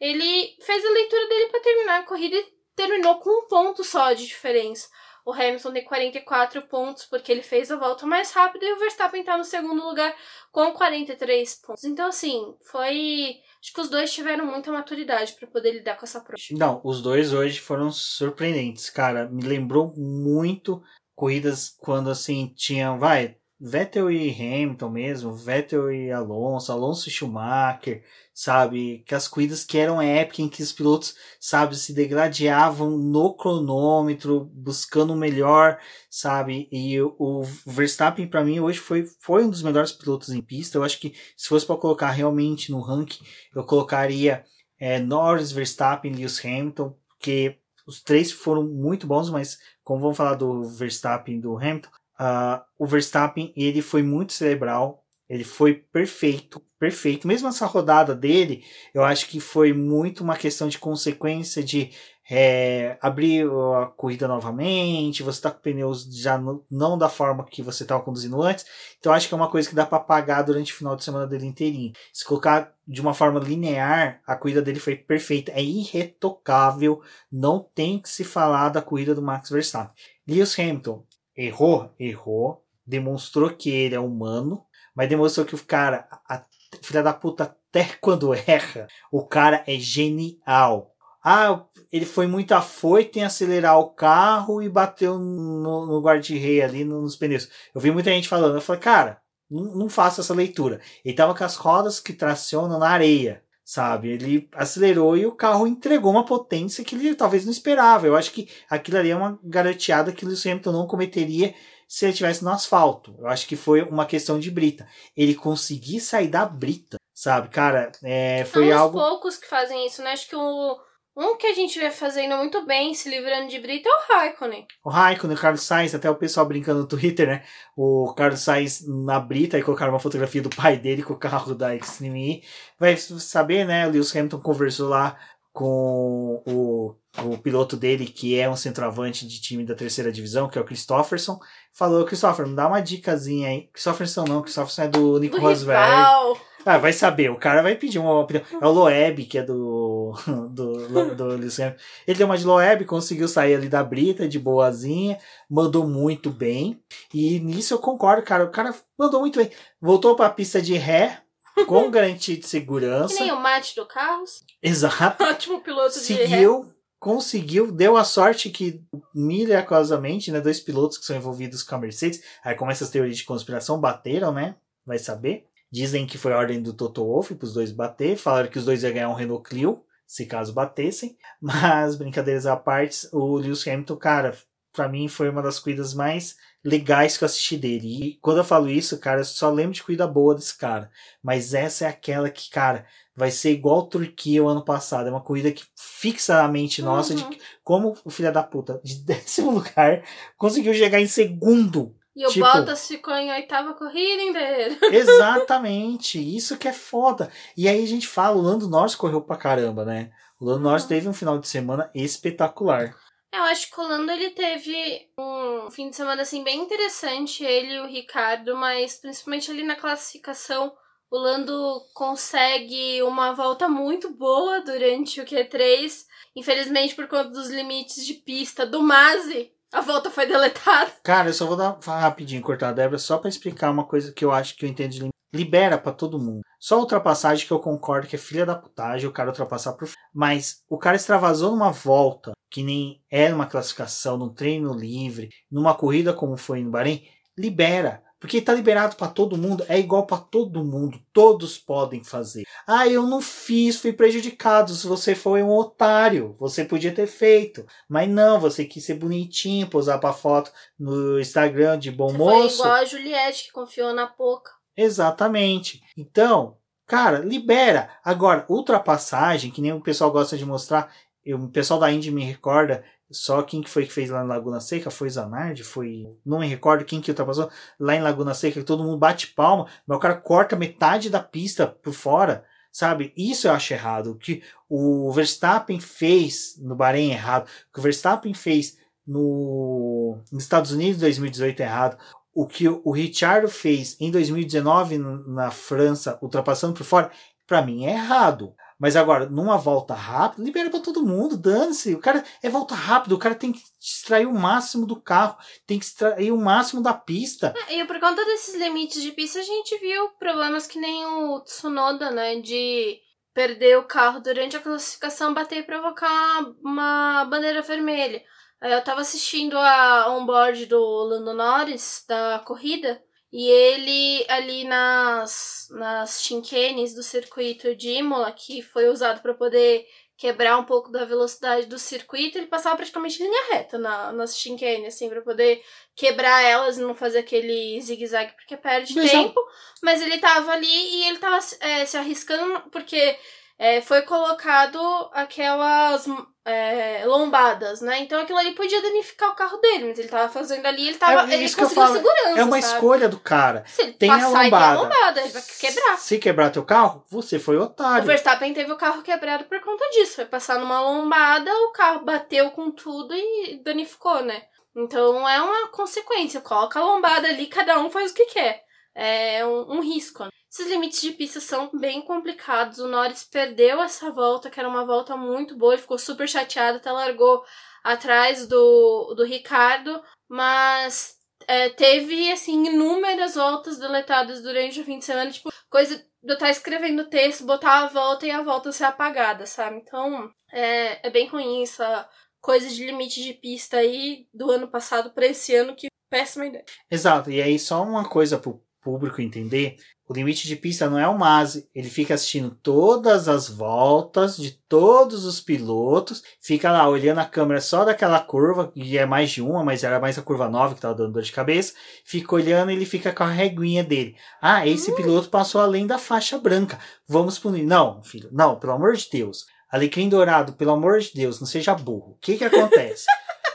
ele 0.00 0.56
fez 0.60 0.84
a 0.84 0.90
leitura 0.90 1.28
dele 1.28 1.46
para 1.46 1.60
terminar 1.60 2.00
a 2.00 2.04
corrida 2.04 2.36
e 2.36 2.46
terminou 2.74 3.16
com 3.18 3.30
um 3.30 3.48
ponto 3.48 3.84
só 3.84 4.12
de 4.12 4.26
diferença. 4.26 4.88
O 5.24 5.32
Hamilton 5.32 5.72
tem 5.72 5.84
44 5.84 6.62
pontos 6.62 7.06
porque 7.06 7.30
ele 7.30 7.42
fez 7.42 7.70
a 7.70 7.76
volta 7.76 8.06
mais 8.06 8.32
rápida 8.32 8.64
e 8.64 8.72
o 8.72 8.78
Verstappen 8.78 9.20
está 9.20 9.38
no 9.38 9.44
segundo 9.44 9.86
lugar 9.86 10.14
com 10.50 10.72
43 10.72 11.54
pontos. 11.64 11.84
Então, 11.84 12.08
assim, 12.08 12.54
foi. 12.62 13.36
Acho 13.60 13.72
que 13.72 13.80
os 13.80 13.88
dois 13.88 14.12
tiveram 14.12 14.46
muita 14.46 14.72
maturidade 14.72 15.34
para 15.34 15.48
poder 15.48 15.72
lidar 15.72 15.96
com 15.96 16.04
essa 16.04 16.20
prova. 16.20 16.42
Não, 16.52 16.80
os 16.84 17.00
dois 17.00 17.32
hoje 17.32 17.60
foram 17.60 17.92
surpreendentes, 17.92 18.90
cara. 18.90 19.28
Me 19.28 19.42
lembrou 19.42 19.94
muito 19.96 20.82
corridas 21.14 21.76
quando, 21.78 22.10
assim, 22.10 22.52
tinham, 22.56 22.98
vai, 22.98 23.36
Vettel 23.64 24.10
e 24.10 24.28
Hamilton 24.32 24.90
mesmo, 24.90 25.32
Vettel 25.32 25.92
e 25.92 26.10
Alonso, 26.10 26.72
Alonso 26.72 27.08
e 27.08 27.12
Schumacher, 27.12 28.02
sabe? 28.34 29.02
Que 29.06 29.14
as 29.14 29.28
corridas 29.28 29.64
que 29.64 29.78
eram 29.78 30.00
épicas, 30.00 30.38
em 30.40 30.48
que 30.48 30.62
os 30.62 30.72
pilotos, 30.72 31.14
sabe, 31.40 31.76
se 31.76 31.92
degradavam 31.92 32.90
no 32.90 33.34
cronômetro, 33.34 34.50
buscando 34.54 35.12
o 35.12 35.16
melhor, 35.16 35.78
sabe? 36.10 36.68
E 36.72 37.00
o 37.00 37.42
Verstappen, 37.66 38.26
para 38.26 38.44
mim, 38.44 38.60
hoje 38.60 38.78
foi, 38.78 39.06
foi 39.20 39.44
um 39.44 39.50
dos 39.50 39.62
melhores 39.62 39.92
pilotos 39.92 40.30
em 40.30 40.40
pista. 40.40 40.78
Eu 40.78 40.84
acho 40.84 40.98
que 40.98 41.14
se 41.36 41.48
fosse 41.48 41.66
para 41.66 41.76
colocar 41.76 42.10
realmente 42.10 42.70
no 42.70 42.80
ranking, 42.80 43.24
eu 43.54 43.64
colocaria 43.64 44.44
é, 44.78 44.98
Norris, 44.98 45.52
Verstappen 45.52 46.12
Lewis 46.12 46.44
Hamilton, 46.44 46.96
porque 47.08 47.58
os 47.86 48.02
três 48.02 48.32
foram 48.32 48.64
muito 48.64 49.06
bons, 49.06 49.30
mas 49.30 49.58
como 49.82 50.00
vamos 50.00 50.16
falar 50.16 50.34
do 50.34 50.64
Verstappen 50.64 51.36
e 51.36 51.40
do 51.40 51.56
Hamilton, 51.56 51.90
Uh, 52.22 52.62
o 52.78 52.86
Verstappen 52.86 53.52
ele 53.56 53.82
foi 53.82 54.00
muito 54.00 54.32
cerebral, 54.32 55.01
ele 55.32 55.44
foi 55.44 55.72
perfeito, 55.72 56.60
perfeito. 56.78 57.26
Mesmo 57.26 57.48
essa 57.48 57.64
rodada 57.64 58.14
dele, 58.14 58.62
eu 58.92 59.02
acho 59.02 59.26
que 59.26 59.40
foi 59.40 59.72
muito 59.72 60.22
uma 60.22 60.36
questão 60.36 60.68
de 60.68 60.78
consequência 60.78 61.62
de 61.64 61.90
é, 62.30 62.98
abrir 63.00 63.48
a 63.80 63.86
corrida 63.86 64.28
novamente, 64.28 65.22
você 65.22 65.38
está 65.38 65.50
com 65.50 65.58
pneus 65.58 66.04
já 66.14 66.36
no, 66.36 66.62
não 66.70 66.98
da 66.98 67.08
forma 67.08 67.46
que 67.46 67.62
você 67.62 67.82
estava 67.82 68.02
conduzindo 68.02 68.42
antes. 68.42 68.66
Então 69.00 69.10
acho 69.10 69.26
que 69.26 69.32
é 69.32 69.36
uma 69.38 69.48
coisa 69.48 69.66
que 69.66 69.74
dá 69.74 69.86
para 69.86 70.00
pagar 70.00 70.42
durante 70.42 70.70
o 70.70 70.76
final 70.76 70.94
de 70.94 71.02
semana 71.02 71.26
dele 71.26 71.46
inteirinho. 71.46 71.94
Se 72.12 72.26
colocar 72.26 72.74
de 72.86 73.00
uma 73.00 73.14
forma 73.14 73.40
linear, 73.40 74.20
a 74.26 74.36
corrida 74.36 74.60
dele 74.60 74.80
foi 74.80 74.96
perfeita, 74.96 75.50
é 75.52 75.62
irretocável, 75.62 77.00
não 77.32 77.66
tem 77.74 77.98
que 77.98 78.10
se 78.10 78.22
falar 78.22 78.68
da 78.68 78.82
corrida 78.82 79.14
do 79.14 79.22
Max 79.22 79.48
Verstappen. 79.48 79.94
Lewis 80.28 80.58
Hamilton, 80.58 81.06
Errou? 81.34 81.90
Errou. 81.98 82.62
Demonstrou 82.86 83.48
que 83.48 83.70
ele 83.70 83.94
é 83.94 84.00
humano, 84.00 84.66
mas 84.94 85.08
demonstrou 85.08 85.46
que 85.46 85.54
o 85.54 85.64
cara, 85.64 86.06
a 86.28 86.42
filha 86.82 87.02
da 87.02 87.12
puta, 87.12 87.44
até 87.44 87.90
quando 88.00 88.34
erra, 88.34 88.86
o 89.10 89.24
cara 89.24 89.62
é 89.66 89.78
genial. 89.78 90.94
Ah, 91.24 91.64
ele 91.92 92.04
foi 92.04 92.26
muito 92.26 92.52
afoito 92.52 93.18
em 93.18 93.24
acelerar 93.24 93.78
o 93.78 93.90
carro 93.90 94.60
e 94.60 94.68
bateu 94.68 95.18
no, 95.18 95.86
no 95.86 96.00
guarda-rei 96.00 96.62
ali 96.62 96.84
nos 96.84 97.16
pneus. 97.16 97.48
Eu 97.74 97.80
vi 97.80 97.90
muita 97.90 98.10
gente 98.10 98.28
falando, 98.28 98.56
eu 98.56 98.60
falei, 98.60 98.82
cara, 98.82 99.20
não, 99.48 99.76
não 99.76 99.88
faça 99.88 100.20
essa 100.20 100.34
leitura. 100.34 100.80
Ele 101.04 101.14
tava 101.14 101.34
com 101.34 101.44
as 101.44 101.56
rodas 101.56 102.00
que 102.00 102.12
tracionam 102.12 102.78
na 102.78 102.88
areia 102.88 103.42
sabe? 103.64 104.10
Ele 104.10 104.48
acelerou 104.52 105.16
e 105.16 105.24
o 105.24 105.32
carro 105.32 105.66
entregou 105.66 106.10
uma 106.10 106.26
potência 106.26 106.84
que 106.84 106.94
ele 106.94 107.14
talvez 107.14 107.44
não 107.44 107.52
esperava. 107.52 108.06
Eu 108.06 108.16
acho 108.16 108.32
que 108.32 108.48
aquilo 108.68 108.98
ali 108.98 109.10
é 109.10 109.16
uma 109.16 109.38
garoteada 109.42 110.12
que 110.12 110.24
o 110.24 110.28
Lewis 110.28 110.44
Hamilton 110.44 110.72
não 110.72 110.86
cometeria 110.86 111.54
se 111.92 112.06
ele 112.06 112.12
estivesse 112.12 112.42
no 112.42 112.48
asfalto. 112.48 113.14
Eu 113.18 113.26
acho 113.26 113.46
que 113.46 113.54
foi 113.54 113.82
uma 113.82 114.06
questão 114.06 114.40
de 114.40 114.50
brita. 114.50 114.88
Ele 115.14 115.34
conseguir 115.34 116.00
sair 116.00 116.28
da 116.28 116.46
brita, 116.46 116.96
sabe? 117.12 117.50
Cara, 117.50 117.92
é, 118.02 118.46
foi 118.46 118.70
São 118.70 118.78
algo. 118.78 118.98
poucos 118.98 119.36
que 119.36 119.46
fazem 119.46 119.86
isso, 119.86 120.02
né? 120.02 120.12
Acho 120.12 120.26
que 120.26 120.34
o, 120.34 120.80
Um 121.14 121.36
que 121.36 121.46
a 121.46 121.52
gente 121.52 121.78
vê 121.78 121.90
fazendo 121.90 122.34
muito 122.38 122.64
bem, 122.64 122.94
se 122.94 123.10
livrando 123.10 123.46
de 123.50 123.58
brita, 123.58 123.90
é 123.90 123.92
o 123.92 124.16
Raikkonen. 124.18 124.66
O 124.82 124.88
Raikkonen, 124.88 125.36
o 125.36 125.38
Carlos 125.38 125.64
Sainz, 125.64 125.94
até 125.94 126.08
o 126.08 126.16
pessoal 126.16 126.46
brincando 126.46 126.80
no 126.80 126.86
Twitter, 126.88 127.28
né? 127.28 127.44
O 127.76 128.14
Carlos 128.16 128.40
Sainz 128.40 128.82
na 128.88 129.20
brita 129.20 129.58
e 129.58 129.62
colocaram 129.62 129.92
uma 129.92 130.00
fotografia 130.00 130.40
do 130.40 130.48
pai 130.48 130.78
dele 130.78 131.02
com 131.02 131.12
o 131.12 131.18
carro 131.18 131.54
da 131.54 131.76
Extreme 131.76 132.38
E. 132.38 132.42
Vai 132.80 132.96
saber, 132.96 133.66
né? 133.66 133.86
O 133.86 133.90
Lewis 133.90 134.16
Hamilton 134.16 134.40
conversou 134.40 134.88
lá 134.88 135.18
com 135.52 136.42
o, 136.46 136.94
o 137.24 137.38
piloto 137.38 137.76
dele, 137.76 138.06
que 138.06 138.38
é 138.38 138.48
um 138.48 138.56
centroavante 138.56 139.26
de 139.26 139.40
time 139.40 139.64
da 139.64 139.74
terceira 139.74 140.10
divisão, 140.10 140.48
que 140.48 140.58
é 140.58 140.60
o 140.60 140.64
Christopherson. 140.64 141.38
Falou, 141.74 142.04
Christopher, 142.04 142.46
me 142.46 142.56
dá 142.56 142.66
uma 142.66 142.80
dicasinha 142.80 143.48
aí. 143.48 143.68
Christopherson 143.72 144.24
não, 144.24 144.42
Christopherson 144.42 144.82
é 144.82 144.88
do 144.88 145.18
Nico 145.18 145.36
Do 145.36 145.42
Rosberg. 145.42 145.84
rival. 145.84 146.38
Ah, 146.64 146.78
vai 146.78 146.92
saber, 146.92 147.28
o 147.28 147.38
cara 147.38 147.60
vai 147.60 147.74
pedir 147.74 147.98
uma 147.98 148.20
opinião. 148.20 148.44
É 148.60 148.66
o 148.66 148.70
Loeb, 148.70 149.24
que 149.24 149.36
é 149.36 149.42
do, 149.44 150.12
do, 150.50 151.14
do 151.14 151.24
Lewis 151.26 151.58
Hamilton. 151.58 151.80
Ele 152.06 152.18
deu 152.18 152.26
uma 152.26 152.38
de 152.38 152.46
Loeb, 152.46 152.84
conseguiu 152.84 153.26
sair 153.26 153.54
ali 153.56 153.68
da 153.68 153.82
brita 153.82 154.28
de 154.28 154.38
boazinha, 154.38 155.18
mandou 155.50 155.86
muito 155.86 156.30
bem. 156.30 156.80
E 157.12 157.40
nisso 157.40 157.74
eu 157.74 157.78
concordo, 157.78 158.22
cara. 158.22 158.44
O 158.44 158.50
cara 158.50 158.72
mandou 158.96 159.20
muito 159.20 159.40
bem. 159.40 159.50
Voltou 159.80 160.14
pra 160.14 160.30
pista 160.30 160.62
de 160.62 160.74
ré, 160.74 161.21
com 161.66 161.90
garantia 161.90 162.34
de 162.36 162.42
Que 162.42 162.48
segurança. 162.48 163.20
nem 163.20 163.32
o 163.32 163.40
Mate 163.40 163.74
do 163.76 163.86
Carros. 163.86 164.42
Exato. 164.62 165.22
Ótimo 165.24 165.60
piloto 165.60 165.94
de. 165.94 166.00
Seguiu, 166.00 166.72
conseguiu, 166.98 167.70
deu 167.72 167.96
a 167.96 168.04
sorte 168.04 168.50
que 168.50 168.82
miraculosamente, 169.14 170.30
né, 170.30 170.40
dois 170.40 170.60
pilotos 170.60 170.98
que 170.98 171.04
são 171.04 171.16
envolvidos 171.16 171.62
com 171.62 171.74
a 171.74 171.78
Mercedes, 171.78 172.22
aí 172.44 172.54
começa 172.54 172.84
as 172.84 172.90
teorias 172.90 173.16
de 173.16 173.24
conspiração, 173.24 173.80
bateram, 173.80 174.32
né? 174.32 174.56
Vai 174.86 174.98
saber. 174.98 175.46
Dizem 175.70 176.06
que 176.06 176.18
foi 176.18 176.32
a 176.32 176.38
ordem 176.38 176.62
do 176.62 176.72
Toto 176.72 177.04
Wolff 177.04 177.34
para 177.34 177.46
os 177.46 177.54
dois 177.54 177.72
bater, 177.72 178.16
falaram 178.16 178.48
que 178.48 178.58
os 178.58 178.64
dois 178.64 178.82
iam 178.82 178.92
ganhar 178.92 179.08
um 179.08 179.14
Renault 179.14 179.48
Clio, 179.48 179.82
se 180.06 180.26
caso 180.26 180.52
batessem, 180.52 181.16
mas 181.40 181.96
brincadeiras 181.96 182.44
à 182.44 182.56
parte, 182.56 183.08
o 183.10 183.36
Lewis 183.38 183.66
Hamilton, 183.66 183.96
cara, 183.96 184.36
pra 184.72 184.86
mim 184.88 185.08
foi 185.08 185.30
uma 185.30 185.40
das 185.42 185.58
corridas 185.58 185.94
mais 185.94 186.36
legais 186.64 187.16
que 187.16 187.24
eu 187.24 187.26
assisti 187.26 187.56
dele. 187.56 187.88
E 188.04 188.14
quando 188.20 188.38
eu 188.38 188.44
falo 188.44 188.68
isso, 188.68 188.98
cara, 188.98 189.20
eu 189.20 189.24
só 189.24 189.50
lembro 189.50 189.72
de 189.72 189.82
corrida 189.82 190.06
boa 190.06 190.34
desse 190.34 190.56
cara. 190.56 190.90
Mas 191.22 191.54
essa 191.54 191.84
é 191.84 191.88
aquela 191.88 192.30
que, 192.30 192.48
cara, 192.50 192.86
vai 193.16 193.30
ser 193.30 193.50
igual 193.50 193.86
Turquia 193.86 194.42
o 194.42 194.48
ano 194.48 194.64
passado. 194.64 195.08
É 195.08 195.10
uma 195.10 195.20
corrida 195.20 195.50
que 195.52 195.64
fixa 195.76 196.34
na 196.40 196.48
mente 196.48 196.80
nossa 196.80 197.14
de 197.14 197.22
Uhum. 197.24 197.30
que- 197.30 197.40
como 197.64 197.96
o 198.04 198.10
filho 198.10 198.32
da 198.32 198.42
puta 198.42 198.80
de 198.84 198.94
décimo 199.04 199.50
lugar 199.50 200.02
conseguiu 200.38 200.72
chegar 200.72 201.00
em 201.00 201.06
segundo. 201.06 201.94
E 202.14 202.26
o 202.26 202.28
Tipo- 202.28 202.44
Bottas 202.46 202.86
ficou 202.86 203.14
em 203.14 203.30
oitava 203.32 203.72
corrida 203.74 204.22
inteira. 204.22 204.76
Exatamente, 204.92 206.18
isso 206.36 206.56
que 206.58 206.68
é 206.68 206.72
foda. 206.72 207.30
E 207.56 207.66
aí 207.68 207.82
a 207.82 207.86
gente 207.88 208.06
fala, 208.06 208.36
o 208.36 208.40
Lando 208.42 208.68
Norris 208.68 208.94
correu 208.94 209.20
pra 209.22 209.36
caramba, 209.36 209.84
né? 209.84 210.10
O 210.38 210.44
Lando 210.44 210.60
Norris 210.60 210.82
Uhum. 210.82 210.88
teve 210.88 211.08
um 211.08 211.12
final 211.14 211.38
de 211.38 211.48
semana 211.48 211.90
espetacular. 211.94 212.94
Eu 213.32 213.44
acho 213.44 213.70
que 213.70 213.80
o 213.80 213.82
Lando 213.82 214.12
ele 214.12 214.30
teve 214.30 215.08
um 215.18 215.70
fim 215.70 215.88
de 215.88 215.96
semana 215.96 216.20
assim 216.20 216.44
bem 216.44 216.60
interessante, 216.60 217.42
ele 217.42 217.74
e 217.74 217.80
o 217.80 217.86
Ricardo, 217.86 218.54
mas 218.54 218.96
principalmente 218.96 219.50
ali 219.50 219.62
na 219.62 219.74
classificação, 219.74 220.70
o 221.10 221.16
Lando 221.16 221.80
consegue 221.94 223.02
uma 223.02 223.32
volta 223.32 223.68
muito 223.68 224.10
boa 224.10 224.60
durante 224.60 225.20
o 225.20 225.24
Q3. 225.24 226.04
Infelizmente, 226.36 226.94
por 226.94 227.08
conta 227.08 227.30
dos 227.30 227.48
limites 227.48 228.04
de 228.04 228.14
pista 228.14 228.66
do 228.66 228.82
Masi, 228.82 229.50
a 229.72 229.80
volta 229.80 230.10
foi 230.10 230.26
deletada. 230.26 230.92
Cara, 231.02 231.30
eu 231.30 231.34
só 231.34 231.46
vou 231.46 231.56
dar 231.56 231.78
rapidinho, 231.86 232.42
cortar 232.42 232.68
a 232.68 232.72
Débora, 232.72 232.98
só 232.98 233.16
pra 233.16 233.30
explicar 233.30 233.70
uma 233.70 233.86
coisa 233.86 234.12
que 234.12 234.24
eu 234.24 234.30
acho 234.30 234.56
que 234.56 234.66
eu 234.66 234.68
entendo 234.68 234.90
de 234.90 235.08
Libera 235.34 235.78
pra 235.78 235.92
todo 235.92 236.18
mundo. 236.18 236.42
Só 236.62 236.78
ultrapassagem 236.78 237.44
que 237.44 237.52
eu 237.52 237.58
concordo 237.58 238.06
que 238.06 238.14
é 238.14 238.18
filha 238.18 238.46
da 238.46 238.54
putagem, 238.54 239.08
o 239.08 239.12
cara 239.12 239.30
ultrapassar 239.30 239.72
por. 239.72 239.90
Mas 240.14 240.62
o 240.68 240.78
cara 240.78 240.94
extravasou 240.94 241.50
numa 241.50 241.72
volta, 241.72 242.30
que 242.48 242.62
nem 242.62 243.02
é 243.10 243.28
numa 243.28 243.46
classificação, 243.46 244.16
num 244.16 244.32
treino 244.32 244.72
livre, 244.72 245.30
numa 245.50 245.74
corrida 245.74 246.12
como 246.12 246.36
foi 246.36 246.62
no 246.62 246.70
Bahrein, 246.70 247.02
libera. 247.36 248.00
Porque 248.20 248.40
tá 248.40 248.54
liberado 248.54 248.94
pra 248.94 249.08
todo 249.08 249.36
mundo, 249.36 249.66
é 249.68 249.76
igual 249.76 250.06
pra 250.06 250.18
todo 250.18 250.64
mundo, 250.64 251.00
todos 251.12 251.58
podem 251.58 252.04
fazer. 252.04 252.44
Ah, 252.64 252.86
eu 252.86 253.08
não 253.08 253.20
fiz, 253.20 253.80
fui 253.80 253.92
prejudicado. 253.92 254.72
Se 254.72 254.86
você 254.86 255.16
foi 255.16 255.42
um 255.42 255.50
otário, 255.50 256.36
você 256.38 256.64
podia 256.64 256.94
ter 256.94 257.08
feito. 257.08 257.66
Mas 257.88 258.08
não, 258.08 258.38
você 258.38 258.64
quis 258.64 258.84
ser 258.84 258.94
bonitinho, 258.94 259.66
posar 259.66 259.98
pra 259.98 260.12
foto 260.12 260.52
no 260.78 261.18
Instagram 261.18 261.76
de 261.76 261.90
bom 261.90 262.10
Foi 262.10 262.18
moço. 262.18 262.54
igual 262.60 262.72
a 262.74 262.84
Juliette, 262.84 263.46
que 263.46 263.50
confiou 263.50 263.92
na 263.92 264.06
Poca. 264.06 264.61
Exatamente. 264.76 265.82
Então, 265.96 266.56
cara, 266.86 267.18
libera. 267.18 267.90
Agora, 268.04 268.46
ultrapassagem, 268.48 269.50
que 269.50 269.60
nem 269.60 269.72
o 269.72 269.80
pessoal 269.80 270.10
gosta 270.10 270.36
de 270.36 270.44
mostrar, 270.44 270.92
eu, 271.24 271.38
o 271.38 271.48
pessoal 271.48 271.78
da 271.78 271.90
Indy 271.92 272.10
me 272.10 272.24
recorda, 272.24 272.84
só 273.10 273.42
quem 273.42 273.60
que 273.60 273.70
foi 273.70 273.84
que 273.86 273.92
fez 273.92 274.08
lá 274.10 274.24
na 274.24 274.34
Laguna 274.34 274.60
Seca? 274.60 274.90
Foi 274.90 275.08
Zanardi? 275.10 275.62
Foi. 275.62 276.06
Não 276.24 276.40
me 276.40 276.48
recordo 276.48 276.84
quem 276.84 277.00
que 277.00 277.10
ultrapassou. 277.10 277.50
Lá 277.78 277.94
em 277.94 278.00
Laguna 278.00 278.34
Seca, 278.34 278.60
que 278.60 278.66
todo 278.66 278.82
mundo 278.82 278.98
bate 278.98 279.28
palma, 279.28 279.66
mas 279.86 279.96
o 279.96 280.00
cara 280.00 280.16
corta 280.16 280.56
metade 280.56 281.10
da 281.10 281.20
pista 281.20 281.66
por 281.66 281.92
fora. 281.92 282.44
Sabe? 282.72 283.12
Isso 283.14 283.46
eu 283.46 283.52
acho 283.52 283.74
errado. 283.74 284.12
O 284.12 284.16
que 284.16 284.42
o 284.66 285.12
Verstappen 285.12 285.78
fez 285.78 286.56
no 286.58 286.74
Bahrein 286.74 287.10
é 287.10 287.14
errado. 287.14 287.46
O 287.70 287.74
que 287.74 287.80
o 287.80 287.82
Verstappen 287.82 288.32
fez 288.32 288.78
no, 289.06 290.18
nos 290.32 290.44
Estados 290.44 290.72
Unidos 290.72 290.96
em 290.96 291.00
2018 291.00 291.60
é 291.60 291.64
errado 291.64 291.98
o 292.34 292.46
que 292.46 292.68
o 292.68 292.90
Richard 292.92 293.46
fez 293.52 293.96
em 294.00 294.10
2019 294.10 294.96
n- 294.96 295.22
na 295.28 295.50
França, 295.50 296.18
ultrapassando 296.22 296.74
por 296.74 296.84
fora, 296.84 297.10
pra 297.46 297.62
mim 297.62 297.84
é 297.86 297.90
errado. 297.92 298.54
Mas 298.78 298.96
agora, 298.96 299.28
numa 299.28 299.56
volta 299.56 299.94
rápida, 299.94 300.42
libera 300.42 300.68
pra 300.68 300.80
todo 300.80 301.06
mundo, 301.06 301.36
dane-se. 301.36 301.94
O 301.94 302.00
cara 302.00 302.24
é 302.42 302.48
volta 302.50 302.74
rápida, 302.74 303.14
o 303.14 303.18
cara 303.18 303.34
tem 303.34 303.52
que 303.52 303.60
extrair 303.80 304.26
o 304.26 304.34
máximo 304.34 304.86
do 304.86 305.00
carro, 305.00 305.36
tem 305.66 305.78
que 305.78 305.84
extrair 305.84 306.32
o 306.32 306.36
máximo 306.36 306.82
da 306.82 306.92
pista. 306.92 307.54
E 307.70 307.84
por 307.84 308.00
conta 308.00 308.24
desses 308.24 308.56
limites 308.56 309.00
de 309.00 309.12
pista, 309.12 309.38
a 309.38 309.42
gente 309.42 309.78
viu 309.78 310.08
problemas 310.18 310.66
que 310.66 310.80
nem 310.80 311.06
o 311.06 311.40
Tsunoda, 311.44 312.10
né? 312.10 312.40
De 312.40 312.98
perder 313.32 313.78
o 313.78 313.84
carro 313.84 314.20
durante 314.20 314.56
a 314.56 314.60
classificação, 314.60 315.32
bater 315.32 315.58
e 315.58 315.62
provocar 315.62 316.40
uma 316.64 317.24
bandeira 317.26 317.62
vermelha. 317.62 318.20
Eh, 318.62 318.74
Eu 318.74 318.82
tava 318.82 319.00
assistindo 319.00 319.58
a 319.58 320.08
onboard 320.10 320.66
do 320.66 320.80
Lando 321.04 321.34
Norris, 321.34 322.04
da 322.08 322.38
corrida, 322.44 323.02
e 323.32 323.48
ele 323.48 324.24
ali 324.28 324.64
nas, 324.64 325.66
nas 325.70 326.22
chinquenes 326.22 326.94
do 326.94 327.02
circuito 327.02 327.74
de 327.74 327.90
Imola, 327.90 328.30
que 328.30 328.62
foi 328.62 328.88
usado 328.88 329.20
para 329.20 329.34
poder 329.34 329.86
quebrar 330.16 330.56
um 330.56 330.64
pouco 330.64 330.92
da 330.92 331.04
velocidade 331.04 331.66
do 331.66 331.78
circuito, 331.78 332.38
ele 332.38 332.46
passava 332.46 332.76
praticamente 332.76 333.20
em 333.20 333.26
linha 333.26 333.54
reta 333.54 333.76
na, 333.76 334.12
nas 334.12 334.38
chinquenes, 334.38 334.94
assim, 334.94 335.08
para 335.08 335.20
poder 335.20 335.60
quebrar 335.96 336.40
elas 336.44 336.78
e 336.78 336.82
não 336.82 336.94
fazer 336.94 337.18
aquele 337.18 337.80
zigue-zague 337.80 338.32
porque 338.36 338.56
perde 338.56 338.94
Mas 338.94 339.10
tempo. 339.10 339.40
Mas 339.82 340.00
ele 340.00 340.18
tava 340.18 340.52
ali 340.52 340.68
e 340.68 341.08
ele 341.08 341.18
tava 341.18 341.40
é, 341.60 341.84
se 341.86 341.96
arriscando 341.96 342.60
porque 342.70 343.18
é, 343.58 343.80
foi 343.80 344.02
colocado 344.02 344.78
aquelas 345.12 346.06
é, 346.44 347.04
lombadas, 347.06 347.80
né? 347.80 348.00
Então 348.00 348.20
aquilo 348.20 348.38
ali 348.38 348.52
podia 348.52 348.82
danificar 348.82 349.30
o 349.30 349.34
carro 349.34 349.58
dele, 349.58 349.88
mas 349.88 349.98
ele 349.98 350.08
tava 350.08 350.28
fazendo 350.28 350.66
ali, 350.66 350.88
ele 350.88 350.98
tava. 350.98 351.30
É 351.30 351.34
ele 351.34 351.44
isso 351.44 351.56
que 351.56 351.62
eu 351.62 351.68
conseguiu 351.68 351.86
falo, 351.86 351.96
segurança. 351.96 352.40
É 352.40 352.44
uma 352.44 352.60
sabe? 352.60 352.74
escolha 352.74 353.08
do 353.08 353.20
cara. 353.20 353.64
Se 353.66 353.82
ele 353.82 353.92
Tem 353.92 354.10
a 354.10 354.14
passar 354.14 354.28
e 354.28 354.32
tem 354.32 354.40
a 354.40 354.44
lombada. 354.44 354.80
lombada, 354.80 355.20
ele 355.20 355.28
vai 355.30 355.42
quebrar. 355.42 355.98
Se 355.98 356.18
quebrar 356.18 356.50
teu 356.50 356.64
carro, 356.64 357.04
você 357.08 357.38
foi 357.38 357.56
O 357.56 357.62
otário. 357.62 358.04
Verstappen 358.04 358.52
teve 358.52 358.72
o 358.72 358.76
carro 358.76 359.02
quebrado 359.02 359.44
por 359.44 359.60
conta 359.60 359.88
disso. 359.90 360.16
Foi 360.16 360.24
passar 360.26 360.58
numa 360.58 360.80
lombada, 360.80 361.52
o 361.66 361.70
carro 361.72 362.04
bateu 362.04 362.50
com 362.50 362.70
tudo 362.70 363.14
e 363.14 363.60
danificou, 363.64 364.22
né? 364.22 364.42
Então 364.74 365.28
é 365.28 365.40
uma 365.40 365.68
consequência. 365.68 366.40
Coloca 366.40 366.80
a 366.80 366.84
lombada 366.84 367.28
ali, 367.28 367.46
cada 367.46 367.78
um 367.78 367.90
faz 367.90 368.10
o 368.10 368.14
que 368.14 368.26
quer. 368.26 368.64
É 368.94 369.44
um, 369.46 369.76
um 369.76 369.80
risco. 369.80 370.24
Esses 370.52 370.66
limites 370.66 371.00
de 371.00 371.12
pista 371.12 371.40
são 371.40 371.70
bem 371.72 372.02
complicados. 372.02 372.78
O 372.78 372.86
Norris 372.86 373.24
perdeu 373.24 373.80
essa 373.80 374.10
volta, 374.10 374.50
que 374.50 374.60
era 374.60 374.68
uma 374.68 374.84
volta 374.84 375.16
muito 375.16 375.56
boa. 375.56 375.72
Ele 375.72 375.80
ficou 375.80 375.96
super 375.96 376.28
chateado, 376.28 376.76
até 376.76 376.92
largou 376.92 377.42
atrás 377.82 378.46
do, 378.46 379.14
do 379.14 379.24
Ricardo. 379.24 380.02
Mas 380.28 381.16
é, 381.48 381.70
teve, 381.70 382.30
assim, 382.30 382.66
inúmeras 382.66 383.34
voltas 383.34 383.78
deletadas 383.78 384.42
durante 384.42 384.78
o 384.78 384.84
fim 384.84 384.98
de 384.98 385.06
semana. 385.06 385.30
Tipo, 385.30 385.50
coisa 385.70 385.96
de 385.96 386.04
eu 386.30 386.34
estar 386.34 386.50
escrevendo 386.50 387.08
texto, 387.08 387.46
botar 387.46 387.84
a 387.84 387.88
volta 387.88 388.26
e 388.26 388.30
a 388.30 388.42
volta 388.42 388.70
ser 388.72 388.84
apagada, 388.84 389.46
sabe? 389.46 389.78
Então, 389.78 390.30
é, 390.52 391.06
é 391.06 391.10
bem 391.10 391.28
ruim 391.28 391.62
essa 391.62 392.06
coisa 392.42 392.68
de 392.68 392.84
limite 392.84 393.22
de 393.22 393.32
pista 393.32 393.78
aí 393.78 394.26
do 394.34 394.50
ano 394.50 394.68
passado 394.68 395.12
para 395.12 395.24
esse 395.24 395.54
ano, 395.54 395.74
que 395.74 395.88
péssima 396.10 396.44
ideia. 396.44 396.64
Exato. 396.90 397.30
E 397.30 397.40
aí, 397.40 397.58
só 397.58 397.82
uma 397.82 398.06
coisa 398.06 398.36
pro 398.36 398.62
público 398.82 399.22
entender: 399.22 399.76
o 400.12 400.14
limite 400.14 400.46
de 400.46 400.56
pista 400.56 400.90
não 400.90 400.98
é 400.98 401.08
o 401.08 401.18
Mase. 401.18 401.66
Ele 401.74 401.88
fica 401.88 402.12
assistindo 402.12 402.50
todas 402.62 403.28
as 403.28 403.48
voltas 403.48 404.36
de 404.36 404.50
todos 404.50 405.24
os 405.24 405.40
pilotos, 405.40 406.22
fica 406.38 406.70
lá 406.70 406.86
olhando 406.86 407.18
a 407.18 407.24
câmera 407.24 407.62
só 407.62 407.82
daquela 407.82 408.20
curva, 408.20 408.70
e 408.76 408.98
é 408.98 409.06
mais 409.06 409.30
de 409.30 409.40
uma, 409.40 409.64
mas 409.64 409.82
era 409.82 409.98
mais 409.98 410.18
a 410.18 410.22
curva 410.22 410.50
9 410.50 410.74
que 410.74 410.82
tava 410.82 410.94
dando 410.94 411.14
dor 411.14 411.22
de 411.22 411.32
cabeça. 411.32 411.72
Fica 412.04 412.34
olhando 412.34 412.70
e 412.70 412.74
ele 412.74 412.84
fica 412.84 413.10
com 413.10 413.24
a 413.24 413.30
reguinha 413.30 413.82
dele. 413.82 414.14
Ah, 414.40 414.66
esse 414.66 414.94
piloto 414.94 415.30
passou 415.30 415.62
além 415.62 415.86
da 415.86 415.96
faixa 415.96 416.36
branca. 416.36 416.78
Vamos 417.08 417.38
punir. 417.38 417.64
Não, 417.64 418.02
filho, 418.02 418.28
não, 418.32 418.56
pelo 418.56 418.74
amor 418.74 418.94
de 418.94 419.08
Deus. 419.10 419.46
Alecrim 419.70 420.10
Dourado, 420.10 420.52
pelo 420.52 420.72
amor 420.72 421.00
de 421.00 421.12
Deus, 421.14 421.40
não 421.40 421.46
seja 421.46 421.74
burro. 421.74 422.12
O 422.12 422.18
que 422.20 422.36
que 422.36 422.44
acontece? 422.44 423.06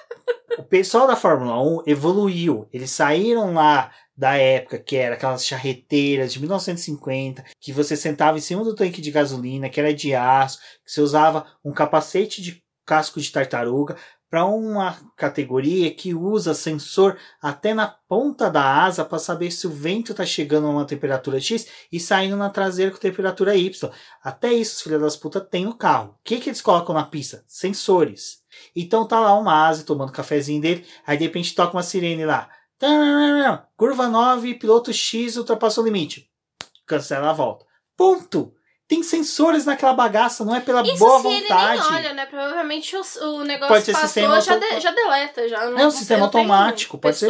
o 0.58 0.64
pessoal 0.64 1.06
da 1.06 1.16
Fórmula 1.16 1.62
1 1.62 1.84
evoluiu. 1.86 2.68
Eles 2.74 2.90
saíram 2.90 3.54
lá 3.54 3.92
da 4.18 4.35
época 4.35 4.80
que 4.80 4.95
era 4.95 5.15
aquelas 5.15 5.45
charreteiras 5.45 6.34
de 6.34 6.39
1950, 6.39 7.45
que 7.60 7.72
você 7.72 7.95
sentava 7.95 8.38
em 8.38 8.41
cima 8.41 8.64
do 8.64 8.76
tanque 8.76 9.02
de 9.02 9.11
gasolina, 9.11 9.69
que 9.69 9.80
era 9.80 9.94
de 9.94 10.15
aço, 10.15 10.60
que 10.84 10.91
você 10.91 11.02
usava 11.02 11.45
um 11.64 11.72
capacete 11.72 12.41
de 12.41 12.64
casco 12.84 13.19
de 13.19 13.31
tartaruga, 13.31 13.98
para 14.30 14.45
uma 14.45 14.98
categoria 15.15 15.94
que 15.94 16.14
usa 16.14 16.53
sensor 16.53 17.18
até 17.41 17.73
na 17.73 17.88
ponta 17.88 18.49
da 18.49 18.84
asa 18.84 19.06
para 19.06 19.19
saber 19.19 19.52
se 19.52 19.65
o 19.65 19.69
vento 19.69 20.11
está 20.11 20.26
chegando 20.26 20.68
a 20.68 20.69
uma 20.69 20.85
temperatura 20.85 21.39
X 21.39 21.68
e 21.91 21.99
saindo 21.99 22.35
na 22.35 22.49
traseira 22.49 22.91
com 22.91 22.98
temperatura 22.98 23.56
Y. 23.56 23.89
Até 24.22 24.52
isso, 24.52 24.76
os 24.76 24.81
filhos 24.81 25.02
das 25.02 25.15
putas 25.15 25.48
têm 25.49 25.64
no 25.64 25.77
carro. 25.77 26.10
O 26.10 26.23
que, 26.23 26.39
que 26.39 26.49
eles 26.49 26.61
colocam 26.61 26.94
na 26.94 27.06
pista? 27.06 27.44
Sensores. 27.48 28.41
Então 28.76 29.07
tá 29.07 29.19
lá 29.19 29.34
uma 29.38 29.65
asa 29.65 29.85
tomando 29.85 30.11
cafezinho 30.11 30.61
dele, 30.61 30.85
aí 31.06 31.18
de 31.18 31.23
repente 31.23 31.56
toca 31.56 31.77
uma 31.77 31.84
sirene 31.84 32.26
lá. 32.26 32.49
Curva 33.76 34.08
9, 34.08 34.56
piloto 34.56 34.94
X 34.94 35.38
ultrapassou 35.38 35.84
o 35.84 35.88
limite. 35.88 36.30
Cancela 36.86 37.30
a 37.30 37.34
volta. 37.34 37.66
Ponto! 37.95 38.54
tem 38.90 39.04
sensores 39.04 39.66
naquela 39.66 39.91
bagaça, 39.91 40.45
não 40.45 40.56
é 40.56 40.62
pela 40.62 40.82
Isso 40.82 40.98
boa 40.98 41.18
se 41.18 41.24
vontade. 41.24 41.74
ele 41.74 41.90
nem 41.90 41.94
olha, 41.98 42.14
né? 42.14 42.26
Provavelmente 42.26 42.95
o, 42.95 43.02
o 43.36 43.44
negócio 43.44 43.68
Pode 43.74 43.84
ser 43.84 43.91
passou, 43.91 44.08
sistema 44.08 44.40
já, 44.40 44.56
de- 44.58 44.80
já 44.80 44.91
deleta. 44.91 45.49
Já 45.49 45.70
não, 45.70 45.78
É 45.78 45.86
um 45.86 45.91
sistema 45.91 46.24
automático, 46.26 46.98
pode 46.98 47.18
ser- 47.18 47.30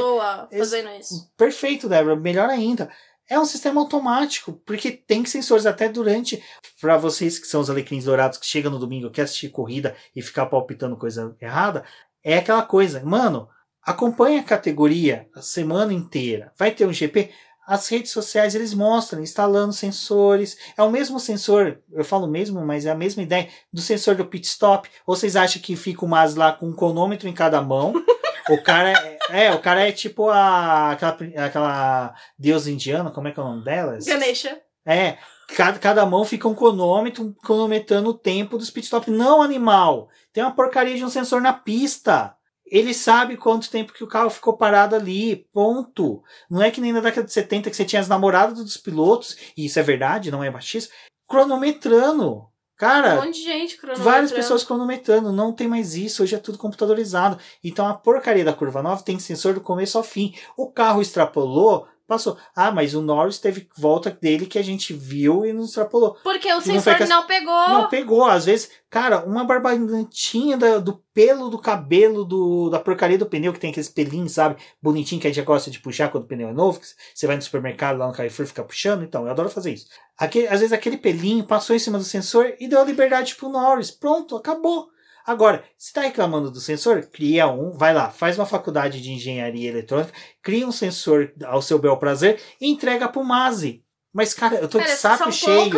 fazendo 0.55 0.89
isso. 0.91 1.33
Perfeito, 1.35 1.89
Débora. 1.89 2.15
Melhor 2.15 2.47
ainda. 2.47 2.91
É 3.27 3.39
um 3.39 3.45
sistema 3.45 3.81
automático, 3.81 4.53
porque 4.67 4.91
tem 4.91 5.25
sensores 5.25 5.65
até 5.65 5.89
durante. 5.89 6.41
Para 6.79 6.95
vocês 6.95 7.39
que 7.39 7.47
são 7.47 7.59
os 7.59 7.71
alecrins 7.71 8.03
dourados 8.05 8.37
que 8.37 8.45
chegam 8.45 8.71
no 8.71 8.77
domingo, 8.77 9.09
quer 9.09 9.23
assistir 9.23 9.49
corrida 9.49 9.95
e 10.15 10.21
ficar 10.21 10.45
palpitando 10.45 10.95
coisa 10.95 11.35
errada, 11.41 11.83
é 12.23 12.37
aquela 12.37 12.61
coisa. 12.61 13.01
Mano, 13.03 13.49
acompanha 13.87 14.41
a 14.41 14.43
categoria 14.43 15.29
a 15.33 15.41
semana 15.41 15.93
inteira. 15.93 16.51
Vai 16.57 16.71
ter 16.71 16.85
um 16.85 16.91
GP. 16.91 17.31
As 17.65 17.87
redes 17.87 18.11
sociais 18.11 18.53
eles 18.53 18.73
mostram 18.73 19.23
instalando 19.23 19.71
sensores. 19.71 20.57
É 20.77 20.83
o 20.83 20.91
mesmo 20.91 21.19
sensor, 21.21 21.79
eu 21.91 22.03
falo 22.03 22.27
mesmo, 22.27 22.65
mas 22.65 22.85
é 22.85 22.91
a 22.91 22.95
mesma 22.95 23.23
ideia 23.23 23.47
do 23.71 23.81
sensor 23.81 24.15
do 24.15 24.25
pit 24.25 24.45
stop. 24.45 24.89
Ou 25.05 25.15
vocês 25.15 25.37
acham 25.37 25.61
que 25.61 25.77
fica 25.77 26.03
o 26.03 26.07
Mas 26.07 26.35
lá 26.35 26.51
com 26.51 26.67
um 26.67 26.75
cronômetro 26.75 27.29
em 27.29 27.33
cada 27.33 27.61
mão? 27.61 27.93
O 28.49 28.63
cara 28.63 28.93
é, 28.93 29.47
é, 29.47 29.53
o 29.53 29.59
cara 29.59 29.85
é 29.85 29.91
tipo 29.91 30.29
a, 30.29 30.91
aquela, 30.91 31.17
aquela 31.45 32.15
deusa 32.39 32.71
indiana, 32.71 33.11
como 33.11 33.27
é 33.27 33.31
que 33.33 33.37
é 33.41 33.43
o 33.43 33.45
nome 33.45 33.61
dela? 33.61 33.99
Ganesha. 34.01 34.57
É, 34.85 35.17
cada, 35.53 35.77
cada 35.77 36.05
mão 36.05 36.23
fica 36.23 36.47
um 36.47 36.55
cronômetro 36.55 37.35
cronometrando 37.43 38.09
o 38.09 38.17
tempo 38.17 38.57
dos 38.57 38.69
pit 38.69 38.85
stop. 38.85 39.11
Não, 39.11 39.41
animal! 39.41 40.07
Tem 40.31 40.41
uma 40.41 40.55
porcaria 40.55 40.95
de 40.95 41.03
um 41.03 41.09
sensor 41.09 41.41
na 41.41 41.51
pista. 41.51 42.36
Ele 42.69 42.93
sabe 42.93 43.37
quanto 43.37 43.69
tempo 43.69 43.93
que 43.93 44.03
o 44.03 44.07
carro 44.07 44.29
ficou 44.29 44.57
parado 44.57 44.95
ali, 44.95 45.47
ponto. 45.53 46.21
Não 46.49 46.61
é 46.61 46.69
que 46.69 46.81
nem 46.81 46.91
na 46.91 46.99
década 46.99 47.25
de 47.25 47.33
70 47.33 47.69
que 47.69 47.75
você 47.75 47.85
tinha 47.85 48.01
as 48.01 48.07
namoradas 48.07 48.57
dos 48.63 48.77
pilotos, 48.77 49.37
e 49.55 49.65
isso 49.65 49.79
é 49.79 49.83
verdade, 49.83 50.31
não 50.31 50.43
é 50.43 50.49
machismo, 50.49 50.91
cronometrando. 51.27 52.47
Cara, 52.75 53.15
Um 53.15 53.25
monte 53.25 53.39
de 53.39 53.43
gente 53.43 53.77
cronometrando. 53.77 54.09
Várias 54.09 54.31
pessoas 54.31 54.63
cronometrando, 54.63 55.33
não 55.33 55.51
tem 55.51 55.67
mais 55.67 55.95
isso, 55.95 56.21
hoje 56.21 56.35
é 56.35 56.37
tudo 56.37 56.59
computadorizado. 56.59 57.39
Então 57.63 57.87
a 57.87 57.93
porcaria 57.95 58.45
da 58.45 58.53
curva 58.53 58.83
nova 58.83 59.01
tem 59.01 59.17
sensor 59.17 59.55
do 59.55 59.61
começo 59.61 59.97
ao 59.97 60.03
fim. 60.03 60.35
O 60.55 60.71
carro 60.71 61.01
extrapolou, 61.01 61.87
passou. 62.07 62.37
Ah, 62.55 62.71
mas 62.71 62.93
o 62.95 63.01
Norris 63.01 63.37
teve 63.37 63.67
volta 63.77 64.09
dele 64.09 64.45
que 64.45 64.57
a 64.57 64.63
gente 64.63 64.93
viu 64.93 65.45
e 65.45 65.51
não 65.53 65.65
extrapolou. 65.65 66.17
Porque 66.23 66.47
o 66.53 66.61
foi 66.61 66.73
sensor 66.79 67.07
não, 67.07 67.19
as- 67.21 67.25
pegou. 67.27 67.69
Não 67.69 67.89
pegou, 67.89 68.25
às 68.25 68.45
vezes, 68.45 68.69
cara, 68.89 69.25
uma 69.25 69.43
barbagantinha 69.43 70.57
da- 70.57 70.77
do 70.79 71.03
pelo 71.13 71.49
do 71.49 71.57
cabelo 71.59 72.23
do, 72.23 72.69
da 72.69 72.79
porcaria 72.79 73.17
do 73.17 73.25
pneu, 73.25 73.51
que 73.51 73.59
tem 73.59 73.71
aqueles 73.71 73.89
pelinhos, 73.89 74.33
sabe? 74.33 74.55
Bonitinho 74.81 75.19
que 75.19 75.27
a 75.27 75.31
gente 75.33 75.43
gosta 75.45 75.69
de 75.71 75.79
puxar 75.79 76.09
quando 76.09 76.23
o 76.25 76.27
pneu 76.27 76.49
é 76.49 76.53
novo. 76.53 76.79
que 76.79 76.85
Você 77.13 77.25
vai 77.27 77.35
no 77.35 77.41
supermercado 77.41 77.97
lá 77.97 78.07
no 78.07 78.13
Carrefour 78.13 78.45
e 78.45 78.49
fica 78.49 78.63
puxando. 78.63 79.03
Então, 79.03 79.25
eu 79.25 79.31
adoro 79.31 79.49
fazer 79.49 79.73
isso. 79.73 79.87
Aquele, 80.17 80.47
às 80.47 80.59
vezes 80.59 80.73
aquele 80.73 80.97
pelinho 80.97 81.43
passou 81.43 81.75
em 81.75 81.79
cima 81.79 81.97
do 81.97 82.03
sensor 82.03 82.53
e 82.59 82.67
deu 82.67 82.79
a 82.81 82.85
liberdade 82.85 83.35
pro 83.35 83.49
Norris. 83.49 83.89
Pronto, 83.91 84.35
acabou. 84.35 84.89
Agora, 85.27 85.61
se 85.77 85.87
está 85.87 85.99
reclamando 86.01 86.49
do 86.49 86.61
sensor, 86.61 87.03
cria 87.11 87.47
um, 87.49 87.73
vai 87.73 87.93
lá, 87.93 88.09
faz 88.09 88.39
uma 88.39 88.45
faculdade 88.45 89.01
de 89.01 89.11
engenharia 89.11 89.69
eletrônica, 89.69 90.13
cria 90.41 90.65
um 90.65 90.71
sensor 90.71 91.33
ao 91.43 91.61
seu 91.61 91.77
bel 91.77 91.97
prazer 91.97 92.41
e 92.61 92.67
entrega 92.71 93.09
pro 93.09 93.25
Mazi. 93.25 93.83
Mas, 94.13 94.33
cara, 94.33 94.55
eu 94.55 94.69
tô 94.69 94.79
Cara, 94.79 94.89
de 94.89 94.97
saco 94.97 95.31
cheio 95.31 95.69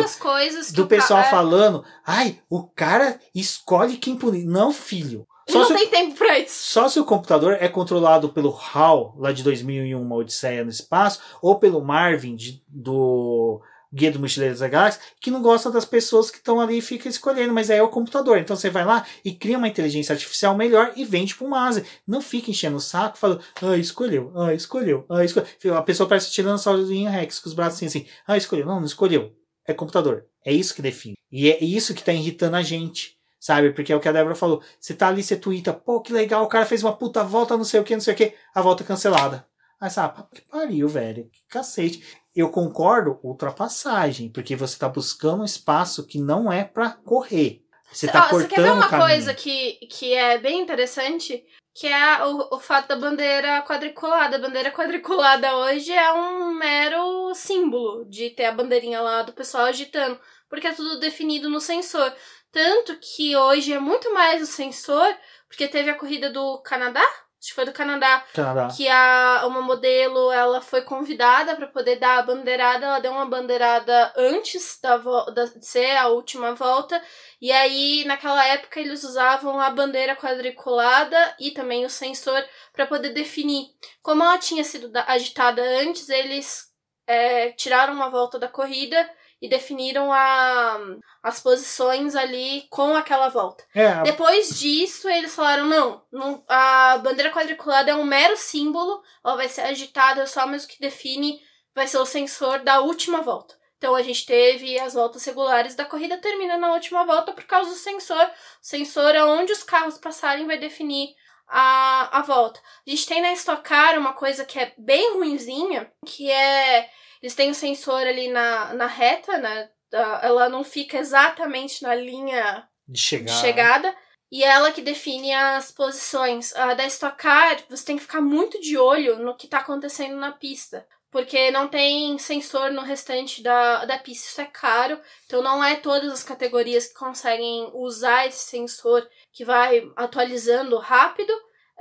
do 0.72 0.84
o 0.84 0.86
pessoal 0.86 1.20
é, 1.20 1.24
falando, 1.24 1.84
ai, 2.06 2.38
o 2.48 2.62
cara 2.62 3.18
escolhe 3.34 3.96
quem 3.96 4.16
punir. 4.16 4.46
Não, 4.46 4.72
filho. 4.72 5.26
Só 5.48 5.58
Não 5.58 5.66
se, 5.66 5.74
tem 5.74 5.88
tempo 5.88 6.14
pra 6.16 6.38
isso. 6.38 6.72
só 6.72 6.88
se 6.88 7.00
o 7.00 7.04
computador 7.04 7.58
é 7.60 7.68
controlado 7.68 8.28
pelo 8.28 8.56
HAL, 8.72 9.16
lá 9.18 9.32
de 9.32 9.42
2001, 9.42 10.00
Uma 10.00 10.14
Odisseia 10.14 10.62
no 10.62 10.70
Espaço, 10.70 11.20
ou 11.42 11.58
pelo 11.58 11.82
Marvin, 11.84 12.36
de- 12.36 12.62
do 12.68 13.60
Guia 13.92 14.12
do 14.12 14.20
Mochileiro 14.20 14.56
da 14.56 14.68
Galáxia, 14.68 15.00
que 15.20 15.30
não 15.30 15.42
gosta 15.42 15.70
das 15.70 15.84
pessoas 15.84 16.30
que 16.30 16.38
estão 16.38 16.60
ali 16.60 16.78
e 16.78 16.82
fica 16.82 17.08
escolhendo, 17.08 17.52
mas 17.52 17.70
aí 17.70 17.78
é 17.78 17.82
o 17.82 17.88
computador. 17.88 18.38
Então 18.38 18.54
você 18.54 18.70
vai 18.70 18.84
lá 18.84 19.04
e 19.24 19.32
cria 19.34 19.58
uma 19.58 19.66
inteligência 19.66 20.12
artificial 20.12 20.56
melhor 20.56 20.92
e 20.94 21.04
vende 21.04 21.34
pro 21.34 21.48
Mase. 21.48 21.84
Não 22.06 22.20
fica 22.20 22.50
enchendo 22.50 22.76
o 22.76 22.80
saco 22.80 23.18
falando, 23.18 23.42
ah, 23.60 23.76
escolheu, 23.76 24.32
ah, 24.36 24.54
escolheu, 24.54 25.04
ah, 25.08 25.24
escolheu. 25.24 25.76
A 25.76 25.82
pessoa 25.82 26.08
parece 26.08 26.30
tirando 26.30 26.60
em 26.92 27.08
Rex 27.08 27.40
com 27.40 27.48
os 27.48 27.54
braços 27.54 27.76
assim, 27.76 27.86
assim, 27.86 28.06
ah, 28.26 28.36
escolheu. 28.36 28.66
Não, 28.66 28.78
não 28.78 28.86
escolheu. 28.86 29.32
É 29.66 29.74
computador. 29.74 30.24
É 30.44 30.52
isso 30.52 30.74
que 30.74 30.82
define. 30.82 31.16
E 31.30 31.50
é 31.50 31.62
isso 31.62 31.94
que 31.94 32.04
tá 32.04 32.12
irritando 32.12 32.56
a 32.56 32.62
gente. 32.62 33.18
Sabe? 33.40 33.72
Porque 33.72 33.92
é 33.92 33.96
o 33.96 34.00
que 34.00 34.08
a 34.08 34.12
Débora 34.12 34.34
falou. 34.34 34.62
Você 34.78 34.92
tá 34.92 35.08
ali, 35.08 35.22
você 35.22 35.34
twitta, 35.34 35.72
pô, 35.72 36.00
que 36.02 36.12
legal, 36.12 36.44
o 36.44 36.48
cara 36.48 36.66
fez 36.66 36.82
uma 36.82 36.94
puta 36.94 37.24
volta, 37.24 37.56
não 37.56 37.64
sei 37.64 37.80
o 37.80 37.84
que, 37.84 37.94
não 37.94 38.00
sei 38.00 38.12
o 38.12 38.16
que, 38.16 38.34
a 38.54 38.60
volta 38.60 38.84
cancelada. 38.84 39.46
Aí 39.80 39.88
sabe, 39.88 40.14
"Pá, 40.14 40.28
que 40.30 40.42
pariu, 40.42 40.86
velho. 40.86 41.24
Que 41.32 41.40
cacete. 41.48 42.04
Eu 42.34 42.50
concordo, 42.50 43.18
ultrapassagem, 43.22 44.30
porque 44.30 44.54
você 44.54 44.78
tá 44.78 44.88
buscando 44.88 45.42
um 45.42 45.44
espaço 45.44 46.06
que 46.06 46.18
não 46.18 46.52
é 46.52 46.64
pra 46.64 46.90
correr. 46.90 47.64
Você 47.92 48.06
tá 48.06 48.20
Ó, 48.20 48.28
você 48.28 48.30
cortando 48.30 48.48
quer 48.50 48.62
ver 48.62 48.70
uma 48.70 48.88
coisa 48.88 49.34
que, 49.34 49.72
que 49.90 50.14
é 50.14 50.38
bem 50.38 50.60
interessante? 50.60 51.44
Que 51.74 51.88
é 51.88 52.24
o, 52.24 52.54
o 52.54 52.60
fato 52.60 52.88
da 52.88 52.96
bandeira 52.96 53.62
quadriculada. 53.62 54.36
A 54.36 54.40
bandeira 54.40 54.70
quadriculada 54.70 55.56
hoje 55.56 55.92
é 55.92 56.12
um 56.12 56.52
mero 56.54 57.34
símbolo 57.34 58.04
de 58.04 58.30
ter 58.30 58.44
a 58.44 58.52
bandeirinha 58.52 59.00
lá 59.00 59.22
do 59.22 59.32
pessoal 59.32 59.64
agitando. 59.64 60.20
Porque 60.48 60.68
é 60.68 60.72
tudo 60.72 61.00
definido 61.00 61.48
no 61.48 61.60
sensor. 61.60 62.12
Tanto 62.52 62.96
que 62.96 63.36
hoje 63.36 63.72
é 63.72 63.78
muito 63.80 64.12
mais 64.12 64.42
o 64.42 64.46
sensor, 64.46 65.16
porque 65.48 65.68
teve 65.68 65.90
a 65.90 65.94
corrida 65.94 66.30
do 66.30 66.58
Canadá. 66.62 67.04
Acho 67.40 67.48
que 67.48 67.54
foi 67.54 67.64
do 67.64 67.72
Canadá 67.72 68.22
Canadá. 68.34 68.68
que 68.76 68.86
a 68.86 69.44
uma 69.46 69.62
modelo 69.62 70.30
ela 70.30 70.60
foi 70.60 70.82
convidada 70.82 71.56
para 71.56 71.66
poder 71.66 71.96
dar 71.96 72.18
a 72.18 72.22
bandeirada, 72.22 72.84
ela 72.84 72.98
deu 73.00 73.12
uma 73.12 73.24
bandeirada 73.24 74.12
antes 74.14 74.78
da, 74.82 74.98
da 74.98 75.46
de 75.46 75.64
ser 75.64 75.96
a 75.96 76.08
última 76.08 76.54
volta, 76.54 77.02
e 77.40 77.50
aí 77.50 78.04
naquela 78.04 78.44
época 78.46 78.78
eles 78.78 79.02
usavam 79.04 79.58
a 79.58 79.70
bandeira 79.70 80.14
quadriculada 80.14 81.34
e 81.40 81.50
também 81.52 81.86
o 81.86 81.90
sensor 81.90 82.44
para 82.74 82.86
poder 82.86 83.10
definir. 83.14 83.68
Como 84.02 84.22
ela 84.22 84.36
tinha 84.36 84.62
sido 84.62 84.90
da- 84.90 85.04
agitada 85.08 85.62
antes, 85.62 86.10
eles 86.10 86.68
é, 87.06 87.52
tiraram 87.52 87.94
uma 87.94 88.10
volta 88.10 88.38
da 88.38 88.48
corrida 88.48 89.10
e 89.40 89.48
definiram 89.48 90.12
a, 90.12 90.78
as 91.22 91.40
posições 91.40 92.14
ali 92.14 92.66
com 92.68 92.94
aquela 92.94 93.28
volta. 93.28 93.64
É, 93.74 94.02
Depois 94.02 94.58
disso, 94.58 95.08
eles 95.08 95.34
falaram: 95.34 95.66
não, 95.66 96.02
não, 96.12 96.44
a 96.48 96.98
bandeira 96.98 97.30
quadriculada 97.30 97.90
é 97.90 97.94
um 97.94 98.04
mero 98.04 98.36
símbolo, 98.36 99.02
ela 99.24 99.36
vai 99.36 99.48
ser 99.48 99.62
agitada 99.62 100.26
só, 100.26 100.46
mas 100.46 100.64
o 100.64 100.68
que 100.68 100.80
define 100.80 101.40
vai 101.74 101.86
ser 101.86 101.98
o 101.98 102.06
sensor 102.06 102.60
da 102.60 102.80
última 102.80 103.22
volta. 103.22 103.58
Então 103.78 103.94
a 103.94 104.02
gente 104.02 104.26
teve 104.26 104.78
as 104.78 104.92
voltas 104.92 105.24
regulares 105.24 105.74
da 105.74 105.86
corrida, 105.86 106.18
termina 106.18 106.58
na 106.58 106.74
última 106.74 107.04
volta 107.06 107.32
por 107.32 107.44
causa 107.44 107.70
do 107.70 107.76
sensor. 107.76 108.24
O 108.24 108.30
sensor 108.60 109.14
é 109.14 109.24
onde 109.24 109.52
os 109.52 109.62
carros 109.62 109.96
passarem 109.96 110.46
vai 110.46 110.58
definir 110.58 111.14
a, 111.48 112.18
a 112.18 112.22
volta. 112.22 112.60
A 112.86 112.90
gente 112.90 113.06
tem 113.06 113.22
na 113.22 113.32
Stock 113.32 113.62
Car 113.62 113.98
uma 113.98 114.12
coisa 114.12 114.44
que 114.44 114.58
é 114.58 114.74
bem 114.76 115.14
ruinzinha, 115.14 115.90
que 116.06 116.30
é. 116.30 116.90
Eles 117.22 117.34
têm 117.34 117.50
o 117.50 117.54
sensor 117.54 118.00
ali 118.06 118.28
na, 118.28 118.72
na 118.74 118.86
reta, 118.86 119.38
né? 119.38 119.70
Ela 119.92 120.48
não 120.48 120.64
fica 120.64 120.98
exatamente 120.98 121.82
na 121.82 121.94
linha 121.94 122.68
de 122.88 123.00
de 123.34 123.40
chegada. 123.40 123.94
E 124.32 124.44
é 124.44 124.46
ela 124.46 124.70
que 124.70 124.80
define 124.80 125.32
as 125.32 125.72
posições. 125.72 126.54
A 126.54 126.74
da 126.74 126.86
Stock 126.86 127.16
Car, 127.16 127.58
você 127.68 127.84
tem 127.84 127.96
que 127.96 128.02
ficar 128.02 128.20
muito 128.20 128.60
de 128.60 128.78
olho 128.78 129.18
no 129.18 129.36
que 129.36 129.48
tá 129.48 129.58
acontecendo 129.58 130.16
na 130.16 130.30
pista. 130.30 130.86
Porque 131.10 131.50
não 131.50 131.66
tem 131.66 132.16
sensor 132.18 132.70
no 132.70 132.82
restante 132.82 133.42
da, 133.42 133.84
da 133.84 133.98
pista. 133.98 134.28
Isso 134.28 134.40
é 134.40 134.46
caro. 134.46 135.00
Então 135.26 135.42
não 135.42 135.62
é 135.62 135.74
todas 135.74 136.12
as 136.12 136.22
categorias 136.22 136.86
que 136.86 136.94
conseguem 136.94 137.68
usar 137.74 138.28
esse 138.28 138.44
sensor 138.44 139.08
que 139.32 139.44
vai 139.44 139.90
atualizando 139.96 140.78
rápido. 140.78 141.32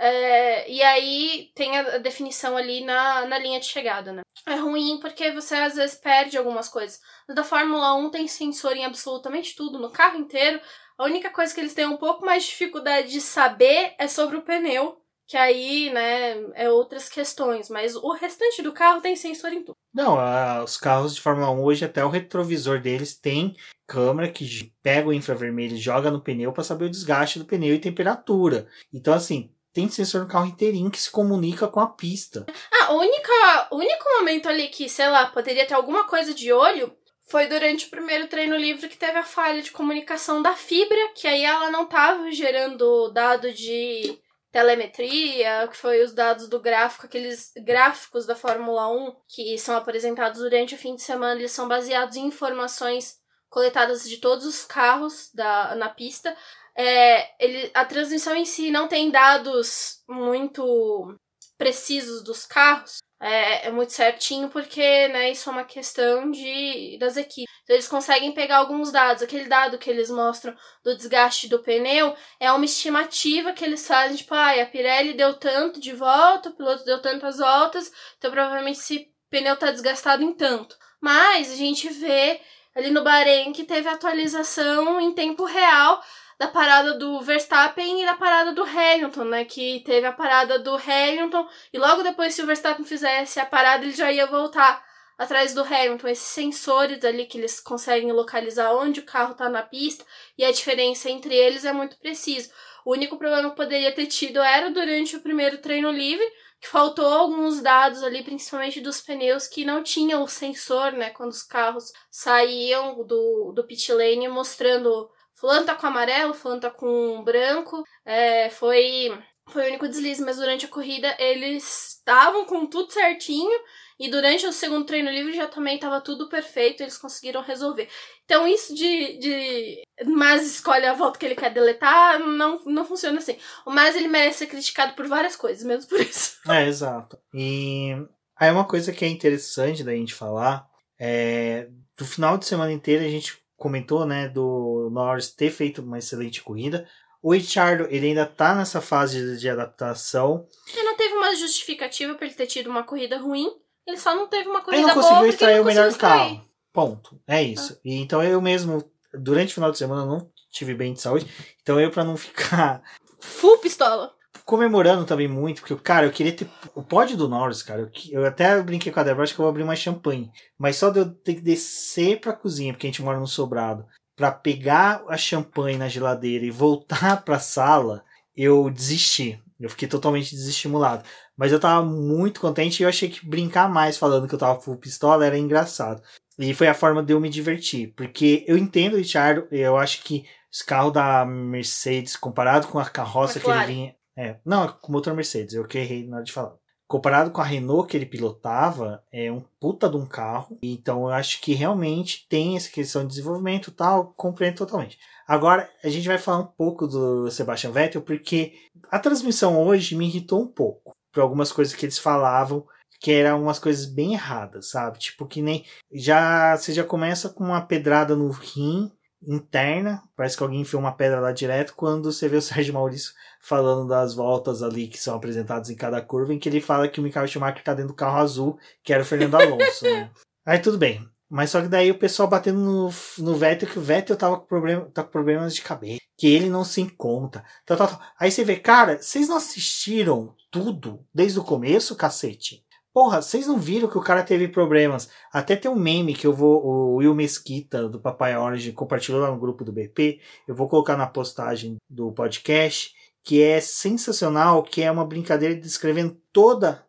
É, 0.01 0.71
e 0.71 0.81
aí 0.81 1.51
tem 1.53 1.77
a, 1.77 1.95
a 1.95 1.97
definição 1.97 2.55
ali 2.55 2.85
na, 2.85 3.25
na 3.25 3.37
linha 3.37 3.59
de 3.59 3.65
chegada, 3.65 4.13
né? 4.13 4.21
É 4.47 4.55
ruim 4.55 4.97
porque 5.01 5.29
você 5.31 5.55
às 5.55 5.75
vezes 5.75 5.97
perde 5.97 6.37
algumas 6.37 6.69
coisas. 6.69 7.01
No 7.27 7.35
da 7.35 7.43
Fórmula 7.43 7.93
1 7.95 8.09
tem 8.09 8.25
sensor 8.25 8.77
em 8.77 8.85
absolutamente 8.85 9.53
tudo, 9.55 9.77
no 9.77 9.91
carro 9.91 10.17
inteiro. 10.17 10.61
A 10.97 11.03
única 11.03 11.29
coisa 11.29 11.53
que 11.53 11.59
eles 11.59 11.73
têm 11.73 11.85
um 11.85 11.97
pouco 11.97 12.25
mais 12.25 12.43
de 12.43 12.49
dificuldade 12.49 13.11
de 13.11 13.19
saber 13.19 13.93
é 13.99 14.07
sobre 14.07 14.37
o 14.37 14.41
pneu, 14.41 15.01
que 15.27 15.35
aí, 15.35 15.91
né, 15.91 16.43
é 16.55 16.69
outras 16.69 17.09
questões, 17.09 17.69
mas 17.69 17.95
o 17.95 18.13
restante 18.13 18.61
do 18.61 18.73
carro 18.73 19.01
tem 19.01 19.15
sensor 19.15 19.51
em 19.51 19.63
tudo. 19.63 19.75
Não, 19.93 20.17
os 20.63 20.77
carros 20.77 21.13
de 21.13 21.21
Fórmula 21.21 21.51
1 21.51 21.63
hoje, 21.63 21.85
até 21.85 22.03
o 22.03 22.09
retrovisor 22.09 22.81
deles 22.81 23.17
tem 23.17 23.55
câmera 23.85 24.31
que 24.31 24.73
pega 24.81 25.09
o 25.09 25.13
infravermelho 25.13 25.75
e 25.75 25.79
joga 25.79 26.09
no 26.09 26.21
pneu 26.21 26.53
para 26.53 26.63
saber 26.63 26.85
o 26.85 26.89
desgaste 26.89 27.37
do 27.37 27.45
pneu 27.45 27.75
e 27.75 27.79
temperatura. 27.79 28.67
Então, 28.93 29.13
assim, 29.13 29.53
tem 29.73 29.89
sensor 29.89 30.21
no 30.21 30.27
carro 30.27 30.47
inteirinho 30.47 30.91
que 30.91 31.01
se 31.01 31.11
comunica 31.11 31.67
com 31.67 31.79
a 31.79 31.87
pista. 31.87 32.45
Ah, 32.71 32.93
única, 32.93 33.67
único 33.71 34.03
momento 34.17 34.49
ali 34.49 34.67
que, 34.67 34.89
sei 34.89 35.07
lá, 35.09 35.27
poderia 35.27 35.65
ter 35.65 35.73
alguma 35.73 36.05
coisa 36.05 36.33
de 36.33 36.51
olho 36.51 36.95
foi 37.29 37.45
durante 37.45 37.85
o 37.85 37.89
primeiro 37.89 38.27
treino 38.27 38.57
livre 38.57 38.89
que 38.89 38.97
teve 38.97 39.17
a 39.17 39.23
falha 39.23 39.61
de 39.61 39.71
comunicação 39.71 40.41
da 40.41 40.55
fibra, 40.55 40.97
que 41.13 41.27
aí 41.27 41.45
ela 41.45 41.69
não 41.69 41.83
estava 41.83 42.31
gerando 42.31 43.09
dado 43.09 43.53
de 43.53 44.19
telemetria, 44.51 45.67
que 45.67 45.77
foi 45.77 46.03
os 46.03 46.11
dados 46.11 46.47
do 46.47 46.59
gráfico, 46.59 47.05
aqueles 47.05 47.51
gráficos 47.63 48.25
da 48.25 48.35
Fórmula 48.35 48.87
1 48.87 49.15
que 49.27 49.57
são 49.59 49.77
apresentados 49.77 50.41
durante 50.41 50.73
o 50.73 50.77
fim 50.77 50.95
de 50.95 51.03
semana, 51.03 51.39
eles 51.39 51.51
são 51.51 51.67
baseados 51.67 52.15
em 52.15 52.25
informações 52.25 53.19
coletadas 53.47 54.09
de 54.09 54.17
todos 54.17 54.45
os 54.45 54.65
carros 54.65 55.29
da, 55.31 55.75
na 55.75 55.89
pista. 55.89 56.35
É, 56.75 57.43
ele, 57.43 57.71
a 57.73 57.85
transmissão 57.85 58.35
em 58.35 58.45
si 58.45 58.71
não 58.71 58.87
tem 58.87 59.09
dados 59.11 60.01
muito 60.07 61.15
precisos 61.57 62.23
dos 62.23 62.45
carros, 62.45 62.99
é, 63.21 63.67
é, 63.67 63.71
muito 63.71 63.91
certinho 63.91 64.47
porque 64.49 65.09
né, 65.09 65.29
isso 65.31 65.49
é 65.49 65.51
uma 65.51 65.65
questão 65.65 66.31
de 66.31 66.97
das 66.99 67.17
equipes. 67.17 67.53
Então, 67.63 67.75
eles 67.75 67.87
conseguem 67.87 68.31
pegar 68.31 68.57
alguns 68.57 68.91
dados. 68.91 69.21
Aquele 69.21 69.47
dado 69.47 69.77
que 69.77 69.89
eles 69.89 70.09
mostram 70.09 70.55
do 70.83 70.95
desgaste 70.95 71.49
do 71.49 71.59
pneu 71.59 72.15
é 72.39 72.51
uma 72.51 72.65
estimativa 72.65 73.51
que 73.51 73.63
eles 73.63 73.85
fazem, 73.85 74.15
tipo, 74.17 74.33
ah, 74.33 74.61
a 74.61 74.65
Pirelli 74.65 75.13
deu 75.13 75.33
tanto 75.33 75.79
de 75.79 75.91
volta, 75.91 76.49
o 76.49 76.53
piloto 76.53 76.85
deu 76.85 77.01
tantas 77.01 77.37
voltas, 77.37 77.91
então 78.17 78.31
provavelmente 78.31 78.79
esse 78.79 79.11
pneu 79.29 79.55
está 79.55 79.69
desgastado 79.69 80.23
em 80.23 80.33
tanto. 80.33 80.77
Mas 81.01 81.51
a 81.51 81.55
gente 81.55 81.89
vê 81.89 82.39
ali 82.73 82.89
no 82.89 83.03
Bahrein 83.03 83.51
que 83.51 83.65
teve 83.65 83.87
atualização 83.89 84.99
em 85.01 85.13
tempo 85.13 85.43
real 85.43 86.01
da 86.39 86.47
parada 86.47 86.93
do 86.93 87.19
Verstappen 87.19 88.01
e 88.01 88.05
da 88.05 88.13
parada 88.13 88.53
do 88.53 88.63
Hamilton, 88.63 89.25
né? 89.25 89.43
Que 89.43 89.81
teve 89.81 90.07
a 90.07 90.13
parada 90.13 90.57
do 90.57 90.73
Hamilton 90.75 91.45
e 91.73 91.77
logo 91.77 92.01
depois, 92.01 92.33
se 92.33 92.41
o 92.41 92.45
Verstappen 92.45 92.85
fizesse 92.85 93.41
a 93.41 93.45
parada, 93.45 93.83
ele 93.83 93.91
já 93.91 94.09
ia 94.09 94.25
voltar 94.25 94.81
atrás 95.17 95.53
do 95.53 95.61
Hamilton. 95.61 96.07
Esses 96.07 96.29
sensores 96.29 97.03
ali 97.03 97.25
que 97.25 97.37
eles 97.37 97.59
conseguem 97.59 98.13
localizar 98.13 98.73
onde 98.73 99.01
o 99.01 99.05
carro 99.05 99.35
tá 99.35 99.49
na 99.49 99.61
pista 99.61 100.05
e 100.37 100.45
a 100.45 100.51
diferença 100.51 101.09
entre 101.09 101.35
eles 101.35 101.65
é 101.65 101.73
muito 101.73 101.97
preciso. 101.97 102.49
O 102.85 102.93
único 102.93 103.17
problema 103.17 103.49
que 103.49 103.57
poderia 103.57 103.91
ter 103.91 104.07
tido 104.07 104.39
era 104.39 104.71
durante 104.71 105.17
o 105.17 105.21
primeiro 105.21 105.57
treino 105.57 105.91
livre, 105.91 106.25
que 106.61 106.69
faltou 106.69 107.05
alguns 107.05 107.61
dados 107.61 108.01
ali, 108.01 108.23
principalmente 108.23 108.79
dos 108.79 109.01
pneus, 109.01 109.45
que 109.45 109.65
não 109.65 109.83
tinham 109.83 110.23
o 110.23 110.27
sensor, 110.27 110.93
né? 110.93 111.09
Quando 111.09 111.31
os 111.31 111.43
carros 111.43 111.91
saíam 112.09 113.03
do, 113.03 113.51
do 113.53 113.65
pit 113.65 113.91
lane 113.91 114.29
mostrando 114.29 115.09
Fulano 115.39 115.65
tá 115.65 115.73
com 115.73 115.87
amarelo, 115.87 116.33
fulano 116.33 116.59
tá 116.59 116.69
com 116.69 117.23
branco. 117.23 117.83
É, 118.05 118.49
foi, 118.49 119.17
foi 119.47 119.63
o 119.63 119.67
único 119.67 119.87
deslize, 119.87 120.21
mas 120.21 120.35
durante 120.35 120.65
a 120.65 120.69
corrida 120.69 121.15
eles 121.17 121.95
estavam 121.95 122.45
com 122.45 122.65
tudo 122.65 122.91
certinho. 122.91 123.57
E 123.97 124.09
durante 124.09 124.45
o 124.45 124.53
segundo 124.53 124.85
treino 124.85 125.09
livre 125.09 125.33
já 125.33 125.47
também 125.47 125.75
estava 125.75 125.99
tudo 125.99 126.29
perfeito, 126.29 126.81
eles 126.81 126.97
conseguiram 126.97 127.41
resolver. 127.41 127.89
Então, 128.23 128.47
isso 128.47 128.73
de, 128.73 129.17
de 129.17 129.81
Mas 130.05 130.45
escolhe 130.45 130.85
a 130.85 130.93
volta 130.93 131.19
que 131.19 131.25
ele 131.25 131.35
quer 131.35 131.53
deletar, 131.53 132.17
não, 132.19 132.63
não 132.65 132.85
funciona 132.85 133.17
assim. 133.17 133.37
O 133.65 133.71
Mas 133.71 133.95
ele 133.95 134.07
merece 134.07 134.39
ser 134.39 134.47
criticado 134.47 134.93
por 134.93 135.07
várias 135.07 135.35
coisas, 135.35 135.65
mesmo 135.65 135.89
por 135.89 135.99
isso. 135.99 136.37
É, 136.49 136.65
exato. 136.65 137.17
E 137.33 137.91
aí 138.35 138.51
uma 138.51 138.65
coisa 138.65 138.91
que 138.91 139.03
é 139.03 139.07
interessante 139.07 139.83
da 139.83 139.93
gente 139.93 140.13
falar 140.13 140.65
é 140.97 141.67
do 141.97 142.05
final 142.05 142.37
de 142.37 142.45
semana 142.45 142.71
inteiro 142.71 143.03
a 143.03 143.09
gente 143.09 143.37
comentou, 143.59 144.05
né, 144.05 144.27
do 144.27 144.89
Norris 144.91 145.29
ter 145.29 145.51
feito 145.51 145.81
uma 145.81 145.99
excelente 145.99 146.41
corrida. 146.41 146.87
O 147.21 147.33
Richard, 147.33 147.93
ele 147.93 148.07
ainda 148.07 148.25
tá 148.25 148.55
nessa 148.55 148.79
fase 148.79 149.37
de 149.37 149.49
adaptação. 149.49 150.47
Ele 150.73 150.83
não 150.83 150.95
teve 150.95 151.13
uma 151.13 151.35
justificativa 151.35 152.15
para 152.15 152.25
ele 152.25 152.35
ter 152.35 152.47
tido 152.47 152.69
uma 152.69 152.83
corrida 152.83 153.17
ruim. 153.17 153.51
Ele 153.85 153.97
só 153.97 154.15
não 154.15 154.27
teve 154.27 154.47
uma 154.47 154.61
corrida 154.61 154.81
boa. 154.81 154.91
Ele 154.91 154.95
não 154.95 155.03
conseguiu 155.03 155.29
extrair 155.29 155.59
o 155.59 155.65
melhor 155.65 155.93
carro. 155.95 156.41
Ponto. 156.71 157.19
É 157.27 157.43
isso. 157.43 157.73
Ah. 157.73 157.81
E, 157.83 157.95
então 157.95 158.23
eu 158.23 158.41
mesmo, 158.41 158.89
durante 159.13 159.51
o 159.51 159.55
final 159.55 159.71
de 159.71 159.77
semana, 159.77 160.05
não 160.05 160.31
tive 160.49 160.73
bem 160.73 160.93
de 160.93 161.01
saúde. 161.01 161.27
Então 161.61 161.79
eu, 161.79 161.91
para 161.91 162.05
não 162.05 162.15
ficar. 162.15 162.81
Full 163.19 163.57
pistola 163.57 164.17
comemorando 164.49 165.05
também 165.05 165.27
muito, 165.27 165.61
porque, 165.61 165.75
cara, 165.75 166.07
eu 166.07 166.11
queria 166.11 166.33
ter 166.33 166.49
o 166.73 166.81
pódio 166.81 167.15
do 167.15 167.29
Norris, 167.29 167.61
cara. 167.61 167.81
Eu, 167.81 167.91
eu 168.09 168.25
até 168.25 168.59
brinquei 168.63 168.91
com 168.91 168.99
a 168.99 169.03
Débora, 169.03 169.23
acho 169.23 169.35
que 169.35 169.39
eu 169.39 169.43
vou 169.43 169.51
abrir 169.51 169.63
mais 169.63 169.77
champanhe. 169.77 170.31
Mas 170.57 170.75
só 170.75 170.89
de 170.89 170.97
eu 170.97 171.13
ter 171.13 171.35
que 171.35 171.41
descer 171.41 172.19
pra 172.19 172.33
cozinha, 172.33 172.73
porque 172.73 172.87
a 172.87 172.89
gente 172.89 173.03
mora 173.03 173.19
no 173.19 173.27
sobrado, 173.27 173.85
para 174.15 174.31
pegar 174.31 175.03
a 175.07 175.15
champanhe 175.15 175.77
na 175.77 175.87
geladeira 175.87 176.43
e 176.43 176.49
voltar 176.49 177.21
pra 177.23 177.37
sala, 177.37 178.03
eu 178.35 178.71
desisti. 178.71 179.39
Eu 179.59 179.69
fiquei 179.69 179.87
totalmente 179.87 180.31
desestimulado. 180.31 181.03
Mas 181.37 181.51
eu 181.51 181.59
tava 181.59 181.85
muito 181.85 182.41
contente 182.41 182.79
e 182.79 182.83
eu 182.83 182.89
achei 182.89 183.07
que 183.07 183.29
brincar 183.29 183.69
mais 183.69 183.99
falando 183.99 184.27
que 184.27 184.33
eu 184.33 184.39
tava 184.39 184.59
full 184.59 184.77
pistola 184.77 185.27
era 185.27 185.37
engraçado. 185.37 186.01
E 186.39 186.55
foi 186.55 186.67
a 186.67 186.73
forma 186.73 187.03
de 187.03 187.13
eu 187.13 187.19
me 187.19 187.29
divertir. 187.29 187.93
Porque 187.95 188.43
eu 188.47 188.57
entendo, 188.57 188.97
Richard, 188.97 189.45
eu 189.51 189.77
acho 189.77 190.01
que 190.01 190.25
os 190.51 190.63
carros 190.63 190.93
da 190.93 191.23
Mercedes, 191.23 192.15
comparado 192.15 192.67
com 192.67 192.79
a 192.79 192.89
carroça 192.89 193.39
que 193.39 193.47
ele 193.47 193.65
vinha. 193.65 193.98
É, 194.17 194.37
não, 194.45 194.65
é 194.65 194.73
com 194.81 194.91
motor 194.91 195.13
Mercedes, 195.13 195.53
eu 195.53 195.67
que 195.67 195.77
errei 195.77 196.07
na 196.07 196.17
hora 196.17 196.25
de 196.25 196.31
falar. 196.31 196.55
Comparado 196.87 197.29
com 197.29 197.39
a 197.39 197.43
Renault 197.43 197.87
que 197.87 197.95
ele 197.95 198.05
pilotava, 198.05 199.03
é 199.11 199.31
um 199.31 199.43
puta 199.59 199.87
de 199.87 199.95
um 199.95 200.07
carro. 200.07 200.57
Então 200.61 201.03
eu 201.03 201.09
acho 201.09 201.39
que 201.39 201.53
realmente 201.53 202.27
tem 202.27 202.57
essa 202.57 202.69
questão 202.69 203.03
de 203.03 203.09
desenvolvimento 203.09 203.71
tal, 203.71 204.11
compreendo 204.13 204.57
totalmente. 204.57 204.97
Agora, 205.27 205.69
a 205.83 205.89
gente 205.89 206.07
vai 206.07 206.17
falar 206.17 206.39
um 206.39 206.47
pouco 206.47 206.87
do 206.87 207.29
Sebastian 207.29 207.71
Vettel, 207.71 208.01
porque 208.01 208.53
a 208.89 208.97
transmissão 208.97 209.63
hoje 209.63 209.95
me 209.95 210.07
irritou 210.07 210.41
um 210.41 210.47
pouco 210.47 210.95
por 211.13 211.21
algumas 211.21 211.51
coisas 211.51 211.75
que 211.75 211.85
eles 211.85 211.99
falavam 211.99 212.65
que 212.99 213.11
eram 213.11 213.41
umas 213.41 213.59
coisas 213.59 213.85
bem 213.85 214.13
erradas, 214.13 214.69
sabe? 214.69 214.99
Tipo 214.99 215.25
que 215.25 215.41
nem 215.41 215.65
já 215.91 216.57
você 216.57 216.73
já 216.73 216.83
começa 216.83 217.29
com 217.29 217.45
uma 217.45 217.61
pedrada 217.61 218.15
no 218.15 218.29
rim 218.29 218.91
interna, 219.21 220.03
parece 220.15 220.37
que 220.37 220.43
alguém 220.43 220.61
enfiou 220.61 220.81
uma 220.81 220.91
pedra 220.95 221.19
lá 221.19 221.31
direto 221.31 221.73
quando 221.75 222.11
você 222.11 222.27
vê 222.27 222.37
o 222.37 222.41
Sérgio 222.43 222.73
Maurício 222.73 223.13
falando 223.39 223.87
das 223.87 224.13
voltas 224.13 224.61
ali 224.61 224.87
que 224.87 224.99
são 224.99 225.15
apresentadas 225.15 225.69
em 225.69 225.75
cada 225.75 226.01
curva, 226.01 226.33
em 226.33 226.39
que 226.39 226.49
ele 226.49 226.61
fala 226.61 226.87
que 226.87 226.99
o 226.99 227.03
Michael 227.03 227.27
Schumacher 227.27 227.63
tá 227.63 227.73
dentro 227.73 227.93
do 227.93 227.95
carro 227.95 228.17
azul, 228.17 228.59
que 228.83 228.93
era 228.93 229.01
o 229.01 229.05
Fernando 229.05 229.35
Alonso. 229.35 229.85
né? 229.85 230.11
Aí 230.45 230.59
tudo 230.59 230.77
bem. 230.77 231.07
Mas 231.29 231.51
só 231.51 231.61
que 231.61 231.67
daí 231.67 231.91
o 231.91 231.99
pessoal 231.99 232.27
batendo 232.27 232.59
no, 232.59 232.89
no 233.19 233.35
Vettel, 233.35 233.69
que 233.69 233.77
o 233.77 233.81
Vettel 233.81 234.15
tava 234.15 234.37
com, 234.37 234.47
problema, 234.47 234.85
tá 234.91 235.03
com 235.03 235.11
problemas 235.11 235.53
de 235.53 235.61
cabeça, 235.61 236.01
que 236.17 236.27
ele 236.27 236.49
não 236.49 236.63
se 236.63 236.81
encontra. 236.81 237.43
Tal, 237.65 237.77
tal, 237.77 237.87
tal. 237.87 238.01
Aí 238.19 238.31
você 238.31 238.43
vê, 238.43 238.55
cara, 238.55 238.99
vocês 238.99 239.27
não 239.27 239.37
assistiram 239.37 240.33
tudo 240.49 241.05
desde 241.13 241.39
o 241.39 241.43
começo, 241.43 241.95
cacete? 241.95 242.65
Porra, 242.91 243.21
vocês 243.21 243.45
não 243.45 243.59
viram 243.59 243.87
que 243.87 243.97
o 243.97 244.03
cara 244.03 244.23
teve 244.23 244.47
problemas? 244.47 245.07
Até 245.31 245.55
tem 245.55 245.69
um 245.69 245.75
meme 245.75 246.15
que 246.15 246.25
eu 246.25 246.33
vou. 246.33 246.65
O 246.65 246.95
Will 246.95 247.13
Mesquita, 247.13 247.87
do 247.87 247.99
Papai 247.99 248.35
Orange, 248.35 248.71
compartilhou 248.71 249.21
lá 249.21 249.29
no 249.29 249.39
grupo 249.39 249.63
do 249.63 249.71
BP. 249.71 250.19
Eu 250.47 250.55
vou 250.55 250.67
colocar 250.67 250.97
na 250.97 251.05
postagem 251.05 251.77
do 251.87 252.11
podcast 252.11 252.95
que 253.29 253.43
é 253.43 253.61
sensacional, 253.61 254.63
que 254.63 254.81
é 254.81 254.89
uma 254.89 255.05
brincadeira 255.05 255.53
descrevendo 255.53 256.19
toda 256.33 256.83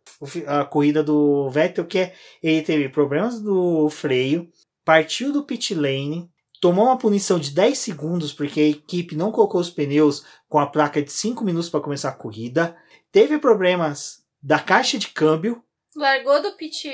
a 0.47 0.65
corrida 0.65 1.03
do 1.03 1.51
Vettel, 1.51 1.85
que 1.85 1.99
é 1.99 2.15
ele 2.43 2.63
teve 2.63 2.89
problemas 2.89 3.43
do 3.43 3.91
freio, 3.91 4.49
partiu 4.83 5.35
do 5.35 5.45
pit 5.45 5.75
lane, 5.75 6.31
tomou 6.59 6.87
uma 6.87 6.97
punição 6.97 7.39
de 7.39 7.51
10 7.51 7.77
segundos 7.77 8.33
porque 8.33 8.59
a 8.59 8.69
equipe 8.69 9.15
não 9.15 9.31
colocou 9.31 9.61
os 9.61 9.69
pneus 9.69 10.25
com 10.49 10.59
a 10.59 10.67
placa 10.67 11.03
de 11.03 11.13
5 11.13 11.45
minutos 11.45 11.69
para 11.69 11.83
começar 11.83 12.09
a 12.09 12.13
corrida, 12.13 12.75
teve 13.13 13.37
problemas 13.37 14.23
da 14.43 14.59
caixa 14.59 14.97
de 14.97 15.09
câmbio, 15.09 15.63
Largou 15.95 16.41
do 16.41 16.53
pit, 16.53 16.89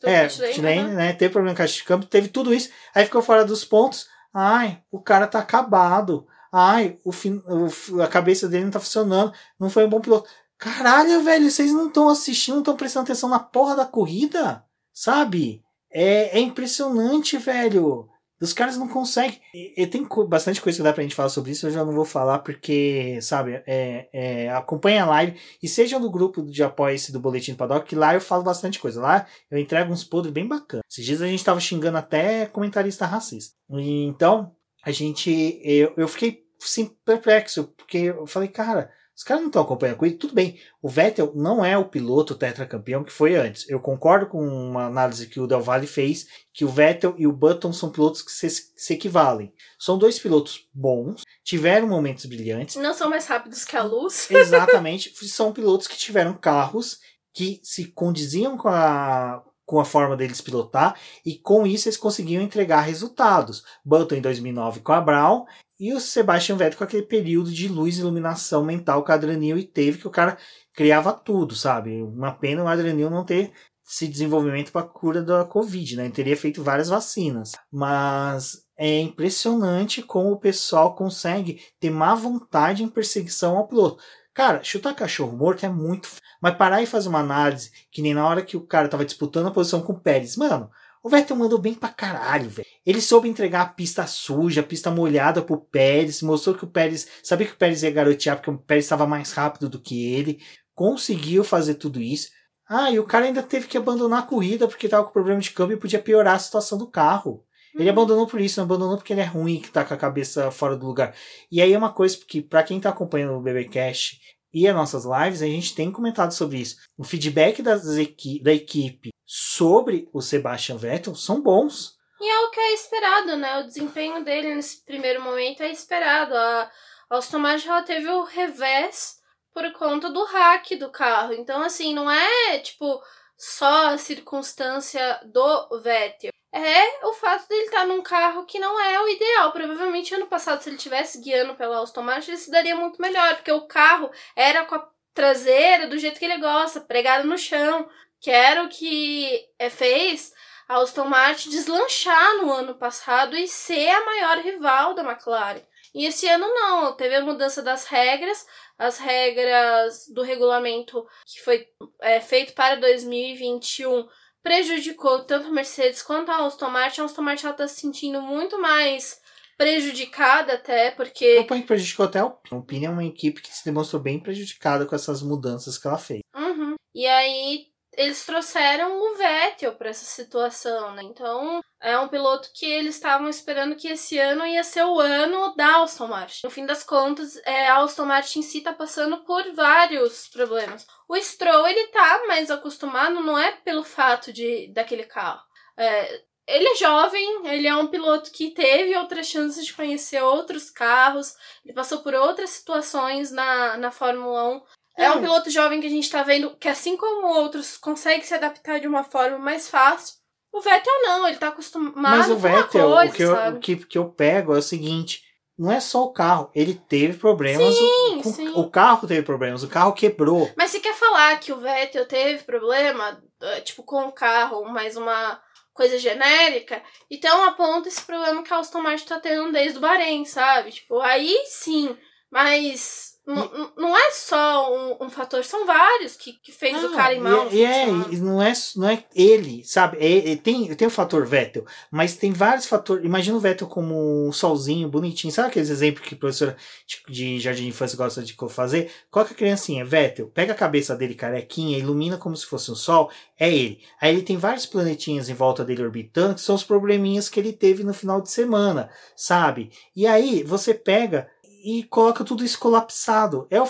do 0.00 0.08
é, 0.08 0.28
pit 0.28 0.40
lane, 0.40 0.54
pit 0.54 0.62
lane 0.62 0.94
né? 0.94 1.12
Teve 1.12 1.30
problema 1.30 1.54
com 1.54 1.60
a 1.62 1.66
caixa 1.66 1.74
de 1.74 1.84
câmbio, 1.84 2.08
teve 2.08 2.28
tudo 2.28 2.54
isso. 2.54 2.70
Aí 2.94 3.04
ficou 3.04 3.20
fora 3.20 3.44
dos 3.44 3.66
pontos. 3.66 4.08
Ai, 4.32 4.80
o 4.90 4.98
cara 4.98 5.26
tá 5.26 5.40
acabado. 5.40 6.26
Ai, 6.52 6.98
o, 7.04 7.12
fin 7.12 7.42
o, 7.46 8.02
a 8.02 8.06
cabeça 8.06 8.48
dele 8.48 8.64
não 8.64 8.70
tá 8.70 8.80
funcionando. 8.80 9.32
Não 9.58 9.70
foi 9.70 9.86
um 9.86 9.88
bom 9.88 10.00
piloto. 10.00 10.28
Caralho, 10.58 11.22
velho, 11.22 11.50
vocês 11.50 11.72
não 11.72 11.88
estão 11.88 12.08
assistindo, 12.08 12.54
não 12.54 12.62
estão 12.62 12.76
prestando 12.76 13.04
atenção 13.04 13.28
na 13.28 13.38
porra 13.38 13.76
da 13.76 13.86
corrida? 13.86 14.64
Sabe? 14.92 15.62
É, 15.90 16.38
é 16.38 16.40
impressionante, 16.40 17.38
velho. 17.38 18.08
Os 18.40 18.52
caras 18.52 18.76
não 18.76 18.86
conseguem. 18.88 19.40
E, 19.52 19.82
e, 19.82 19.86
tem 19.86 20.06
bastante 20.28 20.60
coisa 20.60 20.78
que 20.78 20.82
dá 20.82 20.92
pra 20.92 21.02
gente 21.02 21.14
falar 21.14 21.28
sobre 21.28 21.50
isso, 21.50 21.66
eu 21.66 21.72
já 21.72 21.84
não 21.84 21.92
vou 21.92 22.04
falar 22.04 22.38
porque, 22.38 23.18
sabe, 23.20 23.62
é, 23.66 24.08
é, 24.12 24.50
acompanha 24.50 25.02
a 25.02 25.06
live 25.06 25.36
e 25.62 25.68
seja 25.68 25.98
no 25.98 26.10
grupo 26.10 26.42
de 26.42 26.62
apoio 26.62 26.94
esse 26.94 27.10
do 27.10 27.18
Boletim 27.18 27.52
do 27.52 27.56
Paddock, 27.56 27.86
que 27.86 27.96
lá 27.96 28.14
eu 28.14 28.20
falo 28.20 28.44
bastante 28.44 28.78
coisa. 28.78 29.00
Lá 29.00 29.26
eu 29.50 29.58
entrego 29.58 29.92
uns 29.92 30.04
podres 30.04 30.32
bem 30.32 30.46
bacanas. 30.46 30.84
Esses 30.88 31.04
dias 31.04 31.22
a 31.22 31.26
gente 31.26 31.44
tava 31.44 31.58
xingando 31.58 31.98
até 31.98 32.46
comentarista 32.46 33.06
racista. 33.06 33.56
Então, 33.70 34.54
a 34.88 34.92
gente. 34.92 35.60
Eu, 35.62 35.92
eu 35.96 36.08
fiquei 36.08 36.44
sim, 36.58 36.96
perplexo, 37.04 37.64
porque 37.76 37.98
eu 37.98 38.26
falei, 38.26 38.48
cara, 38.48 38.90
os 39.14 39.22
caras 39.22 39.42
não 39.42 39.48
estão 39.48 39.62
acompanhando 39.62 39.98
com 39.98 40.06
ele. 40.06 40.16
Tudo 40.16 40.34
bem, 40.34 40.58
o 40.80 40.88
Vettel 40.88 41.32
não 41.34 41.62
é 41.62 41.76
o 41.76 41.88
piloto 41.88 42.34
tetracampeão 42.34 43.04
que 43.04 43.12
foi 43.12 43.36
antes. 43.36 43.68
Eu 43.68 43.80
concordo 43.80 44.26
com 44.26 44.40
uma 44.40 44.86
análise 44.86 45.26
que 45.26 45.38
o 45.38 45.46
Del 45.46 45.60
Valle 45.60 45.86
fez, 45.86 46.26
que 46.54 46.64
o 46.64 46.68
Vettel 46.68 47.14
e 47.18 47.26
o 47.26 47.32
Button 47.32 47.72
são 47.72 47.90
pilotos 47.90 48.22
que 48.22 48.32
se, 48.32 48.48
se 48.48 48.94
equivalem. 48.94 49.52
São 49.78 49.98
dois 49.98 50.18
pilotos 50.18 50.66
bons, 50.72 51.22
tiveram 51.44 51.86
momentos 51.86 52.24
brilhantes. 52.24 52.76
Não 52.76 52.94
são 52.94 53.10
mais 53.10 53.26
rápidos 53.26 53.64
que 53.64 53.76
a 53.76 53.82
luz. 53.82 54.28
Exatamente, 54.32 55.12
são 55.28 55.52
pilotos 55.52 55.86
que 55.86 55.98
tiveram 55.98 56.34
carros 56.34 56.98
que 57.34 57.60
se 57.62 57.92
condiziam 57.92 58.56
com 58.56 58.68
a, 58.68 59.44
com 59.68 59.78
a 59.78 59.84
forma 59.84 60.16
deles 60.16 60.40
pilotar 60.40 60.98
e 61.26 61.36
com 61.36 61.66
isso 61.66 61.88
eles 61.88 61.98
conseguiam 61.98 62.42
entregar 62.42 62.80
resultados. 62.80 63.62
Button 63.84 64.14
em 64.14 64.22
2009 64.22 64.80
com 64.80 64.92
a 64.92 65.00
Brown 65.00 65.44
e 65.78 65.92
o 65.92 66.00
Sebastian 66.00 66.56
Vettel 66.56 66.78
com 66.78 66.84
aquele 66.84 67.02
período 67.02 67.52
de 67.52 67.68
luz 67.68 67.98
e 67.98 68.00
iluminação 68.00 68.64
mental 68.64 69.04
que 69.04 69.10
o 69.10 69.14
Adrianil 69.14 69.62
teve, 69.68 69.98
que 69.98 70.08
o 70.08 70.10
cara 70.10 70.38
criava 70.74 71.12
tudo, 71.12 71.54
sabe? 71.54 72.02
Uma 72.02 72.32
pena 72.32 72.64
o 72.64 72.66
Adrianil 72.66 73.10
não 73.10 73.26
ter 73.26 73.52
esse 73.86 74.08
desenvolvimento 74.08 74.72
para 74.72 74.80
a 74.80 74.88
cura 74.88 75.22
da 75.22 75.44
Covid, 75.44 75.96
né? 75.96 76.04
Ele 76.04 76.14
teria 76.14 76.36
feito 76.36 76.64
várias 76.64 76.88
vacinas. 76.88 77.52
Mas 77.70 78.64
é 78.74 79.00
impressionante 79.00 80.02
como 80.02 80.32
o 80.32 80.40
pessoal 80.40 80.94
consegue 80.94 81.60
ter 81.78 81.90
má 81.90 82.14
vontade 82.14 82.82
em 82.82 82.88
perseguição 82.88 83.58
ao 83.58 83.68
piloto. 83.68 84.02
Cara, 84.38 84.62
chutar 84.62 84.94
cachorro 84.94 85.36
morto 85.36 85.66
é 85.66 85.68
muito. 85.68 86.08
Mas 86.40 86.54
parar 86.54 86.80
e 86.80 86.86
fazer 86.86 87.08
uma 87.08 87.18
análise, 87.18 87.72
que 87.90 88.00
nem 88.00 88.14
na 88.14 88.24
hora 88.24 88.40
que 88.40 88.56
o 88.56 88.64
cara 88.64 88.86
tava 88.86 89.04
disputando 89.04 89.48
a 89.48 89.50
posição 89.50 89.82
com 89.82 89.94
o 89.94 89.98
Pérez. 89.98 90.36
Mano, 90.36 90.70
o 91.02 91.08
Vettel 91.08 91.34
mandou 91.34 91.58
bem 91.58 91.74
pra 91.74 91.88
caralho, 91.88 92.48
velho. 92.48 92.68
Ele 92.86 93.00
soube 93.00 93.28
entregar 93.28 93.62
a 93.62 93.66
pista 93.66 94.06
suja, 94.06 94.60
a 94.60 94.64
pista 94.64 94.92
molhada 94.92 95.42
pro 95.42 95.60
Pérez, 95.60 96.22
mostrou 96.22 96.54
que 96.54 96.62
o 96.62 96.68
Pérez, 96.68 97.08
sabia 97.20 97.48
que 97.48 97.54
o 97.54 97.56
Pérez 97.56 97.82
ia 97.82 97.90
garotear 97.90 98.36
porque 98.36 98.48
o 98.48 98.58
Pérez 98.58 98.84
estava 98.84 99.08
mais 99.08 99.32
rápido 99.32 99.68
do 99.68 99.80
que 99.80 100.14
ele, 100.14 100.40
conseguiu 100.72 101.42
fazer 101.42 101.74
tudo 101.74 102.00
isso. 102.00 102.30
Ah, 102.68 102.92
e 102.92 103.00
o 103.00 103.04
cara 103.04 103.24
ainda 103.24 103.42
teve 103.42 103.66
que 103.66 103.76
abandonar 103.76 104.20
a 104.20 104.26
corrida 104.26 104.68
porque 104.68 104.88
tava 104.88 105.04
com 105.04 105.10
problema 105.10 105.40
de 105.40 105.50
câmbio 105.50 105.76
e 105.76 105.80
podia 105.80 106.00
piorar 106.00 106.36
a 106.36 106.38
situação 106.38 106.78
do 106.78 106.86
carro. 106.86 107.44
Ele 107.74 107.84
uhum. 107.84 107.90
abandonou 107.90 108.26
por 108.26 108.40
isso, 108.40 108.58
não 108.58 108.64
abandonou 108.64 108.96
porque 108.96 109.12
ele 109.12 109.20
é 109.20 109.24
ruim, 109.24 109.60
que 109.60 109.70
tá 109.70 109.84
com 109.84 109.94
a 109.94 109.98
cabeça 109.98 110.50
fora 110.50 110.76
do 110.76 110.86
lugar. 110.86 111.14
E 111.50 111.60
aí 111.60 111.72
é 111.72 111.78
uma 111.78 111.92
coisa 111.92 112.16
que, 112.26 112.42
para 112.42 112.62
quem 112.62 112.80
tá 112.80 112.90
acompanhando 112.90 113.34
o 113.34 113.40
BBcast 113.40 114.20
e 114.52 114.66
as 114.66 114.74
nossas 114.74 115.04
lives, 115.04 115.42
a 115.42 115.46
gente 115.46 115.74
tem 115.74 115.92
comentado 115.92 116.32
sobre 116.32 116.58
isso. 116.58 116.76
O 116.96 117.04
feedback 117.04 117.62
equi 117.98 118.42
da 118.42 118.52
equipe 118.52 119.10
sobre 119.26 120.08
o 120.12 120.20
Sebastian 120.20 120.76
Vettel 120.76 121.14
são 121.14 121.42
bons. 121.42 121.96
E 122.20 122.28
é 122.28 122.38
o 122.40 122.50
que 122.50 122.60
é 122.60 122.74
esperado, 122.74 123.36
né? 123.36 123.58
O 123.58 123.66
desempenho 123.66 124.24
dele 124.24 124.54
nesse 124.54 124.84
primeiro 124.84 125.22
momento 125.22 125.62
é 125.62 125.70
esperado. 125.70 126.34
A 126.34 126.70
Aston 127.10 127.38
Martin 127.38 127.68
ela 127.68 127.82
teve 127.82 128.08
o 128.08 128.24
revés 128.24 129.18
por 129.52 129.70
conta 129.72 130.10
do 130.10 130.24
hack 130.24 130.70
do 130.78 130.90
carro. 130.90 131.32
Então, 131.34 131.62
assim, 131.62 131.94
não 131.94 132.10
é 132.10 132.58
tipo 132.58 133.00
só 133.36 133.88
a 133.88 133.98
circunstância 133.98 135.20
do 135.26 135.80
Vettel. 135.80 136.32
É 136.60 137.06
o 137.06 137.12
fato 137.12 137.48
dele 137.48 137.66
estar 137.66 137.86
num 137.86 138.02
carro 138.02 138.44
que 138.44 138.58
não 138.58 138.78
é 138.80 139.00
o 139.00 139.08
ideal. 139.08 139.52
Provavelmente 139.52 140.14
ano 140.14 140.26
passado, 140.26 140.60
se 140.60 140.68
ele 140.68 140.76
tivesse 140.76 141.20
guiando 141.20 141.54
pela 141.54 141.82
Aston 141.82 142.02
Martin, 142.02 142.30
ele 142.30 142.38
se 142.38 142.50
daria 142.50 142.74
muito 142.74 143.00
melhor, 143.00 143.36
porque 143.36 143.52
o 143.52 143.66
carro 143.66 144.10
era 144.34 144.64
com 144.64 144.74
a 144.74 144.88
traseira 145.14 145.86
do 145.86 145.98
jeito 145.98 146.18
que 146.18 146.24
ele 146.24 146.38
gosta, 146.38 146.80
pregado 146.80 147.26
no 147.26 147.38
chão 147.38 147.88
que 148.20 148.30
era 148.30 148.62
o 148.62 148.68
que 148.68 149.48
é, 149.58 149.70
fez 149.70 150.32
a 150.68 150.76
Aston 150.78 151.04
Martin 151.04 151.50
deslanchar 151.50 152.36
no 152.36 152.52
ano 152.52 152.74
passado 152.74 153.36
e 153.36 153.48
ser 153.48 153.88
a 153.88 154.04
maior 154.04 154.38
rival 154.38 154.94
da 154.94 155.02
McLaren. 155.02 155.62
E 155.94 156.04
esse 156.04 156.28
ano 156.28 156.46
não, 156.46 156.94
teve 156.94 157.14
a 157.14 157.22
mudança 157.22 157.62
das 157.62 157.84
regras, 157.86 158.46
as 158.76 158.98
regras 158.98 160.06
do 160.08 160.22
regulamento 160.22 161.06
que 161.24 161.40
foi 161.40 161.66
é, 162.00 162.20
feito 162.20 162.52
para 162.52 162.76
2021 162.76 164.06
prejudicou 164.48 165.24
tanto 165.24 165.48
a 165.48 165.50
Mercedes 165.50 166.02
quanto 166.02 166.30
a 166.30 166.46
Aston 166.46 166.70
Martin. 166.70 167.02
A 167.02 167.04
Aston 167.04 167.22
Martin 167.22 167.48
está 167.48 167.68
se 167.68 167.80
sentindo 167.80 168.22
muito 168.22 168.58
mais 168.58 169.20
prejudicada 169.58 170.54
até, 170.54 170.90
porque... 170.90 171.40
O 171.40 171.46
que 171.46 171.62
prejudicou 171.62 172.06
até 172.06 172.18
a 172.18 172.22
Alpine. 172.22 172.50
A 172.50 172.56
Alpine 172.56 172.86
é 172.86 172.90
uma 172.90 173.04
equipe 173.04 173.42
que 173.42 173.54
se 173.54 173.64
demonstrou 173.64 174.00
bem 174.00 174.18
prejudicada 174.18 174.86
com 174.86 174.94
essas 174.94 175.20
mudanças 175.20 175.76
que 175.76 175.86
ela 175.86 175.98
fez. 175.98 176.20
Uhum. 176.34 176.76
E 176.94 177.06
aí 177.06 177.66
eles 177.98 178.24
trouxeram 178.24 178.96
o 178.96 179.16
Vettel 179.16 179.74
para 179.74 179.90
essa 179.90 180.04
situação, 180.04 180.94
né? 180.94 181.02
Então, 181.02 181.60
é 181.82 181.98
um 181.98 182.06
piloto 182.06 182.48
que 182.54 182.64
eles 182.64 182.94
estavam 182.94 183.28
esperando 183.28 183.74
que 183.74 183.88
esse 183.88 184.16
ano 184.16 184.46
ia 184.46 184.62
ser 184.62 184.84
o 184.84 185.00
ano 185.00 185.52
da 185.56 185.82
Aston 185.82 186.06
Martin. 186.06 186.46
No 186.46 186.50
fim 186.50 186.64
das 186.64 186.84
contas, 186.84 187.34
é, 187.44 187.66
a 187.66 187.78
Aston 187.78 188.04
Martin 188.04 188.38
em 188.38 188.42
si 188.42 188.60
tá 188.60 188.72
passando 188.72 189.24
por 189.24 189.52
vários 189.52 190.28
problemas. 190.28 190.86
O 191.08 191.16
Stroll, 191.16 191.66
ele 191.66 191.88
tá 191.88 192.22
mais 192.28 192.52
acostumado, 192.52 193.20
não 193.20 193.36
é 193.36 193.50
pelo 193.50 193.82
fato 193.82 194.32
de 194.32 194.68
daquele 194.72 195.02
carro. 195.02 195.42
É, 195.76 196.22
ele 196.46 196.68
é 196.68 196.76
jovem, 196.76 197.46
ele 197.48 197.66
é 197.66 197.76
um 197.76 197.88
piloto 197.88 198.30
que 198.30 198.52
teve 198.52 198.96
outras 198.96 199.26
chances 199.26 199.66
de 199.66 199.74
conhecer 199.74 200.22
outros 200.22 200.70
carros, 200.70 201.34
ele 201.64 201.74
passou 201.74 201.98
por 201.98 202.14
outras 202.14 202.50
situações 202.50 203.32
na, 203.32 203.76
na 203.76 203.90
Fórmula 203.90 204.44
1. 204.50 204.62
É 204.98 205.10
um 205.12 205.20
piloto 205.20 205.48
jovem 205.48 205.80
que 205.80 205.86
a 205.86 205.90
gente 205.90 206.10
tá 206.10 206.22
vendo 206.22 206.56
que, 206.56 206.68
assim 206.68 206.96
como 206.96 207.28
outros, 207.28 207.76
consegue 207.76 208.26
se 208.26 208.34
adaptar 208.34 208.80
de 208.80 208.88
uma 208.88 209.04
forma 209.04 209.38
mais 209.38 209.70
fácil. 209.70 210.16
O 210.52 210.60
Vettel 210.60 211.02
não, 211.02 211.28
ele 211.28 211.36
tá 211.36 211.48
acostumado 211.48 211.94
Mas 211.94 212.28
o 212.28 212.36
Vettel, 212.36 212.90
coisa, 212.90 213.10
o, 213.10 213.12
que 213.12 213.22
eu, 213.22 213.34
o 213.34 213.58
que, 213.60 213.76
que 213.76 213.98
eu 213.98 214.08
pego 214.08 214.54
é 214.54 214.58
o 214.58 214.62
seguinte: 214.62 215.22
não 215.56 215.70
é 215.70 215.78
só 215.78 216.04
o 216.04 216.12
carro, 216.12 216.50
ele 216.54 216.74
teve 216.74 217.18
problemas. 217.18 217.74
Sim, 217.74 218.22
o, 218.24 218.32
sim. 218.32 218.48
o 218.54 218.70
carro 218.70 219.06
teve 219.06 219.22
problemas, 219.22 219.62
o 219.62 219.68
carro 219.68 219.92
quebrou. 219.92 220.50
Mas 220.56 220.70
se 220.70 220.80
quer 220.80 220.94
falar 220.94 221.38
que 221.38 221.52
o 221.52 221.60
Vettel 221.60 222.06
teve 222.06 222.44
problema, 222.44 223.22
eh, 223.40 223.60
tipo, 223.60 223.82
com 223.82 224.02
o 224.06 224.12
carro, 224.12 224.64
mais 224.64 224.96
uma 224.96 225.40
coisa 225.74 225.96
genérica, 225.98 226.82
então 227.08 227.44
aponta 227.44 227.88
esse 227.88 228.02
problema 228.02 228.42
que 228.42 228.52
a 228.52 228.58
Aston 228.58 228.82
Martin 228.82 229.06
tá 229.06 229.20
tendo 229.20 229.52
desde 229.52 229.78
o 229.78 229.80
Bahrein, 229.80 230.24
sabe? 230.24 230.72
Tipo, 230.72 231.00
aí 231.00 231.36
sim. 231.46 231.96
Mas 232.30 233.17
não, 233.28 233.70
não 233.76 233.96
é 233.96 234.10
só 234.10 234.74
um, 234.74 235.04
um, 235.04 235.10
fator, 235.10 235.44
são 235.44 235.66
vários 235.66 236.16
que, 236.16 236.32
que 236.32 236.50
fez 236.50 236.72
não, 236.72 236.90
o 236.90 236.96
cara 236.96 237.12
ir 237.12 237.20
mal. 237.20 237.52
E, 237.52 237.62
é, 237.62 237.86
não 237.86 238.42
é, 238.42 238.52
não 238.74 238.88
é 238.88 239.04
ele, 239.14 239.62
sabe? 239.64 239.98
É, 240.00 240.32
é, 240.32 240.36
tem, 240.36 240.74
tem 240.74 240.88
o 240.88 240.90
fator 240.90 241.26
Vettel, 241.26 241.66
mas 241.90 242.16
tem 242.16 242.32
vários 242.32 242.64
fatores. 242.64 243.04
Imagina 243.04 243.36
o 243.36 243.40
Vettel 243.40 243.68
como 243.68 244.26
um 244.26 244.32
solzinho, 244.32 244.88
bonitinho. 244.88 245.30
Sabe 245.30 245.48
aqueles 245.48 245.68
exemplos 245.68 246.08
que 246.08 246.14
a 246.14 246.18
professora 246.18 246.56
tipo, 246.86 247.12
de 247.12 247.38
jardim 247.38 247.64
de 247.64 247.68
infância 247.68 247.98
gosta 247.98 248.22
de 248.22 248.34
fazer? 248.48 248.90
Coloca 249.10 249.32
a 249.32 249.36
criancinha, 249.36 249.84
Vettel, 249.84 250.28
pega 250.28 250.54
a 250.54 250.56
cabeça 250.56 250.96
dele 250.96 251.14
carequinha, 251.14 251.76
ilumina 251.76 252.16
como 252.16 252.34
se 252.34 252.46
fosse 252.46 252.70
um 252.70 252.74
sol, 252.74 253.10
é 253.38 253.52
ele. 253.52 253.80
Aí 254.00 254.14
ele 254.14 254.22
tem 254.22 254.38
vários 254.38 254.64
planetinhas 254.64 255.28
em 255.28 255.34
volta 255.34 255.62
dele 255.66 255.84
orbitando, 255.84 256.36
que 256.36 256.40
são 256.40 256.54
os 256.54 256.64
probleminhas 256.64 257.28
que 257.28 257.38
ele 257.38 257.52
teve 257.52 257.84
no 257.84 257.92
final 257.92 258.22
de 258.22 258.30
semana, 258.30 258.88
sabe? 259.14 259.70
E 259.94 260.06
aí 260.06 260.42
você 260.42 260.72
pega 260.72 261.28
e 261.64 261.84
coloca 261.84 262.24
tudo 262.24 262.44
isso 262.44 262.58
colapsado. 262.58 263.46
É 263.50 263.60
o, 263.60 263.66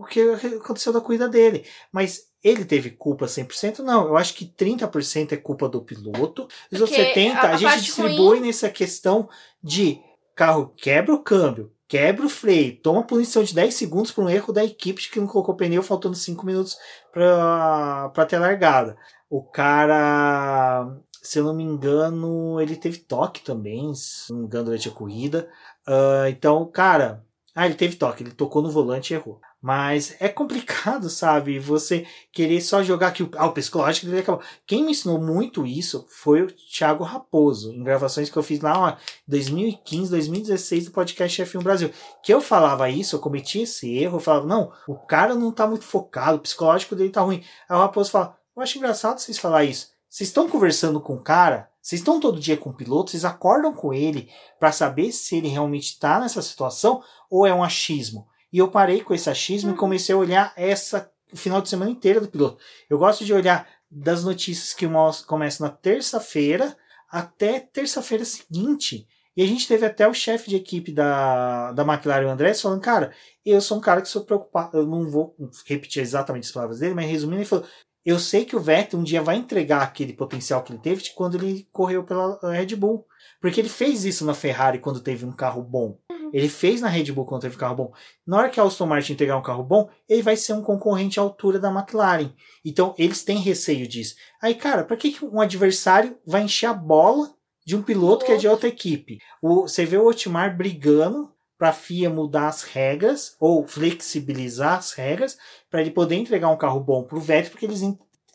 o 0.00 0.04
que 0.04 0.20
aconteceu 0.20 0.92
da 0.92 1.00
corrida 1.00 1.28
dele. 1.28 1.64
Mas 1.92 2.30
ele 2.42 2.64
teve 2.64 2.90
culpa 2.90 3.26
100%? 3.26 3.80
Não, 3.80 4.06
eu 4.08 4.16
acho 4.16 4.34
que 4.34 4.46
30% 4.46 5.32
é 5.32 5.36
culpa 5.36 5.68
do 5.68 5.82
piloto. 5.82 6.48
Os 6.72 6.80
outros 6.80 6.98
70% 6.98 7.34
a, 7.34 7.40
a, 7.40 7.50
a 7.52 7.56
gente 7.56 7.82
distribui 7.82 8.16
ruim... 8.16 8.40
nessa 8.40 8.68
questão 8.68 9.28
de 9.62 10.00
carro 10.34 10.72
quebra 10.76 11.14
o 11.14 11.22
câmbio, 11.22 11.70
quebra 11.86 12.24
o 12.24 12.30
freio, 12.30 12.80
toma 12.80 13.02
punição 13.02 13.42
de 13.42 13.54
10 13.54 13.74
segundos 13.74 14.10
por 14.10 14.24
um 14.24 14.30
erro 14.30 14.52
da 14.52 14.64
equipe 14.64 15.10
que 15.10 15.20
não 15.20 15.26
colocou 15.26 15.54
pneu 15.54 15.82
faltando 15.82 16.16
5 16.16 16.46
minutos 16.46 16.78
para 17.12 18.26
ter 18.26 18.38
largada. 18.38 18.96
O 19.28 19.42
cara, 19.42 20.88
se 21.22 21.38
eu 21.38 21.44
não 21.44 21.54
me 21.54 21.62
engano, 21.62 22.60
ele 22.60 22.74
teve 22.74 22.98
toque 22.98 23.42
também, 23.42 23.94
se 23.94 24.32
não 24.32 24.40
me 24.40 24.46
engano, 24.46 24.64
durante 24.64 24.88
a 24.88 24.92
corrida. 24.92 25.48
Uh, 25.86 26.26
então, 26.28 26.64
cara, 26.66 27.22
ah, 27.54 27.66
ele 27.66 27.74
teve 27.74 27.96
toque, 27.96 28.22
ele 28.22 28.30
tocou 28.30 28.62
no 28.62 28.70
volante 28.70 29.12
e 29.12 29.16
errou. 29.16 29.40
Mas 29.60 30.16
é 30.20 30.28
complicado, 30.28 31.10
sabe? 31.10 31.58
Você 31.58 32.06
querer 32.32 32.60
só 32.60 32.82
jogar 32.82 33.12
o, 33.20 33.30
ah, 33.36 33.46
o 33.46 33.52
psicológico 33.52 34.06
dele 34.06 34.20
acabou. 34.20 34.40
Quem 34.66 34.84
me 34.84 34.92
ensinou 34.92 35.20
muito 35.20 35.66
isso 35.66 36.06
foi 36.08 36.42
o 36.42 36.50
Thiago 36.50 37.02
Raposo, 37.02 37.72
em 37.72 37.82
gravações 37.82 38.30
que 38.30 38.36
eu 38.36 38.42
fiz 38.42 38.60
lá 38.60 38.98
em 39.26 39.30
2015, 39.30 40.10
2016 40.10 40.84
do 40.86 40.90
podcast 40.92 41.42
F1 41.42 41.62
Brasil. 41.62 41.90
Que 42.22 42.32
eu 42.32 42.40
falava 42.40 42.88
isso, 42.88 43.16
eu 43.16 43.20
cometia 43.20 43.64
esse 43.64 43.92
erro, 43.98 44.16
eu 44.16 44.20
falava, 44.20 44.46
não, 44.46 44.72
o 44.86 44.94
cara 44.94 45.34
não 45.34 45.50
tá 45.52 45.66
muito 45.66 45.84
focado, 45.84 46.38
o 46.38 46.40
psicológico 46.40 46.94
dele 46.94 47.10
tá 47.10 47.20
ruim. 47.20 47.44
Aí 47.68 47.76
o 47.76 47.80
Raposo 47.80 48.10
fala, 48.10 48.38
eu 48.56 48.62
acho 48.62 48.78
engraçado 48.78 49.18
vocês 49.18 49.38
falar 49.38 49.64
isso. 49.64 49.90
Vocês 50.08 50.28
estão 50.28 50.48
conversando 50.48 51.00
com 51.00 51.14
o 51.14 51.22
cara, 51.22 51.69
vocês 51.82 52.00
estão 52.00 52.20
todo 52.20 52.40
dia 52.40 52.56
com 52.56 52.70
o 52.70 52.74
piloto, 52.74 53.10
vocês 53.10 53.24
acordam 53.24 53.72
com 53.72 53.92
ele 53.92 54.28
para 54.58 54.72
saber 54.72 55.12
se 55.12 55.36
ele 55.36 55.48
realmente 55.48 55.92
está 55.92 56.20
nessa 56.20 56.42
situação 56.42 57.02
ou 57.30 57.46
é 57.46 57.54
um 57.54 57.62
achismo. 57.62 58.26
E 58.52 58.58
eu 58.58 58.68
parei 58.68 59.00
com 59.00 59.14
esse 59.14 59.30
achismo 59.30 59.70
uhum. 59.70 59.76
e 59.76 59.78
comecei 59.78 60.14
a 60.14 60.18
olhar 60.18 60.52
essa 60.56 61.10
final 61.34 61.60
de 61.60 61.68
semana 61.68 61.90
inteira 61.90 62.20
do 62.20 62.28
piloto. 62.28 62.58
Eu 62.88 62.98
gosto 62.98 63.24
de 63.24 63.32
olhar 63.32 63.68
das 63.90 64.24
notícias 64.24 64.74
que 64.74 64.86
começam 65.26 65.66
na 65.66 65.72
terça-feira 65.72 66.76
até 67.10 67.60
terça-feira 67.60 68.24
seguinte. 68.24 69.06
E 69.36 69.42
a 69.42 69.46
gente 69.46 69.66
teve 69.66 69.86
até 69.86 70.06
o 70.06 70.14
chefe 70.14 70.50
de 70.50 70.56
equipe 70.56 70.92
da, 70.92 71.72
da 71.72 71.82
McLaren, 71.82 72.26
o 72.26 72.30
André, 72.30 72.52
falando, 72.54 72.80
cara, 72.80 73.12
eu 73.44 73.60
sou 73.60 73.78
um 73.78 73.80
cara 73.80 74.02
que 74.02 74.08
sou 74.08 74.24
preocupado, 74.24 74.76
eu 74.76 74.86
não 74.86 75.08
vou 75.08 75.34
repetir 75.66 76.02
exatamente 76.02 76.44
as 76.44 76.52
palavras 76.52 76.80
dele, 76.80 76.94
mas 76.94 77.08
resumindo, 77.08 77.40
ele 77.40 77.48
falou, 77.48 77.64
eu 78.04 78.18
sei 78.18 78.44
que 78.44 78.56
o 78.56 78.60
Vettel 78.60 78.98
um 78.98 79.02
dia 79.02 79.20
vai 79.20 79.36
entregar 79.36 79.82
aquele 79.82 80.12
potencial 80.12 80.62
que 80.62 80.72
ele 80.72 80.80
teve 80.80 81.02
quando 81.14 81.36
ele 81.36 81.68
correu 81.70 82.02
pela 82.02 82.38
Red 82.42 82.74
Bull. 82.76 83.06
Porque 83.40 83.60
ele 83.60 83.68
fez 83.68 84.04
isso 84.04 84.24
na 84.24 84.34
Ferrari 84.34 84.78
quando 84.78 85.00
teve 85.00 85.24
um 85.24 85.32
carro 85.32 85.62
bom. 85.62 85.98
Uhum. 86.10 86.30
Ele 86.32 86.48
fez 86.48 86.80
na 86.80 86.88
Red 86.88 87.10
Bull 87.12 87.24
quando 87.24 87.42
teve 87.42 87.56
um 87.56 87.58
carro 87.58 87.76
bom. 87.76 87.92
Na 88.26 88.38
hora 88.38 88.50
que 88.50 88.60
a 88.60 88.62
Aston 88.62 88.86
Martin 88.86 89.12
entregar 89.14 89.36
um 89.36 89.42
carro 89.42 89.64
bom, 89.64 89.88
ele 90.08 90.22
vai 90.22 90.36
ser 90.36 90.52
um 90.52 90.62
concorrente 90.62 91.18
à 91.18 91.22
altura 91.22 91.58
da 91.58 91.70
McLaren. 91.70 92.32
Então, 92.64 92.94
eles 92.98 93.24
têm 93.24 93.38
receio 93.38 93.86
disso. 93.86 94.14
Aí, 94.42 94.54
cara, 94.54 94.84
para 94.84 94.96
que 94.96 95.16
um 95.22 95.40
adversário 95.40 96.18
vai 96.26 96.42
encher 96.42 96.66
a 96.66 96.74
bola 96.74 97.34
de 97.66 97.76
um 97.76 97.82
piloto 97.82 98.24
que 98.24 98.32
é 98.32 98.36
de 98.36 98.48
outra 98.48 98.68
equipe? 98.68 99.18
O, 99.42 99.62
você 99.62 99.84
vê 99.84 99.96
o 99.96 100.06
Otmar 100.06 100.56
brigando 100.56 101.32
para 101.60 101.68
a 101.68 101.74
FIA 101.74 102.08
mudar 102.08 102.48
as 102.48 102.62
regras 102.62 103.36
ou 103.38 103.66
flexibilizar 103.66 104.78
as 104.78 104.92
regras 104.92 105.36
para 105.70 105.82
ele 105.82 105.90
poder 105.90 106.14
entregar 106.16 106.48
um 106.48 106.56
carro 106.56 106.80
bom 106.80 107.04
para 107.04 107.18
o 107.18 107.20
Vettel, 107.20 107.50
porque 107.50 107.66
eles 107.66 107.82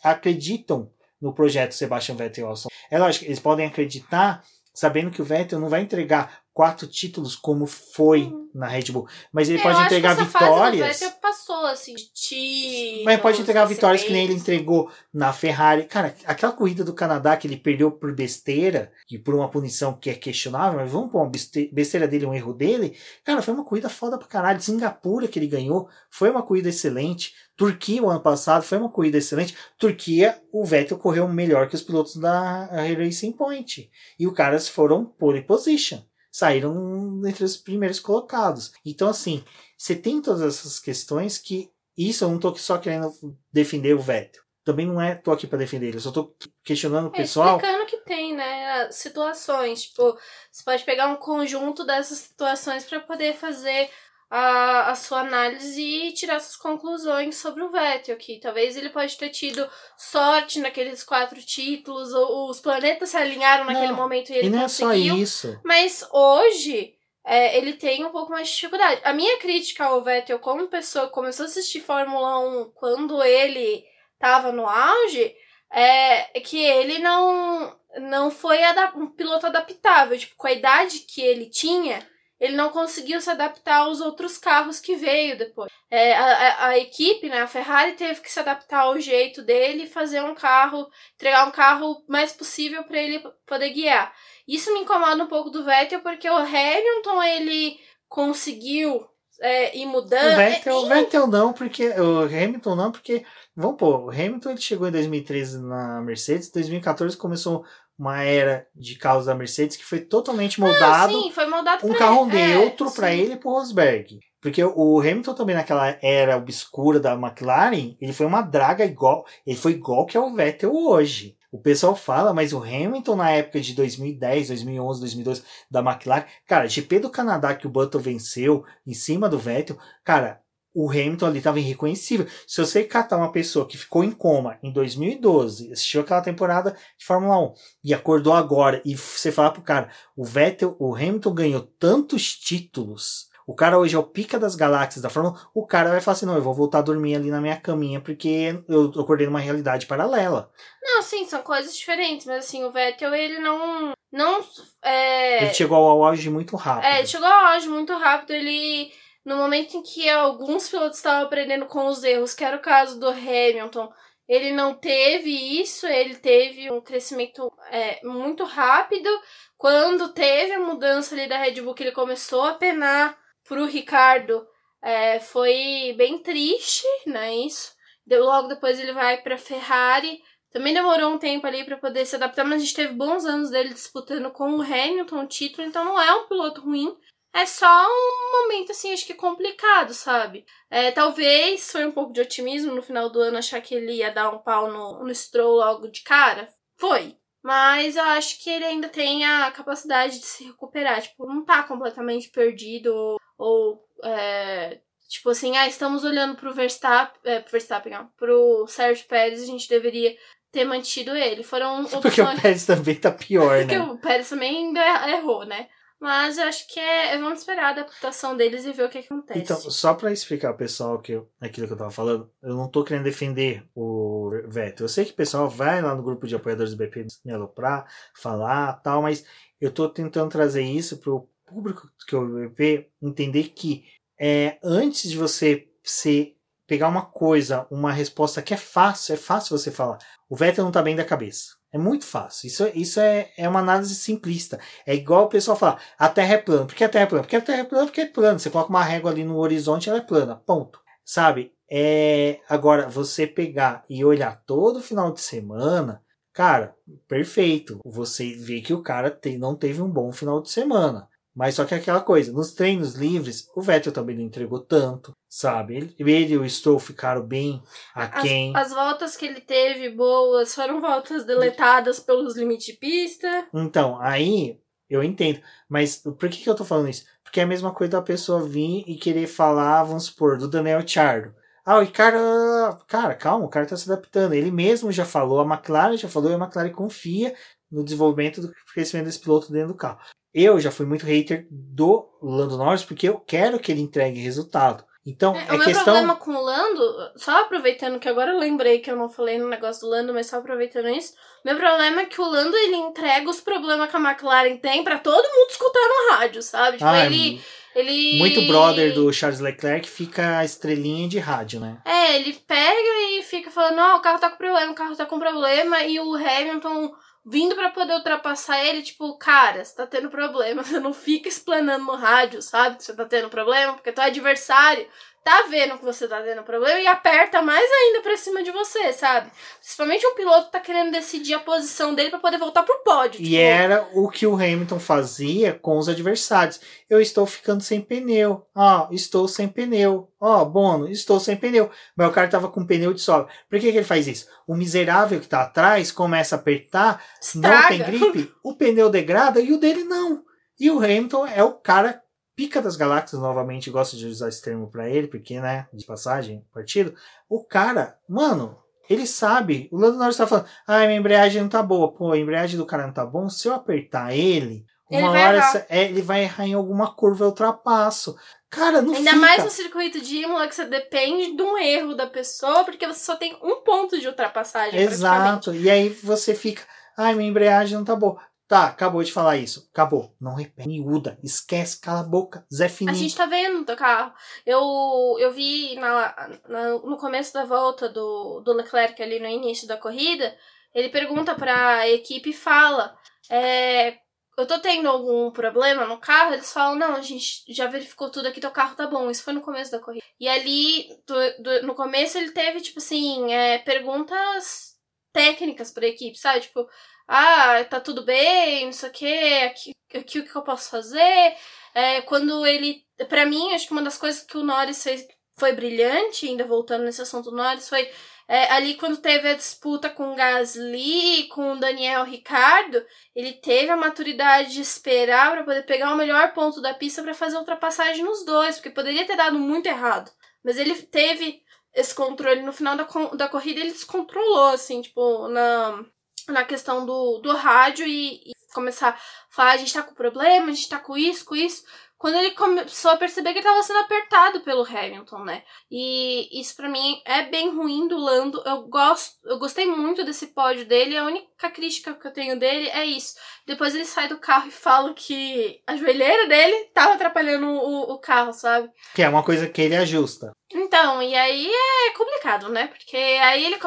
acreditam 0.04 0.92
no 1.20 1.34
projeto 1.34 1.74
Sebastian 1.74 2.18
Vettel. 2.18 2.54
É 2.92 3.00
lógico, 3.00 3.26
eles 3.26 3.40
podem 3.40 3.66
acreditar 3.66 4.44
sabendo 4.72 5.10
que 5.10 5.24
o 5.24 5.26
Vettel 5.26 5.60
não 5.60 5.70
vai 5.70 5.82
entregar 5.82 6.45
quatro 6.56 6.88
títulos 6.88 7.36
como 7.36 7.68
foi 7.68 8.22
uhum. 8.24 8.50
na 8.56 8.66
Red 8.66 8.86
Bull. 8.86 9.06
Mas 9.30 9.50
ele 9.50 9.60
é, 9.60 9.62
pode 9.62 9.82
entregar 9.82 10.16
vitórias. 10.16 11.00
Fase 11.00 11.14
passou 11.22 11.66
assim 11.66 11.94
de 11.94 12.06
títulos, 12.14 13.04
Mas 13.04 13.20
pode 13.20 13.42
entregar 13.42 13.66
vitórias 13.66 14.04
que 14.04 14.14
nem 14.14 14.24
ele 14.24 14.36
entregou 14.36 14.90
na 15.14 15.34
Ferrari. 15.34 15.84
Cara, 15.84 16.16
aquela 16.24 16.54
corrida 16.54 16.82
do 16.82 16.94
Canadá 16.94 17.36
que 17.36 17.46
ele 17.46 17.58
perdeu 17.58 17.92
por 17.92 18.16
besteira 18.16 18.90
e 19.12 19.20
por 19.20 19.36
uma 19.36 19.50
punição 19.50 19.98
que 20.00 20.10
é 20.10 20.14
questionável, 20.14 20.80
mas 20.80 20.90
vamos 20.90 21.12
pôr 21.12 21.24
uma 21.24 21.32
besteira 21.74 22.08
dele, 22.08 22.26
um 22.26 22.34
erro 22.34 22.54
dele. 22.54 22.98
Cara, 23.26 23.42
foi 23.42 23.54
uma 23.54 23.66
corrida 23.66 23.90
foda 23.90 24.18
pra 24.18 24.26
caralho. 24.26 24.62
Singapura 24.62 25.28
que 25.28 25.38
ele 25.38 25.48
ganhou, 25.48 25.90
foi 26.10 26.30
uma 26.30 26.42
corrida 26.42 26.70
excelente. 26.70 27.34
Turquia 27.58 28.02
o 28.02 28.10
ano 28.10 28.22
passado 28.22 28.64
foi 28.64 28.78
uma 28.78 28.90
corrida 28.90 29.18
excelente. 29.18 29.58
Turquia, 29.78 30.40
o 30.54 30.64
Vettel 30.64 30.98
correu 30.98 31.28
melhor 31.28 31.68
que 31.68 31.76
os 31.76 31.84
pilotos 31.84 32.16
da 32.16 32.68
Racing 32.68 33.34
Point. 33.34 33.92
E 34.18 34.26
os 34.26 34.34
caras 34.34 34.70
foram 34.70 35.04
pole 35.04 35.42
position 35.42 36.00
saíram 36.36 37.22
entre 37.26 37.46
os 37.46 37.56
primeiros 37.56 37.98
colocados. 37.98 38.74
Então, 38.86 39.08
assim, 39.08 39.42
você 39.78 39.96
tem 39.96 40.22
todas 40.22 40.42
essas 40.42 40.82
questões 40.82 41.38
que 41.38 41.72
isso 41.98 42.26
eu 42.26 42.30
não 42.30 42.38
tô 42.38 42.54
só 42.56 42.78
querendo 42.78 43.10
defender 43.54 43.96
o 43.96 44.00
Vettel. 44.00 44.44
Também 44.62 44.86
não 44.86 45.00
é 45.00 45.16
tô 45.16 45.32
aqui 45.32 45.48
para 45.48 45.60
defender 45.60 45.88
ele, 45.88 45.96
eu 45.96 46.02
só 46.02 46.12
tô 46.12 46.36
questionando 46.62 47.06
o 47.06 47.16
é, 47.16 47.18
pessoal. 47.18 47.56
Explicando 47.56 47.86
que 47.86 47.98
tem, 47.98 48.36
né, 48.36 48.92
situações, 48.92 49.84
tipo, 49.84 50.20
você 50.52 50.64
pode 50.66 50.84
pegar 50.84 51.08
um 51.08 51.16
conjunto 51.16 51.86
dessas 51.86 52.18
situações 52.18 52.84
para 52.84 53.00
poder 53.00 53.36
fazer 53.36 53.90
a, 54.38 54.92
a 54.92 54.96
sua 54.96 55.22
análise 55.22 55.82
e 55.82 56.12
tirar 56.12 56.42
suas 56.42 56.58
conclusões 56.58 57.38
sobre 57.38 57.64
o 57.64 57.70
Vettel 57.70 58.16
aqui. 58.16 58.38
Talvez 58.38 58.76
ele 58.76 58.90
pode 58.90 59.16
ter 59.16 59.30
tido 59.30 59.66
sorte 59.98 60.60
naqueles 60.60 61.06
quatro 61.06 61.42
títulos, 61.42 62.12
ou 62.12 62.50
os 62.50 62.60
planetas 62.60 63.12
se 63.12 63.18
alinharam 63.18 63.64
naquele 63.64 63.94
não, 63.94 63.96
momento 63.96 64.32
e 64.32 64.36
ele 64.36 64.48
e 64.48 64.50
não 64.50 64.64
conseguiu. 64.64 65.14
É 65.14 65.16
só 65.16 65.22
isso. 65.22 65.60
Mas 65.64 66.06
hoje 66.12 66.96
é, 67.24 67.58
ele 67.58 67.74
tem 67.74 68.04
um 68.04 68.10
pouco 68.10 68.30
mais 68.30 68.50
de 68.50 68.56
dificuldade. 68.56 69.00
A 69.06 69.14
minha 69.14 69.38
crítica 69.38 69.86
ao 69.86 70.04
Vettel 70.04 70.38
como 70.40 70.68
pessoa 70.68 71.08
que 71.08 71.14
começou 71.14 71.46
a 71.46 71.48
assistir 71.48 71.80
Fórmula 71.80 72.40
1 72.40 72.72
quando 72.76 73.24
ele 73.24 73.86
estava 74.16 74.52
no 74.52 74.68
auge 74.68 75.34
é 75.72 76.42
que 76.42 76.62
ele 76.62 77.00
não 77.00 77.74
não 78.02 78.30
foi 78.30 78.60
um 78.98 79.08
piloto 79.08 79.46
adaptável, 79.46 80.18
tipo, 80.20 80.36
com 80.36 80.48
a 80.48 80.52
idade 80.52 81.00
que 81.00 81.22
ele 81.22 81.46
tinha, 81.50 82.06
ele 82.40 82.56
não 82.56 82.70
conseguiu 82.70 83.22
se 83.22 83.30
adaptar 83.30 83.78
aos 83.78 84.02
outros 84.02 84.38
carros 84.38 84.80
que 84.80 84.96
veio 84.96 85.38
depois. 85.38 85.72
É, 85.90 86.14
a, 86.14 86.68
a, 86.68 86.78
equipe, 86.78 87.30
né, 87.30 87.42
a 87.42 87.48
Ferrari 87.48 87.94
teve 87.94 88.20
que 88.22 88.32
se 88.32 88.40
adaptar 88.40 88.82
ao 88.82 89.00
jeito 89.00 89.42
dele 89.42 89.84
e 89.84 89.90
fazer 89.90 90.22
um 90.22 90.36
carro, 90.36 90.88
entregar 91.16 91.48
um 91.48 91.52
carro 91.52 92.04
mais 92.08 92.34
possível 92.34 92.84
para 92.84 92.98
ele 92.98 93.24
poder 93.48 93.70
guiar. 93.70 94.14
Isso 94.48 94.74
me 94.74 94.82
incomoda 94.82 95.24
um 95.24 95.28
pouco 95.28 95.50
do 95.50 95.64
Vettel 95.64 96.02
porque 96.02 96.30
o 96.30 96.38
Hamilton 96.38 97.24
ele 97.24 97.80
conseguiu 98.08 99.08
é, 99.42 99.78
ir 99.78 99.86
mudando. 99.86 100.34
O 100.34 100.36
Vettel, 100.36 100.76
o 100.76 100.88
Vettel 100.88 101.28
não, 101.28 101.54
porque 101.54 101.88
o 101.90 102.24
Hamilton 102.24 102.76
não, 102.76 102.92
porque 102.92 103.26
vamos 103.56 103.78
pôr, 103.78 104.06
o 104.06 104.10
Hamilton 104.10 104.52
ele 104.52 104.62
chegou 104.62 104.88
em 104.88 104.92
2013 104.92 105.62
na 105.62 106.02
Mercedes, 106.02 106.52
2014 106.52 107.16
começou 107.18 107.66
uma 107.98 108.24
era 108.24 108.68
de 108.76 108.96
carros 108.96 109.26
da 109.26 109.36
Mercedes 109.36 109.78
que 109.78 109.86
foi 109.86 110.00
totalmente 110.00 110.60
moldado. 110.60 111.18
Ah, 111.18 111.22
sim, 111.22 111.32
foi 111.32 111.46
moldado 111.48 111.88
um 111.88 111.94
carro 111.94 112.28
ele. 112.30 112.36
neutro 112.36 112.88
é, 112.88 112.92
para 112.92 113.14
ele 113.14 113.34
e 113.34 113.38
pro 113.38 113.52
Rosberg. 113.52 114.20
Porque 114.42 114.64
o 114.64 115.00
Hamilton 115.00 115.34
também 115.34 115.56
naquela 115.56 115.98
era 116.02 116.38
obscura 116.38 117.00
da 117.00 117.14
McLaren, 117.14 117.96
ele 118.00 118.14
foi 118.14 118.28
uma 118.28 118.42
draga 118.42 118.86
igual, 118.86 119.26
ele 119.46 119.58
foi 119.58 119.72
igual 119.72 120.06
que 120.06 120.16
é 120.16 120.20
o 120.20 120.36
Vettel 120.36 120.72
hoje. 120.72 121.36
O 121.52 121.58
pessoal 121.58 121.96
fala, 121.96 122.34
mas 122.34 122.54
o 122.54 122.62
Hamilton 122.62 123.16
na 123.16 123.32
época 123.32 123.62
de 123.62 123.74
2010, 123.74 124.50
2011, 124.50 125.00
2012 125.00 125.44
da 125.72 125.80
McLaren, 125.80 126.26
cara, 126.46 126.68
GP 126.68 127.00
do 127.00 127.10
Canadá 127.10 127.56
que 127.56 127.66
o 127.66 127.70
Button 127.70 127.98
venceu 127.98 128.64
em 128.86 128.94
cima 128.94 129.30
do 129.30 129.40
Vettel, 129.40 129.78
cara, 130.04 130.42
o 130.76 130.90
Hamilton 130.90 131.28
ali 131.28 131.38
estava 131.38 131.60
irreconhecível. 131.60 132.28
Se 132.46 132.60
você 132.60 132.84
catar 132.84 133.16
uma 133.16 133.32
pessoa 133.32 133.66
que 133.66 133.78
ficou 133.78 134.04
em 134.04 134.12
coma 134.12 134.60
em 134.62 134.72
2012, 134.72 135.72
assistiu 135.72 136.02
aquela 136.02 136.22
temporada 136.22 136.76
de 136.98 137.06
Fórmula 137.06 137.40
1 137.40 137.54
e 137.86 137.94
acordou 137.94 138.34
agora 138.34 138.82
e 138.84 138.94
você 138.96 139.32
falar 139.32 139.52
pro 139.52 139.62
cara, 139.62 139.90
o 140.18 140.26
Vettel, 140.26 140.76
o 140.78 140.94
Hamilton 140.94 141.34
ganhou 141.34 141.62
tantos 141.62 142.36
títulos. 142.36 143.34
O 143.48 143.54
cara 143.54 143.78
hoje 143.78 143.96
é 143.96 144.00
o 144.00 144.04
pica 144.04 144.40
das 144.40 144.56
galáxias 144.56 145.04
da 145.04 145.10
Fórmula 145.10 145.36
1. 145.56 145.62
O 145.62 145.68
cara 145.68 145.92
vai 145.92 146.02
falar 146.02 146.16
assim: 146.16 146.26
não, 146.26 146.36
eu 146.36 146.42
vou 146.42 146.54
voltar 146.54 146.80
a 146.80 146.82
dormir 146.82 147.16
ali 147.16 147.30
na 147.30 147.40
minha 147.40 147.56
caminha 147.56 148.02
porque 148.02 148.60
eu 148.68 148.92
acordei 149.00 149.28
numa 149.28 149.40
realidade 149.40 149.86
paralela. 149.86 150.52
Não, 150.82 151.02
sim, 151.04 151.26
são 151.26 151.44
coisas 151.44 151.78
diferentes, 151.78 152.26
mas 152.26 152.46
assim, 152.46 152.64
o 152.64 152.72
Vettel, 152.72 153.14
ele 153.14 153.40
não. 153.40 153.94
não 154.12 154.44
é... 154.84 155.44
Ele 155.44 155.54
chegou 155.54 155.78
ao 155.78 156.04
auge 156.04 156.30
muito 156.30 156.56
rápido. 156.56 156.86
É, 156.86 156.98
ele 157.00 157.08
chegou 157.08 157.28
ao 157.28 157.54
auge 157.54 157.70
muito 157.70 157.94
rápido, 157.94 158.32
ele 158.32 158.92
no 159.26 159.38
momento 159.38 159.76
em 159.76 159.82
que 159.82 160.08
alguns 160.08 160.70
pilotos 160.70 160.98
estavam 160.98 161.26
aprendendo 161.26 161.66
com 161.66 161.88
os 161.88 162.04
erros, 162.04 162.34
que 162.34 162.46
era 162.46 162.58
o 162.58 162.62
caso 162.62 163.00
do 163.00 163.10
Hamilton, 163.10 163.92
ele 164.28 164.52
não 164.52 164.74
teve 164.74 165.32
isso, 165.62 165.86
ele 165.88 166.16
teve 166.16 166.72
um 166.72 166.82
crescimento 166.82 167.52
é, 167.72 168.00
muito 168.04 168.44
rápido. 168.44 169.10
Quando 169.58 170.14
teve 170.14 170.54
a 170.54 170.60
mudança 170.60 171.16
ali 171.16 171.28
da 171.28 171.38
Red 171.38 171.62
Bull, 171.62 171.74
que 171.74 171.84
ele 171.84 171.92
começou 171.92 172.44
a 172.44 172.54
penar 172.54 173.18
pro 173.44 173.66
Ricardo, 173.66 174.46
é, 174.82 175.20
foi 175.20 175.94
bem 175.98 176.20
triste, 176.20 176.86
né? 177.08 177.36
Isso. 177.36 177.74
Logo 178.08 178.48
depois 178.48 178.80
ele 178.80 178.94
vai 178.94 179.22
pra 179.22 179.38
Ferrari. 179.38 180.22
Também 180.52 180.74
demorou 180.74 181.12
um 181.12 181.18
tempo 181.18 181.46
ali 181.46 181.64
para 181.64 181.78
poder 181.78 182.06
se 182.06 182.16
adaptar, 182.16 182.46
mas 182.46 182.62
a 182.62 182.66
gente 182.66 182.76
teve 182.76 182.94
bons 182.94 183.26
anos 183.26 183.50
dele 183.50 183.74
disputando 183.74 184.32
com 184.32 184.56
o 184.56 184.62
Hamilton 184.62 185.24
o 185.24 185.28
título, 185.28 185.68
então 185.68 185.84
não 185.84 186.00
é 186.02 186.14
um 186.16 186.28
piloto 186.28 186.62
ruim. 186.62 186.96
É 187.36 187.46
só 187.46 187.68
um 187.68 188.42
momento, 188.44 188.72
assim, 188.72 188.94
acho 188.94 189.06
que 189.06 189.14
complicado, 189.14 189.94
sabe? 189.94 190.46
É, 190.70 190.90
talvez 190.90 191.70
foi 191.70 191.86
um 191.86 191.92
pouco 191.92 192.14
de 192.14 192.22
otimismo 192.22 192.74
no 192.74 192.82
final 192.82 193.10
do 193.10 193.20
ano 193.20 193.38
achar 193.38 193.60
que 193.60 193.76
ele 193.76 193.92
ia 193.92 194.10
dar 194.10 194.30
um 194.34 194.38
pau 194.38 194.72
no, 194.72 195.04
no 195.04 195.14
Stroll 195.14 195.58
logo 195.58 195.90
de 195.90 196.02
cara. 196.02 196.48
Foi. 196.78 197.18
Mas 197.44 197.98
eu 197.98 198.04
acho 198.06 198.42
que 198.42 198.50
ele 198.50 198.64
ainda 198.64 198.88
tem 198.88 199.26
a 199.26 199.52
capacidade 199.52 200.18
de 200.18 200.26
se 200.26 200.46
recuperar. 200.46 201.02
Tipo, 201.02 201.28
não 201.28 201.44
tá 201.44 201.62
completamente 201.64 202.30
perdido 202.30 202.96
ou, 202.96 203.20
ou 203.38 203.86
é, 204.02 204.80
tipo 205.10 205.30
assim, 205.30 205.58
ah, 205.58 205.68
estamos 205.68 206.06
olhando 206.06 206.38
pro 206.38 206.54
Verstappen, 206.54 207.20
é, 207.26 207.42
pro 207.42 207.52
Verstappen, 207.52 207.92
não, 207.92 208.08
pro 208.16 208.66
Sérgio 208.66 209.06
Pérez, 209.08 209.44
a 209.44 209.46
gente 209.46 209.68
deveria 209.68 210.16
ter 210.54 210.64
mantido 210.64 211.14
ele. 211.14 211.44
Foram 211.44 211.82
opções... 211.82 212.02
Porque 212.02 212.22
o 212.22 212.42
Pérez 212.42 212.66
também 212.66 212.96
tá 212.96 213.12
pior, 213.12 213.58
né? 213.68 213.78
Porque 213.78 213.92
o 213.92 213.98
Pérez 213.98 214.30
também 214.30 214.68
ainda 214.68 215.10
errou, 215.10 215.46
né? 215.46 215.68
Mas 216.06 216.38
eu 216.38 216.44
acho 216.44 216.68
que 216.68 216.80
é. 216.80 217.18
Vamos 217.18 217.40
esperar 217.40 217.66
a 217.66 217.70
adaptação 217.70 218.38
deles 218.38 218.64
e 218.64 218.72
ver 218.72 218.84
o 218.84 218.90
que 218.90 219.00
acontece. 219.00 219.40
Então, 219.40 219.60
só 219.60 219.96
para 219.96 220.12
explicar 220.12 220.50
ao 220.50 220.56
pessoal 220.56 221.00
que 221.00 221.14
eu, 221.14 221.28
aquilo 221.42 221.66
que 221.66 221.74
eu 221.74 221.78
tava 221.78 221.90
falando, 221.90 222.32
eu 222.44 222.56
não 222.56 222.70
tô 222.70 222.84
querendo 222.84 223.06
defender 223.06 223.68
o 223.74 224.30
Vettel. 224.48 224.86
Eu 224.86 224.90
sei 224.90 225.04
que 225.04 225.14
o 225.14 225.16
pessoal 225.16 225.50
vai 225.50 225.82
lá 225.82 225.96
no 225.96 226.04
grupo 226.04 226.28
de 226.28 226.36
apoiadores 226.36 226.74
do 226.74 226.78
BP 226.78 227.08
me 227.26 227.34
aloprar, 227.34 227.92
falar 228.16 228.74
tal, 228.84 229.02
mas 229.02 229.26
eu 229.60 229.72
tô 229.72 229.90
tentando 229.90 230.30
trazer 230.30 230.62
isso 230.62 231.00
pro 231.00 231.28
público 231.44 231.90
que 232.08 232.14
é 232.14 232.20
o 232.20 232.50
BP 232.50 232.92
entender 233.02 233.46
que 233.50 233.86
é, 234.20 234.60
antes 234.64 235.10
de 235.10 235.18
você 235.18 235.68
ser, 235.84 236.35
pegar 236.68 236.88
uma 236.88 237.04
coisa, 237.04 237.66
uma 237.70 237.92
resposta 237.92 238.42
que 238.42 238.54
é 238.54 238.58
fácil, 238.58 239.14
é 239.14 239.18
fácil 239.18 239.58
você 239.58 239.72
falar. 239.72 239.98
O 240.30 240.36
Vettel 240.36 240.64
não 240.64 240.72
tá 240.72 240.82
bem 240.82 240.96
da 240.96 241.04
cabeça. 241.04 241.56
É 241.72 241.78
muito 241.78 242.06
fácil. 242.06 242.48
Isso, 242.48 242.68
isso 242.74 243.00
é, 243.00 243.32
é 243.38 243.48
uma 243.48 243.60
análise 243.60 243.96
simplista. 243.96 244.60
É 244.86 244.96
igual 244.96 245.26
o 245.26 245.30
pessoal 245.30 245.58
falar, 245.58 245.82
a 245.98 246.08
Terra 246.10 246.36
é 246.36 246.38
plana. 246.38 246.66
Por 246.66 246.76
que 246.76 246.84
a 246.84 246.90
Terra 246.90 247.04
é 247.04 247.08
plana? 247.08 247.24
Porque 247.24 247.36
a 247.36 247.42
Terra 247.42 247.60
é 247.60 247.64
plana 247.66 247.86
porque 247.86 248.02
é 248.02 248.06
plana. 248.06 248.40
Você 248.40 248.50
coloca 248.50 248.70
uma 248.70 248.84
régua 248.84 249.12
ali 249.12 249.24
no 249.24 249.38
horizonte, 249.38 249.90
ela 249.90 250.00
é 250.00 250.02
plana. 250.02 250.36
Ponto. 250.36 250.80
Sabe? 251.04 251.54
É, 251.70 252.40
agora, 252.48 252.88
você 252.88 253.28
pegar 253.28 253.84
e 253.90 254.06
olhar 254.06 254.42
todo 254.46 254.82
final 254.82 255.12
de 255.12 255.22
semana, 255.22 256.02
Cara, 256.36 256.76
perfeito. 257.08 257.80
Você 257.86 258.34
vê 258.34 258.60
que 258.60 258.74
o 258.74 258.84
cara 258.84 259.10
tem, 259.10 259.38
não 259.38 259.56
teve 259.56 259.82
um 259.82 259.90
bom 259.90 260.12
final 260.12 260.42
de 260.42 260.52
semana. 260.52 261.08
Mas 261.36 261.56
só 261.56 261.66
que 261.66 261.74
é 261.74 261.78
aquela 261.78 262.00
coisa, 262.00 262.32
nos 262.32 262.54
treinos 262.54 262.96
livres, 262.96 263.50
o 263.54 263.62
Vettel 263.62 263.92
também 263.92 264.16
não 264.16 264.24
entregou 264.24 264.60
tanto, 264.60 265.12
sabe? 265.28 265.76
Ele, 265.76 265.96
ele 266.00 266.34
e 266.34 266.38
o 266.38 266.50
Stroll 266.50 266.80
ficaram 266.80 267.22
bem 267.22 267.62
aquém. 267.94 268.56
As, 268.56 268.68
as 268.68 268.74
voltas 268.74 269.18
que 269.18 269.26
ele 269.26 269.42
teve 269.42 269.90
boas 269.90 270.56
foram 270.56 270.80
voltas 270.80 271.26
deletadas 271.26 272.00
pelos 272.00 272.38
limites 272.38 272.68
de 272.68 272.74
pista. 272.74 273.48
Então, 273.54 274.00
aí 274.00 274.62
eu 274.90 275.04
entendo. 275.04 275.42
Mas 275.68 275.98
por 275.98 276.30
que, 276.30 276.42
que 276.42 276.50
eu 276.50 276.56
tô 276.56 276.64
falando 276.64 276.90
isso? 276.90 277.06
Porque 277.22 277.42
é 277.42 277.44
a 277.44 277.48
mesma 277.48 277.74
coisa 277.74 277.92
da 277.92 278.02
pessoa 278.02 278.48
vir 278.48 278.86
e 278.88 278.96
querer 278.96 279.28
falar, 279.28 279.84
vamos 279.84 280.06
supor, 280.06 280.38
do 280.38 280.48
Daniel 280.48 280.88
Chardo. 280.88 281.36
Ah, 281.66 281.80
o 281.80 281.92
cara, 281.92 282.80
cara, 282.88 283.16
calma, 283.16 283.46
o 283.46 283.50
cara 283.50 283.66
tá 283.66 283.76
se 283.76 283.92
adaptando. 283.92 284.34
Ele 284.34 284.52
mesmo 284.52 284.90
já 284.90 285.04
falou, 285.04 285.42
a 285.42 285.46
McLaren 285.46 285.98
já 285.98 286.08
falou, 286.08 286.32
e 286.32 286.36
a 286.36 286.38
McLaren 286.38 286.72
confia 286.72 287.36
no 287.70 287.84
desenvolvimento 287.84 288.40
do 288.40 288.54
crescimento 288.74 289.08
desse 289.08 289.20
piloto 289.20 289.52
dentro 289.52 289.70
do 289.70 289.76
carro. 289.76 290.00
Eu 290.38 290.60
já 290.60 290.70
fui 290.70 290.86
muito 290.86 291.06
hater 291.06 291.48
do 291.50 292.10
Lando 292.22 292.58
Norris 292.58 292.84
porque 292.84 293.08
eu 293.08 293.18
quero 293.20 293.58
que 293.58 293.72
ele 293.72 293.80
entregue 293.82 294.20
resultado. 294.20 294.84
Então, 295.08 295.36
É, 295.36 295.40
é, 295.40 295.54
o 295.54 295.58
meu 295.58 295.66
questão. 295.66 295.84
problema 295.84 296.16
com 296.16 296.32
o 296.32 296.42
Lando, 296.44 296.82
só 297.16 297.42
aproveitando 297.42 298.00
que 298.00 298.10
agora 298.10 298.32
eu 298.32 298.40
lembrei 298.40 298.80
que 298.80 298.90
eu 298.92 298.96
não 298.98 299.08
falei 299.08 299.38
no 299.38 299.48
negócio 299.48 299.82
do 299.84 299.90
Lando, 299.90 300.14
mas 300.14 300.26
só 300.28 300.38
aproveitando 300.40 300.90
isso. 300.90 301.14
Meu 301.46 301.56
problema 301.56 302.02
é 302.02 302.06
que 302.06 302.20
o 302.20 302.26
Lando 302.28 302.58
ele 302.58 302.76
entrega 302.76 303.30
os 303.30 303.40
problemas 303.40 303.90
que 303.90 303.96
a 303.96 304.00
McLaren 304.00 304.58
tem 304.58 304.84
pra 304.84 304.98
todo 305.00 305.24
mundo 305.24 305.50
escutar 305.52 305.80
no 305.88 306.16
rádio, 306.18 306.42
sabe? 306.42 306.78
Tipo, 306.80 306.90
Ah, 306.90 307.06
ele, 307.06 307.40
ele. 307.76 308.18
Muito 308.18 308.42
brother 308.48 308.96
do 308.96 309.14
Charles 309.14 309.40
Leclerc 309.40 309.88
fica 309.88 310.40
a 310.40 310.44
estrelinha 310.44 311.08
de 311.08 311.20
rádio, 311.20 311.60
né? 311.60 311.78
É, 311.86 312.16
ele 312.16 312.34
pega 312.34 313.12
e 313.12 313.22
fica 313.22 313.52
falando, 313.52 313.76
não, 313.76 313.98
o 313.98 314.02
carro 314.02 314.18
tá 314.20 314.32
com 314.32 314.38
problema, 314.38 314.72
o 314.72 314.76
carro 314.76 314.96
tá 314.96 315.06
com 315.06 315.20
problema, 315.20 315.84
e 315.84 316.00
o 316.00 316.16
Hamilton 316.16 316.92
vindo 317.26 317.56
pra 317.56 317.72
poder 317.72 317.94
ultrapassar 317.94 318.64
ele, 318.64 318.84
tipo, 318.84 319.18
cara, 319.18 319.66
você 319.66 319.76
tá 319.76 319.88
tendo 319.88 320.10
problema, 320.10 320.62
você 320.64 320.80
não 320.80 320.94
fica 320.94 321.28
explanando 321.28 321.86
no 321.86 321.96
rádio, 321.96 322.42
sabe, 322.42 322.78
que 322.78 322.84
você 322.84 322.96
tá 322.96 323.06
tendo 323.06 323.30
problema, 323.30 323.74
porque 323.74 323.92
teu 323.92 324.04
adversário 324.04 324.88
tá 325.26 325.48
vendo 325.50 325.80
que 325.80 325.84
você 325.84 326.08
tá 326.08 326.22
tendo 326.22 326.44
problema 326.44 326.80
e 326.80 326.86
aperta 326.86 327.42
mais 327.42 327.68
ainda 327.68 328.02
pra 328.02 328.16
cima 328.16 328.44
de 328.44 328.52
você, 328.52 328.94
sabe? 328.94 329.32
Principalmente 329.60 330.06
um 330.06 330.14
piloto 330.14 330.52
tá 330.52 330.60
querendo 330.60 330.92
decidir 330.92 331.34
a 331.34 331.40
posição 331.40 331.96
dele 331.96 332.12
pra 332.12 332.20
poder 332.20 332.38
voltar 332.38 332.62
pro 332.62 332.84
pódio. 332.84 333.20
E 333.20 333.32
tipo, 333.32 333.36
era 333.36 333.90
o 333.96 334.08
que 334.08 334.28
o 334.28 334.36
Hamilton 334.36 334.80
fazia 334.80 335.54
com 335.60 335.80
os 335.80 335.90
adversários. 335.90 336.62
Eu 336.88 337.02
estou 337.02 337.26
ficando 337.26 337.64
sem 337.64 337.82
pneu. 337.82 338.46
Ó, 338.54 338.88
estou 338.92 339.28
sem 339.28 339.48
pneu. 339.48 340.12
Ó, 340.22 340.46
Bono, 340.46 340.88
estou 340.88 341.20
sem 341.20 341.36
pneu. 341.36 341.72
Mas 341.96 342.08
o 342.08 342.12
cara 342.12 342.28
tava 342.28 342.50
com 342.50 342.64
pneu 342.64 342.94
de 342.94 343.02
sobra. 343.02 343.28
Por 343.50 343.60
que, 343.60 343.72
que 343.72 343.78
ele 343.80 343.84
faz 343.84 344.08
isso? 344.08 344.28
O 344.46 344.56
miserável 344.56 345.20
que 345.20 345.28
tá 345.28 345.42
atrás 345.42 345.92
começa 345.92 346.36
a 346.36 346.40
apertar, 346.40 347.04
não 347.34 347.52
estraga. 347.52 347.68
tem 347.70 347.84
gripe, 347.84 348.32
o 348.44 348.54
pneu 348.54 348.92
degrada 348.92 349.40
e 349.40 349.52
o 349.52 349.58
dele 349.58 349.86
não. 349.86 350.24
E 350.60 350.70
o 350.70 350.78
Hamilton 350.78 351.26
é 351.26 351.44
o 351.44 351.54
cara 351.54 352.05
pica 352.36 352.62
das 352.62 352.76
galáxias, 352.76 353.22
novamente, 353.22 353.70
gosto 353.70 353.96
de 353.96 354.08
usar 354.08 354.30
esse 354.30 354.42
termo 354.42 354.70
pra 354.70 354.90
ele, 354.90 355.08
porque, 355.08 355.40
né, 355.40 355.68
de 355.74 355.86
passagem, 355.86 356.46
partido. 356.54 356.94
O 357.30 357.44
cara, 357.44 357.98
mano, 358.08 358.58
ele 358.90 359.08
sabe. 359.08 359.70
O 359.72 359.78
Lando 359.78 359.98
Norris 359.98 360.18
tá 360.18 360.28
falando, 360.28 360.48
ah, 360.68 360.80
minha 360.86 360.96
embreagem 361.00 361.42
não 361.42 361.50
tá 361.50 361.64
boa. 361.64 361.92
Pô, 361.92 362.12
a 362.12 362.18
embreagem 362.18 362.58
do 362.58 362.66
cara 362.66 362.86
não 362.86 362.94
tá 362.94 363.06
bom. 363.06 363.30
Se 363.30 363.48
eu 363.48 363.54
apertar 363.54 364.14
ele, 364.14 364.66
Ele 364.92 365.02
uma 365.02 365.12
vai 365.12 365.28
hora 365.28 365.66
é, 365.70 365.86
ele 365.86 366.02
vai 366.02 366.24
errar 366.24 366.46
em 366.46 366.54
alguma 366.54 366.94
curva, 366.94 367.24
eu 367.24 367.30
ultrapasso. 367.30 368.16
Cara, 368.50 368.82
não 368.82 368.94
Ainda 368.94 369.12
fica. 369.12 369.22
mais 369.22 369.44
no 369.44 369.50
circuito 369.50 370.00
de 370.00 370.18
Imola, 370.18 370.48
que 370.48 370.56
você 370.56 370.66
depende 370.66 371.36
de 371.36 371.42
um 371.42 371.58
erro 371.58 371.94
da 371.96 372.08
pessoa, 372.08 372.64
porque 372.64 372.86
você 372.88 373.00
só 373.04 373.16
tem 373.16 373.38
um 373.44 373.64
ponto 373.64 374.00
de 374.00 374.08
ultrapassagem. 374.08 374.80
Exato. 374.80 375.54
E 375.54 375.70
aí 375.70 375.90
você 375.90 376.34
fica, 376.34 376.64
ai, 376.98 377.16
minha 377.16 377.30
embreagem 377.30 377.78
não 377.78 377.84
tá 377.84 377.96
boa. 377.96 378.18
Tá, 378.48 378.66
acabou 378.68 379.04
de 379.04 379.12
falar 379.12 379.38
isso. 379.38 379.68
Acabou. 379.74 380.16
Não 380.22 380.36
repete. 380.36 380.68
Miúda. 380.70 381.18
Esquece, 381.24 381.80
cala 381.82 382.02
a 382.02 382.04
boca. 382.04 382.46
Zé 382.54 382.66
A 382.66 382.70
Fininho. 382.70 382.96
gente 382.96 383.16
tá 383.16 383.26
vendo 383.26 383.66
teu 383.66 383.76
carro. 383.76 384.14
Eu, 384.46 385.16
eu 385.20 385.32
vi 385.32 385.76
na, 385.76 386.40
na- 386.48 386.70
no 386.80 386.98
começo 386.98 387.34
da 387.34 387.44
volta 387.44 387.90
do, 387.90 388.42
do 388.42 388.54
Leclerc 388.54 389.02
ali 389.02 389.20
no 389.20 389.26
início 389.28 389.68
da 389.68 389.78
corrida, 389.78 390.38
ele 390.76 390.90
pergunta 390.90 391.34
pra 391.34 391.90
equipe 391.90 392.30
e 392.30 392.34
fala: 392.34 392.96
é, 393.32 393.98
Eu 394.38 394.46
tô 394.46 394.60
tendo 394.60 394.88
algum 394.90 395.32
problema 395.32 395.86
no 395.88 395.98
carro? 395.98 396.34
Eles 396.36 396.54
falam: 396.54 396.76
Não, 396.78 396.96
a 396.96 397.02
gente 397.02 397.44
já 397.52 397.66
verificou 397.66 398.12
tudo 398.12 398.28
aqui, 398.28 398.40
teu 398.40 398.52
carro 398.52 398.76
tá 398.76 398.86
bom. 398.86 399.10
Isso 399.10 399.24
foi 399.24 399.34
no 399.34 399.42
começo 399.42 399.72
da 399.72 399.80
corrida. 399.80 400.06
E 400.20 400.28
ali, 400.28 400.88
do- 401.08 401.42
do- 401.44 401.64
no 401.68 401.74
começo, 401.74 402.16
ele 402.18 402.30
teve, 402.32 402.62
tipo 402.62 402.78
assim, 402.78 403.34
é, 403.34 403.58
perguntas 403.58 404.76
técnicas 405.12 405.72
pra 405.72 405.88
equipe, 405.88 406.18
sabe? 406.18 406.42
Tipo, 406.42 406.68
ah, 407.08 407.64
tá 407.70 407.80
tudo 407.80 408.04
bem, 408.04 408.66
não 408.66 408.74
sei 408.74 408.90
o 408.90 408.92
quê, 408.92 409.42
aqui, 409.46 409.72
aqui 409.94 410.20
o 410.20 410.24
que 410.24 410.36
eu 410.36 410.44
posso 410.44 410.70
fazer. 410.70 411.36
É, 411.74 412.02
quando 412.02 412.46
ele. 412.46 412.86
Pra 413.10 413.26
mim, 413.26 413.54
acho 413.54 413.68
que 413.68 413.74
uma 413.74 413.82
das 413.82 413.98
coisas 413.98 414.24
que 414.24 414.38
o 414.38 414.44
Norris 414.44 414.82
fez 414.82 415.02
que 415.02 415.14
foi 415.38 415.54
brilhante, 415.54 416.28
ainda 416.28 416.46
voltando 416.46 416.86
nesse 416.86 417.02
assunto 417.02 417.30
do 417.30 417.36
Norris, 417.36 417.68
foi 417.68 417.90
é, 418.28 418.52
ali 418.54 418.76
quando 418.76 418.98
teve 418.98 419.30
a 419.30 419.36
disputa 419.36 419.90
com 419.90 420.12
o 420.12 420.16
Gasly, 420.16 421.28
com 421.28 421.54
o 421.54 421.60
Daniel 421.60 422.04
Ricardo, 422.04 422.84
ele 423.16 423.34
teve 423.34 423.70
a 423.70 423.78
maturidade 423.78 424.54
de 424.54 424.62
esperar 424.62 425.32
pra 425.32 425.44
poder 425.44 425.64
pegar 425.64 425.94
o 425.94 425.98
melhor 425.98 426.34
ponto 426.34 426.60
da 426.60 426.74
pista 426.74 427.04
pra 427.04 427.14
fazer 427.14 427.36
a 427.36 427.40
ultrapassagem 427.40 428.04
nos 428.04 428.26
dois, 428.26 428.56
porque 428.56 428.72
poderia 428.72 429.06
ter 429.06 429.16
dado 429.16 429.38
muito 429.38 429.68
errado. 429.68 430.12
Mas 430.44 430.58
ele 430.58 430.74
teve 430.84 431.44
esse 431.74 431.94
controle 431.94 432.42
no 432.42 432.54
final 432.54 432.76
da, 432.76 432.88
da 433.16 433.28
corrida, 433.28 433.60
ele 433.60 433.72
descontrolou, 433.72 434.48
assim, 434.48 434.82
tipo, 434.82 435.28
na, 435.28 435.86
na 436.28 436.44
questão 436.44 436.86
do, 436.86 437.20
do 437.20 437.36
rádio 437.36 437.86
e, 437.86 438.16
e 438.26 438.32
começar 438.54 438.90
a 438.90 438.98
falar, 439.30 439.52
a 439.52 439.58
gente 439.58 439.74
tá 439.74 439.84
com 439.84 439.94
problema, 439.94 440.48
a 440.48 440.54
gente 440.54 440.70
tá 440.70 440.80
com 440.80 440.98
isso, 440.98 441.26
com 441.26 441.36
isso. 441.36 441.64
Quando 441.98 442.18
ele 442.18 442.32
começou 442.32 442.92
a 442.92 442.98
perceber 442.98 443.32
que 443.32 443.40
ele 443.40 443.48
tava 443.48 443.64
sendo 443.64 443.80
apertado 443.80 444.42
pelo 444.42 444.64
Hamilton, 444.64 445.24
né? 445.24 445.44
E 445.72 446.40
isso 446.40 446.56
pra 446.56 446.68
mim 446.68 447.02
é 447.06 447.24
bem 447.24 447.56
ruim 447.56 447.88
do 447.88 447.98
Lando. 447.98 448.44
Eu 448.46 448.64
gosto, 448.64 449.16
eu 449.24 449.40
gostei 449.40 449.66
muito 449.66 450.04
desse 450.04 450.28
pódio 450.28 450.66
dele. 450.66 450.98
A 450.98 451.06
única 451.06 451.50
crítica 451.50 451.94
que 451.94 452.06
eu 452.06 452.14
tenho 452.14 452.38
dele 452.38 452.68
é 452.70 452.86
isso. 452.86 453.16
Depois 453.48 453.74
ele 453.74 453.86
sai 453.86 454.10
do 454.10 454.20
carro 454.20 454.50
e 454.50 454.52
fala 454.52 454.94
que 454.94 455.62
a 455.66 455.78
joelheira 455.78 456.28
dele 456.28 456.70
tava 456.74 456.96
atrapalhando 456.96 457.48
o, 457.48 457.94
o 457.94 457.98
carro, 457.98 458.34
sabe? 458.34 458.70
Que 458.94 459.02
é 459.02 459.10
uma 459.10 459.24
coisa 459.24 459.48
que 459.48 459.62
ele 459.62 459.76
ajusta. 459.76 460.34
Então, 460.54 461.02
e 461.02 461.16
aí 461.16 461.50
é 461.50 461.92
complicado, 461.98 462.50
né? 462.50 462.68
Porque 462.68 462.98
aí 462.98 463.46
ele 463.46 463.58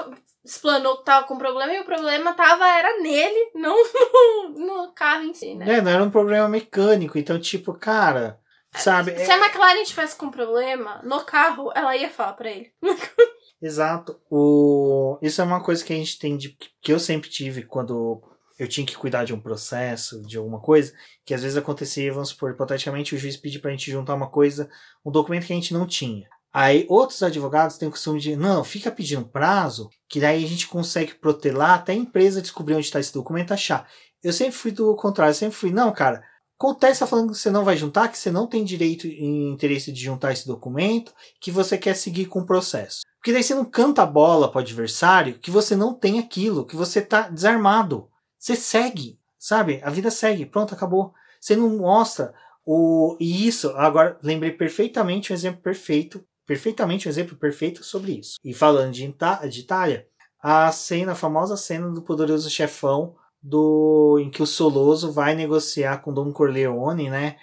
explanou 0.44 0.98
que 0.98 1.04
tava 1.04 1.26
com 1.26 1.36
problema 1.36 1.72
e 1.72 1.80
o 1.80 1.84
problema 1.84 2.34
tava 2.34 2.66
era 2.66 3.00
nele, 3.00 3.50
não 3.54 3.76
no, 3.76 4.48
no 4.66 4.92
carro 4.92 5.24
em 5.24 5.34
si, 5.34 5.54
né? 5.54 5.76
É, 5.76 5.80
não 5.80 5.90
era 5.90 6.02
um 6.02 6.10
problema 6.10 6.48
mecânico. 6.48 7.18
Então, 7.18 7.38
tipo, 7.38 7.74
cara, 7.74 8.40
sabe? 8.72 9.16
Se 9.24 9.30
a 9.30 9.38
McLaren 9.38 9.82
tivesse 9.84 10.16
com 10.16 10.30
problema 10.30 11.00
no 11.04 11.20
carro, 11.24 11.70
ela 11.74 11.96
ia 11.96 12.10
falar 12.10 12.34
pra 12.34 12.50
ele. 12.50 12.72
Exato. 13.60 14.20
O... 14.30 15.18
Isso 15.20 15.40
é 15.40 15.44
uma 15.44 15.62
coisa 15.62 15.84
que 15.84 15.92
a 15.92 15.96
gente 15.96 16.18
tem 16.18 16.36
de... 16.36 16.56
que 16.80 16.92
eu 16.92 17.00
sempre 17.00 17.28
tive 17.28 17.64
quando 17.64 18.22
eu 18.58 18.66
tinha 18.66 18.86
que 18.86 18.96
cuidar 18.96 19.24
de 19.24 19.32
um 19.32 19.40
processo, 19.40 20.20
de 20.22 20.36
alguma 20.36 20.60
coisa, 20.60 20.92
que 21.24 21.32
às 21.32 21.42
vezes 21.42 21.56
acontecia, 21.56 22.12
vamos 22.12 22.30
supor, 22.30 22.50
hipoteticamente 22.50 23.14
o 23.14 23.18
juiz 23.18 23.36
pedir 23.36 23.60
pra 23.60 23.70
gente 23.70 23.90
juntar 23.90 24.14
uma 24.14 24.28
coisa, 24.28 24.68
um 25.04 25.12
documento 25.12 25.46
que 25.46 25.52
a 25.52 25.56
gente 25.56 25.72
não 25.72 25.86
tinha. 25.86 26.28
Aí 26.52 26.86
outros 26.88 27.22
advogados 27.22 27.76
têm 27.76 27.88
o 27.88 27.90
costume 27.90 28.20
de, 28.20 28.34
não, 28.34 28.64
fica 28.64 28.90
pedindo 28.90 29.26
prazo, 29.26 29.90
que 30.08 30.20
daí 30.20 30.44
a 30.44 30.48
gente 30.48 30.66
consegue 30.66 31.14
protelar 31.14 31.74
até 31.74 31.92
a 31.92 31.96
empresa 31.96 32.42
descobrir 32.42 32.74
onde 32.74 32.86
está 32.86 32.98
esse 32.98 33.12
documento 33.12 33.52
achar. 33.52 33.86
Eu 34.22 34.32
sempre 34.32 34.54
fui 34.54 34.70
do 34.70 34.96
contrário, 34.96 35.34
sempre 35.34 35.56
fui, 35.56 35.70
não, 35.70 35.92
cara, 35.92 36.22
acontece 36.58 37.00
tá 37.00 37.06
falando 37.06 37.32
que 37.32 37.38
você 37.38 37.50
não 37.50 37.64
vai 37.64 37.76
juntar, 37.76 38.08
que 38.08 38.18
você 38.18 38.30
não 38.30 38.46
tem 38.46 38.64
direito 38.64 39.06
e 39.06 39.24
interesse 39.24 39.92
de 39.92 40.02
juntar 40.02 40.32
esse 40.32 40.46
documento, 40.46 41.14
que 41.40 41.52
você 41.52 41.78
quer 41.78 41.94
seguir 41.94 42.26
com 42.26 42.40
o 42.40 42.46
processo. 42.46 43.02
Porque 43.18 43.32
daí 43.32 43.42
você 43.42 43.54
não 43.54 43.64
canta 43.64 44.02
a 44.02 44.06
bola 44.06 44.50
pro 44.50 44.60
adversário 44.60 45.38
que 45.38 45.50
você 45.50 45.76
não 45.76 45.94
tem 45.94 46.18
aquilo, 46.18 46.64
que 46.64 46.76
você 46.76 47.00
tá 47.00 47.28
desarmado. 47.28 48.08
Você 48.38 48.56
segue, 48.56 49.18
sabe? 49.38 49.80
A 49.82 49.90
vida 49.90 50.10
segue, 50.10 50.46
pronto, 50.46 50.74
acabou. 50.74 51.12
Você 51.40 51.54
não 51.54 51.76
mostra 51.76 52.34
o. 52.64 53.16
E 53.20 53.46
isso, 53.46 53.70
agora 53.70 54.18
lembrei 54.22 54.52
perfeitamente 54.52 55.32
um 55.32 55.34
exemplo 55.34 55.60
perfeito, 55.62 56.24
perfeitamente 56.48 57.06
um 57.06 57.10
exemplo 57.10 57.36
perfeito 57.36 57.84
sobre 57.84 58.12
isso. 58.18 58.36
E 58.42 58.52
falando 58.54 58.92
de, 58.92 59.04
Ita- 59.04 59.46
de 59.46 59.60
Itália, 59.60 60.06
a 60.42 60.72
cena, 60.72 61.12
a 61.12 61.14
famosa 61.14 61.56
cena 61.56 61.88
do 61.90 62.02
poderoso 62.02 62.48
chefão 62.50 63.14
do 63.40 64.18
em 64.20 64.30
que 64.30 64.42
o 64.42 64.46
Soloso 64.46 65.12
vai 65.12 65.34
negociar 65.34 65.98
com 65.98 66.12
Don 66.12 66.32
Corleone, 66.32 67.08
né? 67.10 67.36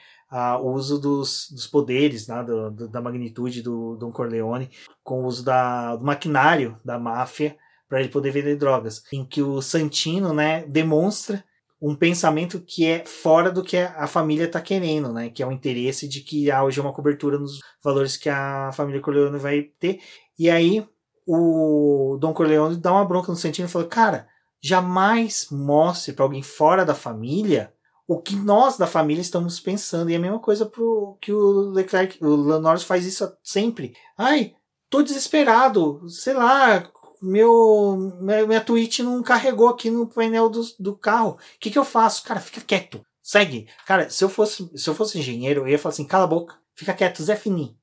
o 0.62 0.72
uso 0.72 1.00
dos, 1.00 1.48
dos 1.52 1.66
poderes, 1.68 2.28
né, 2.28 2.44
do- 2.44 2.70
do- 2.70 2.88
da 2.90 3.00
magnitude 3.02 3.62
do 3.62 3.96
Don 3.96 4.12
Corleone, 4.12 4.70
com 5.02 5.24
o 5.24 5.28
uso 5.28 5.46
da, 5.46 5.96
do 5.96 6.04
maquinário 6.04 6.76
da 6.84 7.00
máfia 7.00 7.56
para 7.88 8.02
ele 8.02 8.10
poder 8.10 8.32
vender 8.32 8.58
drogas. 8.58 9.04
Em 9.14 9.24
que 9.24 9.42
o 9.42 9.62
Santino 9.62 10.34
né, 10.34 10.66
demonstra 10.68 11.42
um 11.88 11.96
pensamento 11.96 12.60
que 12.60 12.86
é 12.86 13.06
fora 13.06 13.52
do 13.52 13.64
que 13.64 13.78
a 13.78 14.08
família 14.08 14.46
está 14.46 14.60
querendo, 14.60 15.14
né? 15.14 15.30
Que 15.30 15.44
é 15.44 15.48
o 15.48 15.52
interesse 15.52 16.08
de 16.08 16.22
que 16.22 16.50
haja 16.50 16.82
uma 16.82 16.94
cobertura 16.94 17.38
nos 17.38 17.60
valores 17.84 18.18
que 18.18 18.28
a 18.28 18.72
família 18.74 19.02
Corleone 19.02 19.38
vai 19.38 19.62
ter. 19.80 20.00
E 20.38 20.50
aí 20.50 20.84
o 21.28 22.18
Don 22.20 22.34
Corleone 22.34 22.78
dá 22.78 22.92
uma 22.92 23.06
bronca 23.06 23.32
no 23.32 23.38
Santino 23.38 23.68
e 23.68 23.72
fala, 23.72 23.86
cara, 23.86 24.28
jamais 24.62 25.48
mostre 25.52 26.14
para 26.14 26.26
alguém 26.26 26.42
fora 26.42 26.84
da 26.84 26.96
família 26.96 27.72
o 28.08 28.20
que 28.20 28.36
nós 28.36 28.78
da 28.78 28.88
família 28.88 29.22
estamos 29.22 29.60
pensando. 29.60 30.10
E 30.10 30.14
é 30.14 30.18
a 30.18 30.20
mesma 30.22 30.40
coisa 30.40 30.66
pro 30.66 31.18
que 31.22 31.32
o 31.32 31.70
Leclerc, 31.72 32.24
o 32.24 32.60
Norris 32.60 32.84
faz 32.84 33.06
isso 33.06 33.32
sempre. 33.44 33.96
Ai, 34.18 34.56
tô 34.90 35.04
desesperado, 35.04 36.08
sei 36.10 36.34
lá, 36.34 36.82
meu 37.22 38.14
minha, 38.48 38.62
Twitch 38.62 39.00
não 39.00 39.22
carregou 39.24 39.70
aqui 39.70 39.90
no 39.90 40.08
painel 40.08 40.50
do, 40.50 40.62
do 40.80 40.98
carro. 40.98 41.32
O 41.32 41.60
que, 41.60 41.72
que 41.72 41.78
eu 41.78 41.86
faço? 41.86 42.24
Cara, 42.24 42.40
fica 42.40 42.62
quieto. 42.62 43.06
Segue. 43.22 43.68
Cara, 43.86 44.10
se 44.10 44.24
eu 44.24 44.30
fosse, 44.30 44.70
se 44.78 44.90
eu 44.90 44.96
fosse 44.96 45.18
engenheiro, 45.18 45.62
eu 45.62 45.68
ia 45.68 45.80
falar 45.80 45.94
assim, 45.94 46.06
cala 46.06 46.26
a 46.26 46.28
boca, 46.28 46.56
fica 46.76 46.94
quieto, 46.94 47.24
Zé 47.24 47.36
Fini. 47.36 47.76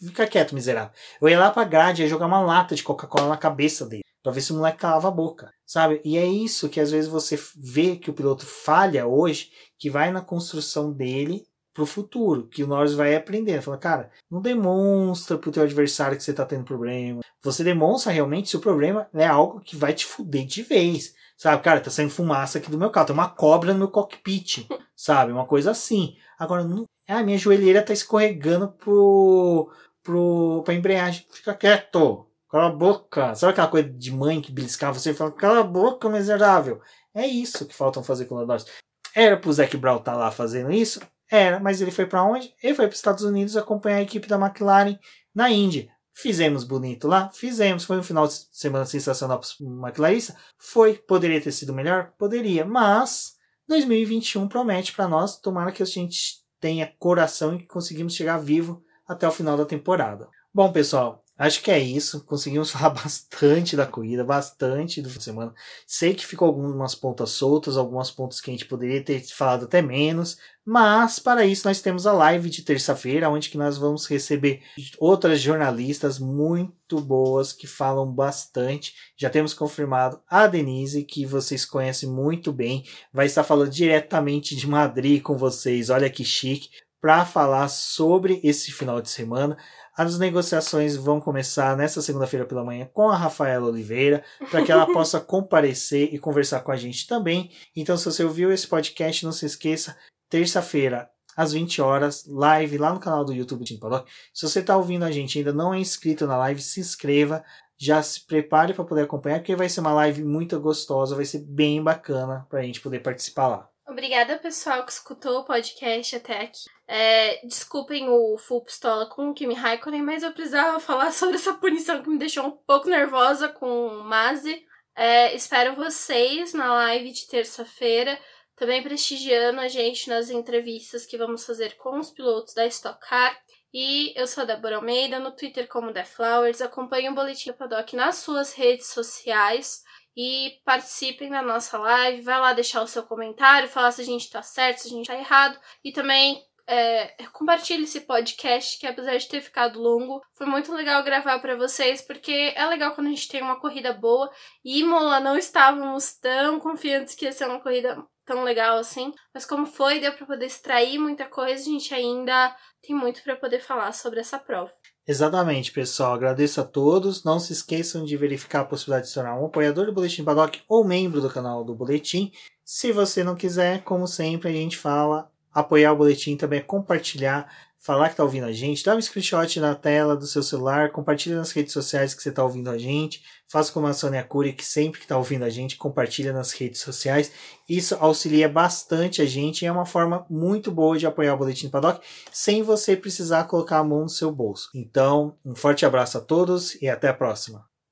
Fica 0.00 0.26
quieto, 0.26 0.54
miserável. 0.54 0.92
Eu 1.20 1.28
ia 1.28 1.38
lá 1.38 1.50
pra 1.50 1.64
grade, 1.64 2.02
ia 2.02 2.08
jogar 2.08 2.26
uma 2.26 2.40
lata 2.40 2.74
de 2.74 2.82
Coca-Cola 2.82 3.28
na 3.28 3.36
cabeça 3.36 3.84
dele. 3.84 4.04
Pra 4.22 4.32
ver 4.32 4.40
se 4.40 4.52
o 4.52 4.56
moleque 4.56 4.78
calava 4.78 5.08
a 5.08 5.10
boca. 5.10 5.50
Sabe? 5.66 6.00
E 6.02 6.16
é 6.16 6.26
isso 6.26 6.68
que 6.68 6.80
às 6.80 6.90
vezes 6.90 7.10
você 7.10 7.38
vê 7.56 7.96
que 7.96 8.10
o 8.10 8.14
piloto 8.14 8.46
falha 8.46 9.06
hoje, 9.06 9.50
que 9.78 9.90
vai 9.90 10.10
na 10.10 10.22
construção 10.22 10.92
dele 10.92 11.44
pro 11.72 11.86
futuro, 11.86 12.46
que 12.46 12.62
o 12.62 12.66
Norris 12.66 12.94
vai 12.94 13.14
aprender. 13.14 13.62
Fala, 13.62 13.78
cara, 13.78 14.10
não 14.30 14.40
demonstra 14.40 15.38
pro 15.38 15.52
teu 15.52 15.62
adversário 15.62 16.16
que 16.16 16.22
você 16.22 16.32
tá 16.32 16.44
tendo 16.44 16.64
problema. 16.64 17.20
Você 17.42 17.64
demonstra 17.64 18.12
realmente 18.12 18.48
se 18.50 18.56
o 18.56 18.60
problema 18.60 19.08
é 19.14 19.26
algo 19.26 19.60
que 19.60 19.76
vai 19.76 19.92
te 19.94 20.04
fuder 20.04 20.46
de 20.46 20.62
vez. 20.62 21.14
Sabe, 21.36 21.62
cara, 21.62 21.80
tá 21.80 21.90
saindo 21.90 22.10
fumaça 22.10 22.58
aqui 22.58 22.70
do 22.70 22.76
meu 22.76 22.90
carro, 22.90 23.06
tem 23.06 23.14
uma 23.14 23.28
cobra 23.28 23.72
no 23.72 23.78
meu 23.78 23.88
cockpit, 23.88 24.66
sabe? 24.94 25.32
Uma 25.32 25.46
coisa 25.46 25.70
assim. 25.70 26.16
Agora, 26.38 26.64
não, 26.64 26.84
ah, 27.08 27.22
minha 27.22 27.38
joelheira 27.38 27.82
tá 27.82 27.92
escorregando 27.92 28.68
pro, 28.68 29.72
pro, 30.02 30.62
pra 30.64 30.74
embreagem. 30.74 31.26
Fica 31.30 31.54
quieto, 31.54 32.26
cala 32.50 32.66
a 32.66 32.72
boca. 32.72 33.34
Sabe 33.34 33.52
aquela 33.52 33.68
coisa 33.68 33.88
de 33.88 34.12
mãe 34.12 34.40
que 34.40 34.52
beliscava 34.52 34.98
você 34.98 35.12
e 35.12 35.14
fala, 35.14 35.32
cala 35.32 35.60
a 35.60 35.64
boca, 35.64 36.08
miserável. 36.10 36.80
É 37.14 37.26
isso 37.26 37.66
que 37.66 37.74
faltam 37.74 38.04
fazer 38.04 38.26
com 38.26 38.36
o 38.36 38.46
Norris. 38.46 38.66
Era 39.14 39.36
pro 39.36 39.52
Zac 39.52 39.76
Brown 39.76 39.98
tá 39.98 40.14
lá 40.14 40.30
fazendo 40.30 40.70
isso? 40.70 41.00
Era, 41.30 41.60
mas 41.60 41.80
ele 41.80 41.90
foi 41.90 42.06
para 42.06 42.24
onde? 42.24 42.52
Ele 42.62 42.74
foi 42.74 42.86
para 42.86 42.92
os 42.92 42.98
Estados 42.98 43.22
Unidos 43.22 43.56
acompanhar 43.56 43.98
a 43.98 44.02
equipe 44.02 44.26
da 44.26 44.36
McLaren 44.36 44.98
na 45.34 45.50
Indy. 45.50 45.88
Fizemos 46.12 46.64
bonito 46.64 47.06
lá? 47.06 47.30
Fizemos. 47.30 47.84
Foi 47.84 47.98
um 47.98 48.02
final 48.02 48.26
de 48.26 48.34
semana 48.52 48.84
sensacional 48.84 49.38
para 49.38 49.48
o 49.60 49.86
McLaren? 49.86 50.18
Foi. 50.58 50.94
Poderia 50.94 51.40
ter 51.40 51.52
sido 51.52 51.72
melhor? 51.72 52.12
Poderia. 52.18 52.64
Mas 52.64 53.36
2021 53.68 54.48
promete 54.48 54.92
para 54.92 55.08
nós. 55.08 55.38
Tomara 55.38 55.72
que 55.72 55.82
a 55.82 55.86
gente 55.86 56.40
tenha 56.58 56.92
coração 56.98 57.54
e 57.54 57.60
que 57.60 57.66
conseguimos 57.66 58.14
chegar 58.14 58.38
vivo 58.38 58.82
até 59.08 59.26
o 59.26 59.32
final 59.32 59.56
da 59.56 59.64
temporada. 59.64 60.28
Bom, 60.52 60.70
pessoal, 60.72 61.24
Acho 61.40 61.62
que 61.62 61.70
é 61.70 61.78
isso. 61.78 62.22
Conseguimos 62.26 62.68
falar 62.70 62.90
bastante 62.90 63.74
da 63.74 63.86
corrida, 63.86 64.22
bastante 64.22 65.00
do 65.00 65.08
fim 65.08 65.16
de 65.16 65.24
semana. 65.24 65.54
Sei 65.86 66.12
que 66.12 66.26
ficou 66.26 66.46
algumas 66.46 66.94
pontas 66.94 67.30
soltas, 67.30 67.78
algumas 67.78 68.10
pontas 68.10 68.42
que 68.42 68.50
a 68.50 68.52
gente 68.52 68.66
poderia 68.66 69.02
ter 69.02 69.26
falado 69.26 69.64
até 69.64 69.80
menos. 69.80 70.36
Mas 70.72 71.18
para 71.18 71.44
isso 71.44 71.66
nós 71.66 71.82
temos 71.82 72.06
a 72.06 72.12
live 72.12 72.48
de 72.48 72.62
terça-feira, 72.62 73.28
onde 73.28 73.50
que 73.50 73.58
nós 73.58 73.76
vamos 73.76 74.06
receber 74.06 74.62
outras 75.00 75.40
jornalistas 75.40 76.20
muito 76.20 77.00
boas 77.00 77.52
que 77.52 77.66
falam 77.66 78.06
bastante. 78.06 78.94
Já 79.16 79.28
temos 79.28 79.52
confirmado 79.52 80.22
a 80.30 80.46
Denise, 80.46 81.02
que 81.02 81.26
vocês 81.26 81.64
conhecem 81.64 82.08
muito 82.08 82.52
bem, 82.52 82.84
vai 83.12 83.26
estar 83.26 83.42
falando 83.42 83.68
diretamente 83.68 84.54
de 84.54 84.68
Madrid 84.68 85.20
com 85.20 85.36
vocês. 85.36 85.90
Olha 85.90 86.08
que 86.08 86.24
chique 86.24 86.68
para 87.00 87.24
falar 87.24 87.66
sobre 87.66 88.40
esse 88.44 88.70
final 88.70 89.02
de 89.02 89.10
semana. 89.10 89.58
As 89.96 90.20
negociações 90.20 90.94
vão 90.94 91.20
começar 91.20 91.76
nesta 91.76 92.00
segunda-feira 92.00 92.46
pela 92.46 92.64
manhã 92.64 92.88
com 92.94 93.10
a 93.10 93.16
Rafaela 93.16 93.66
Oliveira, 93.66 94.22
para 94.48 94.64
que 94.64 94.70
ela 94.70 94.86
possa 94.94 95.18
comparecer 95.18 96.14
e 96.14 96.18
conversar 96.20 96.60
com 96.60 96.70
a 96.70 96.76
gente 96.76 97.08
também. 97.08 97.50
Então, 97.74 97.96
se 97.96 98.04
você 98.04 98.22
ouviu 98.22 98.52
esse 98.52 98.68
podcast, 98.68 99.24
não 99.24 99.32
se 99.32 99.46
esqueça, 99.46 99.96
terça-feira, 100.30 101.10
às 101.36 101.52
20 101.52 101.82
horas, 101.82 102.24
live 102.26 102.78
lá 102.78 102.92
no 102.92 103.00
canal 103.00 103.24
do 103.24 103.32
YouTube 103.32 103.64
do 103.64 103.78
Paddock. 103.78 104.10
Se 104.32 104.48
você 104.48 104.60
está 104.60 104.76
ouvindo 104.76 105.04
a 105.04 105.10
gente 105.10 105.34
e 105.34 105.38
ainda 105.38 105.52
não 105.52 105.74
é 105.74 105.78
inscrito 105.78 106.26
na 106.26 106.38
live, 106.38 106.62
se 106.62 106.80
inscreva. 106.80 107.44
Já 107.76 108.02
se 108.02 108.26
prepare 108.26 108.74
para 108.74 108.84
poder 108.84 109.02
acompanhar, 109.02 109.38
porque 109.38 109.56
vai 109.56 109.68
ser 109.68 109.80
uma 109.80 109.94
live 109.94 110.22
muito 110.22 110.60
gostosa, 110.60 111.16
vai 111.16 111.24
ser 111.24 111.38
bem 111.38 111.82
bacana 111.82 112.46
para 112.48 112.60
a 112.60 112.62
gente 112.62 112.80
poder 112.80 113.00
participar 113.00 113.48
lá. 113.48 113.70
Obrigada, 113.88 114.38
pessoal, 114.38 114.84
que 114.84 114.92
escutou 114.92 115.40
o 115.40 115.44
podcast 115.44 116.14
até 116.14 116.42
aqui. 116.42 116.64
É, 116.86 117.44
desculpem 117.44 118.08
o 118.08 118.36
full 118.36 118.60
pistola 118.60 119.06
com 119.06 119.30
o 119.30 119.34
Kimi 119.34 119.54
Raikkonen, 119.54 120.02
mas 120.02 120.22
eu 120.22 120.32
precisava 120.32 120.78
falar 120.80 121.10
sobre 121.10 121.36
essa 121.36 121.54
punição 121.54 122.02
que 122.02 122.08
me 122.08 122.18
deixou 122.18 122.46
um 122.46 122.50
pouco 122.50 122.88
nervosa 122.88 123.48
com 123.48 123.86
o 123.86 124.04
Mazi. 124.04 124.62
É, 124.94 125.34
espero 125.34 125.74
vocês 125.74 126.52
na 126.52 126.72
live 126.74 127.10
de 127.12 127.26
terça-feira, 127.26 128.18
também 128.60 128.82
prestigiando 128.82 129.58
a 129.58 129.68
gente 129.68 130.06
nas 130.06 130.28
entrevistas 130.28 131.06
que 131.06 131.16
vamos 131.16 131.46
fazer 131.46 131.78
com 131.78 131.98
os 131.98 132.10
pilotos 132.10 132.52
da 132.52 132.66
Stock 132.66 133.00
Car. 133.00 133.34
E 133.72 134.12
eu 134.14 134.26
sou 134.26 134.42
a 134.42 134.44
Débora 134.44 134.76
Almeida, 134.76 135.18
no 135.18 135.32
Twitter 135.32 135.66
como 135.66 135.94
The 135.94 136.04
Flowers. 136.04 136.60
Acompanhe 136.60 137.08
o 137.08 137.14
Boletim 137.14 137.54
Paddock 137.54 137.96
nas 137.96 138.16
suas 138.16 138.52
redes 138.52 138.88
sociais 138.88 139.82
e 140.14 140.60
participem 140.62 141.30
da 141.30 141.40
nossa 141.40 141.78
live. 141.78 142.20
Vai 142.20 142.38
lá 142.38 142.52
deixar 142.52 142.82
o 142.82 142.86
seu 142.86 143.02
comentário, 143.02 143.66
falar 143.66 143.92
se 143.92 144.02
a 144.02 144.04
gente 144.04 144.28
tá 144.28 144.42
certo, 144.42 144.80
se 144.80 144.88
a 144.88 144.90
gente 144.90 145.06
tá 145.06 145.14
errado. 145.14 145.58
E 145.82 145.90
também 145.90 146.44
é, 146.66 147.14
compartilhe 147.32 147.84
esse 147.84 148.02
podcast, 148.02 148.78
que 148.78 148.86
apesar 148.86 149.16
de 149.16 149.26
ter 149.26 149.40
ficado 149.40 149.80
longo, 149.80 150.20
foi 150.34 150.46
muito 150.46 150.70
legal 150.74 151.02
gravar 151.02 151.38
para 151.38 151.56
vocês, 151.56 152.02
porque 152.02 152.52
é 152.54 152.66
legal 152.66 152.94
quando 152.94 153.06
a 153.06 153.10
gente 153.10 153.26
tem 153.26 153.40
uma 153.40 153.58
corrida 153.58 153.94
boa. 153.94 154.30
E 154.62 154.80
Imola 154.80 155.18
não 155.18 155.38
estávamos 155.38 156.12
tão 156.18 156.60
confiantes 156.60 157.14
que 157.14 157.24
ia 157.24 157.32
ser 157.32 157.48
uma 157.48 157.60
corrida 157.60 158.06
tão 158.30 158.44
legal 158.44 158.78
assim, 158.78 159.12
mas 159.34 159.44
como 159.44 159.66
foi, 159.66 159.98
deu 159.98 160.12
para 160.12 160.24
poder 160.24 160.46
extrair 160.46 161.00
muita 161.00 161.24
coisa, 161.24 161.60
a 161.60 161.64
gente 161.64 161.92
ainda 161.92 162.54
tem 162.80 162.94
muito 162.94 163.24
para 163.24 163.34
poder 163.34 163.60
falar 163.60 163.90
sobre 163.90 164.20
essa 164.20 164.38
prova. 164.38 164.70
Exatamente, 165.04 165.72
pessoal. 165.72 166.14
Agradeço 166.14 166.60
a 166.60 166.64
todos. 166.64 167.24
Não 167.24 167.40
se 167.40 167.52
esqueçam 167.52 168.04
de 168.04 168.16
verificar 168.16 168.60
a 168.60 168.64
possibilidade 168.64 169.06
de 169.06 169.08
se 169.08 169.14
tornar 169.16 169.34
um 169.34 169.46
apoiador 169.46 169.86
do 169.86 169.92
Boletim 169.92 170.22
Paddock 170.22 170.62
ou 170.68 170.84
membro 170.84 171.20
do 171.20 171.28
canal 171.28 171.64
do 171.64 171.74
Boletim. 171.74 172.30
Se 172.64 172.92
você 172.92 173.24
não 173.24 173.34
quiser, 173.34 173.82
como 173.82 174.06
sempre, 174.06 174.48
a 174.48 174.52
gente 174.52 174.78
fala, 174.78 175.28
apoiar 175.52 175.92
o 175.92 175.96
Boletim 175.96 176.36
também 176.36 176.60
é 176.60 176.62
compartilhar 176.62 177.52
falar 177.80 178.08
que 178.08 178.12
está 178.12 178.22
ouvindo 178.22 178.44
a 178.44 178.52
gente, 178.52 178.84
dá 178.84 178.94
um 178.94 179.00
screenshot 179.00 179.58
na 179.58 179.74
tela 179.74 180.14
do 180.14 180.26
seu 180.26 180.42
celular, 180.42 180.90
compartilha 180.90 181.36
nas 181.36 181.50
redes 181.50 181.72
sociais 181.72 182.12
que 182.12 182.22
você 182.22 182.28
está 182.28 182.44
ouvindo 182.44 182.68
a 182.68 182.76
gente, 182.76 183.22
faça 183.48 183.72
como 183.72 183.86
a 183.86 183.94
Sônia 183.94 184.22
Cury, 184.22 184.52
que 184.52 184.64
sempre 184.64 185.00
que 185.00 185.06
está 185.06 185.16
ouvindo 185.16 185.44
a 185.44 185.50
gente, 185.50 185.78
compartilha 185.78 186.32
nas 186.32 186.52
redes 186.52 186.80
sociais. 186.80 187.32
Isso 187.66 187.96
auxilia 187.98 188.48
bastante 188.48 189.22
a 189.22 189.26
gente 189.26 189.62
e 189.62 189.66
é 189.66 189.72
uma 189.72 189.86
forma 189.86 190.26
muito 190.28 190.70
boa 190.70 190.98
de 190.98 191.06
apoiar 191.06 191.34
o 191.34 191.38
Boletim 191.38 191.70
Paddock, 191.70 192.04
sem 192.30 192.62
você 192.62 192.94
precisar 192.94 193.44
colocar 193.44 193.78
a 193.78 193.84
mão 193.84 194.02
no 194.02 194.08
seu 194.10 194.30
bolso. 194.30 194.68
Então, 194.74 195.34
um 195.44 195.54
forte 195.54 195.86
abraço 195.86 196.18
a 196.18 196.20
todos 196.20 196.74
e 196.82 196.88
até 196.88 197.08
a 197.08 197.14
próxima. 197.14 197.69